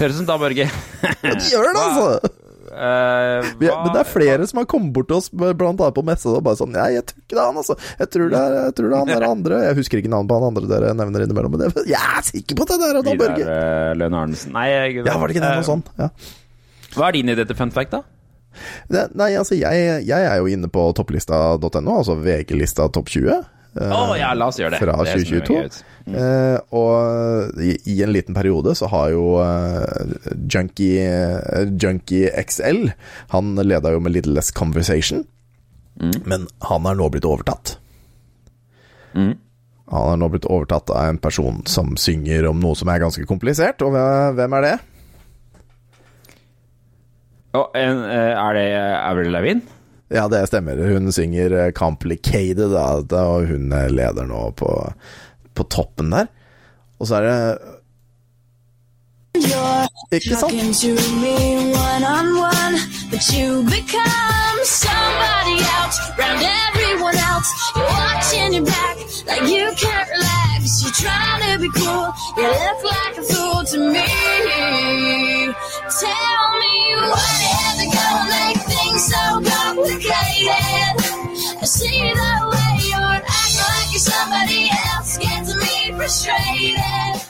Høres 0.00 0.18
ut 0.18 0.24
som 0.24 0.30
Dan 0.32 0.42
Børge. 0.48 0.66
Ja, 0.66 1.36
de 1.36 1.52
gjør 1.52 1.70
det, 1.70 1.86
altså! 1.86 2.49
Eh, 2.80 3.48
Vi, 3.60 3.66
hva- 3.68 3.80
men 3.84 3.92
det 3.92 4.00
er 4.00 4.08
flere 4.08 4.46
som 4.48 4.60
har 4.62 4.66
kommet 4.70 4.92
bort 4.96 5.08
til 5.10 5.18
oss, 5.18 5.26
blant 5.32 5.60
annet 5.80 5.94
på 5.98 6.04
messa, 6.06 6.30
og 6.32 6.44
bare 6.46 6.56
sånn 6.56 6.72
Nei, 6.72 6.86
jeg 6.94 7.04
tror 7.10 7.18
ikke 7.20 7.36
det 7.36 7.42
er 7.42 7.48
han, 7.50 7.58
altså. 7.60 7.76
Jeg 8.00 8.10
tror 8.14 8.30
det 8.32 8.38
er, 8.40 8.54
jeg 8.70 8.74
tror 8.78 8.86
det 8.88 8.94
er 8.96 9.02
han 9.04 9.10
der 9.12 9.26
andre. 9.28 9.58
Jeg 9.66 9.76
husker 9.80 10.00
ikke 10.00 10.12
navnet 10.14 10.30
på 10.32 10.38
han 10.40 10.46
andre 10.48 10.70
dere 10.70 10.94
nevner 10.96 11.26
innimellom, 11.26 11.52
men 11.58 11.64
det, 11.66 11.84
jeg 11.90 12.00
er 12.16 12.24
sikker 12.30 12.56
på 12.56 12.64
at 12.64 12.72
det 12.72 12.78
der 12.86 13.00
er 13.02 13.08
Dan 13.10 13.20
Børge. 13.20 13.44
uh, 13.50 13.90
Lønn 14.00 14.16
Arnesen 14.22 14.54
Nei, 14.56 14.66
jeg, 14.72 14.96
Ja, 15.04 15.18
var 15.20 15.28
det 15.28 15.36
ikke 15.36 15.44
det 15.44 15.52
eh, 15.52 15.60
noe 15.60 15.68
sånt? 15.68 15.92
Ja. 16.00 16.08
Hva 16.96 17.08
er 17.10 17.18
din 17.20 17.28
idé 17.36 17.44
til 17.46 17.58
fun 17.60 17.70
fact, 17.74 17.92
da? 17.98 18.02
Det, 18.90 19.04
nei, 19.14 19.28
altså, 19.38 19.54
jeg, 19.60 19.84
jeg 20.08 20.26
er 20.32 20.40
jo 20.40 20.48
inne 20.50 20.66
på 20.72 20.88
topplista.no, 20.98 21.98
altså 22.00 22.16
VG-lista 22.18 22.88
topp 22.90 23.12
20. 23.12 23.36
Å 23.78 24.16
ja, 24.18 24.32
la 24.34 24.48
oss 24.50 24.58
gjøre 24.58 24.74
det. 24.74 24.80
Fra 24.82 24.96
Det 24.98 25.12
er 25.12 25.20
så 25.22 25.36
mye 25.36 25.42
2022. 25.46 25.58
Mm. 25.60 25.66
ut. 25.66 25.90
Eh, 26.10 26.56
og 26.74 27.60
i, 27.62 27.74
i 27.92 28.00
en 28.02 28.10
liten 28.10 28.34
periode 28.34 28.74
så 28.74 28.88
har 28.90 29.12
jo 29.12 29.36
uh, 29.38 30.16
Junkie, 30.50 31.04
uh, 31.06 31.68
Junkie 31.78 32.32
XL 32.40 32.88
Han 33.30 33.54
leda 33.60 33.92
jo 33.94 34.00
med 34.02 34.16
Little 34.16 34.34
Less 34.34 34.50
Conversation, 34.50 35.22
men 36.00 36.48
han 36.64 36.86
er 36.88 36.96
nå 36.98 37.10
blitt 37.12 37.28
overtatt. 37.28 37.76
Mm. 39.12 39.34
Han 39.90 40.12
er 40.14 40.20
nå 40.22 40.30
blitt 40.32 40.48
overtatt 40.48 40.90
av 40.94 41.10
en 41.10 41.18
person 41.20 41.60
som 41.68 41.92
synger 42.00 42.48
om 42.48 42.62
noe 42.62 42.78
som 42.78 42.90
er 42.90 43.02
ganske 43.02 43.26
komplisert, 43.28 43.82
og 43.84 43.94
hvem, 44.38 44.56
er 44.58 44.66
det? 44.66 44.76
Oh, 47.58 47.68
en, 47.76 48.02
er 48.08 48.56
det 48.56 48.66
Avril 48.80 49.34
Lavigne? 49.34 49.79
Ja, 50.10 50.28
det 50.28 50.46
stemmer. 50.46 50.76
Hun 50.92 51.12
synger 51.12 51.52
eh, 51.52 51.72
'Complicated', 51.72 53.06
da, 53.08 53.22
og 53.22 53.46
hun 53.46 53.72
er 53.72 53.88
leder 53.88 54.26
nå 54.26 54.50
på, 54.58 54.70
på 55.54 55.62
toppen 55.70 56.10
der. 56.10 56.26
Og 56.98 57.06
så 57.06 57.14
er 57.20 57.22
det 57.28 57.58
Ikke 60.12 60.36
sant? 60.36 60.52
One. 62.36 62.76
You're 70.82 70.92
trying 70.92 71.42
to 71.42 71.58
be 71.60 71.68
cool, 71.78 72.12
you 72.36 72.42
look 72.42 72.84
like 72.84 73.18
a 73.18 73.22
fool 73.22 73.64
to 73.64 73.78
me. 73.92 74.06
Tell 76.00 76.58
me 76.58 76.94
what 77.08 77.59
it 77.82 77.90
gonna 77.96 78.24
make 78.28 78.60
things 78.68 79.02
so 79.12 79.22
complicated? 79.52 80.92
I 81.60 81.66
see 81.66 82.00
the 82.20 82.32
way 82.52 82.72
you're 82.90 83.20
acting 83.38 83.68
like 83.72 83.90
you're 83.92 84.06
somebody 84.12 84.62
else, 84.70 85.18
gets 85.18 85.50
me 85.56 85.74
frustrated. 85.96 87.26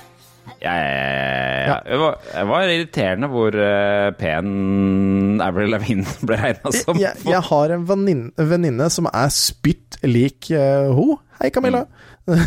Ja, 0.61 0.75
ja, 0.77 1.67
ja. 1.67 1.77
Det, 1.87 1.97
var, 1.97 2.19
det 2.35 2.45
var 2.51 2.69
irriterende 2.69 3.29
hvor 3.33 3.55
uh, 3.57 4.11
pen 4.19 5.41
Avril 5.41 5.73
Lavigne 5.73 6.05
ble 6.29 6.37
regna 6.37 6.73
som. 6.77 7.01
jeg, 7.01 7.17
jeg 7.25 7.41
har 7.49 7.77
en 7.77 7.87
venninne, 7.89 8.91
som 8.93 9.09
er 9.09 9.33
spytt 9.33 10.01
lik 10.05 10.51
uh, 10.53 10.93
ho. 10.97 11.17
Hei, 11.41 11.49
Camilla. 11.55 11.87
Eh, 12.29 12.45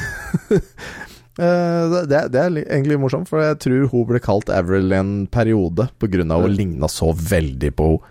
det, 1.37 2.01
det 2.11 2.19
det 2.33 2.41
er 2.41 2.57
egentlig 2.61 2.99
morsomt, 3.01 3.29
for 3.29 3.41
jeg 3.41 3.57
tror 3.63 3.87
hun 3.89 4.09
ble 4.11 4.19
kalt 4.21 4.51
Avril 4.53 4.93
en 4.93 5.13
periode 5.33 5.87
pga. 5.97 6.25
hun 6.29 6.53
ligna 6.53 6.89
så 6.91 7.09
veldig 7.13 7.71
på 7.73 7.87
henne. 7.95 8.09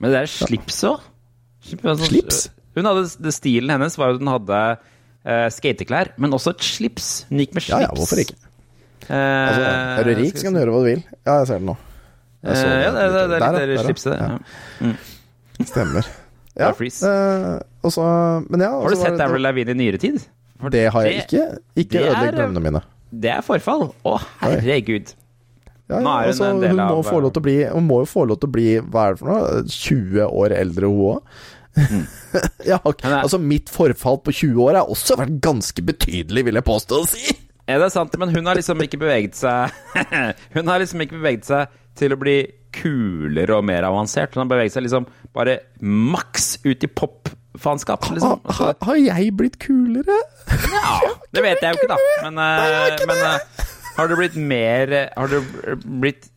Men 0.00 0.14
det 0.14 0.22
er 0.22 0.30
slips 0.32 0.80
òg. 0.88 1.02
Slips? 1.60 2.48
Hun 2.76 2.88
hadde, 2.88 3.02
det 3.20 3.34
Stilen 3.36 3.72
hennes 3.74 3.98
var 4.00 4.14
at 4.14 4.22
hun 4.22 4.30
hadde 4.30 4.60
uh, 4.78 5.48
skateklær, 5.52 6.14
men 6.16 6.32
også 6.36 6.54
et 6.54 6.64
slips. 6.64 7.10
Hun 7.28 7.42
gikk 7.42 7.56
med 7.56 7.66
slips. 7.66 7.74
Ja 7.76 7.82
ja, 7.84 7.90
hvorfor 7.96 8.22
ikke? 8.22 8.38
Uh, 9.10 9.16
Altså, 9.16 9.68
er 10.00 10.08
du 10.08 10.12
rik, 10.20 10.38
så 10.38 10.46
kan 10.46 10.56
du 10.56 10.60
gjøre 10.62 10.74
hva 10.74 10.80
du 10.80 10.88
vil. 10.88 11.04
Ja, 11.26 11.36
jeg 11.42 11.50
ser 11.50 11.60
det 11.60 11.68
nå. 11.68 11.76
Uh, 12.40 12.56
ja, 12.56 12.90
det, 12.96 13.04
det, 13.04 13.12
det 13.12 13.20
er 13.20 13.28
litt 13.28 13.44
der, 13.44 13.60
det 13.60 13.76
der, 13.76 13.86
slipset. 13.90 14.16
ja. 14.16 14.88
Ja. 14.88 15.66
Stemmer. 15.68 16.10
Er 16.60 16.74
Ja, 16.74 16.74
uh, 16.74 17.60
og 17.86 17.92
så 17.94 18.04
Men 18.50 18.60
ja. 18.64 18.72
Har 18.74 18.90
du 18.90 18.98
sett 18.98 19.20
Avril 19.22 19.44
Lavigne 19.46 19.70
i 19.70 19.78
nyere 19.78 20.00
tid? 20.02 20.18
For 20.60 20.72
Det 20.74 20.86
har 20.92 21.06
jeg 21.08 21.24
ikke. 21.24 21.46
Ikke 21.76 21.96
det 21.96 22.02
ødelegg 22.08 22.36
drømmene 22.36 22.64
mine. 22.66 22.82
Det 23.10 23.32
er 23.32 23.40
forfall. 23.42 23.88
Å, 24.06 24.18
herregud. 24.42 25.14
Ja, 25.90 25.96
ja, 25.98 25.98
hun 25.98 26.06
altså, 26.06 26.50
hun, 26.54 26.76
må 26.78 27.00
få 27.02 27.18
lov 27.18 27.32
til 27.34 27.40
å 27.40 27.46
bli, 27.48 27.56
hun 27.66 27.86
må 27.88 27.96
jo 28.04 28.06
få 28.06 28.22
lov 28.30 28.38
til 28.38 28.46
å 28.46 28.52
bli 28.54 28.66
Hva 28.78 29.08
er 29.08 29.16
det 29.16 29.18
for 29.18 29.30
noe? 29.32 29.62
20 29.74 30.36
år 30.38 30.54
eldre, 30.54 30.90
hun 30.90 31.00
òg? 31.08 31.40
det- 31.80 32.76
altså, 33.10 33.40
mitt 33.42 33.70
forfall 33.70 34.20
på 34.22 34.34
20 34.34 34.62
år 34.68 34.78
har 34.78 34.90
også 34.90 35.16
vært 35.18 35.40
ganske 35.42 35.82
betydelig, 35.86 36.44
vil 36.46 36.58
jeg 36.60 36.66
påstå 36.66 37.00
å 37.00 37.08
si. 37.10 37.34
Er 37.70 37.82
det 37.82 37.90
sant? 37.94 38.14
Men 38.18 38.32
hun 38.34 38.46
har 38.46 38.58
liksom 38.58 38.80
ikke 38.82 38.98
beveget 38.98 39.36
seg 39.38 39.74
Hun 40.56 40.70
har 40.70 40.82
liksom 40.82 41.02
ikke 41.04 41.18
beveget 41.20 41.46
seg 41.50 41.76
til 41.98 42.14
å 42.14 42.18
bli 42.18 42.38
kulere 42.74 43.56
og 43.58 43.66
mer 43.66 43.86
avansert. 43.88 44.34
Hun 44.34 44.44
har 44.44 44.50
beveget 44.52 44.76
seg 44.76 44.86
liksom 44.86 45.06
bare 45.34 45.58
maks 45.82 46.52
ut 46.64 46.86
i 46.86 46.90
pop-faenskap. 46.90 47.36
Ha, 47.58 47.74
Liksom. 47.74 48.40
ha, 48.46 48.74
har 48.86 48.94
jeg 48.96 49.32
blitt 49.36 49.58
kulere? 49.58 50.20
Ja, 50.70 51.00
det 51.34 51.42
vet 51.42 51.58
jeg 51.62 51.74
jo 51.74 51.78
ikke, 51.80 51.88
da. 51.90 51.96
Men, 52.28 52.38
eh, 52.38 52.96
men 53.10 53.18
eh, 53.26 53.38
har 53.96 54.06
du 54.08 54.14
blitt 54.16 54.36
mer 54.38 54.92
eh, 54.94 55.08
Har 55.16 55.26
du 55.28 55.40
blitt 55.84 56.28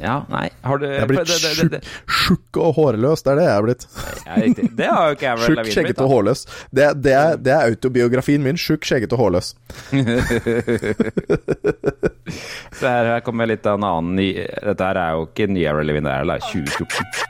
Ja, 0.00 0.22
nei 0.30 0.48
Har 0.64 0.78
du 0.78 0.86
Jeg 0.86 1.00
er 1.02 1.06
blitt 1.10 1.26
det, 1.26 1.38
det, 1.42 1.64
det, 1.74 1.80
tjukk 2.06 2.56
og 2.62 2.74
hårløs, 2.78 3.22
det 3.26 3.30
er 3.32 3.36
det 3.40 3.44
jeg 3.48 3.56
er 3.56 3.62
blitt. 3.66 3.82
ja, 4.24 4.34
det 4.78 4.86
har 4.88 5.04
jo 5.10 5.14
ikke 5.18 5.30
Avril 5.32 5.46
Tjukk, 5.58 5.70
skjeggete 5.74 6.02
og 6.06 6.10
hårløs. 6.14 6.40
Det, 6.70 6.86
det, 7.02 7.14
er, 7.18 7.34
det 7.42 7.52
er 7.56 7.62
autobiografien 7.74 8.42
min. 8.46 8.54
Tjukk, 8.60 8.82
skjeggete 8.86 9.14
og 9.18 9.22
hårløs. 9.24 9.48
Så 12.78 12.84
her, 12.86 13.04
her 13.16 13.20
kommer 13.26 13.42
litt 13.50 13.66
av 13.66 13.74
en 13.80 13.86
annen 13.90 14.14
ny 14.22 14.28
Dette 14.38 14.82
her 14.86 14.94
er 15.02 15.10
jo 15.18 15.26
ikke 15.26 15.50
ny 15.50 15.66
Avril 15.66 15.90
Lavigne, 15.90 16.14
det 16.14 16.38
er 16.38 16.46
2014. 16.46 17.26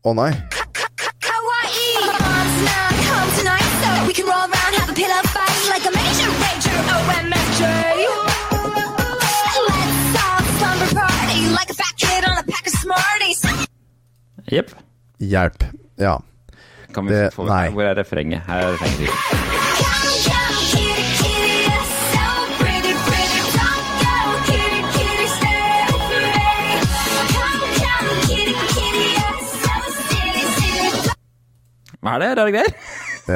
Å 0.00 0.08
Å 0.08 0.16
nei. 0.16 0.32
Roll 4.96 5.10
around, 5.10 5.22
have 5.22 5.22
a 5.22 5.22
pillow 5.22 5.22
fight 5.34 5.60
like 5.72 5.86
a 5.86 5.92
major 5.96 6.30
rager. 6.42 6.78
OMFJ. 6.96 7.62
Let's 9.68 10.16
all 10.24 10.42
slumber 10.58 10.90
party 11.00 11.40
like 11.58 11.70
a 11.70 11.74
fat 11.74 11.94
kid 11.96 12.24
on 12.28 12.36
a 12.38 12.42
pack 12.42 12.66
of 12.66 12.72
Smarties. 12.72 13.42
Jepp. 14.50 14.68
Hjelp. 15.20 15.64
Ja. 15.98 16.20
Kan 16.94 17.06
vi 17.06 17.14
Det- 17.14 17.34
få 17.34 17.44
nei. 17.44 17.68
Hvor 17.70 17.82
er 17.82 17.94
refrenget? 17.94 18.40
Her 18.46 18.54
er 18.56 18.72
refrenget. 18.72 19.08
Come, 19.08 20.10
come, 20.26 20.56
kitty, 20.72 21.02
kitty, 21.20 21.54
you're 21.66 21.86
so 22.12 22.26
pretty, 22.58 22.92
pretty. 23.06 23.40
Don't 23.58 23.86
go, 24.02 24.14
kitty, 24.48 24.80
kitty, 24.94 25.26
stay 25.38 25.86
for 25.90 26.20
me. 26.24 26.46
Come, 27.36 27.62
come, 27.82 28.10
kitty, 28.28 28.54
kitty, 28.74 29.06
you're 29.18 29.40
so 29.62 29.74
silly, 30.08 30.44
silly. 30.58 31.10
Hva 32.02 32.10
er 32.14 32.18
det? 32.18 32.36
Rare 32.36 32.50
greier? 32.52 32.72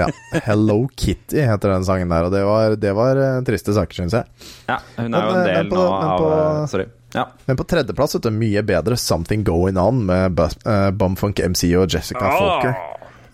Ja. 0.02 0.40
Hello 0.46 0.76
Kitty 0.96 1.40
heter 1.46 1.72
den 1.74 1.84
sangen 1.86 2.10
der, 2.12 2.26
og 2.28 2.32
det 2.34 2.42
var, 2.46 2.74
det 2.80 2.92
var 2.96 3.20
eh, 3.20 3.38
triste 3.46 3.74
saker, 3.76 3.94
syns 4.02 4.16
jeg. 4.18 4.24
Ja, 4.68 4.78
hun 4.98 5.14
er 5.14 5.24
jo 5.28 5.34
en 5.34 5.40
eh, 5.40 5.48
del 5.52 5.70
på- 5.70 5.78
nå 5.78 5.86
men 5.92 6.08
av 6.10 6.18
på- 6.22 6.32
eh, 6.38 6.66
Sorry. 6.72 6.86
Ja. 7.14 7.24
Men 7.46 7.56
på 7.60 7.66
tredjeplass, 7.70 8.16
er 8.18 8.24
det 8.24 8.32
mye 8.34 8.62
bedre 8.66 8.96
Something 8.98 9.44
Going 9.46 9.76
On 9.78 10.00
med 10.08 10.40
uh, 10.40 10.90
Bumfunk 10.90 11.38
MC 11.46 11.68
og 11.78 11.86
Jessica 11.94 12.26
Folker. 12.34 12.74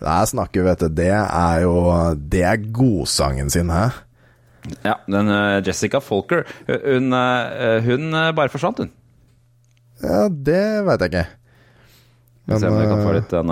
Der 0.01 0.25
snakker 0.29 0.61
vi, 0.61 0.67
vet 0.69 0.83
du. 0.85 0.89
Det 1.01 1.09
er 1.15 1.61
jo 1.63 1.73
Det 2.29 2.43
er 2.45 2.57
godsangen 2.73 3.49
sin, 3.53 3.69
hæ? 3.73 3.89
ja 4.85 4.93
den 5.09 5.25
Jessica 5.65 5.97
Folker, 6.05 6.43
hun, 6.67 7.09
eh, 7.17 7.79
hun 7.81 8.11
bare 8.37 8.49
forsvant, 8.53 8.77
hun. 8.83 8.91
Ja, 10.03 10.27
det 10.29 10.61
veit 10.85 11.01
jeg 11.01 11.09
ikke. 11.09 11.25
Men, 12.45 12.55
vi 12.57 12.61
se 12.61 12.69
om 12.69 12.77
vi 12.77 12.85
kan 12.89 13.01
få 13.05 13.13
litt 13.17 13.33
den 13.33 13.49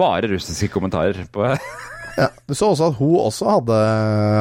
Bare 0.00 0.32
russiske 0.32 0.70
kommentarer 0.72 1.22
på 1.32 1.46
ja, 2.16 2.28
Du 2.48 2.56
så 2.56 2.72
også 2.72 2.90
at 2.90 2.98
hun 2.98 3.14
også 3.20 3.48
hadde, 3.54 3.78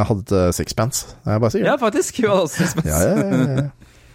hadde 0.09 0.43
sixpence. 0.57 1.13
Jeg 1.27 1.43
bare 1.43 1.53
sier 1.53 1.67
Ja, 1.67 1.77
faktisk. 1.79 2.21
Hun 2.23 2.31
hadde 2.31 2.47
også 2.47 2.63
Sixpence. 2.63 2.89
Ja, 2.89 2.99
ja, 3.05 3.29
ja, 3.29 3.55
ja. 3.59 3.69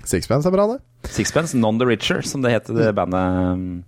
Sixpence 0.04 0.48
er 0.48 0.52
bra, 0.52 0.66
det. 0.74 1.10
Sixpence 1.14 1.56
Non 1.56 1.78
The 1.80 1.88
Richer, 1.88 2.24
som 2.26 2.44
det 2.44 2.52
het 2.56 2.72
det 2.74 2.90
bandet. 2.96 3.84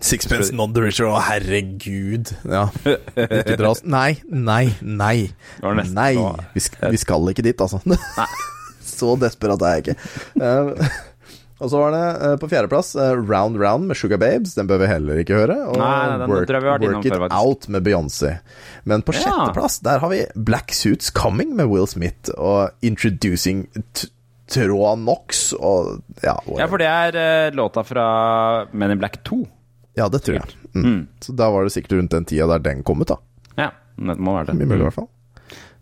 Sixpence 0.00 0.52
non 0.54 0.72
the 0.74 0.84
richer. 0.84 1.08
Å, 1.10 1.18
herregud. 1.26 2.30
Ja. 2.46 2.68
Ikke 2.86 3.56
dra 3.58 3.72
oss 3.72 3.82
Nei, 3.82 4.20
nei, 4.30 4.70
nei. 4.82 5.30
Nei. 5.58 6.12
Vi, 6.54 6.62
sk 6.62 6.78
vi 6.92 7.00
skal 7.02 7.32
ikke 7.32 7.42
dit, 7.46 7.58
altså. 7.58 7.82
Nei. 7.88 7.98
Så 8.98 9.14
desperat 9.20 9.62
er 9.62 9.78
jeg 9.78 9.84
ikke. 9.84 9.98
Og 11.58 11.70
så 11.72 11.78
var 11.80 11.90
det 11.90 12.02
eh, 12.22 12.34
på 12.38 12.48
fjerdeplass 12.52 12.92
eh, 13.02 13.16
Round 13.18 13.58
Round 13.58 13.88
med 13.90 13.98
Sugar 13.98 14.20
Babes. 14.22 14.52
Den 14.54 14.68
bør 14.70 14.78
vi 14.84 14.86
heller 14.92 15.18
ikke 15.24 15.34
høre. 15.40 15.56
Og 15.66 15.78
Nei, 15.80 15.88
nei, 16.06 16.18
den 16.20 16.30
Work, 16.30 16.52
vi 16.52 16.86
Work 16.86 17.08
It 17.08 17.16
før. 17.16 17.34
Out 17.34 17.66
med 17.74 17.82
Beyoncé. 17.88 18.36
Men 18.86 19.02
på 19.02 19.14
Ja. 19.16 19.24
sjetteplass 19.24 19.80
der 19.82 19.98
har 20.04 20.12
vi 20.12 20.20
Black 20.36 20.70
Suits 20.76 21.10
Coming 21.10 21.56
med 21.58 21.66
Will 21.72 21.88
Smith 21.90 22.30
og 22.36 22.70
Introducing 22.86 23.66
Troa 24.48 24.94
Knox 24.96 25.50
og 25.58 25.98
ja, 26.22 26.36
Ja, 26.56 26.68
for 26.70 26.78
det 26.80 26.86
er 26.88 27.18
eh, 27.20 27.50
låta 27.58 27.82
fra 27.84 28.06
Men 28.72 28.94
in 28.94 28.98
Black 29.02 29.18
2. 29.26 29.42
ja, 29.98 30.06
det 30.08 30.22
tror 30.22 30.38
jeg. 30.38 30.54
Mm. 30.78 31.06
Så 31.20 31.34
da 31.34 31.50
var 31.50 31.64
det 31.66 31.72
sikkert 31.74 31.98
rundt 31.98 32.14
den 32.14 32.24
tida 32.24 32.46
der 32.54 32.62
den 32.62 32.84
kom 32.86 33.02
ut, 33.02 33.10
da. 33.10 33.18
Ja, 33.58 33.72
det 33.98 34.14
må 34.22 34.36
være 34.38 34.52
det. 34.52 34.60
Mye 34.60 34.70
mulig, 34.70 34.80
i 34.84 34.86
hvert 34.86 34.94
fall. 35.02 35.08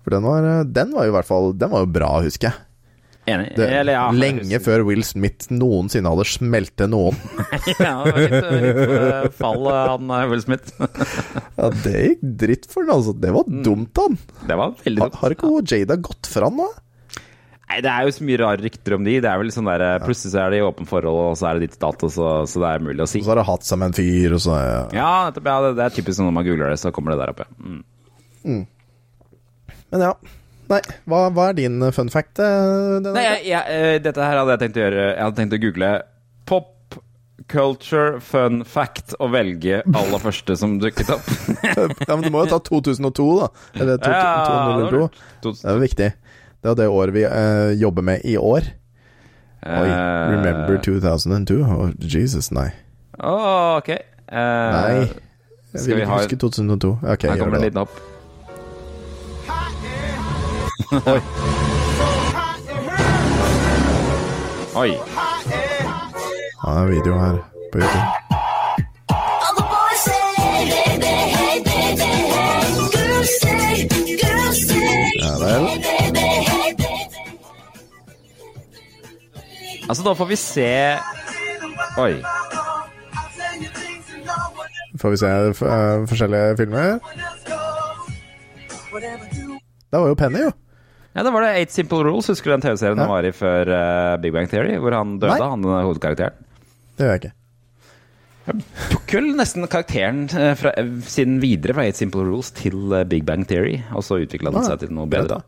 For 0.06 0.14
den 0.16 0.24
var, 0.24 0.48
den 0.64 0.92
var 0.94 1.04
jo 1.04 1.10
i 1.10 1.14
hvert 1.16 1.26
fall 1.28 1.48
Den 1.58 1.72
var 1.72 1.82
jo 1.82 1.88
bra, 1.90 2.10
husker 2.24 2.48
jeg. 2.48 2.65
Enig. 3.26 3.48
Det, 3.56 3.66
Eller, 3.66 3.96
ja, 3.96 4.04
lenge 4.14 4.58
før 4.62 4.84
Will 4.86 5.02
Smith 5.06 5.48
noensinne 5.50 6.12
hadde 6.12 6.26
smelt 6.30 6.76
til 6.78 6.90
noen. 6.92 7.16
ja, 7.82 7.96
det 8.06 8.12
var 8.12 8.20
litt, 8.22 8.36
litt 8.62 8.80
eh, 8.86 9.28
fall 9.34 9.66
han 9.66 10.12
eh, 10.14 10.26
Will 10.30 10.44
Smith. 10.44 10.70
Ja, 11.56 11.70
det 11.82 11.94
gikk 11.96 12.24
dritt 12.42 12.66
for 12.70 12.86
den, 12.86 12.94
altså. 12.94 13.14
Det 13.18 13.32
var 13.34 13.48
dumt, 13.48 13.98
han. 13.98 14.18
Det 14.46 14.58
var 14.60 14.74
veldig 14.84 15.02
Har, 15.02 15.14
har 15.22 15.34
ikke 15.34 15.54
Jada 15.66 15.96
gått 15.98 16.28
fra 16.30 16.50
han 16.50 16.60
nå? 16.60 16.68
Nei, 17.66 17.80
Det 17.82 17.90
er 17.90 18.06
jo 18.06 18.14
så 18.14 18.26
mye 18.28 18.38
rare 18.44 18.62
rykter 18.62 18.94
om 18.94 19.06
de. 19.06 19.16
Det 19.24 19.30
er 19.30 19.42
vel 19.42 19.50
sånn 19.54 19.66
der, 19.72 19.82
eh, 19.82 19.98
Plutselig 20.04 20.36
så 20.36 20.44
er 20.44 20.54
de 20.54 20.60
i 20.60 20.66
åpent 20.68 20.90
forhold, 20.90 21.22
og 21.32 21.36
så 21.40 21.50
er 21.50 21.58
det 21.58 21.72
ditt 21.72 21.80
dato, 21.82 22.10
så, 22.12 22.30
så 22.46 22.62
det 22.62 22.70
er 22.70 22.86
mulig 22.86 23.02
å 23.02 23.10
si. 23.10 23.24
Og 23.24 23.26
så 23.26 23.34
har 23.34 23.42
de 23.42 23.48
hatt 23.50 23.66
seg 23.66 23.82
med 23.82 23.90
en 23.90 23.98
fyr, 23.98 24.38
og 24.38 24.44
så 24.46 24.60
ja. 24.60 24.80
Ja, 24.94 25.10
nettopp. 25.26 25.50
Ja, 25.50 25.58
det, 25.66 25.74
det 25.80 25.86
er 25.88 25.98
typisk 25.98 26.22
når 26.22 26.38
man 26.38 26.46
googler 26.46 26.70
det, 26.70 26.80
så 26.84 26.94
kommer 26.94 27.16
det 27.16 27.24
der 27.24 27.34
oppe. 27.34 27.50
Mm. 27.58 28.66
Men 29.90 30.10
ja. 30.12 30.14
Nei, 30.70 30.80
hva, 31.06 31.24
hva 31.30 31.48
er 31.52 31.58
din 31.58 31.80
fun 31.94 32.08
fact? 32.10 32.40
eh, 32.42 32.96
Nei, 33.04 33.22
jeg, 33.22 33.42
jeg, 33.52 33.62
eh, 33.70 33.98
dette 34.02 34.22
her 34.24 34.40
hadde 34.40 34.56
jeg 34.56 34.62
tenkt 34.64 34.80
å 34.80 34.84
gjøre. 34.86 35.04
Jeg 35.12 35.22
hadde 35.24 35.38
tenkt 35.40 35.54
å 35.54 35.60
google 35.62 35.90
pop 36.48 36.72
culture 37.52 38.16
fun 38.24 38.64
fact 38.66 39.12
og 39.22 39.30
velge 39.36 39.82
aller 39.86 40.18
første 40.22 40.56
som 40.58 40.78
dukket 40.82 41.12
opp. 41.14 41.28
ja, 42.08 42.16
men 42.16 42.24
du 42.26 42.32
må 42.34 42.42
jo 42.42 42.50
ta 42.56 42.58
2002, 42.66 43.26
da. 43.44 43.50
Eller 43.78 44.00
to, 44.02 44.10
Ja, 44.10 44.32
2002. 44.82 45.52
Det 45.52 45.52
er 45.70 45.76
jo 45.78 45.84
viktig. 45.84 46.08
Det 46.66 46.72
er 46.72 46.80
det 46.80 46.88
året 46.90 47.14
vi 47.14 47.22
uh, 47.28 47.70
jobber 47.78 48.02
med 48.08 48.24
i 48.26 48.34
år. 48.40 48.66
Oi. 49.66 49.86
Eh, 49.86 50.32
Remember 50.32 50.80
2002? 50.82 51.60
Oh, 51.62 51.88
Jesus, 52.02 52.50
nei. 52.54 52.68
Å, 53.22 53.36
ok. 53.78 53.92
Uh, 54.26 54.74
Nei. 54.74 55.06
Jeg 55.76 55.84
vil 55.86 55.96
vi 56.00 56.02
ikke 56.02 56.10
ha- 56.10 56.18
huske 56.24 56.38
2002. 56.42 56.90
Ok, 57.14 57.26
Her 57.30 57.38
kommer 57.40 57.58
det 57.58 57.62
en 57.62 57.66
liten 57.68 57.82
hopp. 57.84 57.96
Oi. 60.76 61.20
Oi. 64.76 64.90
Ja, 66.64 66.70
det 66.70 66.82
er 66.82 66.86
video 66.86 67.18
her 67.18 67.36
på 67.72 67.78
YouTube. 67.78 68.06
Ja 75.22 75.32
vel. 75.40 75.68
Altså, 79.88 80.02
da 80.02 80.12
får 80.12 80.24
vi 80.24 80.36
se 80.36 80.96
Oi. 81.98 82.22
Får 85.00 85.10
vi 85.10 85.16
se 85.16 85.26
eh, 85.26 86.08
forskjellige 86.08 86.56
filmer. 86.56 86.98
Der 89.92 89.98
var 89.98 90.08
jo 90.08 90.14
Penny, 90.14 90.38
jo. 90.38 90.50
Ja, 91.16 91.22
det 91.24 91.30
var 91.32 91.40
det 91.46 91.54
Eight 91.56 91.72
Simple 91.72 92.02
Rules. 92.04 92.26
Husker 92.28 92.50
du 92.50 92.54
den 92.58 92.64
TV-serien 92.66 92.98
han 93.00 93.08
var 93.08 93.24
i 93.24 93.32
før 93.32 93.70
uh, 93.72 94.16
Big 94.20 94.34
Bang 94.36 94.50
Theory? 94.52 94.74
Hvor 94.82 94.92
han 94.92 95.14
døde, 95.16 95.38
Nei. 95.40 95.48
han 95.48 95.64
eh, 95.64 95.78
hovedkarakteren. 95.86 96.44
Det 96.96 97.06
gjør 97.06 97.14
jeg 97.14 97.22
ikke. 97.22 97.32
Jeg 98.46 98.66
Tok 98.92 99.14
vel 99.16 99.30
nesten 99.38 99.64
karakteren 99.72 100.20
eh, 100.36 100.52
fra, 100.60 100.74
siden 101.08 101.40
videre 101.42 101.74
fra 101.78 101.86
Eight 101.88 101.96
Simple 101.96 102.26
Rules 102.28 102.52
til 102.60 102.92
Big 103.08 103.24
Bang 103.26 103.48
Theory, 103.48 103.78
og 103.96 104.04
så 104.04 104.20
utvikla 104.20 104.52
den 104.52 104.60
Ah, 104.60 104.68
seg 104.68 104.84
til 104.84 104.92
noe 104.92 105.08
bedre. 105.08 105.40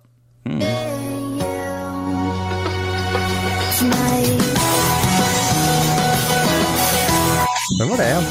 Hvem 7.77 7.91
var 7.93 7.97
det 8.01 8.07
igjen? 8.09 8.29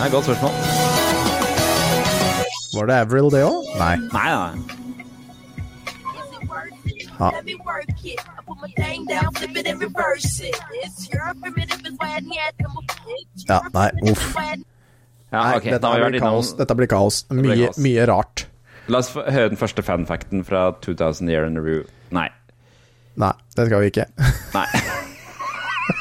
Ja, 0.00 0.08
godt 0.10 0.24
spørsmål. 0.24 0.54
Var 2.72 2.86
det 2.88 2.94
Avril, 3.04 3.28
det 3.30 3.44
òg? 3.44 3.74
Nei. 3.78 3.96
Nei, 4.16 4.30
nei. 4.32 4.81
Ja. 7.22 7.30
Let 7.30 7.44
me 7.46 7.54
work. 7.64 7.86
I 8.04 8.16
put 8.46 8.58
my 8.60 8.72
thing 8.74 9.04
down, 9.06 9.32
flip 9.34 9.56
it 9.56 9.66
and 9.70 9.80
reverse 9.80 10.40
it. 10.42 10.56
It's 10.82 11.08
your 11.12 11.30
primitive 11.40 11.84
is 11.86 11.94
why 12.00 12.16
I 12.16 12.20
need 12.20 12.54
them. 12.58 12.72
Ja, 13.48 13.60
nei, 13.74 13.90
uff. 14.10 14.24
Ja, 15.32 15.56
okay, 15.56 15.70
Nei, 15.70 15.78
dette, 15.78 16.10
blir 16.10 16.20
kaos. 16.20 16.50
dette 16.58 16.74
blir 16.76 16.88
kaos. 16.90 17.22
blir 17.30 17.42
Mye, 17.46 17.66
kaos. 17.68 17.78
mye 17.78 18.06
rart. 18.10 18.46
La 18.90 18.98
oss 18.98 19.12
høre 19.14 19.48
den 19.52 19.56
første 19.60 19.84
fanfacten 19.86 20.42
fra 20.44 20.72
2000 20.82 21.30
Year 21.30 21.46
in 21.46 21.56
Review. 21.60 21.84
Nei. 22.10 22.26
Nei, 23.16 23.30
det 23.56 23.68
skal 23.70 23.80
vi 23.84 23.92
ikke. 23.92 24.08
Nei. 24.56 24.66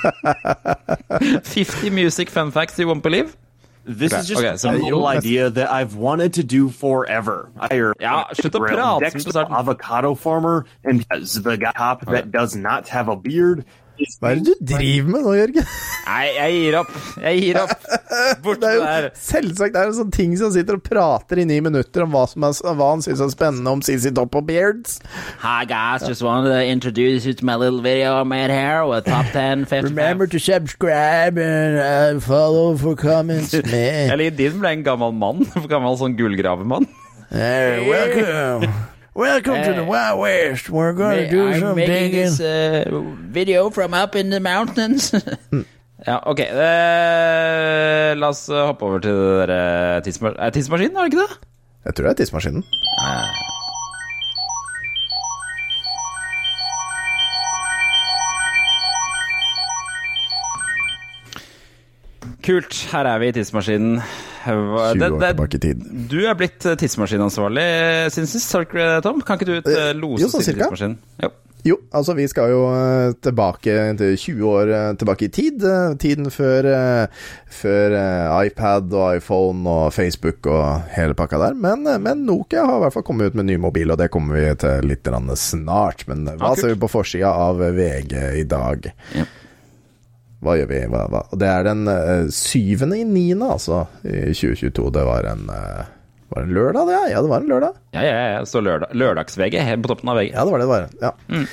50 1.44 1.90
music 1.92 2.30
fun 2.34 2.52
facts 2.52 2.80
you 2.80 2.88
won't 2.90 3.04
believe. 3.04 3.38
This 3.84 4.14
Okay, 4.14 4.20
is 4.20 4.28
just 4.28 4.44
okay, 4.44 4.58
so 4.58 4.70
a 4.70 4.78
little 4.78 5.08
idea 5.08 5.50
that 5.50 5.72
I've 5.72 5.96
wanted 5.96 6.34
to 6.36 6.44
do 6.44 6.70
forever. 6.70 7.52
I 7.60 7.74
hear 7.74 7.94
Ja, 8.00 8.26
slutt 8.34 8.54
å 8.54 8.62
prate, 8.62 9.02
next 9.02 9.24
som 9.24 9.32
du 9.32 9.54
avocado 9.56 10.14
farmer 10.14 10.66
and 10.84 11.02
the 11.10 11.58
guy 11.58 11.72
cop 11.74 12.06
that 12.06 12.32
does 12.32 12.56
not 12.56 12.88
have 12.90 13.08
a 13.08 13.16
beard. 13.16 13.66
Hva 14.22 14.32
er 14.32 14.40
det 14.42 14.54
du 14.56 14.66
driver 14.72 15.10
med 15.14 15.26
nå, 15.26 15.34
Jørgen? 15.38 15.66
Nei, 16.08 16.26
jeg 16.34 16.54
gir 16.56 16.78
opp. 16.80 16.92
Jeg 17.22 17.42
gir 17.42 17.60
opp. 17.62 17.74
Bort 18.44 18.62
Det 18.62 18.70
er 18.72 18.80
det 18.82 19.12
jo 19.12 19.22
selvsagt 19.22 19.76
det 19.76 19.82
er 19.82 19.92
en 19.92 19.98
sånn 19.98 20.14
ting 20.14 20.34
som 20.40 20.52
sitter 20.54 20.78
og 20.80 20.84
prater 20.86 21.42
i 21.42 21.46
ni 21.48 21.60
minutter 21.64 22.06
om 22.06 22.16
hva, 22.16 22.24
som 22.30 22.46
er, 22.48 22.56
hva 22.78 22.90
han 22.94 23.04
syns 23.06 23.22
er 23.24 23.32
spennende 23.34 23.74
om 23.74 23.84
CC 23.86 24.12
Top 24.18 24.36
og 24.38 24.48
Beards. 24.50 25.00
Hi 25.44 25.66
guys, 25.70 26.06
just 26.08 26.26
wanted 26.26 26.52
to 26.54 26.62
introduce 26.66 27.26
you 27.26 27.34
to 27.38 27.46
my 27.46 27.56
little 27.56 27.82
video 27.82 28.18
I 28.20 28.24
made 28.24 28.52
here 28.52 28.86
with 28.88 29.06
top 29.06 29.30
10, 29.34 29.66
55. 29.66 30.30
to 30.32 30.40
subscribe 30.40 31.38
and 31.38 31.78
uh, 31.78 32.20
follow 32.20 32.76
for 32.78 32.96
comments. 32.96 33.54
Jeg 33.54 34.18
liker 34.18 34.38
din 34.38 34.60
ble 34.62 34.76
en 34.78 34.88
gammel 34.88 35.14
mann. 35.14 35.46
Gammel 35.72 36.00
sånn 36.02 36.18
gullgravemann. 36.20 36.90
welcome. 37.32 38.90
Welcome 39.14 39.62
to 39.64 39.74
the 39.74 39.84
Wild 39.84 40.20
West. 40.22 40.70
We're 40.70 40.94
going 40.94 41.26
to 41.26 41.30
do 41.30 41.60
some 41.60 41.76
digging. 41.76 42.32
uh, 42.40 43.02
video 43.28 43.70
from 43.70 43.94
up 43.94 44.16
in 44.16 44.30
the 44.30 44.40
mountains. 44.40 45.12
ja, 46.08 46.22
ok. 46.26 46.40
Uh, 46.40 48.16
la 48.16 48.30
oss 48.30 48.48
eh, 48.50 48.56
hoppe 48.56 48.86
over 48.86 49.00
til 49.00 49.12
det 49.12 49.50
der 49.50 49.98
eh, 49.98 50.02
tidsma 50.04 50.32
eh, 50.40 50.52
tidsmaskinen, 50.52 50.96
er 50.96 51.04
det 51.04 51.14
ikke 51.14 51.28
det? 51.28 51.40
Jeg 51.86 51.96
tror 51.96 52.08
det 52.08 52.12
er 52.12 52.24
tidsmaskinen. 52.24 52.64
Kult, 62.46 62.74
her 62.92 63.06
er 63.06 63.18
vi 63.20 63.28
i 63.28 63.32
tidsmaskinen. 63.32 64.00
Hva- 64.46 64.94
20 64.96 65.06
år 65.12 65.20
det- 65.20 65.34
tilbake 65.36 65.56
i 65.56 65.64
tid. 65.68 65.86
Du 66.10 66.18
er 66.26 66.36
blitt 66.40 66.66
eh, 66.66 66.76
tidsmaskinansvarlig 66.76 67.68
siden 68.12 68.28
sist, 68.28 68.52
det, 68.74 69.04
Tom? 69.04 69.22
Kan 69.22 69.38
ikke 69.38 69.46
du 69.46 69.56
eh, 69.60 69.90
Eh, 69.90 69.94
lose 69.94 70.22
jo, 70.24 70.28
oss 70.28 70.36
sånn 70.40 70.48
tidsmaskinen? 70.56 70.98
Jo. 71.22 71.30
Jo, 71.64 71.76
altså 71.94 72.16
vi 72.18 72.24
skal 72.26 72.50
jo 72.50 72.62
eh, 72.74 73.12
tilbake 73.22 73.74
til 74.00 74.16
20 74.18 74.48
år 74.50 74.72
eh, 74.74 74.94
tilbake 74.98 75.28
i 75.28 75.30
tid. 75.30 75.62
eh, 75.62 75.94
Tiden 76.02 76.32
før, 76.34 76.66
eh, 76.66 77.20
før 77.54 77.94
eh, 78.00 78.48
iPad 78.48 78.90
og 78.98 79.20
iPhone 79.20 79.70
og 79.70 79.94
Facebook 79.94 80.48
og 80.50 80.90
hele 80.96 81.14
pakka 81.14 81.38
der. 81.38 81.54
Men, 81.54 81.86
eh, 81.86 82.00
men 82.02 82.26
Nokia 82.26 82.66
har 82.66 82.80
i 82.80 82.86
hvert 82.88 82.94
fall 82.98 83.06
kommet 83.06 83.30
ut 83.30 83.36
med 83.38 83.46
ny 83.46 83.60
mobil, 83.62 83.92
og 83.94 84.00
det 84.02 84.10
kommer 84.10 84.40
vi 84.40 84.56
til 84.64 84.90
litt 84.90 85.06
snart. 85.38 86.08
Men 86.10 86.28
eh, 86.28 86.36
hva 86.42 86.54
ah, 86.54 86.56
ser 86.58 86.74
vi 86.74 86.82
på 86.82 86.90
forsida 86.90 87.30
av 87.30 87.62
VG 87.62 88.18
i 88.42 88.44
dag? 88.50 88.90
Ja. 89.14 89.26
Hva 90.42 90.56
gjør 90.58 90.70
vi? 90.72 90.80
Hva, 90.90 91.04
hva? 91.14 91.20
Og 91.32 91.42
Det 91.42 91.50
er 91.54 91.68
den 91.70 91.84
eh, 91.92 92.28
syvende 92.34 92.98
i 92.98 93.04
niende, 93.06 93.50
altså, 93.58 93.84
i 94.04 94.32
2022. 94.34 94.88
Det 94.98 95.04
var 95.06 95.28
en 95.36 95.44
eh, 95.54 95.84
Var 96.32 96.48
en 96.48 96.56
lørdag, 96.56 96.88
det? 96.90 97.02
Ja, 97.12 97.22
det 97.22 97.30
var 97.30 97.44
en 97.44 97.52
lørdag. 97.52 97.76
Ja, 97.94 98.06
ja, 98.08 98.16
ja. 98.38 98.42
Så 98.50 98.62
lørdag, 98.64 98.96
lørdags-VG 98.98 99.60
helt 99.68 99.84
på 99.86 99.92
toppen 99.94 100.10
av 100.14 100.18
VG. 100.22 100.32
Ja, 100.34 100.46
det 100.48 100.56
var 100.56 100.64
det 100.64 100.66
det 100.66 100.74
var. 100.74 100.90
Ja. 101.04 101.14
Mm. 101.30 101.46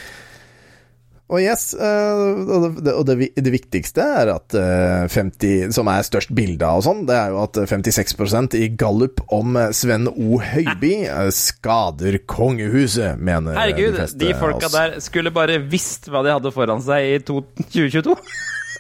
Og 1.29 1.43
yes, 1.45 1.75
eh, 1.77 2.21
og, 2.57 2.79
det, 2.81 2.93
og 2.97 3.03
det, 3.05 3.17
det 3.37 3.51
viktigste 3.53 4.01
er 4.01 4.31
at 4.33 4.55
eh, 4.57 5.03
50, 5.13 5.75
som 5.77 5.91
er 5.93 6.07
størst 6.07 6.31
bilde 6.33 6.65
av 6.65 6.81
og 6.81 6.87
sånn, 6.87 7.03
det 7.11 7.19
er 7.21 7.35
jo 7.35 7.43
at 7.43 7.59
56% 7.69 8.57
i 8.57 8.71
gallup 8.81 9.21
om 9.37 9.59
Sven 9.77 10.09
O. 10.09 10.39
Høiby 10.41 10.95
skader 11.37 12.17
kongehuset, 12.25 13.21
mener 13.21 13.59
Herregud, 13.61 13.99
de 14.15 14.31
de 14.31 14.33
folka 14.41 14.71
der 14.73 14.97
skulle 15.05 15.35
bare 15.37 15.59
visst 15.69 16.09
hva 16.09 16.25
de 16.25 16.33
hadde 16.39 16.55
foran 16.57 16.81
seg 16.87 17.11
i 17.11 17.19
to- 17.21 17.43
2022. 17.67 18.17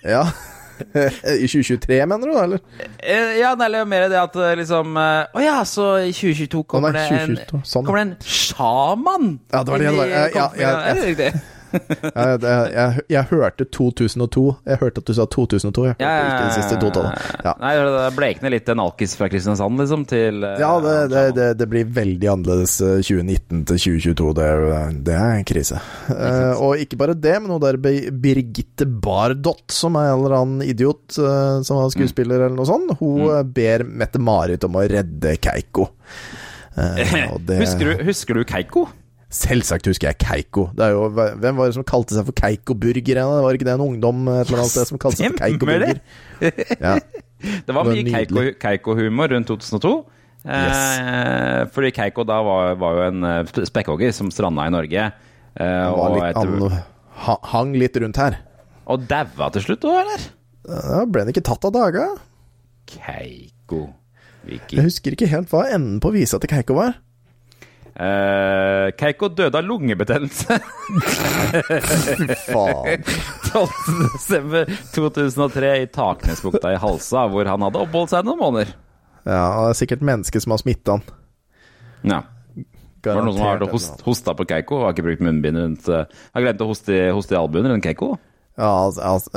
Ja. 0.05 0.27
I 1.43 1.47
2023, 1.51 2.07
mener 2.07 2.31
du, 2.31 2.39
eller? 2.39 2.61
Eh, 2.99 3.39
Ja, 3.41 3.55
det 3.59 3.67
er 3.75 3.85
mer 3.89 4.09
det 4.09 4.21
at 4.21 4.37
eh, 4.39 4.55
liksom 4.61 4.95
eh, 4.97 5.27
Å 5.35 5.43
ja, 5.43 5.57
så 5.67 5.89
i 6.07 6.13
2022 6.15 6.63
kommer, 6.71 6.95
nei, 6.95 7.03
det, 7.09 7.19
en, 7.19 7.35
2022, 7.35 7.63
sånn, 7.67 7.87
kommer 7.89 7.99
det 7.99 8.07
en 8.07 8.17
sjaman? 8.23 9.31
Ja, 9.51 9.65
det 9.65 9.75
var 9.75 9.83
det 9.83 9.89
det 9.91 9.97
var. 9.99 10.13
Ja, 10.13 10.27
ja, 10.35 10.51
ja, 10.63 10.75
ja. 11.19 11.33
Jeg, 11.73 12.39
jeg, 12.43 12.71
jeg, 12.75 13.03
jeg 13.13 13.25
hørte 13.31 13.65
2002. 13.75 14.45
Jeg 14.69 14.81
hørte 14.81 15.03
at 15.03 15.09
du 15.11 15.15
sa 15.17 15.27
2002. 15.31 15.85
Jeg 15.89 15.95
hørte 15.95 16.05
Ja, 16.05 16.29
ikke 16.29 16.47
de 16.49 16.57
siste 16.63 16.79
to. 16.81 17.03
Ja. 17.45 17.53
Nei, 17.61 17.73
det 17.79 18.05
blekner 18.17 18.53
litt 18.55 18.69
en 18.73 18.83
alkis 18.85 19.15
fra 19.19 19.29
Kristiansand, 19.33 19.79
liksom, 19.83 20.07
til 20.09 20.43
eh, 20.49 20.57
Ja, 20.63 20.71
det, 20.85 20.95
det, 21.13 21.25
det, 21.37 21.49
det 21.61 21.69
blir 21.73 21.91
veldig 21.99 22.31
annerledes 22.33 22.79
eh, 22.85 22.97
2019 23.05 23.65
til 23.73 23.83
2022. 23.85 24.33
Det 24.39 24.49
er, 24.49 24.67
det 25.11 25.19
en 25.19 25.47
krise. 25.49 25.81
Uh, 26.09 26.55
og 26.69 26.81
ikke 26.85 26.99
bare 27.01 27.17
det, 27.19 27.37
men 27.45 27.53
hun 27.57 27.63
der 27.63 27.79
Birgitte 27.83 28.87
Bardot, 28.89 29.67
som 29.75 29.97
er 30.01 30.13
en 30.13 30.23
eller 30.25 30.39
annen 30.41 30.65
idiot 30.67 31.19
uh, 31.21 31.61
som 31.67 31.81
var 31.83 31.93
skuespiller 31.95 32.47
eller 32.47 32.57
noe 32.59 32.69
sånt, 32.69 32.95
hun 33.03 33.19
Mm. 33.19 33.31
eh, 33.35 33.43
ber 33.57 33.83
Mette-Marit 33.99 34.65
om 34.69 34.77
å 34.79 34.85
redde 34.89 35.37
Keiko. 35.43 35.89
Uh, 36.79 36.95
det- 37.43 37.57
husker, 37.59 37.89
du, 37.89 38.05
husker 38.07 38.37
du 38.39 38.45
Keiko? 38.47 38.85
Selvsagt 39.29 39.85
husker 39.91 40.09
jeg 40.09 40.17
Keiko. 40.23 40.71
Det 40.73 40.87
jo, 40.95 41.09
hvem 41.13 41.59
var 41.59 41.69
det 41.69 41.77
som 41.77 41.85
kalte 41.85 42.17
seg 42.17 42.25
for 42.25 42.37
Keiko-burger? 42.39 43.19
Var 43.45 43.59
ikke 43.59 43.67
det 43.69 43.75
en 43.75 43.85
ungdom 43.85 44.23
et 44.33 44.49
eller 44.49 44.63
annet 44.63 44.73
sted 44.73 44.89
som 44.89 45.01
kalte 45.01 45.21
seg 45.21 45.35
for 45.35 45.43
Keiko-burger? 45.43 46.01
Ja. 46.81 46.95
Det 47.39 47.75
var 47.77 47.87
mye 47.87 48.03
Keiko-humor 48.03 48.55
Keiko-humor 48.63 49.35
rundt 49.35 49.51
2002. 49.51 49.93
Eh, 50.49 51.61
fordi 51.75 51.91
Keiko 51.93 52.25
da 52.27 52.39
var, 52.47 52.73
var 52.81 52.97
jo 52.97 53.05
en 53.11 53.27
eh, 53.29 53.65
spekkhogger 53.69 54.15
som 54.17 54.31
stranda 54.33 54.65
i 54.65 54.73
Norge. 54.73 55.11
Eh, 55.59 55.89
og, 55.93 56.17
litt, 56.17 56.31
etter, 56.33 56.79
han 57.27 57.45
hang 57.53 57.75
litt 57.79 57.99
rundt 58.01 58.21
her. 58.23 58.39
og 58.89 59.05
daua 59.11 59.51
til 59.53 59.67
slutt 59.67 59.85
òg, 59.85 59.99
eller? 60.07 60.27
Da 60.69 61.03
ble 61.09 61.25
han 61.27 61.33
ikke 61.35 61.45
tatt 61.45 61.69
av 61.69 61.75
daga. 61.75 62.07
Keiko 62.89 63.89
Viki. 64.49 64.79
Jeg 64.79 64.87
husker 64.87 65.13
ikke 65.13 65.29
helt 65.29 65.53
hva 65.53 65.67
enden 65.69 65.99
på 66.01 66.15
visa 66.15 66.41
til 66.41 66.49
Keiko 66.49 66.79
var. 66.79 66.97
Eh, 67.99 68.93
Keiko 68.95 69.27
døde 69.35 69.59
av 69.59 69.65
lungebetennelse 69.67 70.55
Faen. 72.47 73.03
12.12.2003 73.49 75.73
i 75.83 75.89
Taknesbukta 75.91 76.71
i 76.77 76.79
Halsa, 76.79 77.25
hvor 77.33 77.43
han 77.51 77.59
hadde 77.67 77.81
oppholdt 77.83 78.13
seg 78.13 78.23
noen 78.29 78.39
måneder. 78.39 78.71
Ja, 79.25 79.41
og 79.51 79.63
det 79.67 79.73
er 79.73 79.79
sikkert 79.81 80.05
mennesker 80.07 80.39
som 80.45 80.53
har 80.55 80.61
smitta 80.63 80.95
han. 80.95 81.03
Ja. 82.07 82.21
Var 83.03 83.19
det 83.19 83.25
noen 83.25 83.35
som 83.35 83.43
har 83.43 83.59
Garantert, 83.59 83.75
host, 83.75 83.99
hosta 84.07 84.31
på 84.39 84.47
Keiko? 84.51 84.75
Har 84.85 84.93
ikke 84.95 85.07
brukt 85.09 85.23
munnbind 85.25 85.57
rundt 85.59 85.89
eh, 85.91 86.07
Har 86.35 86.43
glemt 86.45 86.63
å 86.63 86.69
hoste, 86.71 86.95
hoste 87.15 87.35
i 87.35 87.39
albuen 87.41 87.67
rundt 87.71 87.85
Keiko? 87.87 88.09
Ja, 88.59 88.71
altså, 88.87 89.01
altså, 89.03 89.31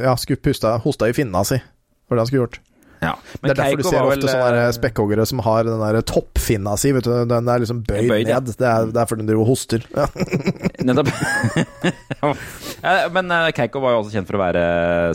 ja 0.00 0.12
skulle 0.20 0.40
pusta, 0.44 0.68
hosta 0.84 1.08
i 1.08 1.12
finna 1.16 1.40
si. 1.48 1.56
Var 2.08 2.14
det 2.16 2.20
han 2.24 2.28
skulle 2.30 2.44
gjort. 2.46 2.58
Ja. 2.98 3.12
det 3.42 3.52
er 3.52 3.58
derfor 3.58 3.80
du 3.80 3.86
ser 3.86 4.02
ofte 4.02 4.30
sånne 4.30 4.50
der 4.56 4.72
spekkhoggere 4.74 5.26
som 5.28 5.42
har 5.46 5.66
den 5.68 5.82
der 5.82 6.00
toppfinna 6.06 6.74
si. 6.80 6.90
Vet 6.96 7.06
du, 7.06 7.12
Den 7.30 7.50
er 7.50 7.62
liksom 7.62 7.84
bøyd, 7.86 8.08
Bøyd, 8.10 8.30
ja. 8.30 8.40
ned. 8.40 8.50
Det 8.58 8.68
er 8.68 8.90
derfor 8.94 9.20
den 9.20 9.28
driver 9.28 9.44
og 9.44 9.52
hoster. 9.52 9.84
Ja. 9.94 10.08
Nettopp. 10.88 11.12
ja, 12.84 12.96
men 13.14 13.30
eh, 13.34 13.50
Keiko 13.56 13.82
var 13.84 13.94
jo 13.94 14.02
også 14.02 14.16
kjent 14.16 14.30
for 14.30 14.38
å 14.38 14.42
være 14.42 14.64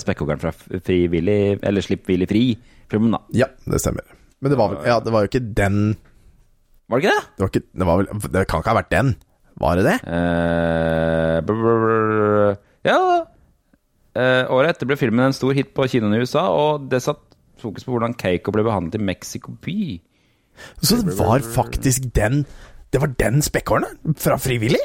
spekkhoggeren 0.03 0.41
fra 0.43 0.53
Frivillig 0.55 1.59
Eller 1.63 1.85
Slipp 1.85 2.07
Willy 2.11 2.27
Fri. 2.29 2.45
Filmen, 2.91 3.15
da. 3.15 3.23
ja, 3.43 3.49
det 3.67 3.81
stemmer. 3.81 4.07
Men 4.43 4.53
det 4.53 4.59
var 4.59 4.73
vel 4.73 4.87
Ja, 4.87 4.97
det 5.03 5.13
var 5.13 5.23
jo 5.23 5.31
ikke 5.31 5.43
den 5.55 5.77
Var 6.91 6.99
det 6.99 7.05
ikke 7.05 7.13
det? 7.15 7.27
Det, 7.27 7.43
var 7.43 7.51
ikke, 7.53 7.67
det, 7.71 7.87
var 7.87 8.01
vel, 8.01 8.09
det 8.33 8.47
kan 8.51 8.63
ikke 8.63 8.73
ha 8.73 8.79
vært 8.81 8.91
den. 8.93 9.13
Var 9.63 9.77
det 9.79 9.85
det? 9.87 9.99
Uh, 10.07 11.37
brr, 11.45 11.61
brr. 11.63 12.57
ja. 12.87 12.97
Uh, 14.13 14.43
året 14.53 14.75
etter 14.75 14.89
ble 14.89 14.97
filmen 14.99 15.25
en 15.25 15.33
stor 15.33 15.55
hit 15.57 15.71
på 15.73 15.87
kinoene 15.89 16.19
i 16.19 16.25
USA, 16.25 16.43
og 16.53 16.89
det 16.91 16.99
satt 17.05 17.21
fokus 17.63 17.85
på 17.87 17.95
hvordan 17.95 18.15
Keiko 18.19 18.53
ble 18.55 18.65
behandlet 18.67 18.99
i 18.99 19.05
Mexico 19.11 19.55
by. 19.63 19.77
Så 20.85 20.99
det 21.01 21.15
var 21.17 21.41
faktisk 21.41 22.11
den 22.13 22.43
Det 22.93 22.99
var 23.01 23.09
den 23.17 23.41
spekkhåren 23.41 24.13
fra 24.21 24.35
Frivillig? 24.37 24.81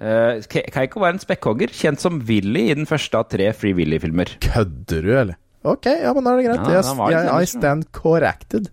Eh, 0.00 0.40
Keiko 0.48 1.02
var 1.02 1.12
en 1.12 1.20
spekkhogger, 1.20 1.68
kjent 1.76 2.00
som 2.00 2.22
Willy 2.24 2.70
i 2.70 2.76
den 2.78 2.88
første 2.88 3.18
av 3.20 3.26
tre 3.28 3.50
Free 3.52 3.76
Willy-filmer. 3.76 4.32
Kødder 4.40 5.04
du, 5.04 5.10
eller? 5.12 5.36
Ok, 5.60 5.90
ja, 5.92 6.14
men 6.16 6.24
da 6.24 6.32
er 6.32 6.40
det 6.40 6.46
greit. 6.46 6.70
Ja, 6.72 6.80
jeg, 7.12 7.26
jeg, 7.26 7.42
I 7.44 7.50
stand 7.50 7.90
corrected. 7.92 8.70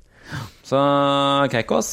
Så 0.67 0.79
Keikos 1.51 1.89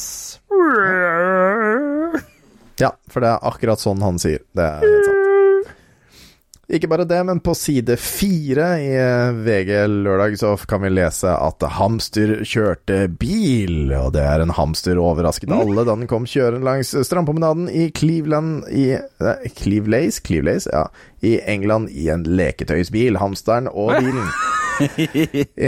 Ja, 2.79 2.91
for 3.11 3.23
det 3.23 3.29
er 3.31 3.43
akkurat 3.47 3.79
sånn 3.79 4.03
han 4.03 4.19
sier. 4.19 4.39
Det 4.55 4.63
er 4.63 4.83
helt 4.83 5.07
sant. 5.09 5.14
Ikke 6.65 6.89
bare 6.89 7.05
det, 7.05 7.19
men 7.27 7.39
på 7.45 7.53
side 7.53 7.93
fire 8.01 8.67
i 8.81 8.87
eh, 8.97 9.35
VG 9.45 9.69
lørdag 9.91 10.37
så 10.39 10.55
kan 10.65 10.81
vi 10.81 10.89
lese 10.95 11.29
at 11.29 11.61
hamster 11.77 12.39
kjørte 12.41 13.03
bil, 13.21 13.91
og 13.93 14.15
det 14.15 14.23
er 14.25 14.41
en 14.41 14.53
hamster 14.57 14.97
overrasket 14.97 15.53
alle 15.53 15.85
da 15.85 15.93
den 15.93 16.09
kom 16.09 16.25
kjørende 16.25 16.65
langs 16.65 16.95
strandpromenaden 17.05 17.69
i 17.69 17.91
Cleveland 17.93 18.65
i 18.73 18.87
eh, 18.97 19.45
Clevelace? 19.59 20.23
Clevelace, 20.25 20.71
ja. 20.73 20.87
I 21.21 21.37
England 21.45 21.93
i 21.93 22.09
en 22.13 22.25
leketøysbil. 22.25 23.21
Hamsteren 23.21 23.69
og 23.71 23.95
bilen. 23.99 24.25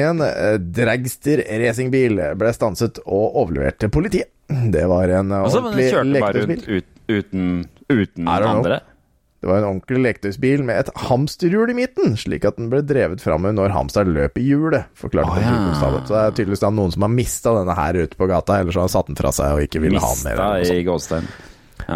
En 0.02 0.20
eh, 0.20 0.58
dragster 0.60 1.40
racingbil 1.62 2.18
ble 2.36 2.50
stanset 2.52 3.00
og 3.06 3.38
overlevert 3.40 3.78
til 3.80 3.94
politiet. 3.94 4.34
Det 4.50 4.84
var 4.90 5.14
en 5.14 5.32
ordentlig 5.32 5.46
Og 5.46 5.54
så 5.54 5.62
men 5.64 5.78
den 5.78 5.90
kjørte 5.94 6.26
bare 6.26 6.44
leketøysbil. 6.44 6.60
rundt 6.60 6.68
ut, 6.68 6.92
uten, 7.08 7.50
uten 7.94 8.28
andre? 8.28 8.82
know. 8.82 8.97
Det 9.38 9.46
var 9.52 9.60
en 9.60 9.68
ordentlig 9.68 10.00
lektøysbil 10.02 10.64
med 10.66 10.80
et 10.82 10.88
hamsterhjul 11.08 11.70
i 11.70 11.76
midten, 11.78 12.16
slik 12.18 12.46
at 12.50 12.56
den 12.58 12.72
ble 12.72 12.80
drevet 12.82 13.22
framover 13.22 13.54
når 13.54 13.76
hamsteren 13.76 14.16
løp 14.16 14.40
i 14.42 14.48
hjulet, 14.48 14.88
forklarte 14.98 15.36
oh, 15.36 15.44
ja. 15.44 15.60
Så 15.78 16.08
det 16.16 16.22
er 16.24 16.32
tydeligvis 16.40 16.64
da 16.66 16.72
noen 16.74 16.92
som 16.96 17.06
har 17.06 17.14
mista 17.14 17.54
denne 17.54 17.76
her 17.78 18.00
ute 18.02 18.18
på 18.18 18.28
gata, 18.32 18.58
eller 18.64 18.74
så 18.74 18.88
har 18.88 18.90
satt 18.96 19.12
den 19.12 19.20
fra 19.20 19.30
seg 19.38 19.54
og 19.54 19.62
ikke 19.68 19.84
ville 19.84 20.02
ha 20.02 20.10
den 20.16 20.26
mer. 20.26 20.42
Mista 20.58 20.74
i 20.74 20.84
Gåstein. 20.88 21.30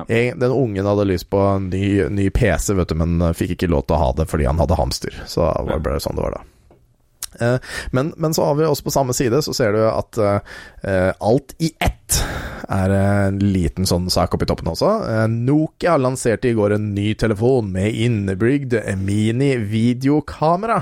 Jeg- 0.07 0.37
Den 0.39 0.51
ungen 0.53 0.85
hadde 0.85 1.07
lyst 1.09 1.29
på 1.33 1.41
en 1.55 1.69
ny, 1.73 2.05
ny 2.13 2.29
PC, 2.29 2.73
vet 2.77 2.87
du, 2.93 2.95
men 2.95 3.17
eh, 3.21 3.33
fikk 3.33 3.55
ikke 3.57 3.71
lov 3.73 3.87
til 3.89 3.97
å 3.97 4.03
ha 4.05 4.11
det 4.21 4.29
fordi 4.29 4.45
han 4.47 4.61
hadde 4.61 4.77
hamster. 4.77 5.17
Så 5.25 5.49
det 5.67 5.81
ble 5.83 5.97
sånn 5.99 6.15
det 6.15 6.23
var 6.27 6.37
da. 6.37 6.43
Eh, 7.41 7.57
Men, 7.91 8.13
men 8.17 8.33
så 8.37 8.45
har 8.45 8.55
vi 8.55 8.65
også 8.69 8.83
på 8.85 8.91
samme 8.93 9.13
side, 9.17 9.41
så 9.43 9.53
ser 9.55 9.71
du 9.73 9.81
at 9.89 10.17
eh, 10.21 11.11
alt 11.19 11.55
i 11.59 11.73
ett 11.81 11.97
er 12.71 12.93
en 12.95 13.39
liten 13.41 13.87
sånn 13.87 14.07
sak 14.11 14.35
oppi 14.35 14.47
toppen 14.47 14.71
også. 14.71 14.91
Eh, 15.09 15.25
Nokia 15.31 15.97
lanserte 15.99 16.51
i 16.51 16.55
går 16.57 16.77
en 16.77 16.91
ny 16.95 17.11
telefon 17.19 17.71
med 17.73 17.95
innebygd 18.05 18.77
mini-videokamera. 19.01 20.79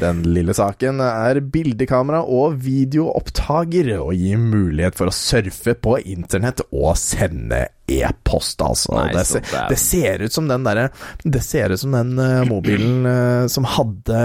Den 0.00 0.24
lille 0.34 0.56
saken 0.56 1.02
er 1.04 1.40
bildekamera 1.54 2.24
og 2.24 2.58
videoopptaker, 2.64 3.92
og 4.00 4.14
gir 4.18 4.40
mulighet 4.40 4.98
for 4.98 5.10
å 5.10 5.14
surfe 5.14 5.76
på 5.78 5.98
internett 6.02 6.64
og 6.70 6.94
sende 7.00 7.66
e-post, 7.90 8.62
altså. 8.64 8.94
Nei, 8.96 9.10
det, 9.12 9.26
så 9.28 9.42
se, 9.42 9.62
det 9.70 9.78
ser 9.80 10.24
ut 10.24 10.32
som 10.32 10.46
den 10.48 10.64
derre 10.64 10.86
Det 11.20 11.42
ser 11.44 11.74
ut 11.74 11.80
som 11.82 11.92
den 11.92 12.16
eh, 12.16 12.40
mobilen 12.48 13.04
eh, 13.08 13.46
som 13.52 13.68
hadde 13.68 14.18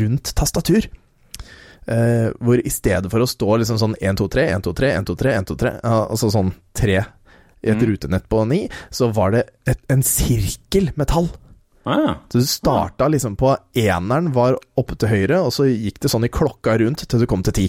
rundt 0.00 0.34
tastatur. 0.36 0.88
Eh, 1.86 2.30
hvor 2.40 2.56
i 2.64 2.70
stedet 2.72 3.10
for 3.12 3.20
å 3.20 3.28
stå 3.28 3.58
liksom 3.60 3.76
sånn 3.76 3.94
1, 4.00 4.16
2, 4.16 4.28
3, 4.32 4.46
1, 4.54 4.62
2, 4.64 4.72
3, 4.72 4.92
1, 4.96 5.04
2, 5.10 5.16
3, 5.20 5.32
1, 5.36 5.46
2, 5.50 5.56
3 5.60 5.72
ja, 5.84 5.96
Altså 6.08 6.30
sånn 6.32 6.52
tre 6.72 7.04
i 7.64 7.70
et 7.70 7.76
Mm. 7.80 7.86
rutenett 7.90 8.28
på 8.28 8.46
ni, 8.48 8.68
så 8.90 9.10
var 9.12 9.30
det 9.32 9.42
et, 9.66 9.78
en 9.88 10.02
sirkel 10.02 10.90
med 10.96 11.06
tall. 11.08 11.28
Ah, 11.86 12.16
Så 12.28 12.38
du 12.40 12.44
starta 12.46 13.08
liksom 13.08 13.36
på 13.36 13.56
eneren 13.74 14.32
var 14.32 14.56
oppe 14.76 14.96
til 14.98 15.08
høyre, 15.08 15.38
og 15.44 15.50
så 15.52 15.64
gikk 15.68 15.98
det 16.00 16.10
sånn 16.10 16.24
i 16.24 16.28
klokka 16.28 16.78
rundt 16.80 17.06
til 17.08 17.20
du 17.20 17.26
kom 17.26 17.42
til 17.42 17.52
ti. 17.52 17.66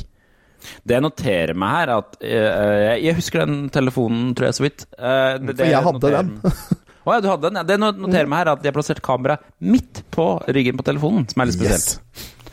det 0.85 0.95
jeg 0.95 1.01
noterer 1.03 1.53
meg 1.55 1.69
her, 1.69 1.97
at 1.97 2.15
eh, 2.21 2.95
Jeg 3.03 3.15
husker 3.15 3.45
den 3.45 3.69
telefonen, 3.69 4.33
tror 4.35 4.47
jeg, 4.47 4.53
så 4.55 4.63
vidt. 4.63 4.85
Eh, 4.97 5.37
det- 5.39 5.57
For 5.57 5.65
jeg 5.65 5.83
hadde 5.83 5.99
noterer- 5.99 6.23
den. 6.23 6.41
Å 7.05 7.13
ja, 7.13 7.19
du 7.21 7.27
hadde 7.29 7.41
den? 7.43 7.55
Ja. 7.55 7.63
Det 7.63 7.79
not- 7.79 7.97
noterer 7.99 8.27
meg 8.27 8.37
her 8.39 8.51
at 8.53 8.61
de 8.63 8.67
har 8.67 8.73
plassert 8.73 9.01
kamera 9.01 9.37
midt 9.61 10.01
på 10.11 10.41
ryggen 10.47 10.75
på 10.75 10.83
telefonen, 10.83 11.29
som 11.31 11.41
er 11.41 11.45
litt 11.45 11.55
spesielt. 11.59 11.99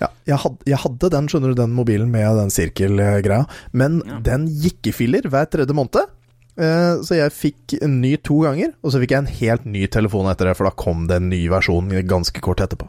Ja, 0.02 0.08
jeg 0.26 0.40
hadde, 0.42 0.66
jeg 0.66 0.80
hadde 0.82 1.10
den, 1.14 1.28
skjønner 1.30 1.52
du, 1.52 1.58
den 1.62 1.74
mobilen 1.76 2.10
med 2.10 2.34
den 2.40 2.50
sirkelgreia, 2.50 3.44
men 3.76 4.00
den 4.26 4.48
gikk 4.50 4.90
i 4.90 4.94
filler 4.96 5.28
hver 5.30 5.46
tredje 5.52 5.76
måned. 5.78 6.10
Eh, 6.58 6.94
Så 7.06 7.16
jeg 7.16 7.32
fikk 7.32 7.76
en 7.80 8.00
ny 8.02 8.16
to 8.20 8.40
ganger, 8.44 8.74
og 8.82 8.92
så 8.92 9.00
fikk 9.02 9.14
jeg 9.14 9.22
en 9.24 9.34
helt 9.38 9.68
ny 9.68 9.86
telefon 9.92 10.28
etter 10.32 10.50
det, 10.50 10.56
for 10.58 10.68
da 10.68 10.74
kom 10.76 11.06
det 11.08 11.20
en 11.20 11.30
ny 11.32 11.44
versjon 11.52 11.92
ganske 12.10 12.42
kort 12.44 12.60
etterpå. 12.64 12.88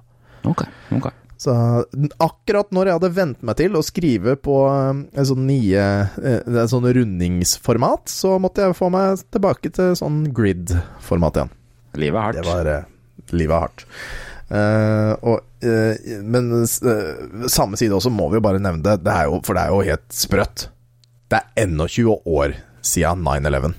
Ok, 0.50 0.66
ok. 0.98 1.12
Så 1.44 1.54
akkurat 2.24 2.70
når 2.72 2.88
jeg 2.88 2.96
hadde 2.98 3.12
vent 3.18 3.42
meg 3.44 3.58
til 3.60 3.74
å 3.76 3.84
skrive 3.84 4.36
på 4.40 4.58
eh, 4.72 5.02
en 5.20 5.28
sånn 5.28 5.46
nye 5.48 5.86
eh, 6.24 6.40
En 6.48 6.70
sånn 6.72 6.86
rundingsformat, 6.96 8.08
så 8.12 8.38
måtte 8.40 8.64
jeg 8.68 8.78
få 8.80 8.90
meg 8.94 9.24
tilbake 9.34 9.72
til 9.76 9.96
sånn 10.00 10.24
grid-format 10.36 11.40
igjen. 11.42 11.52
Livet 12.00 12.20
er 12.20 12.24
hardt. 12.28 12.40
Det 12.40 12.48
var 12.48 13.34
Livet 13.34 13.56
er 13.56 13.66
hardt. 13.68 13.86
Eh, 14.50 15.14
og, 15.24 15.40
uh, 15.64 16.20
men 16.28 16.50
uh, 16.54 17.48
samme 17.50 17.80
side 17.80 17.96
også 17.96 18.12
må 18.14 18.28
vi 18.30 18.38
jo 18.40 18.44
bare 18.46 18.60
nevne 18.62 18.84
det, 18.86 19.00
det 19.06 19.14
er 19.14 19.30
jo, 19.32 19.40
for 19.46 19.58
det 19.58 19.64
er 19.64 19.74
jo 19.74 19.82
helt 19.88 20.06
sprøtt. 20.14 20.68
Det 21.32 21.40
er 21.40 21.64
ennå 21.66 21.88
20 21.90 22.28
år 22.30 22.58
siden 22.86 23.24
9-11. 23.26 23.74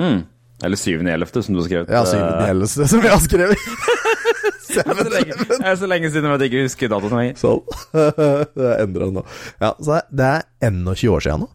Mm. 0.00 0.20
Eller 0.62 0.76
7.11., 0.76 1.42
som 1.42 1.54
du 1.54 1.60
har 1.62 1.68
skrevet. 1.68 1.92
Ja, 1.94 2.02
Eh, 2.02 2.10
syvende 2.10 2.88
som 2.90 3.00
jeg 3.00 3.12
har 3.14 3.22
skrevet. 3.24 3.56
det 4.70 4.82
er 4.84 4.94
så 4.98 5.08
lenge, 5.10 5.36
det 5.48 5.60
er 5.66 5.78
så 5.80 5.88
lenge 5.88 6.10
siden 6.12 6.30
at 6.34 6.42
jeg 6.44 6.50
ikke 6.52 6.66
husker 6.66 6.92
datoen 6.92 7.16
lenger. 7.16 7.38
Sånn. 7.40 7.62
det 8.58 8.66
er 8.66 8.82
endra 8.84 9.08
nå. 9.14 9.24
Ja, 9.62 9.72
så 9.80 10.00
det 10.12 10.26
er- 10.34 10.48
ennå 10.68 10.94
20 10.94 11.16
år 11.16 11.24
siden 11.24 11.46
nå. 11.46 11.50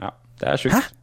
Ja, 0.00 0.12
det 0.40 0.48
er 0.48 0.56
Hæ? 0.56 0.62
sjukt. 0.64 0.94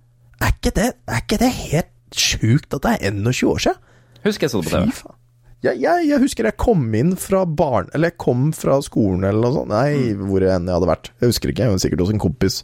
Er 0.44 0.56
ikke 0.56 0.74
det, 0.76 0.88
er 1.08 1.22
ikke 1.22 1.40
det 1.44 1.52
helt 1.60 1.92
sjukt 2.18 2.74
at 2.76 2.84
det 2.88 2.96
er 2.98 3.12
ennå 3.12 3.32
20 3.32 3.54
år 3.54 3.62
siden? 3.68 3.80
Husker 4.24 4.48
jeg 4.48 4.56
så 4.56 4.64
det 4.64 4.72
på 4.74 4.82
Fy 4.88 4.98
faen. 5.04 5.20
Jeg, 5.64 5.80
jeg, 5.80 6.08
jeg 6.10 6.20
husker 6.20 6.50
jeg 6.50 6.58
kom 6.60 6.82
inn 7.00 7.14
fra 7.16 7.46
barn 7.48 7.88
Eller 7.96 8.12
jeg 8.12 8.18
kom 8.20 8.50
fra 8.52 8.76
skolen 8.84 9.24
eller 9.24 9.40
noe 9.46 9.54
sånt. 9.56 9.72
Nei, 9.72 10.12
hvor 10.20 10.44
enn 10.44 10.68
jeg 10.68 10.76
hadde 10.76 10.90
vært. 10.90 11.10
Jeg 11.24 11.32
husker 11.32 11.54
ikke. 11.54 11.64
Jeg 11.70 11.72
var 11.78 11.82
sikkert 11.86 12.04
hos 12.04 12.12
en 12.14 12.20
kompis. 12.24 12.58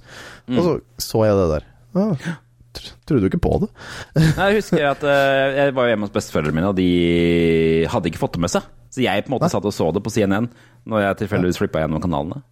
Og 0.51 0.59
så 0.65 0.73
så 0.99 1.23
jeg 1.29 1.37
det 1.39 1.47
der. 1.53 1.67
Ah, 1.95 2.27
tr- 2.75 2.91
trodde 3.07 3.23
jo 3.25 3.31
ikke 3.31 3.41
på 3.47 3.53
det. 3.63 3.69
Nei, 4.37 4.49
Jeg 4.51 4.59
husker 4.59 4.83
at 4.91 5.05
uh, 5.07 5.55
jeg 5.61 5.73
var 5.79 5.87
hjemme 5.93 6.09
hos 6.09 6.13
besteforeldrene 6.17 6.59
mine, 6.59 6.69
og 6.73 6.77
de 6.77 6.89
hadde 7.89 8.11
ikke 8.11 8.21
fått 8.21 8.35
det 8.35 8.43
med 8.43 8.51
seg. 8.53 8.67
Så 8.93 9.03
jeg 9.05 9.23
på 9.25 9.31
en 9.31 9.37
måte 9.37 9.49
satt 9.53 9.65
og 9.69 9.73
så 9.75 9.87
det 9.95 10.01
på 10.05 10.11
CNN 10.13 10.49
når 10.89 11.03
jeg 11.05 11.19
tilfeldigvis 11.23 11.59
flippa 11.61 11.83
gjennom 11.85 12.01
kanalene. 12.03 12.43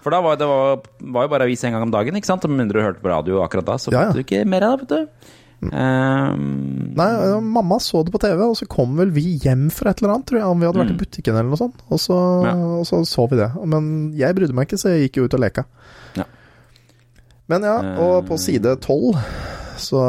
For 0.00 0.10
da 0.14 0.20
var 0.24 0.38
det 0.40 0.46
var, 0.48 0.78
var 1.12 1.26
jo 1.26 1.32
bare 1.34 1.44
avis 1.44 1.62
en 1.68 1.74
gang 1.76 1.82
om 1.84 1.90
dagen, 1.92 2.16
ikke 2.16 2.28
sant? 2.30 2.44
Og 2.46 2.50
Med 2.52 2.62
mindre 2.64 2.80
du 2.80 2.86
hørte 2.86 3.02
på 3.04 3.10
radio 3.12 3.42
akkurat 3.44 3.66
da, 3.68 3.74
så 3.78 3.92
Ja, 3.92 4.06
ja. 4.08 4.12
du 4.16 4.22
ikke 4.22 4.42
mer 4.48 4.64
av 4.64 4.80
det, 4.80 4.86
vet 4.88 4.94
du. 4.94 5.32
Ehm, 5.72 6.94
Nei, 6.94 7.40
mamma 7.40 7.78
så 7.82 8.04
det 8.04 8.12
på 8.14 8.20
TV, 8.22 8.40
og 8.46 8.56
så 8.58 8.66
kom 8.70 8.96
vel 8.96 9.10
vi 9.10 9.38
hjem 9.42 9.70
fra 9.72 9.90
et 9.90 10.02
eller 10.02 10.14
annet, 10.14 10.26
tror 10.28 10.38
jeg. 10.40 10.46
Om 10.50 10.60
vi 10.60 10.66
hadde 10.68 10.82
vært 10.82 10.92
i 10.94 10.98
butikken 11.00 11.34
eller 11.34 11.50
noe 11.50 11.58
sånt. 11.60 11.80
Og 11.90 11.98
så, 11.98 12.18
Ja. 12.46 12.52
og 12.54 12.84
så 12.86 13.00
så 13.06 13.28
vi 13.30 13.36
det. 13.36 13.50
Men 13.66 14.12
jeg 14.16 14.34
brydde 14.36 14.54
meg 14.54 14.68
ikke, 14.68 14.78
så 14.78 14.92
jeg 14.94 15.08
gikk 15.08 15.16
jo 15.16 15.24
ut 15.24 15.34
og 15.34 15.40
leka. 15.40 15.64
Ja. 16.16 16.24
Men 17.48 17.62
ja, 17.62 17.76
og 18.00 18.26
på 18.26 18.38
side 18.38 18.76
tolv 18.80 19.18
så 19.80 20.00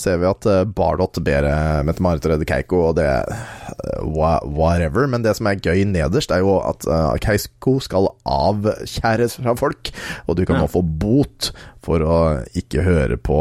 ser 0.00 0.18
vi 0.20 0.28
at 0.28 0.46
eh, 0.50 0.62
Bardot 0.76 1.18
ber 1.24 1.46
eh, 1.48 1.80
Mette-Marit 1.86 2.26
redde 2.28 2.46
Keiko, 2.48 2.80
og 2.90 2.98
det 2.98 3.06
eh, 3.08 4.00
Whatever. 4.04 5.08
Men 5.10 5.24
det 5.24 5.36
som 5.38 5.48
er 5.50 5.60
gøy 5.62 5.84
nederst, 5.88 6.34
er 6.34 6.44
jo 6.44 6.58
at 6.64 6.86
Keiko 7.24 7.76
skal 7.84 8.10
avkjæres 8.28 9.38
fra 9.40 9.56
folk, 9.58 9.90
og 10.28 10.38
du 10.38 10.44
kan 10.48 10.60
nå 10.60 10.68
få 10.70 10.84
bot 10.84 11.50
for 11.84 12.04
å 12.04 12.18
ikke 12.56 12.80
høre 12.86 13.18
på 13.20 13.36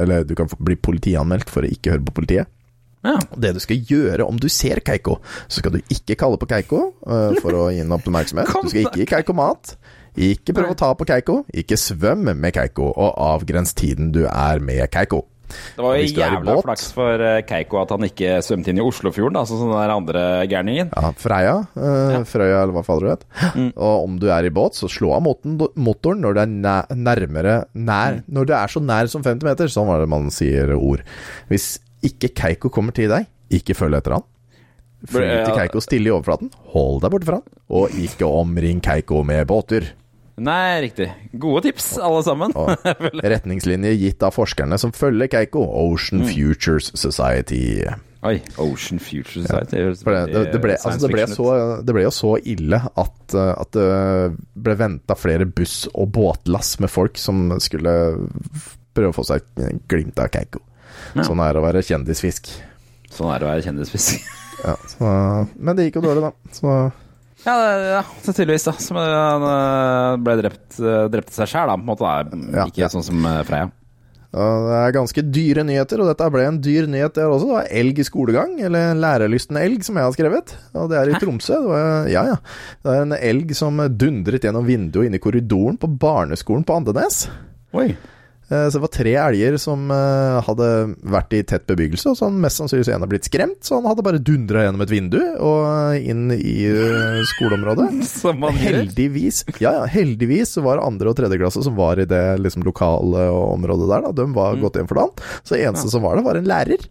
Eller 0.00 0.26
du 0.28 0.34
kan 0.36 0.50
bli 0.58 0.76
politianmeldt 0.76 1.48
for 1.52 1.64
å 1.64 1.70
ikke 1.70 1.94
høre 1.94 2.04
på 2.04 2.16
politiet. 2.20 2.50
ja. 3.04 3.16
Det 3.40 3.54
du 3.56 3.60
skal 3.62 3.80
gjøre 3.88 4.26
om 4.28 4.38
du 4.40 4.48
ser 4.52 4.82
Keiko, 4.84 5.18
så 5.48 5.62
skal 5.62 5.76
du 5.76 5.92
ikke 5.92 6.18
kalle 6.20 6.40
på 6.40 6.48
Keiko 6.50 6.80
uh, 7.06 7.32
for 7.40 7.56
å 7.56 7.66
gi 7.72 7.80
henne 7.82 7.96
oppmerksomhet. 7.96 8.52
Du 8.52 8.72
skal 8.72 8.86
ikke 8.86 9.02
gi 9.02 9.10
Keiko 9.14 9.36
mat. 9.36 9.76
Ikke 10.16 10.54
prøve 10.54 10.74
å 10.74 10.78
ta 10.78 10.92
på 10.94 11.06
Keiko. 11.08 11.44
Ikke 11.54 11.76
svøm 11.80 12.28
med 12.38 12.52
Keiko, 12.54 12.92
og 12.94 13.14
avgrens 13.18 13.74
tiden 13.74 14.12
du 14.14 14.24
er 14.28 14.60
med 14.62 14.86
Keiko. 14.94 15.24
Det 15.76 15.82
var 15.84 15.94
jo 15.98 16.06
jævla 16.08 16.54
båt- 16.56 16.64
flaks 16.64 16.86
for 16.96 17.20
eh, 17.22 17.42
Keiko 17.46 17.78
at 17.82 17.90
han 17.92 18.00
ikke 18.06 18.38
svømte 18.42 18.72
inn 18.72 18.78
i 18.80 18.82
Oslofjorden, 18.82 19.36
sånn 19.46 19.60
som 19.60 19.68
den 19.70 19.76
der 19.76 19.92
andre 19.92 20.22
gærningen. 20.50 20.88
Ja, 20.96 21.10
Freia, 21.20 21.56
eh, 21.76 22.24
Frøya 22.26 22.62
eller 22.62 22.72
hva 22.74 22.82
fader 22.86 23.04
du 23.04 23.10
vet. 23.12 23.24
Og 23.76 24.04
om 24.08 24.16
du 24.18 24.26
er 24.32 24.48
i 24.48 24.50
båt, 24.54 24.74
så 24.74 24.88
slå 24.90 25.12
av 25.14 25.22
motoren 25.26 26.22
når 26.24 26.34
det 26.38 26.42
er 26.46 26.52
næ- 26.54 26.96
nærmere 26.96 27.56
nær 27.76 28.22
Når 28.26 28.46
det 28.46 28.56
er 28.56 28.72
så 28.72 28.80
nær 28.82 29.06
som 29.12 29.22
50 29.22 29.44
meter. 29.44 29.66
Sånn 29.70 29.86
var 29.86 30.00
det 30.00 30.08
man 30.08 30.30
sier 30.30 30.72
ord. 30.74 31.02
Hvis 31.50 31.78
ikke 32.02 32.32
Keiko 32.34 32.70
kommer 32.72 32.92
til 32.96 33.08
deg, 33.12 33.26
ikke 33.50 33.76
følg 33.76 33.98
etter 34.00 34.12
han. 34.18 34.24
Fly 35.06 35.44
til 35.44 35.54
Keiko 35.58 35.80
stille 35.84 36.08
i 36.08 36.14
overflaten, 36.16 36.50
hold 36.72 37.02
deg 37.04 37.10
borte 37.12 37.26
fra 37.28 37.36
han, 37.42 37.44
og 37.76 37.90
ikke 37.92 38.24
omring 38.26 38.80
Keiko 38.80 39.22
med 39.22 39.46
båter. 39.46 39.90
Nei, 40.36 40.80
riktig. 40.82 41.12
Gode 41.32 41.62
tips, 41.68 41.92
alle 42.02 42.22
sammen. 42.26 42.54
Retningslinjer 43.34 43.94
gitt 43.94 44.24
av 44.26 44.34
forskerne 44.34 44.78
som 44.82 44.90
følger 44.94 45.30
Keiko, 45.30 45.62
Ocean 45.62 46.24
Futures 46.26 46.90
Society. 46.98 47.84
Oi, 48.24 48.38
Ocean 48.58 48.98
Future 48.98 49.44
Society. 49.44 49.76
det, 49.76 50.20
det, 50.32 50.44
det, 50.54 50.60
ble, 50.62 50.74
altså 50.80 51.06
det, 51.06 51.12
ble 51.12 51.26
så, 51.28 51.48
det 51.84 51.94
ble 51.94 52.06
jo 52.06 52.12
så 52.14 52.34
ille 52.40 52.80
at, 52.80 53.18
uh, 53.36 53.50
at 53.52 53.76
det 53.76 53.88
ble 54.64 54.76
venta 54.80 55.16
flere 55.18 55.46
buss- 55.46 55.90
og 55.92 56.08
båtlass 56.16 56.78
med 56.80 56.90
folk 56.90 57.20
som 57.20 57.50
skulle 57.62 57.92
prøve 58.96 59.12
å 59.12 59.16
få 59.16 59.26
seg 59.28 59.44
et 59.44 59.84
glimt 59.90 60.18
av 60.22 60.32
Keiko. 60.32 60.64
Sånn 61.20 61.42
er 61.44 61.52
det 61.52 61.60
å 61.60 61.66
være 61.66 61.84
kjendisfisk. 61.84 62.48
Sånn 63.12 63.30
er 63.30 63.42
det 63.42 63.46
å 63.46 63.52
være 63.52 63.66
kjendisfisk. 63.68 64.24
Ja, 64.64 64.74
så, 64.88 65.08
men 65.60 65.76
det 65.76 65.88
gikk 65.90 66.00
jo 66.00 66.06
dårlig, 66.06 66.30
da. 66.30 66.54
Så 66.56 66.74
Ja, 67.44 67.54
ja, 67.76 68.02
tydeligvis, 68.24 68.64
da. 68.64 68.74
Som 68.80 68.98
eh, 69.00 69.14
han 69.14 69.46
eh, 69.48 70.18
ble 70.24 70.36
drept, 70.40 70.76
drept 71.12 71.34
seg 71.34 71.50
sjæl, 71.50 71.70
da. 71.70 71.76
På 71.76 71.84
en 71.84 71.90
måte, 71.90 72.12
da. 72.54 72.68
Ikke 72.68 72.86
ja. 72.86 72.92
sånn 72.92 73.04
som 73.06 73.26
eh, 73.28 73.42
Freya. 73.48 73.70
Det 74.34 74.74
er 74.74 74.94
ganske 74.96 75.22
dyre 75.30 75.62
nyheter, 75.62 76.00
og 76.02 76.08
dette 76.10 76.26
ble 76.34 76.42
en 76.48 76.56
dyr 76.58 76.88
nyhet 76.90 77.14
der 77.14 77.30
også. 77.30 77.46
Det 77.46 77.54
var 77.54 77.68
elg 77.80 78.00
i 78.02 78.06
skolegang, 78.08 78.56
eller 78.66 78.88
en 78.90 79.02
lærelysten 79.04 79.60
elg, 79.60 79.84
som 79.86 80.00
jeg 80.00 80.08
har 80.08 80.16
skrevet. 80.16 80.56
Og 80.74 80.88
det 80.90 80.98
er 80.98 81.12
i 81.12 81.20
Tromsø. 81.22 81.60
Det 81.60 81.70
var, 81.70 82.08
ja, 82.10 82.24
ja. 82.32 82.40
Det 82.82 82.96
er 82.96 83.04
en 83.04 83.14
elg 83.20 83.54
som 83.54 83.78
dundret 83.94 84.48
gjennom 84.48 84.66
vinduet 84.66 85.06
inne 85.06 85.20
i 85.20 85.22
korridoren 85.22 85.78
på 85.78 85.92
barneskolen 86.02 86.66
på 86.66 86.80
Andenes. 86.80 87.28
Oi. 87.78 87.92
Eh, 88.54 88.66
Så 88.70 88.78
det 88.78 88.84
var 88.84 88.92
tre 88.94 89.14
elger 89.24 89.56
som 89.60 89.90
eh, 89.90 90.38
hadde 90.46 90.68
vært 91.14 91.34
i 91.36 91.42
tett 91.50 91.66
bebyggelse, 91.70 92.12
og 92.12 92.18
så 92.18 92.28
han 92.28 92.38
mest 92.44 92.60
sannsynligvis 92.62 92.92
en 92.94 93.04
har 93.06 93.10
blitt 93.10 93.28
skremt, 93.28 93.60
så 93.66 93.80
han 93.80 93.88
hadde 93.90 94.04
bare 94.06 94.22
dundra 94.22 94.62
gjennom 94.64 94.84
et 94.86 94.92
vindu 94.94 95.18
og 95.42 95.98
inn 95.98 96.28
i 96.36 96.56
eh, 96.70 97.20
skoleområdet. 97.34 97.90
Som 98.14 98.40
man. 98.44 98.54
Heldigvis 98.60 99.42
ja, 99.58 99.72
ja, 99.80 99.84
heldigvis 99.90 100.54
så 100.56 100.62
var 100.64 100.78
det 100.80 100.86
andre- 100.88 101.10
og 101.12 101.18
tredjeklasse 101.18 101.62
som 101.66 101.76
var 101.78 101.98
i 102.00 102.06
det 102.08 102.22
liksom, 102.40 102.62
lokale 102.66 103.28
området 103.34 103.90
der, 103.90 104.06
da, 104.08 104.12
de 104.22 104.24
Mm. 104.24 104.36
var 104.38 104.56
gått 104.62 104.76
inn 104.80 104.86
for 104.88 104.98
dagen. 104.98 105.24
Så 105.44 105.56
eneste 105.60 105.90
som 105.92 106.02
var 106.06 106.16
der, 106.16 106.24
var 106.26 106.38
en 106.40 106.48
lærer. 106.48 106.86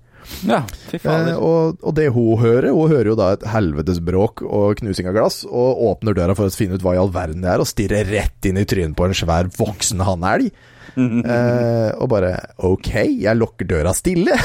Ja, 0.48 0.62
Eh, 0.94 1.34
og, 1.36 1.80
og 1.84 1.96
det 1.98 2.06
hun 2.16 2.38
hører, 2.40 2.70
hun 2.72 2.92
hører 2.92 3.10
jo 3.12 3.16
da 3.20 3.32
et 3.36 3.44
helvetes 3.50 3.98
bråk 4.06 4.44
og 4.46 4.78
knusing 4.80 5.10
av 5.10 5.16
glass, 5.18 5.42
og 5.50 5.82
åpner 5.90 6.16
døra 6.16 6.36
for 6.38 6.48
å 6.48 6.54
finne 6.56 6.78
ut 6.78 6.84
hva 6.86 6.94
i 6.96 7.00
all 7.02 7.10
verden 7.12 7.42
det 7.44 7.50
er, 7.52 7.60
og 7.64 7.68
stirrer 7.68 8.08
rett 8.08 8.48
inn 8.48 8.60
i 8.62 8.64
trynet 8.70 8.96
på 8.96 9.08
en 9.10 9.18
svær 9.18 9.50
voksen 9.58 10.04
hannelg. 10.06 10.52
Eh, 10.94 11.90
og 11.98 12.10
bare 12.12 12.36
Ok, 12.62 12.92
jeg 13.24 13.38
lukker 13.40 13.66
døra 13.66 13.96
stille. 13.98 14.36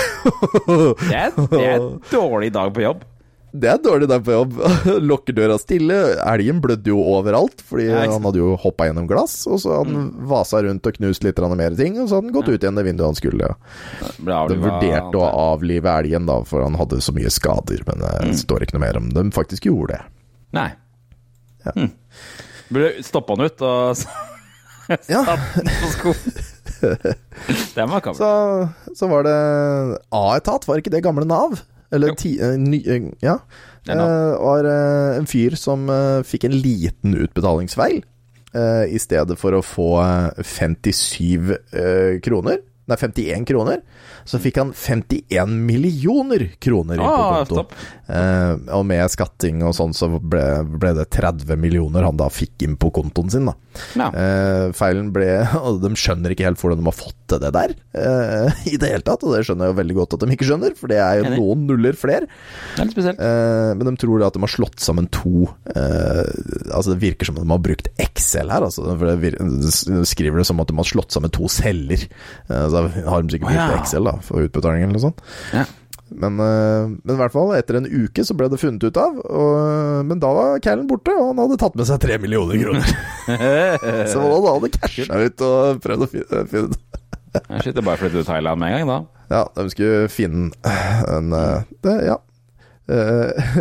Det 0.65 1.13
er, 1.13 1.35
det 1.37 1.61
er 1.61 1.75
en 1.77 1.99
dårlig 2.15 2.49
dag 2.55 2.73
på 2.73 2.87
jobb. 2.87 3.03
Det 3.53 3.69
er 3.73 3.79
dårlig 3.81 4.09
dag 4.11 4.25
på 4.25 4.33
jobb. 4.33 4.57
Lukker 5.11 5.37
døra 5.37 5.57
stille. 5.61 5.97
Elgen 6.21 6.61
blødde 6.65 6.93
jo 6.93 7.01
overalt, 7.01 7.63
fordi 7.65 7.87
Ja, 7.89 8.03
han 8.05 8.25
hadde 8.29 8.43
jo 8.43 8.53
hoppa 8.61 8.89
gjennom 8.89 9.07
glass. 9.09 9.41
Og 9.49 9.61
så 9.63 9.79
han 9.81 9.95
han 9.95 10.11
vasa 10.29 10.61
rundt 10.65 10.87
og 10.87 10.99
knust 10.99 11.25
litt 11.25 11.41
mer 11.57 11.77
ting, 11.79 11.97
og 12.01 12.09
så 12.09 12.19
hadde 12.19 12.29
han 12.29 12.37
gått 12.37 12.51
ut 12.53 12.59
igjen 12.63 12.79
det 12.79 12.85
vinduet 12.87 13.09
han 13.09 13.19
skulle. 13.19 13.53
Ja. 14.03 14.43
De 14.51 14.59
vurderte 14.61 15.17
å 15.17 15.31
avlive 15.53 15.97
elgen, 16.03 16.29
da, 16.29 16.43
for 16.49 16.65
han 16.67 16.77
hadde 16.79 17.01
så 17.05 17.15
mye 17.17 17.33
skader. 17.33 17.85
Men 17.89 18.05
det 18.05 18.37
står 18.43 18.67
ikke 18.67 18.77
noe 18.77 18.85
mer 18.85 19.01
om 19.01 19.09
de 19.17 19.29
faktisk 19.35 19.71
gjorde 19.71 19.97
det. 19.97 20.03
Nei. 20.59 20.71
Ja. 21.65 21.73
Mm. 21.75 21.91
Burde 22.69 23.05
stoppa 23.07 23.35
han 23.37 23.49
ut 23.49 23.65
og 23.65 24.05
Ja. 25.11 25.23
på 25.83 25.91
sko. 25.95 26.15
Det 26.81 27.83
er 27.83 27.89
makabert. 27.91 28.19
Så, 28.19 28.95
så 28.97 29.09
var 29.11 29.27
det 29.27 29.39
A-etat, 30.15 30.69
var 30.69 30.81
ikke 30.81 30.93
det 30.95 31.05
gamle 31.05 31.27
Nav? 31.29 31.59
Eller 31.95 32.15
ti, 32.21 32.35
eh, 32.41 32.57
ny, 32.61 32.83
eh, 32.85 33.11
ja. 33.25 33.39
Det. 33.89 33.97
Eh, 33.97 34.35
var 34.43 34.69
en 34.69 35.29
fyr 35.29 35.57
som 35.57 35.89
fikk 36.29 36.49
en 36.49 36.57
liten 36.61 37.17
utbetalingsfeil. 37.17 38.03
I 38.89 38.99
stedet 39.01 39.37
for 39.39 39.55
å 39.55 39.63
få 39.65 39.91
eh, 40.03 40.43
57 40.43 41.53
eh, 41.53 42.15
kroner, 42.25 42.63
nei 42.89 42.97
51 42.97 43.45
kroner, 43.49 43.83
så 44.29 44.39
fikk 44.43 44.59
han 44.61 44.73
51 44.77 45.55
millioner 45.65 46.49
kroner 46.61 46.99
inn 46.99 47.05
på 47.05 47.09
Ah, 47.09 47.39
konto. 47.45 47.63
topp. 47.63 47.73
Eh, 48.09 48.53
og 48.77 48.85
med 48.89 49.09
skatting 49.13 49.63
og 49.65 49.73
sånn, 49.77 49.95
så 49.97 50.09
ble, 50.21 50.43
ble 50.69 50.93
det 50.99 51.07
30 51.17 51.57
millioner 51.61 52.05
han 52.05 52.19
da 52.21 52.29
fikk 52.33 52.67
inn 52.67 52.77
på 52.81 52.91
kontoen 52.93 53.33
sin, 53.33 53.49
da. 53.49 53.55
Ja. 53.97 54.09
Eh, 54.13 54.67
feilen 54.75 55.13
ble 55.15 55.27
Og 55.69 55.77
de 55.85 55.91
skjønner 55.95 56.33
ikke 56.35 56.47
helt 56.49 56.59
hvordan 56.61 56.81
de 56.83 56.89
har 56.89 56.97
fått 56.97 57.15
til 57.31 57.41
det 57.45 57.53
der, 57.55 57.75
eh, 57.95 58.61
i 58.73 58.77
det 58.81 58.91
hele 58.93 59.05
tatt. 59.07 59.25
Og 59.25 59.33
det 59.37 59.45
skjønner 59.49 59.69
jeg 59.69 59.75
jo 59.75 59.79
veldig 59.81 59.97
godt 60.01 60.17
at 60.19 60.25
de 60.27 60.37
ikke 60.37 60.49
skjønner, 60.51 60.77
for 60.79 60.93
det 60.93 61.01
er 61.05 61.21
jo 61.23 61.33
noen 61.37 61.65
nuller 61.69 61.97
flere. 61.99 62.29
Er. 62.79 62.93
Eh, 62.99 63.73
men 63.79 63.85
de 63.89 63.95
tror 64.01 64.21
da 64.23 64.29
at 64.29 64.37
de 64.37 64.45
har 64.45 64.53
slått 64.53 64.81
sammen 64.83 65.09
to 65.13 65.47
eh, 65.73 66.25
Altså 66.75 66.93
Det 66.95 67.01
virker 67.03 67.29
som 67.29 67.37
om 67.39 67.45
de 67.47 67.53
har 67.53 67.63
brukt 67.65 67.89
Excel 68.01 68.51
her. 68.53 68.65
Altså, 68.67 68.85
for 68.99 69.09
det 69.09 70.07
skriver 70.09 70.41
det 70.43 70.47
som 70.49 70.61
at 70.63 70.69
de 70.71 70.77
har 70.79 70.89
slått 70.89 71.15
sammen 71.15 71.33
to 71.35 71.49
celler. 71.53 72.05
Eh, 72.49 72.67
så 72.73 72.85
har 73.09 73.23
de 73.25 73.35
sikkert 73.37 73.53
brukt 73.53 73.79
Excel 73.83 74.09
da 74.09 74.18
for 74.25 74.47
utbetaling 74.47 74.85
eller 74.87 74.97
noe 74.97 75.07
sånt. 75.09 75.23
Ja. 75.55 75.67
Men, 76.09 76.39
eh, 76.41 76.87
men 77.05 77.15
i 77.15 77.19
hvert 77.21 77.35
fall, 77.35 77.53
etter 77.59 77.79
en 77.81 77.89
uke 77.89 78.25
så 78.25 78.37
ble 78.37 78.49
det 78.49 78.61
funnet 78.63 78.85
ut 78.85 79.01
av. 79.01 79.19
Og, 79.29 80.07
men 80.09 80.23
da 80.23 80.31
var 80.33 80.63
Callen 80.65 80.89
borte, 80.89 81.13
og 81.13 81.33
han 81.35 81.43
hadde 81.45 81.59
tatt 81.61 81.77
med 81.77 81.89
seg 81.89 82.01
tre 82.01 82.17
millioner 82.23 82.57
kroner. 82.63 82.95
så 84.13 84.23
han 84.25 84.49
hadde 84.49 84.73
casha 84.79 85.21
ut 85.27 85.45
og 85.49 85.83
prøvd 85.85 86.07
å 86.07 86.11
finne, 86.15 86.47
finne 86.53 86.73
ut 86.73 86.85
Shit, 87.61 87.75
det 87.77 87.83
bare 87.85 87.99
å 87.99 88.01
flytte 88.01 88.17
til 88.23 88.25
Thailand 88.27 88.61
med 88.61 88.73
en 88.73 88.79
gang, 88.81 88.89
da. 88.89 89.19
Ja, 89.29 89.43
de 89.53 89.69
skulle 89.71 90.09
finne 90.09 90.49
en 91.13 91.37
eh, 91.37 91.69
det, 91.85 91.95
Ja. 92.09 92.17
Eh, 92.89 93.53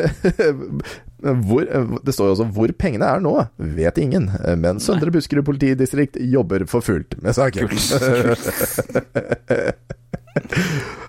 hvor, 1.50 1.66
eh, 1.68 1.98
det 2.08 2.14
står 2.16 2.30
jo 2.30 2.36
også 2.38 2.46
'hvor 2.56 2.72
pengene 2.80 3.10
er 3.12 3.20
nå', 3.20 3.48
vet 3.60 3.98
ingen. 3.98 4.30
Eh, 4.46 4.56
Men 4.56 4.80
Søndre 4.80 5.12
Buskerud 5.12 5.44
politidistrikt 5.46 6.16
jobber 6.16 6.66
for 6.66 6.80
fullt 6.80 7.22
med 7.22 7.36
saken. 7.36 7.68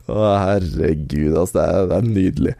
Å, 0.09 0.19
herregud, 0.45 1.35
altså. 1.37 1.59
Det 1.59 1.65
er, 1.69 1.87
det 1.91 1.97
er 1.99 2.09
nydelig. 2.09 2.55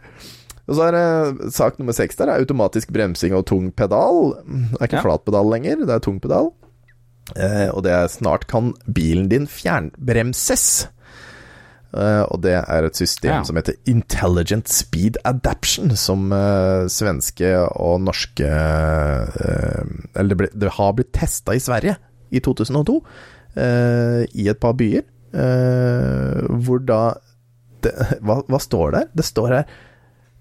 Og 0.69 0.75
så 0.77 0.83
er 0.85 0.93
det 0.93 1.51
sak 1.55 1.79
nummer 1.81 1.95
seks 1.97 2.19
der. 2.19 2.29
er 2.29 2.43
Automatisk 2.43 2.91
bremsing 2.93 3.33
og 3.33 3.47
tung 3.49 3.71
pedal. 3.73 4.35
Det 4.45 4.77
er 4.81 4.85
ikke 4.91 4.99
Ja. 4.99 5.05
flat 5.07 5.25
pedal 5.25 5.49
lenger, 5.49 5.81
det 5.85 5.95
er 5.95 5.99
tung 6.05 6.19
pedal. 6.21 6.51
Eh, 7.35 7.69
og 7.73 7.83
det 7.85 7.91
er 7.93 8.07
snart 8.07 8.47
kan 8.49 8.73
bilen 8.91 9.27
din 9.29 9.47
fjernbremses. 9.49 10.87
Uh, 11.89 12.21
og 12.29 12.43
det 12.43 12.51
er 12.53 12.85
et 12.85 12.93
system 12.95 13.31
Ja. 13.31 13.43
som 13.43 13.55
heter 13.57 13.73
Intelligent 13.89 14.69
Speed 14.69 15.17
Adaption, 15.25 15.95
som 15.97 16.27
uh, 16.31 16.85
svenske 16.85 17.49
og 17.81 18.03
norske 18.05 18.45
uh, 18.45 19.81
Eller 20.13 20.29
det, 20.29 20.37
ble, 20.37 20.49
det 20.53 20.69
har 20.77 20.93
blitt 20.93 21.09
testa 21.17 21.55
i 21.57 21.63
Sverige 21.63 21.95
i 22.29 22.37
2002, 22.45 22.99
eh, 23.57 24.21
i 24.37 24.45
et 24.51 24.59
par 24.61 24.75
byer, 24.77 25.01
hvor 25.31 26.81
da 26.85 27.01
det, 27.83 27.93
hva, 28.25 28.41
hva 28.47 28.59
står 28.61 28.95
der? 28.95 29.07
Det 29.15 29.25
står 29.27 29.53
her 29.53 29.63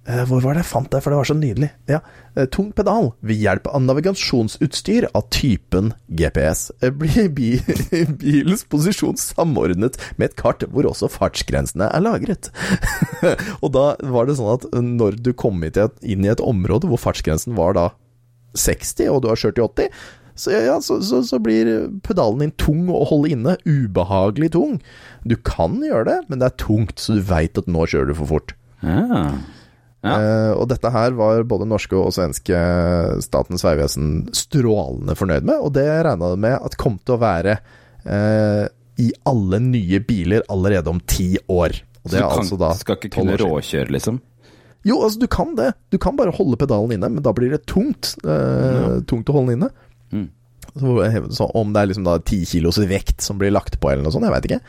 eh, 0.09 0.25
Hvor 0.29 0.43
var 0.45 0.57
det 0.57 0.65
jeg 0.65 0.71
fant 0.73 0.91
det, 0.93 1.03
for 1.05 1.13
det 1.15 1.21
var 1.21 1.29
så 1.31 1.37
nydelig. 1.39 1.71
Ja, 1.91 2.01
eh, 2.35 2.49
Tung 2.55 2.71
pedal 2.77 3.13
ved 3.21 3.43
hjelp 3.43 3.69
av 3.71 3.85
navigasjonsutstyr 3.85 5.09
av 5.13 5.29
typen 5.35 5.93
GPS. 6.09 6.69
Eh, 6.83 6.95
Blir 6.95 7.31
bi 7.39 7.53
bilens 8.21 8.67
posisjon 8.71 9.19
samordnet 9.21 10.01
med 10.17 10.31
et 10.31 10.39
kart 10.41 10.67
hvor 10.73 10.89
også 10.91 11.11
fartsgrensene 11.13 11.91
er 11.93 12.05
lagret. 12.05 12.51
og 13.63 13.73
da 13.77 13.89
var 14.03 14.29
det 14.29 14.39
sånn 14.41 14.55
at 14.57 14.69
når 14.75 15.21
du 15.23 15.33
kom 15.37 15.63
inn 15.63 16.27
i 16.27 16.33
et 16.33 16.45
område 16.45 16.91
hvor 16.91 17.01
fartsgrensen 17.09 17.59
var 17.59 17.79
da 17.79 17.91
60, 18.59 19.11
og 19.13 19.23
du 19.23 19.29
har 19.31 19.39
kjørt 19.39 19.61
i 19.61 19.63
80, 19.63 19.99
så, 20.39 20.55
ja, 20.55 20.79
så, 20.85 21.01
så, 21.05 21.21
så 21.27 21.41
blir 21.43 21.69
pedalen 22.07 22.45
din 22.45 22.55
tung 22.61 22.87
å 22.95 23.03
holde 23.11 23.33
inne. 23.35 23.57
Ubehagelig 23.67 24.53
tung. 24.55 24.79
Du 25.29 25.37
kan 25.43 25.79
gjøre 25.85 26.07
det, 26.09 26.19
men 26.31 26.41
det 26.41 26.49
er 26.53 26.59
tungt, 26.63 26.99
så 27.03 27.19
du 27.19 27.25
veit 27.29 27.59
at 27.59 27.71
nå 27.71 27.87
kjører 27.91 28.13
du 28.13 28.19
for 28.21 28.31
fort. 28.37 28.55
Ja. 28.87 29.25
Ja. 30.07 30.15
Uh, 30.15 30.53
og 30.61 30.69
dette 30.71 30.93
her 30.95 31.15
var 31.19 31.43
både 31.51 31.67
norske 31.67 31.97
og 31.99 32.13
svenske 32.15 32.55
Statens 33.25 33.65
vegvesen 33.67 34.29
strålende 34.31 35.17
fornøyd 35.19 35.49
med, 35.49 35.59
og 35.59 35.73
det 35.75 35.89
regna 36.07 36.31
de 36.31 36.39
med 36.39 36.55
at 36.55 36.77
kom 36.79 37.01
til 37.03 37.17
å 37.17 37.23
være 37.25 37.57
uh, 38.07 38.71
i 39.03 39.11
alle 39.27 39.59
nye 39.63 39.99
biler 40.07 40.47
allerede 40.55 40.95
om 40.95 41.03
ti 41.03 41.33
år. 41.51 41.75
Og 42.05 42.13
Så 42.13 42.15
du 42.15 42.23
kan, 42.23 42.45
altså 42.45 42.61
da 42.63 42.71
skal 42.79 42.99
ikke 43.01 43.11
kunne 43.19 43.39
råkjøre, 43.43 43.91
liksom? 43.95 44.23
Jo, 44.87 45.01
altså 45.03 45.21
du 45.21 45.27
kan 45.31 45.57
det. 45.59 45.73
Du 45.91 45.99
kan 46.01 46.17
bare 46.19 46.33
holde 46.35 46.57
pedalen 46.61 46.95
inne, 46.95 47.11
men 47.11 47.23
da 47.25 47.33
blir 47.35 47.51
det 47.53 47.65
tungt. 47.69 48.15
Eh, 48.23 49.01
Tungt 49.11 49.29
å 49.29 49.35
holde 49.35 49.53
den 49.53 49.59
inne. 49.59 49.71
Mm. 50.13 50.29
Så, 50.79 50.95
så 51.35 51.49
om 51.59 51.73
det 51.75 51.83
er 51.83 51.91
liksom 51.91 52.07
da 52.07 52.19
ti 52.23 52.43
kilos 52.47 52.79
vekt 52.91 53.25
som 53.25 53.39
blir 53.41 53.55
lagt 53.55 53.79
på, 53.81 53.91
eller 53.91 54.05
noe 54.05 54.15
sånt, 54.15 54.27
jeg 54.29 54.35
veit 54.35 54.49
ikke. 54.51 54.61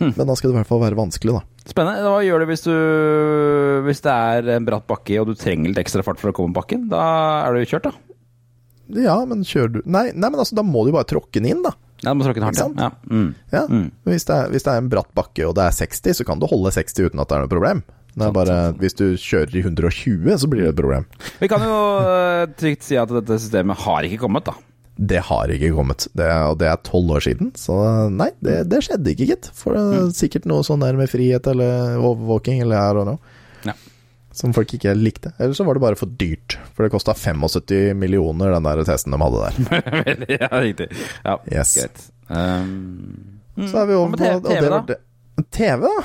Mm. 0.00 0.12
Men 0.16 0.26
da 0.26 0.36
skal 0.36 0.50
det 0.50 0.54
i 0.54 0.58
hvert 0.58 0.70
fall 0.70 0.82
være 0.82 0.98
vanskelig, 0.98 1.36
da. 1.36 1.42
Spennende. 1.68 2.08
Hva 2.08 2.22
gjør 2.24 2.42
du 2.42 2.48
hvis, 2.48 2.64
du 2.64 2.76
hvis 3.86 4.00
det 4.04 4.14
er 4.14 4.54
en 4.56 4.66
bratt 4.66 4.86
bakke 4.88 5.18
og 5.20 5.28
du 5.28 5.34
trenger 5.38 5.70
litt 5.70 5.82
ekstra 5.82 6.04
fart 6.06 6.20
for 6.22 6.32
å 6.32 6.36
komme 6.36 6.56
bakken? 6.56 6.88
Da 6.92 7.02
er 7.44 7.56
du 7.56 7.68
kjørt, 7.68 7.90
da. 7.90 7.94
Ja, 8.90 9.20
men 9.28 9.44
kjører 9.46 9.70
du 9.70 9.78
Nei, 9.86 10.08
nei 10.10 10.32
men 10.32 10.40
altså, 10.42 10.56
da 10.58 10.64
må 10.66 10.82
du 10.82 10.90
bare 10.96 11.06
tråkke 11.06 11.38
den 11.38 11.52
inn, 11.52 11.62
da. 11.66 11.74
Ja, 12.00 12.14
du 12.14 12.18
må 12.18 12.24
tråkke 12.24 12.40
den 12.40 12.48
hardt, 12.48 12.80
ja. 12.80 12.90
Mm. 13.12 13.32
Ja. 13.52 13.66
Mm. 13.68 13.90
Hvis, 14.08 14.24
det 14.26 14.36
er, 14.36 14.50
hvis 14.52 14.64
det 14.64 14.72
er 14.72 14.80
en 14.80 14.90
bratt 14.92 15.10
bakke 15.16 15.44
og 15.46 15.54
det 15.58 15.68
er 15.68 15.76
60, 15.76 16.16
så 16.16 16.26
kan 16.26 16.40
du 16.40 16.48
holde 16.48 16.72
60 16.72 17.10
uten 17.10 17.20
at 17.20 17.28
det 17.30 17.36
er 17.36 17.44
noe 17.44 17.52
problem. 17.52 17.82
Det 18.14 18.26
er 18.26 18.32
bare. 18.34 18.56
Hvis 18.80 18.96
du 18.98 19.04
kjører 19.20 19.54
i 19.54 19.62
120, 19.62 20.32
så 20.42 20.48
blir 20.50 20.64
det 20.66 20.72
et 20.74 20.80
problem. 20.80 21.04
Vi 21.40 21.48
kan 21.52 21.62
jo 21.62 21.76
øh, 22.02 22.42
trygt 22.58 22.82
si 22.88 22.98
at 22.98 23.12
dette 23.14 23.38
systemet 23.38 23.78
har 23.84 24.08
ikke 24.08 24.18
kommet, 24.24 24.44
da. 24.50 24.56
Det 25.00 25.22
har 25.30 25.48
ikke 25.48 25.70
kommet, 25.72 26.04
det 26.18 26.26
og 26.28 26.58
det 26.60 26.66
er 26.68 26.80
tolv 26.84 27.14
år 27.16 27.22
siden. 27.24 27.52
Så 27.56 27.72
nei, 28.12 28.26
det, 28.44 28.58
det 28.68 28.82
skjedde 28.84 29.14
ikke, 29.14 29.30
gitt. 29.30 29.48
For 29.56 29.72
det 29.72 29.84
er 29.96 30.10
sikkert 30.18 30.44
noe 30.50 30.66
sånn 30.66 30.82
der 30.84 30.98
med 30.98 31.08
frihet 31.08 31.46
eller 31.48 31.94
overvåking 32.02 32.60
eller 32.66 32.82
her 32.82 33.00
og 33.00 33.06
nå. 33.08 33.14
Ja. 33.64 33.72
Som 34.36 34.52
folk 34.52 34.74
ikke 34.76 34.92
likte. 34.98 35.32
Eller 35.40 35.56
så 35.56 35.64
var 35.64 35.78
det 35.78 35.82
bare 35.86 35.96
for 35.98 36.12
dyrt. 36.20 36.58
For 36.76 36.84
det 36.84 36.92
kosta 36.92 37.14
75 37.16 37.94
millioner, 37.96 38.52
den 38.58 38.68
der 38.68 38.84
testen 38.90 39.16
de 39.16 39.22
hadde 39.24 39.48
der. 39.48 39.56
ja, 40.36 40.50
riktig. 40.60 40.90
Ja, 41.24 41.38
Yes. 41.48 41.72
greit. 41.80 42.04
Um, 42.28 43.40
Så 43.56 43.80
er 43.80 43.88
vi 43.88 43.96
over 43.96 44.12
på 44.12 44.20
TV, 44.20 44.68
da? 44.68 44.98
TV, 45.50 45.88
da? 45.88 46.04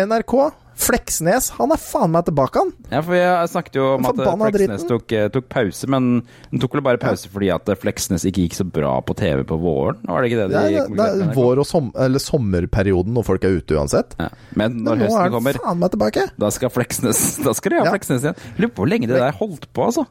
NRK. 0.00 0.34
Fleksnes, 0.74 1.52
han 1.54 1.70
er 1.70 1.78
faen 1.78 2.10
meg 2.10 2.24
tilbake, 2.26 2.58
han. 2.58 2.72
Ja, 2.90 2.98
for 3.06 3.14
jeg 3.14 3.50
snakket 3.52 3.76
jo 3.78 3.84
om 3.94 4.08
at 4.08 4.16
Fleksnes 4.18 4.82
tok, 4.88 5.12
eh, 5.14 5.28
tok 5.30 5.44
pause, 5.52 5.86
men 5.86 6.08
den 6.50 6.62
tok 6.64 6.74
vel 6.74 6.82
bare 6.82 6.98
pause 6.98 7.30
fordi 7.30 7.52
at 7.54 7.70
Fleksnes 7.78 8.24
ikke 8.26 8.42
gikk 8.48 8.56
så 8.58 8.66
bra 8.66 8.96
på 9.06 9.14
TV 9.20 9.44
på 9.46 9.54
våren? 9.62 10.00
Var 10.02 10.24
det 10.24 10.32
ikke 10.32 10.40
det 10.40 10.48
Det 10.50 10.56
de 10.56 10.58
er, 10.64 10.72
det 10.74 10.82
konkluderte 10.88 11.28
er 11.28 11.38
vår- 11.38 11.62
og 11.62 11.68
som, 11.70 11.92
eller 11.94 12.18
sommerperioden 12.24 13.14
når 13.14 13.28
folk 13.30 13.46
er 13.46 13.54
ute 13.60 13.78
uansett. 13.78 14.18
Ja. 14.18 14.28
Men 14.58 14.80
når 14.82 14.98
Men 14.98 15.06
høsten 15.06 15.22
han 15.22 15.36
kommer, 15.36 15.60
faen 15.62 15.78
meg 15.84 15.94
tilbake. 15.94 16.26
da 16.42 16.50
skal 16.50 16.74
Fleksnes 16.74 17.22
Da 17.46 17.54
skal 17.54 17.70
de 17.70 17.78
ha 17.78 17.84
Ja. 17.86 17.94
Fleksnes 17.94 18.26
igjen. 18.26 18.42
Lurer 18.58 18.74
på 18.74 18.82
hvor 18.82 18.90
lenge 18.90 19.06
det 19.06 19.22
der 19.22 19.38
holdt 19.38 19.70
på, 19.72 19.86
altså. 19.92 20.08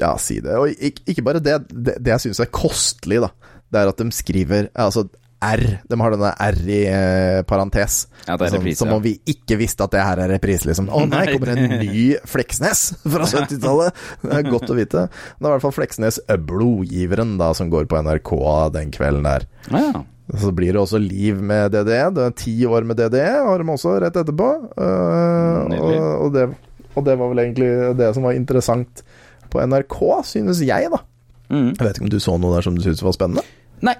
Ja, 0.00 0.14
si 0.16 0.40
det. 0.40 0.56
Og 0.56 0.72
ikke, 0.80 1.04
ikke 1.12 1.22
bare 1.28 1.44
det. 1.44 1.58
Det, 1.68 1.98
det 2.00 2.08
jeg 2.16 2.24
syns 2.24 2.40
er 2.40 2.48
kostelig, 2.48 3.20
da, 3.20 3.28
det 3.68 3.82
er 3.84 3.92
at 3.92 4.00
de 4.00 4.08
skriver 4.16 4.70
Altså 4.72 5.10
R. 5.40 5.62
De 5.88 5.98
har 6.00 6.14
denne 6.14 6.30
R 6.44 6.58
i 6.68 6.80
eh, 6.90 7.40
parentes. 7.48 8.02
Ja, 8.26 8.36
det 8.36 8.46
er 8.46 8.54
Sånn, 8.54 8.60
reprise, 8.60 8.80
som 8.82 8.92
om 8.94 9.02
vi 9.04 9.14
ikke 9.32 9.56
visste 9.60 9.86
at 9.86 9.94
det 9.94 10.04
her 10.04 10.22
er 10.24 10.32
reprise, 10.34 10.68
liksom. 10.68 10.90
Å 10.92 11.02
nei, 11.08 11.24
kommer 11.32 11.54
kommer 11.54 11.62
en 11.64 11.80
ny 11.80 12.04
Fleksnes 12.28 12.84
fra 13.00 13.28
70-tallet? 13.28 14.00
Det 14.22 14.36
er 14.36 14.48
godt 14.50 14.70
å 14.70 14.76
vite. 14.78 15.06
Det 15.08 15.42
er 15.42 15.48
i 15.48 15.54
hvert 15.54 15.64
fall 15.64 15.76
Fleksnes 15.76 16.20
Blodgiveren, 16.46 17.36
da, 17.40 17.52
som 17.56 17.72
går 17.72 17.88
på 17.90 18.02
NRK 18.04 18.32
den 18.76 18.92
kvelden 18.94 19.28
der. 19.28 19.46
Ja. 19.72 20.04
Så 20.38 20.52
blir 20.54 20.74
det 20.76 20.82
også 20.82 21.00
Liv 21.02 21.40
med 21.42 21.72
DDE. 21.74 22.02
Det 22.14 22.26
er 22.26 22.36
ti 22.38 22.54
år 22.68 22.86
med 22.86 23.00
DDE, 23.00 23.30
har 23.48 23.62
de 23.62 23.72
også 23.72 23.96
rett 24.04 24.18
etterpå. 24.20 24.50
Uh, 24.76 25.72
og, 25.80 25.96
og, 26.26 26.28
det, 26.36 26.46
og 26.94 27.06
det 27.08 27.16
var 27.18 27.32
vel 27.32 27.44
egentlig 27.46 27.70
det 27.98 28.12
som 28.14 28.28
var 28.28 28.38
interessant 28.38 29.02
på 29.50 29.62
NRK, 29.64 29.98
synes 30.28 30.62
jeg, 30.62 30.92
da. 30.92 31.02
Mm. 31.50 31.72
Jeg 31.72 31.82
vet 31.82 31.96
ikke 31.98 32.06
om 32.06 32.12
du 32.12 32.20
så 32.22 32.36
noe 32.38 32.54
der 32.54 32.66
som 32.66 32.76
du 32.76 32.84
syntes 32.84 33.02
var 33.02 33.16
spennende? 33.16 33.42
Nei, 33.82 33.96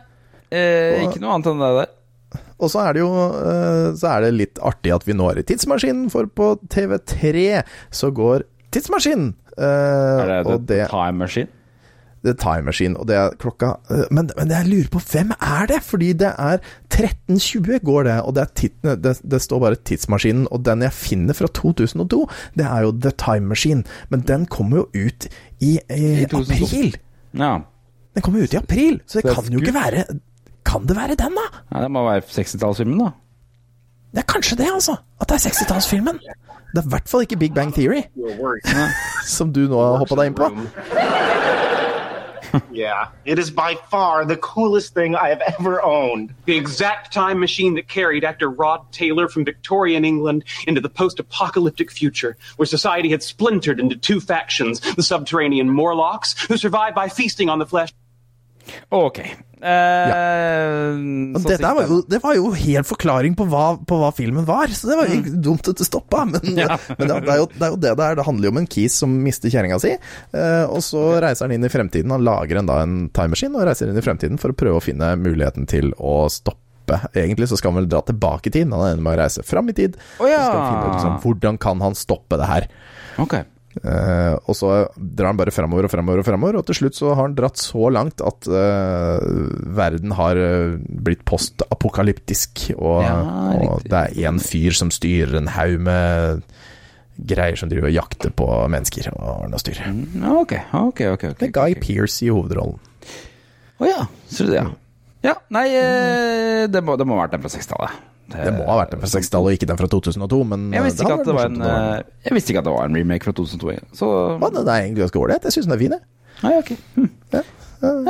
eh, 0.51 1.05
ikke 1.07 1.21
noe 1.23 1.35
annet 1.37 1.51
enn 1.53 1.63
det 1.65 1.71
der. 1.79 1.91
Og 2.61 2.69
så 2.71 2.83
er 2.85 2.93
det 2.95 3.01
jo 3.01 3.09
eh, 3.11 3.87
Så 3.97 4.07
er 4.11 4.21
det 4.27 4.35
litt 4.37 4.59
artig 4.63 4.93
at 4.95 5.07
vi 5.09 5.15
nå 5.17 5.31
er 5.33 5.41
i 5.41 5.47
tidsmaskinen, 5.49 6.11
for 6.13 6.29
på 6.29 6.53
TV3 6.71 7.63
så 7.91 8.11
går 8.15 8.45
Tidsmaskinen. 8.71 9.33
Eh, 9.59 9.65
Er 9.65 10.45
det 10.47 10.61
det 10.69 10.85
Time 10.93 11.19
Machine? 11.25 11.49
The 12.23 12.35
Time 12.37 12.67
Machine, 12.69 12.99
og 13.01 13.07
det 13.09 13.17
er 13.17 13.33
klokka 13.41 13.71
eh, 13.91 14.05
Men, 14.13 14.29
men 14.37 14.51
jeg 14.53 14.69
lurer 14.69 14.91
på 14.93 15.01
hvem 15.11 15.33
er 15.41 15.71
det? 15.73 15.81
Fordi 15.83 16.13
det 16.21 16.35
er 16.37 16.61
13.20 16.93 17.81
går 17.89 18.05
det, 18.11 18.17
og 18.21 18.35
det, 18.37 18.43
er 18.45 18.53
tit, 18.61 18.75
det, 18.85 19.15
det 19.25 19.41
står 19.43 19.63
bare 19.65 19.81
Tidsmaskinen. 19.89 20.47
Og 20.53 20.63
den 20.69 20.85
jeg 20.85 20.93
finner 20.93 21.35
fra 21.35 21.49
2002, 21.49 22.21
det 22.61 22.67
er 22.69 22.85
jo 22.87 22.93
The 22.93 23.15
Time 23.17 23.49
Machine. 23.51 23.83
Men 24.13 24.23
den 24.29 24.45
kommer 24.47 24.85
jo 24.85 24.87
ut 25.09 25.27
i, 25.65 25.79
i, 25.89 26.03
I 26.21 26.29
april. 26.29 26.95
Ja. 27.33 27.55
Den 28.15 28.23
kommer 28.27 28.45
ut 28.45 28.53
i 28.55 28.61
april, 28.61 29.01
så 29.07 29.19
det 29.19 29.31
Det 29.31 29.35
kan 29.35 29.53
jo 29.55 29.65
ikke 29.65 29.75
være 29.75 30.05
Kan 30.71 30.87
det 30.87 30.97
være 30.97 31.19
den, 31.19 31.35
da? 31.35 31.47
ja. 31.75 31.83
Det 31.83 31.91
må 31.91 32.05
være 32.07 32.23
60-tallsfilmen, 32.31 33.03
da. 33.05 33.11
Det 34.15 34.19
er 34.19 34.33
kanskje 34.33 34.57
det, 34.57 34.69
altså. 34.73 34.97
At 35.21 35.29
det 35.29 35.35
er 35.35 35.49
60-tallsfilmen. 35.51 36.19
Det 36.73 36.79
er 36.79 36.87
i 36.87 36.89
hvert 36.89 37.09
fall 37.09 37.21
ikke 37.27 37.37
Big 37.37 37.55
Bang 37.55 37.75
Theory, 37.75 38.03
som 39.37 39.53
du 39.53 39.61
nå 39.67 39.81
har 39.83 39.99
hoppa 39.99 40.21
deg 40.21 40.31
inn 40.31 40.39
på. 40.39 40.51
Yeah, 42.73 43.11
it 43.25 43.39
is 43.39 43.49
by 43.51 43.77
far 43.91 44.25
the 44.25 44.37
coolest 44.37 44.93
thing 44.95 45.15
I 45.15 45.29
have 45.29 45.41
ever 45.41 45.81
owned. 45.83 46.35
The 46.47 46.57
exact 46.57 47.13
time 47.13 47.39
machine 47.39 47.75
that 47.75 47.87
carried 47.87 48.25
actor 48.25 48.51
Rod 48.51 48.81
Taylor 48.91 49.29
from 49.29 49.45
Victorian 49.45 50.05
England 50.05 50.43
into 50.67 50.81
the 50.81 50.89
post 50.89 51.21
apocalyptic 51.21 51.93
future, 51.93 52.37
where 52.57 52.67
society 52.67 53.09
had 53.09 53.23
splintered 53.23 53.79
into 53.79 53.97
two 53.97 54.21
factions 54.21 54.81
the 54.81 55.03
subterranean 55.03 55.71
Morlocks, 55.71 56.35
who 56.49 56.57
survived 56.57 56.97
by 56.97 57.09
feasting 57.09 57.49
on 57.49 57.61
the 57.61 57.67
flesh. 57.67 57.93
Ok. 58.91 59.37
Eh, 59.61 61.35
Og 61.37 61.43
så 61.43 61.51
det, 61.51 61.59
der 61.61 61.75
var 61.77 61.85
jo, 61.85 61.99
det 62.09 62.21
var 62.23 62.37
jo 62.39 62.51
helt 62.57 62.89
forklaring 62.89 63.37
på 63.37 63.45
hva, 63.51 63.75
på 63.77 63.99
hva 64.01 64.09
filmen 64.17 64.47
var, 64.49 64.73
så 64.73 64.89
det 64.89 64.97
var 64.97 65.11
jo 65.11 65.19
mm. 65.21 65.29
dumt 65.45 65.69
at 65.69 65.83
det 65.83 65.89
stoppa. 65.89 66.25
Men. 66.31 66.41
Ja. 66.57 66.79
men 66.99 67.05
det, 67.05 67.19
det, 67.27 67.35
er 67.35 67.43
jo, 67.43 67.51
det 67.53 67.67
er 67.67 67.75
jo 67.75 67.81
det 67.85 67.93
det 68.01 68.07
er. 68.07 68.19
Det 68.21 68.27
handler 68.31 68.49
jo 68.49 68.55
om 68.55 68.63
en 68.63 68.71
kis 68.71 68.97
som 69.03 69.19
mister 69.27 69.53
kjerringa 69.53 69.81
si, 69.83 69.93
eh, 69.97 70.65
og 70.65 70.81
så 70.87 71.05
reiser 71.23 71.47
han 71.47 71.57
inn 71.57 71.69
i 71.69 71.73
fremtiden. 71.73 72.17
Han 72.17 72.27
lager 72.27 72.63
en, 72.63 72.71
da 72.71 72.81
en 72.87 72.99
time 73.13 73.35
machine 73.37 73.57
og 73.57 73.69
reiser 73.69 73.91
inn 73.91 74.01
i 74.01 74.05
fremtiden 74.05 74.41
for 74.41 74.55
å 74.55 74.59
prøve 74.65 74.81
å 74.81 74.85
finne 74.85 75.13
muligheten 75.21 75.69
til 75.71 75.93
å 75.99 76.25
stoppe. 76.33 76.99
Egentlig 77.15 77.51
så 77.51 77.61
skal 77.61 77.75
han 77.75 77.83
vel 77.83 77.91
dra 77.91 78.01
tilbake 78.03 78.51
i 78.51 78.55
tid, 78.57 78.73
han 78.73 78.89
ender 78.89 79.05
med 79.05 79.15
å 79.15 79.21
reise 79.21 79.45
fram 79.47 79.69
i 79.71 79.77
tid. 79.77 80.01
Oh, 80.19 80.27
ja. 80.27 80.43
Finne 80.49 80.89
ut 80.89 80.95
liksom, 80.97 81.21
hvordan 81.23 81.61
kan 81.63 81.85
han 81.85 81.99
stoppe 81.99 82.41
det 82.41 82.49
her. 82.51 82.71
Ok. 83.23 83.37
Eh, 83.71 84.35
og 84.51 84.57
så 84.59 84.71
drar 84.97 85.31
han 85.31 85.39
bare 85.39 85.53
fremover 85.55 85.87
og 85.87 85.93
fremover 85.93 86.23
og 86.23 86.27
fremover, 86.27 86.59
og 86.59 86.67
til 86.67 86.81
slutt 86.81 86.99
så 86.99 87.13
har 87.13 87.23
han 87.23 87.37
dratt 87.39 87.61
så 87.61 87.87
langt 87.95 88.23
at 88.27 88.49
uh, 88.51 89.23
verden 89.79 90.15
har 90.19 90.41
eh, 90.43 90.75
blitt 90.81 91.23
postapokalyptisk, 91.29 92.73
og, 92.75 93.05
Ja, 93.07 93.15
og 93.71 93.87
det 93.87 94.03
er 94.03 94.19
én 94.27 94.43
fyr 94.43 94.75
som 94.77 94.91
styrer 94.95 95.39
en 95.39 95.53
haug 95.55 95.79
med 95.87 96.43
greier 97.31 97.59
som 97.61 97.71
driver 97.71 97.91
og 97.91 97.95
jakter 97.95 98.35
på 98.35 98.49
mennesker 98.73 99.11
og 99.13 99.47
noe 99.53 99.63
styr. 99.63 99.83
Ja, 99.85 100.35
ok, 100.35 100.57
ok, 100.73 101.07
ok. 101.15 101.25
ok, 101.35 101.43
Med 101.45 101.55
Guy 101.55 101.77
okay. 101.77 101.81
Pearce 101.85 102.25
i 102.27 102.31
hovedrollen. 102.33 102.81
Å 103.81 103.89
ja, 103.89 104.05
ser 104.29 104.49
du 104.49 104.55
det, 104.57 104.63
ja. 104.65 104.71
Ja, 105.21 105.35
nei, 105.53 105.67
det 106.73 106.81
må, 106.81 106.97
det 106.97 107.05
må 107.05 107.19
ha 107.19 107.27
vært 107.27 107.37
den 107.37 107.45
fra 107.45 107.53
60-tallet. 107.53 108.10
Det 108.31 108.53
må 108.55 108.67
ha 108.69 108.79
vært 108.81 108.95
den 108.95 109.03
fra 109.03 109.11
60-tallet, 109.11 109.49
og 109.51 109.57
ikke 109.59 109.69
den 109.71 109.81
fra 109.81 109.89
2002, 109.91 110.41
men 110.53 110.67
Jeg 110.75 110.87
visste, 110.87 111.03
eh, 111.03 111.09
ikke 111.09 111.19
at 111.19 111.29
det 111.29 111.37
var 111.37 111.51
en, 111.51 111.61
eh, 111.67 112.03
jeg 112.27 112.37
visste 112.37 112.53
ikke 112.53 112.63
at 112.63 112.69
det 112.69 112.75
var 112.77 112.89
en 112.89 112.99
remake 113.01 113.27
fra 113.27 113.35
2002. 113.37 113.71
jeg. 113.75 113.85
Så 113.97 114.09
den 114.41 114.61
er 114.63 114.73
egentlig 114.77 115.05
ganske 115.05 115.23
ålreit. 115.23 115.47
Jeg 115.49 115.57
syns 115.57 115.69
den 115.69 115.77
er 115.77 115.83
fin, 115.83 115.97
jeg. 115.97 116.03
Nei, 116.41 116.53
ok. 116.59 116.71
Hm. 116.97 117.11
Ja, 117.35 117.43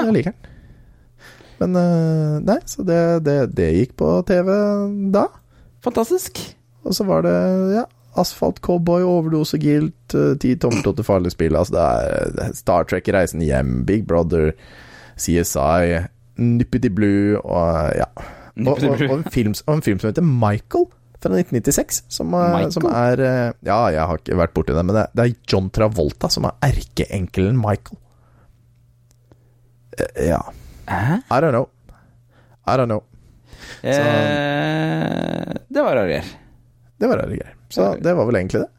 jeg 0.00 0.14
liker 0.16 0.34
den. 0.34 0.50
Men 1.60 1.76
eh, 1.76 2.36
nei, 2.48 2.58
så 2.68 2.84
det, 2.88 3.00
det, 3.26 3.38
det 3.56 3.70
gikk 3.76 3.96
på 4.00 4.12
TV 4.28 4.48
da. 5.12 5.26
Fantastisk. 5.84 6.40
Og 6.88 6.96
så 6.96 7.04
var 7.08 7.26
det 7.26 7.34
ja, 7.74 7.84
Asfalt 8.20 8.60
Cowboy, 8.64 9.04
Overdose 9.04 9.60
Guilt, 9.60 9.94
Ti 10.10 10.56
Ti 10.56 10.56
til 10.56 11.04
farlige 11.06 11.36
spill. 11.36 11.56
Altså 11.56 11.76
det 11.76 12.46
er 12.46 12.56
Star 12.56 12.88
Trek 12.88 13.08
Reisen 13.12 13.44
hjem, 13.44 13.84
Big 13.88 14.06
Brother, 14.08 14.54
CSI, 15.20 16.00
Nippity 16.40 16.88
Blue 16.88 17.40
og 17.44 17.92
ja. 18.00 18.08
Og, 18.68 18.82
og, 18.84 19.00
og, 19.10 19.12
en 19.18 19.24
film, 19.32 19.54
og 19.66 19.74
en 19.78 19.82
film 19.86 19.98
som 20.02 20.10
heter 20.12 20.26
Michael. 20.26 20.86
Fra 21.20 21.28
1996, 21.36 21.98
som, 22.08 22.32
er- 22.32 22.70
som 22.72 22.86
er 22.88 23.20
eh, 23.20 23.52
Ja, 23.68 23.80
jeg 23.92 24.00
har 24.08 24.16
ikke 24.22 24.38
vært 24.40 24.54
borti 24.56 24.72
det, 24.72 24.84
men 24.88 24.96
det, 24.96 25.02
det 25.12 25.24
er 25.26 25.34
John 25.52 25.66
Travolta 25.68 26.30
som 26.32 26.46
er 26.48 26.54
erkeenkelen 26.70 27.58
Michael. 27.60 27.98
Eh, 29.98 30.28
Ja. 30.30 30.40
Hæ? 30.88 31.18
I 31.30 31.40
don't 31.44 31.52
know. 31.52 31.68
I 32.66 32.76
don't 32.80 32.88
know. 32.88 33.02
Eh, 33.84 35.44
det 35.68 35.82
var 35.84 35.94
rare 35.96 36.08
greier. 36.08 36.30
Det 37.00 37.08
var 37.08 37.20
rare 37.20 37.36
greier. 37.36 37.54
Så 37.70 37.92
det 38.02 38.14
var 38.16 38.26
vel 38.28 38.36
egentlig 38.40 38.64
det. 38.64 38.70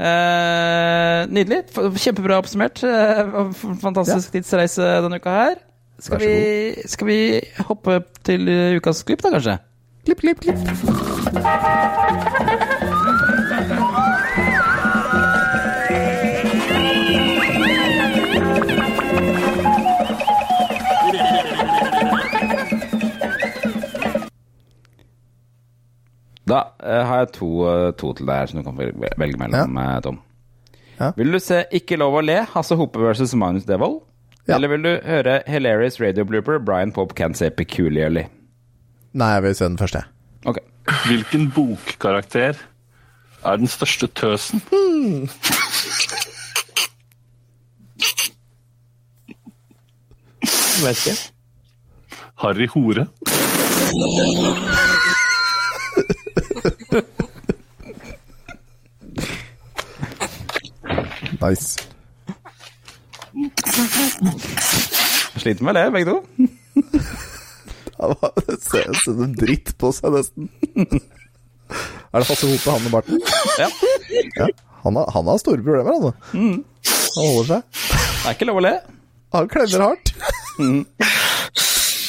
Eh, 0.00 1.26
nydelig. 1.32 1.62
Kjempebra 2.04 2.38
oppsummert. 2.40 2.84
Eh, 2.90 3.50
Fantastisk 3.82 4.32
tidsreise 4.36 4.86
denne 5.04 5.18
uka 5.20 5.34
her. 5.34 5.58
Skal 6.00 6.18
vi, 6.18 6.74
skal 6.88 7.06
vi 7.06 7.40
hoppe 7.68 8.00
til 8.24 8.48
eh, 8.48 8.76
ukas 8.80 9.02
klipp, 9.04 9.20
da, 9.20 9.34
kanskje? 9.34 9.58
Klipp, 10.08 10.20
klipp, 10.20 10.40
klipp. 10.40 10.56
Da 26.48 26.64
eh, 26.80 27.04
har 27.04 27.18
jeg 27.18 27.32
to, 27.36 27.50
eh, 27.68 27.92
to 28.00 28.14
til 28.16 28.24
deg 28.26 28.40
her 28.40 28.50
som 28.50 28.62
du 28.62 28.66
kan 28.66 28.78
velge 28.80 29.12
velge 29.20 29.38
mellom, 29.44 29.76
ja. 29.84 30.00
Tom. 30.00 30.22
Ja. 30.96 31.12
Vil 31.16 31.32
du 31.32 31.38
se 31.40 31.66
Ikke 31.72 32.00
lov 32.00 32.16
å 32.16 32.24
le, 32.24 32.40
Hasse 32.54 32.76
Hope 32.76 33.00
versus 33.04 33.36
Magnus 33.36 33.68
Devold? 33.68 34.00
Ja. 34.50 34.56
Eller 34.56 34.68
vil 34.68 34.82
du 34.82 34.98
høre 35.06 35.42
Hilarious 35.46 36.00
Radio 36.00 36.24
Blooper, 36.24 36.58
Brian 36.58 36.90
Pope 36.92 37.14
Can't 37.14 37.34
Say 37.38 37.50
Peculiarly? 37.50 38.24
Nei, 39.12 39.26
jeg 39.26 39.42
vil 39.42 39.54
se 39.54 39.64
den 39.64 39.78
første. 39.78 40.02
Ok. 40.44 40.58
Hvilken 41.06 41.50
bokkarakter 41.54 42.58
er 43.44 43.56
den 43.56 43.70
største 43.70 44.06
tøsen? 44.06 44.62
Vet 50.82 51.06
ikke. 51.06 51.32
Harry 52.42 52.66
Hore. 52.66 53.06
Nice. 61.40 61.78
Sliter 65.40 65.64
med 65.64 65.76
le, 65.76 65.84
begge 65.94 66.10
to. 66.10 66.18
Det 68.46 68.56
ser 68.64 68.86
ut 68.90 69.02
som 69.04 69.18
en 69.26 69.34
dritt 69.36 69.74
på 69.80 69.90
seg, 69.92 70.14
nesten. 70.14 70.48
Er 72.10 72.22
det 72.22 72.26
Hasse 72.26 72.48
Hope, 72.48 72.70
han 72.72 72.82
med 72.82 72.94
barten? 72.94 73.20
Ja. 73.60 73.68
Ja, 74.34 74.48
han, 74.82 74.96
har, 74.96 75.10
han 75.14 75.28
har 75.30 75.38
store 75.38 75.62
problemer, 75.62 75.92
altså. 75.92 76.12
Han 76.32 76.64
holder 77.14 77.46
seg. 77.52 77.62
Det 77.84 78.24
er 78.24 78.34
ikke 78.34 78.48
lov 78.48 78.58
å 78.58 78.64
le. 78.64 78.72
Han 79.36 79.50
klemmer 79.52 79.84
hardt. 79.84 80.12
Han 80.58 80.80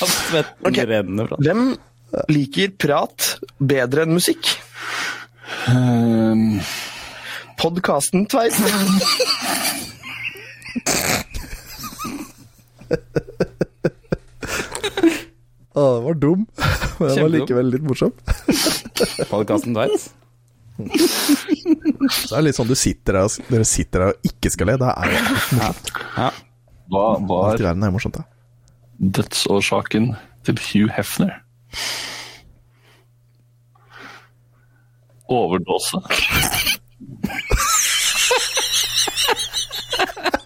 Svetten 0.01 0.79
renner 0.89 1.27
fra 1.29 1.37
Hvem 1.45 1.61
liker 2.33 2.73
prat 2.81 3.27
bedre 3.61 4.07
enn 4.07 4.15
musikk? 4.17 4.55
Um, 5.69 6.57
Podkasten 7.61 8.25
Tveit. 8.31 8.57
Å, 15.71 15.83
det 15.95 16.01
var 16.03 16.17
dum, 16.19 16.41
men 16.99 17.07
den 17.07 17.21
var 17.23 17.31
likevel 17.31 17.69
litt 17.71 17.85
morsom. 17.87 18.11
podkasten 19.31 19.75
Tveits. 19.77 20.09
Så 22.11 22.33
det 22.33 22.37
er 22.39 22.45
litt 22.47 22.57
sånn 22.57 22.69
du 22.69 22.75
sitter 22.75 23.19
der 23.19 23.27
dere 23.51 23.67
sitter 23.67 24.03
der 24.03 24.13
og 24.13 24.27
ikke 24.31 24.51
skal 24.51 24.71
le. 24.71 24.75
Da 24.81 24.91
er 24.97 25.13
det 25.13 25.21
morsomt. 25.29 25.91
Ja. 26.17 26.29
hva 26.91 27.05
var 27.29 27.63
er 27.71 27.93
morsomt, 27.93 28.19
dødsårsaken 29.01 30.11
til 30.45 30.59
Hugh 30.67 30.91
Hefner? 30.97 31.37
Overdose. 35.31 36.01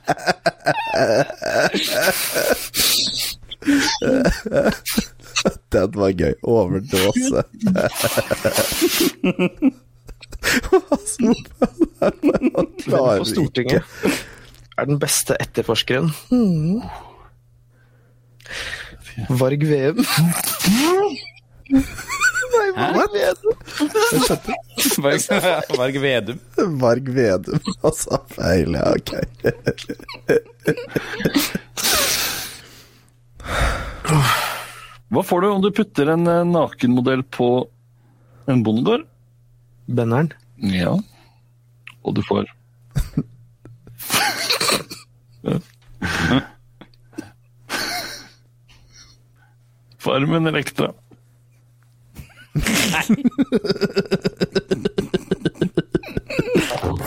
Den 5.72 5.92
var 5.96 6.12
gøy. 6.14 6.34
Overdåse. 6.44 7.44
Han 12.00 12.68
klarer 12.80 13.18
på 13.20 13.26
Stortinget 13.26 13.84
er 14.78 14.86
den 14.86 15.00
beste 15.00 15.36
etterforskeren? 15.40 16.12
Hmm. 16.30 16.82
Varg 19.30 19.70
Veum. 19.70 20.06
Nei, 22.56 22.70
Varg 22.96 23.12
Vedum. 23.14 23.54
Varg 25.78 25.96
Vedum. 26.02 26.40
Varg 26.82 27.10
Vedum, 27.16 27.60
altså. 27.82 28.18
Feil, 28.36 28.74
ja, 28.76 28.96
ok. 28.96 29.12
Hva 35.14 35.22
får 35.24 35.42
du 35.42 35.48
om 35.50 35.62
du 35.64 35.70
putter 35.76 36.08
en 36.16 36.28
eh, 36.28 36.44
nakenmodell 36.50 37.24
på 37.36 37.50
en 38.50 38.64
bondegård? 38.66 39.04
Benneren. 39.86 40.30
Ja. 40.74 40.94
Og 42.06 42.12
du 42.18 42.22
får 42.26 42.44
Farmen 50.06 50.48
Elektra. 50.48 50.94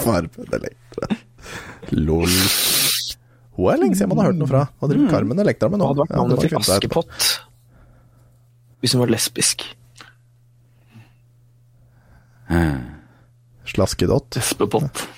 Farmen 0.04 0.48
Elektra. 0.52 1.06
Lol. 1.96 2.32
Hun 3.58 3.72
er 3.72 3.80
lenge 3.80 3.96
siden 3.98 4.10
man 4.12 4.20
har 4.22 4.30
hørt 4.30 4.40
noe 4.40 4.50
fra. 4.50 4.62
Hva 4.78 4.90
driver 4.90 5.10
Carmen 5.12 5.38
Elektra 5.42 5.70
med 5.72 5.80
nå? 5.80 5.84
Hadde 5.90 6.04
vært 6.04 6.16
navnet 6.16 6.36
var 6.38 6.44
til. 6.46 6.58
Askepott 6.62 7.28
hvis 8.78 8.92
hun 8.94 9.00
var 9.02 9.10
lesbisk? 9.10 9.64
Slaskedott. 13.68 14.36
Espepott. 14.36 15.08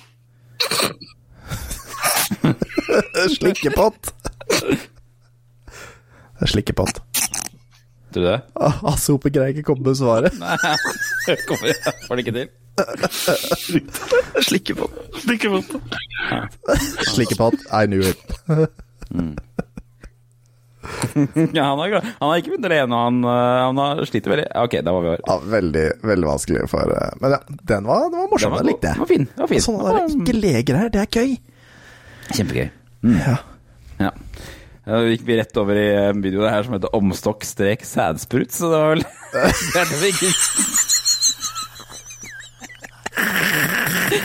Slikkepott. 3.37 4.13
Slikkepott. 6.51 7.10
Tror 8.11 8.23
du 8.23 8.27
det? 8.29 8.39
Ah, 8.67 8.79
Asse 8.93 9.11
Hope 9.13 9.31
greier 9.33 9.53
ikke 9.55 9.67
komme 9.71 9.85
med 9.87 9.97
svaret. 9.99 10.35
Nei, 10.39 10.55
kommer 11.47 11.73
får 12.07 12.19
det 12.19 12.25
ikke 12.25 12.35
til. 12.39 12.49
Slikkepott. 14.47 14.93
Slikkepott. 15.23 15.75
Slikkepott. 17.11 17.65
I 17.71 17.85
knew 17.87 18.03
it. 18.05 18.21
Ja, 21.53 21.63
han, 21.63 21.79
har, 21.79 21.91
han 22.01 22.29
har 22.29 22.39
ikke 22.41 22.55
vunnet 22.55 22.65
det 22.65 22.71
le 22.73 22.77
han, 22.89 23.17
øh, 23.21 23.57
han 23.67 23.77
har 23.77 23.99
sliter 24.09 24.33
veldig. 24.33 24.47
Ok, 24.63 24.73
da 24.81 24.93
var 24.95 25.03
vi 25.05 25.09
over. 25.11 25.19
Ja, 25.27 25.35
veldig, 25.53 25.83
veldig 26.09 26.27
vanskelig 26.27 26.63
for 26.71 26.93
eh, 26.95 27.11
Men 27.21 27.35
ja, 27.35 27.39
den 27.69 27.85
var, 27.85 28.07
den 28.09 28.17
var 28.17 28.31
morsom. 28.31 28.49
Den 28.49 28.55
var 28.55 28.63
Den 28.63 28.71
likte. 28.71 28.93
Den 28.95 29.03
var 29.03 29.09
fin, 29.11 29.27
den 29.29 29.43
var 29.43 29.51
fin. 29.51 29.61
Sånne 29.61 29.91
der 29.93 30.15
ikke-leger 30.15 30.79
her, 30.81 30.89
det 30.95 31.03
er 31.03 31.11
gøy. 31.19 31.35
Kjempegøy. 32.31 32.67
Ja. 33.21 33.35
Ja. 34.01 34.11
Gikk 34.81 35.21
vi 35.27 35.35
rett 35.37 35.57
over 35.61 35.77
i 35.77 35.87
en 36.09 36.21
video 36.23 36.41
her 36.49 36.63
som 36.65 36.73
heter 36.73 36.95
Omstokk 36.97 37.43
strek 37.45 37.83
sædsprut, 37.85 38.49
så 38.55 38.65
det 38.71 38.79
var 38.81 38.89
vel 38.95 39.03
det 39.33 39.77
er 39.77 39.85
det 39.91 39.99
vi 40.01 40.07
ikke 40.09 40.31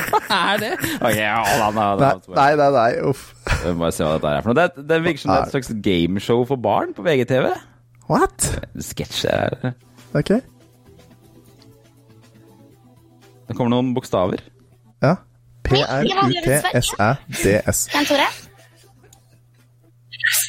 Hva 0.07 0.21
er 0.33 0.57
det? 0.63 0.71
Ok, 0.97 1.19
ja, 1.19 1.37
Nei, 1.67 2.15
nei, 2.33 2.53
nei, 2.59 2.71
nei, 2.75 2.91
uff. 3.07 3.23
Vi 3.63 3.71
må 3.71 3.79
bare 3.85 3.95
se 3.95 4.03
hva 4.07 4.17
dette 4.17 4.31
er 4.33 4.43
for 4.43 4.51
noe. 4.51 4.59
Det, 4.59 4.67
det 4.89 4.99
virker 5.05 5.21
som 5.23 5.31
det 5.31 5.37
er 5.37 5.43
et 5.47 5.55
slags 5.55 5.71
gameshow 5.85 6.41
for 6.49 6.59
barn 6.63 6.91
på 6.97 7.05
VGTV. 7.07 7.47
What? 8.11 8.39
Sketsjer 8.89 9.33
her. 9.63 9.75
Ok. 10.17 10.31
Det 13.47 13.55
kommer 13.55 13.71
noen 13.77 13.95
bokstaver. 13.95 14.41
Ja. 15.05 15.15
P-r-u-t-s-æ-d-s. 15.67 16.99
Jan 17.95 18.07
Tore? 18.11 18.29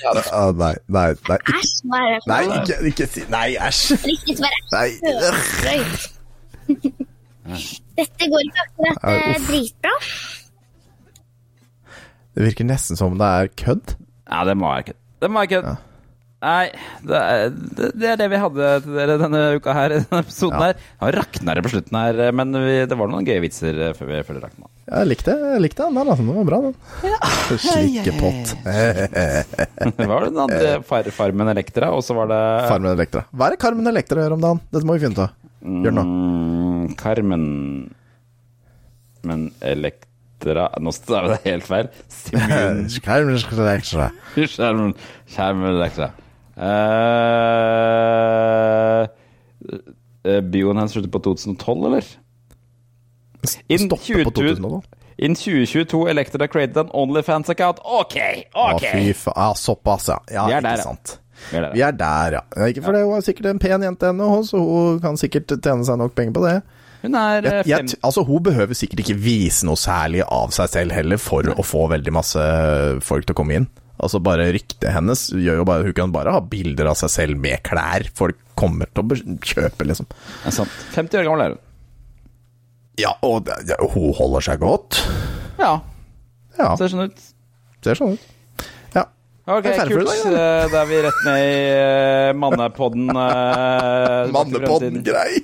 Ah, 0.06 0.52
nei, 0.52 0.76
nei, 0.88 1.08
nei. 1.30 1.38
ikke- 1.38 1.58
Æsj, 1.58 1.74
hva 1.90 1.98
er 1.98 2.10
det 2.14 2.20
for 2.24 2.30
Nei, 2.32 2.44
ikke, 2.62 2.76
ikke 2.92 3.06
si 3.14 3.22
Nei, 3.30 3.50
æsj. 3.56 3.82
Nei. 4.74 4.90
Dette 7.98 8.28
går 8.30 8.42
ikke 8.44 8.62
akkurat 8.66 8.98
Ja, 9.04 9.10
eh, 9.32 9.38
dritbra. 9.48 9.94
Det 12.36 12.44
virker 12.46 12.66
nesten 12.68 12.96
som 13.00 13.16
det 13.18 13.26
er 13.28 13.48
kødd. 13.58 13.96
Ja, 14.30 14.44
det 14.46 14.58
må 14.60 14.68
være 14.74 14.84
kødd. 14.92 15.00
Det 15.22 15.30
må 15.32 15.40
være 15.40 15.48
kødd. 15.56 15.70
Nei, 16.38 16.68
det 17.02 17.18
er, 17.18 17.48
det, 17.50 17.88
det 17.98 18.10
er 18.12 18.18
det 18.20 18.28
vi 18.30 18.38
hadde 18.38 18.66
til 18.84 18.94
dere 18.94 19.16
denne 19.18 19.40
uka 19.58 19.74
her. 19.74 19.96
Denne 19.98 20.20
episoden 20.22 20.62
her. 20.62 20.76
Det 20.78 21.14
rakna 21.16 21.56
det 21.58 21.64
på 21.66 21.72
slutten 21.74 21.98
her, 21.98 22.20
men 22.38 22.54
vi, 22.62 22.76
det 22.86 22.98
var 23.00 23.10
noen 23.10 23.26
gøye 23.26 23.42
vitser 23.42 23.80
eh, 23.88 23.94
før, 23.98 24.12
vi, 24.12 24.20
før 24.28 24.38
det 24.38 24.44
rakna. 24.46 24.70
Jeg 24.88 25.10
likte, 25.10 25.34
jeg 25.56 25.64
likte 25.66 25.88
den, 25.88 25.98
der, 25.98 26.12
altså. 26.14 26.28
Den 26.28 26.38
var 26.38 26.46
bra, 26.48 26.60
den. 26.68 26.76
Slikkepott. 27.66 28.54
Det 29.98 30.08
var 30.14 30.28
den 30.28 30.38
andre 30.46 30.76
far, 30.86 31.10
Farmen 31.16 31.50
Elektra, 31.56 31.90
og 31.96 32.06
så 32.06 32.14
var 32.18 32.30
det 32.30 32.42
Farmen 32.70 32.94
Elektra. 32.94 33.26
Hva 33.34 33.50
er 33.50 33.58
det 33.58 33.62
Carmen 33.66 33.90
Elektra 33.90 34.22
gjør 34.22 34.38
om 34.38 34.46
dagen? 34.46 34.62
Dette 34.70 34.86
må 34.86 34.98
vi 34.98 35.04
finne 35.08 35.18
ut 35.18 35.24
av. 35.26 35.34
Gjør 35.66 35.90
det 35.90 35.98
nå. 35.98 36.06
Mm, 36.06 36.84
Carmen 37.00 37.48
Men 39.26 39.48
Elektra 39.66 40.68
Nå 40.80 40.92
står 40.94 41.32
det 41.32 41.38
helt 41.48 41.66
feil. 41.66 41.88
Simon 44.54 44.94
Carmen 45.34 45.82
Uh, 46.58 46.64
bioen 50.42 50.82
hans 50.82 50.96
slutter 50.96 51.12
på 51.14 51.20
2012, 51.20 51.86
eller? 51.86 52.04
In 53.68 53.86
Stopper 53.86 54.24
på 54.24 54.32
20, 54.32 54.34
2012. 54.34 54.82
In 55.18 55.36
2022 55.36 56.10
Elektra 56.10 56.48
created 56.48 56.78
an 56.78 56.90
Onlyfans-account. 56.94 57.80
OK! 57.84 58.18
ok! 58.54 58.74
ok 58.74 58.86
fy 58.92 59.14
faen. 59.14 59.34
Ja, 59.36 59.56
såpass, 59.56 60.08
ja. 60.08 60.20
ja 60.32 60.46
Vi 60.48 60.54
er 60.54 60.58
ikke 60.58 60.70
der, 60.70 60.78
ja. 60.78 60.84
sant. 60.84 61.20
Vi 61.52 61.58
er 61.58 61.62
der, 61.62 61.74
Vi 61.74 61.82
er 61.82 61.92
der, 61.92 62.38
ja. 62.38 62.68
Ikke 62.68 62.84
for 62.86 62.98
det, 62.98 63.06
hun 63.06 63.18
er 63.18 63.26
sikkert 63.26 63.50
en 63.54 63.62
pen 63.62 63.86
jente 63.86 64.12
ennå, 64.12 64.30
så 64.46 64.62
hun 64.62 65.02
kan 65.02 65.18
sikkert 65.18 65.56
tjene 65.58 65.88
seg 65.88 66.00
nok 66.02 66.14
penger 66.18 66.38
på 66.38 66.46
det. 66.46 66.56
Hun 67.02 67.18
er 67.18 67.46
eh, 67.46 67.58
Jeg, 67.62 67.66
jeg, 67.70 67.98
altså, 68.04 68.24
hun 68.26 68.44
behøver 68.44 68.78
sikkert 68.78 69.06
ikke 69.06 69.18
vise 69.22 69.66
noe 69.70 69.78
særlig 69.78 70.24
av 70.26 70.54
seg 70.56 70.72
selv 70.74 70.98
heller 70.98 71.22
for 71.22 71.50
å 71.54 71.66
få 71.66 71.88
veldig 71.94 72.14
masse 72.14 72.48
folk 73.06 73.26
til 73.26 73.38
å 73.38 73.42
komme 73.42 73.62
inn. 73.62 73.70
Altså 73.98 74.20
bare 74.22 74.50
Ryktet 74.54 74.92
hennes 74.94 75.24
gjør 75.34 75.62
jo 75.62 75.66
bare 75.66 75.88
Hun 75.88 75.96
kan 75.98 76.12
bare 76.14 76.34
ha 76.36 76.42
bilder 76.46 76.92
av 76.92 76.98
seg 77.00 77.10
selv 77.10 77.40
med 77.42 77.64
klær. 77.66 78.06
Folk 78.18 78.38
kommer 78.58 78.86
til 78.94 79.04
å 79.04 79.18
kjøpe, 79.42 79.86
liksom. 79.90 80.06
Det 80.10 80.52
er 80.52 80.56
sant. 80.60 80.76
50 80.96 81.20
år 81.22 81.28
gammel 81.30 81.46
er 81.48 81.56
hun. 81.56 81.64
Ja, 82.98 83.12
og 83.26 83.44
det, 83.46 83.58
ja, 83.70 83.78
hun 83.94 84.14
holder 84.18 84.42
seg 84.48 84.62
godt. 84.64 84.98
Ja. 85.60 85.76
Ja, 86.58 86.72
Ser 86.80 86.90
sånn 86.90 87.04
ut. 87.12 87.20
ser 87.86 88.00
sånn 88.00 88.16
ut. 88.16 88.24
Ja. 88.96 89.04
Ok, 89.46 89.68
kult. 89.92 90.10
Eh, 90.26 90.66
Da 90.74 90.80
er 90.82 90.88
vi 90.90 91.02
rett 91.06 91.20
ned 91.28 91.42
i 91.44 91.60
eh, 91.76 92.32
mannepodden. 92.38 93.12
eh, 93.14 94.32
Mannepodden 94.38 95.04
grei. 95.06 95.44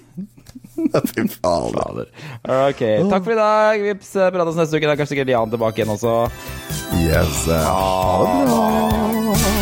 Fy 1.13 1.27
fader. 1.37 2.05
Ok. 2.43 2.83
Takk 3.09 3.23
for 3.23 3.33
i 3.35 3.39
dag. 3.39 3.83
Vi 3.83 3.95
eh, 3.95 4.29
prates 4.35 4.59
neste 4.59 4.77
uke. 4.77 4.85
Det 4.85 4.93
er 4.93 5.01
kanskje 5.01 5.15
sikkert 5.15 5.33
Jan 5.35 5.53
tilbake 5.53 5.81
igjen 5.81 5.95
også. 5.95 6.15
Yes. 7.03 7.43
Ha 7.47 8.23
det 8.27 8.47
bra. 8.51 9.52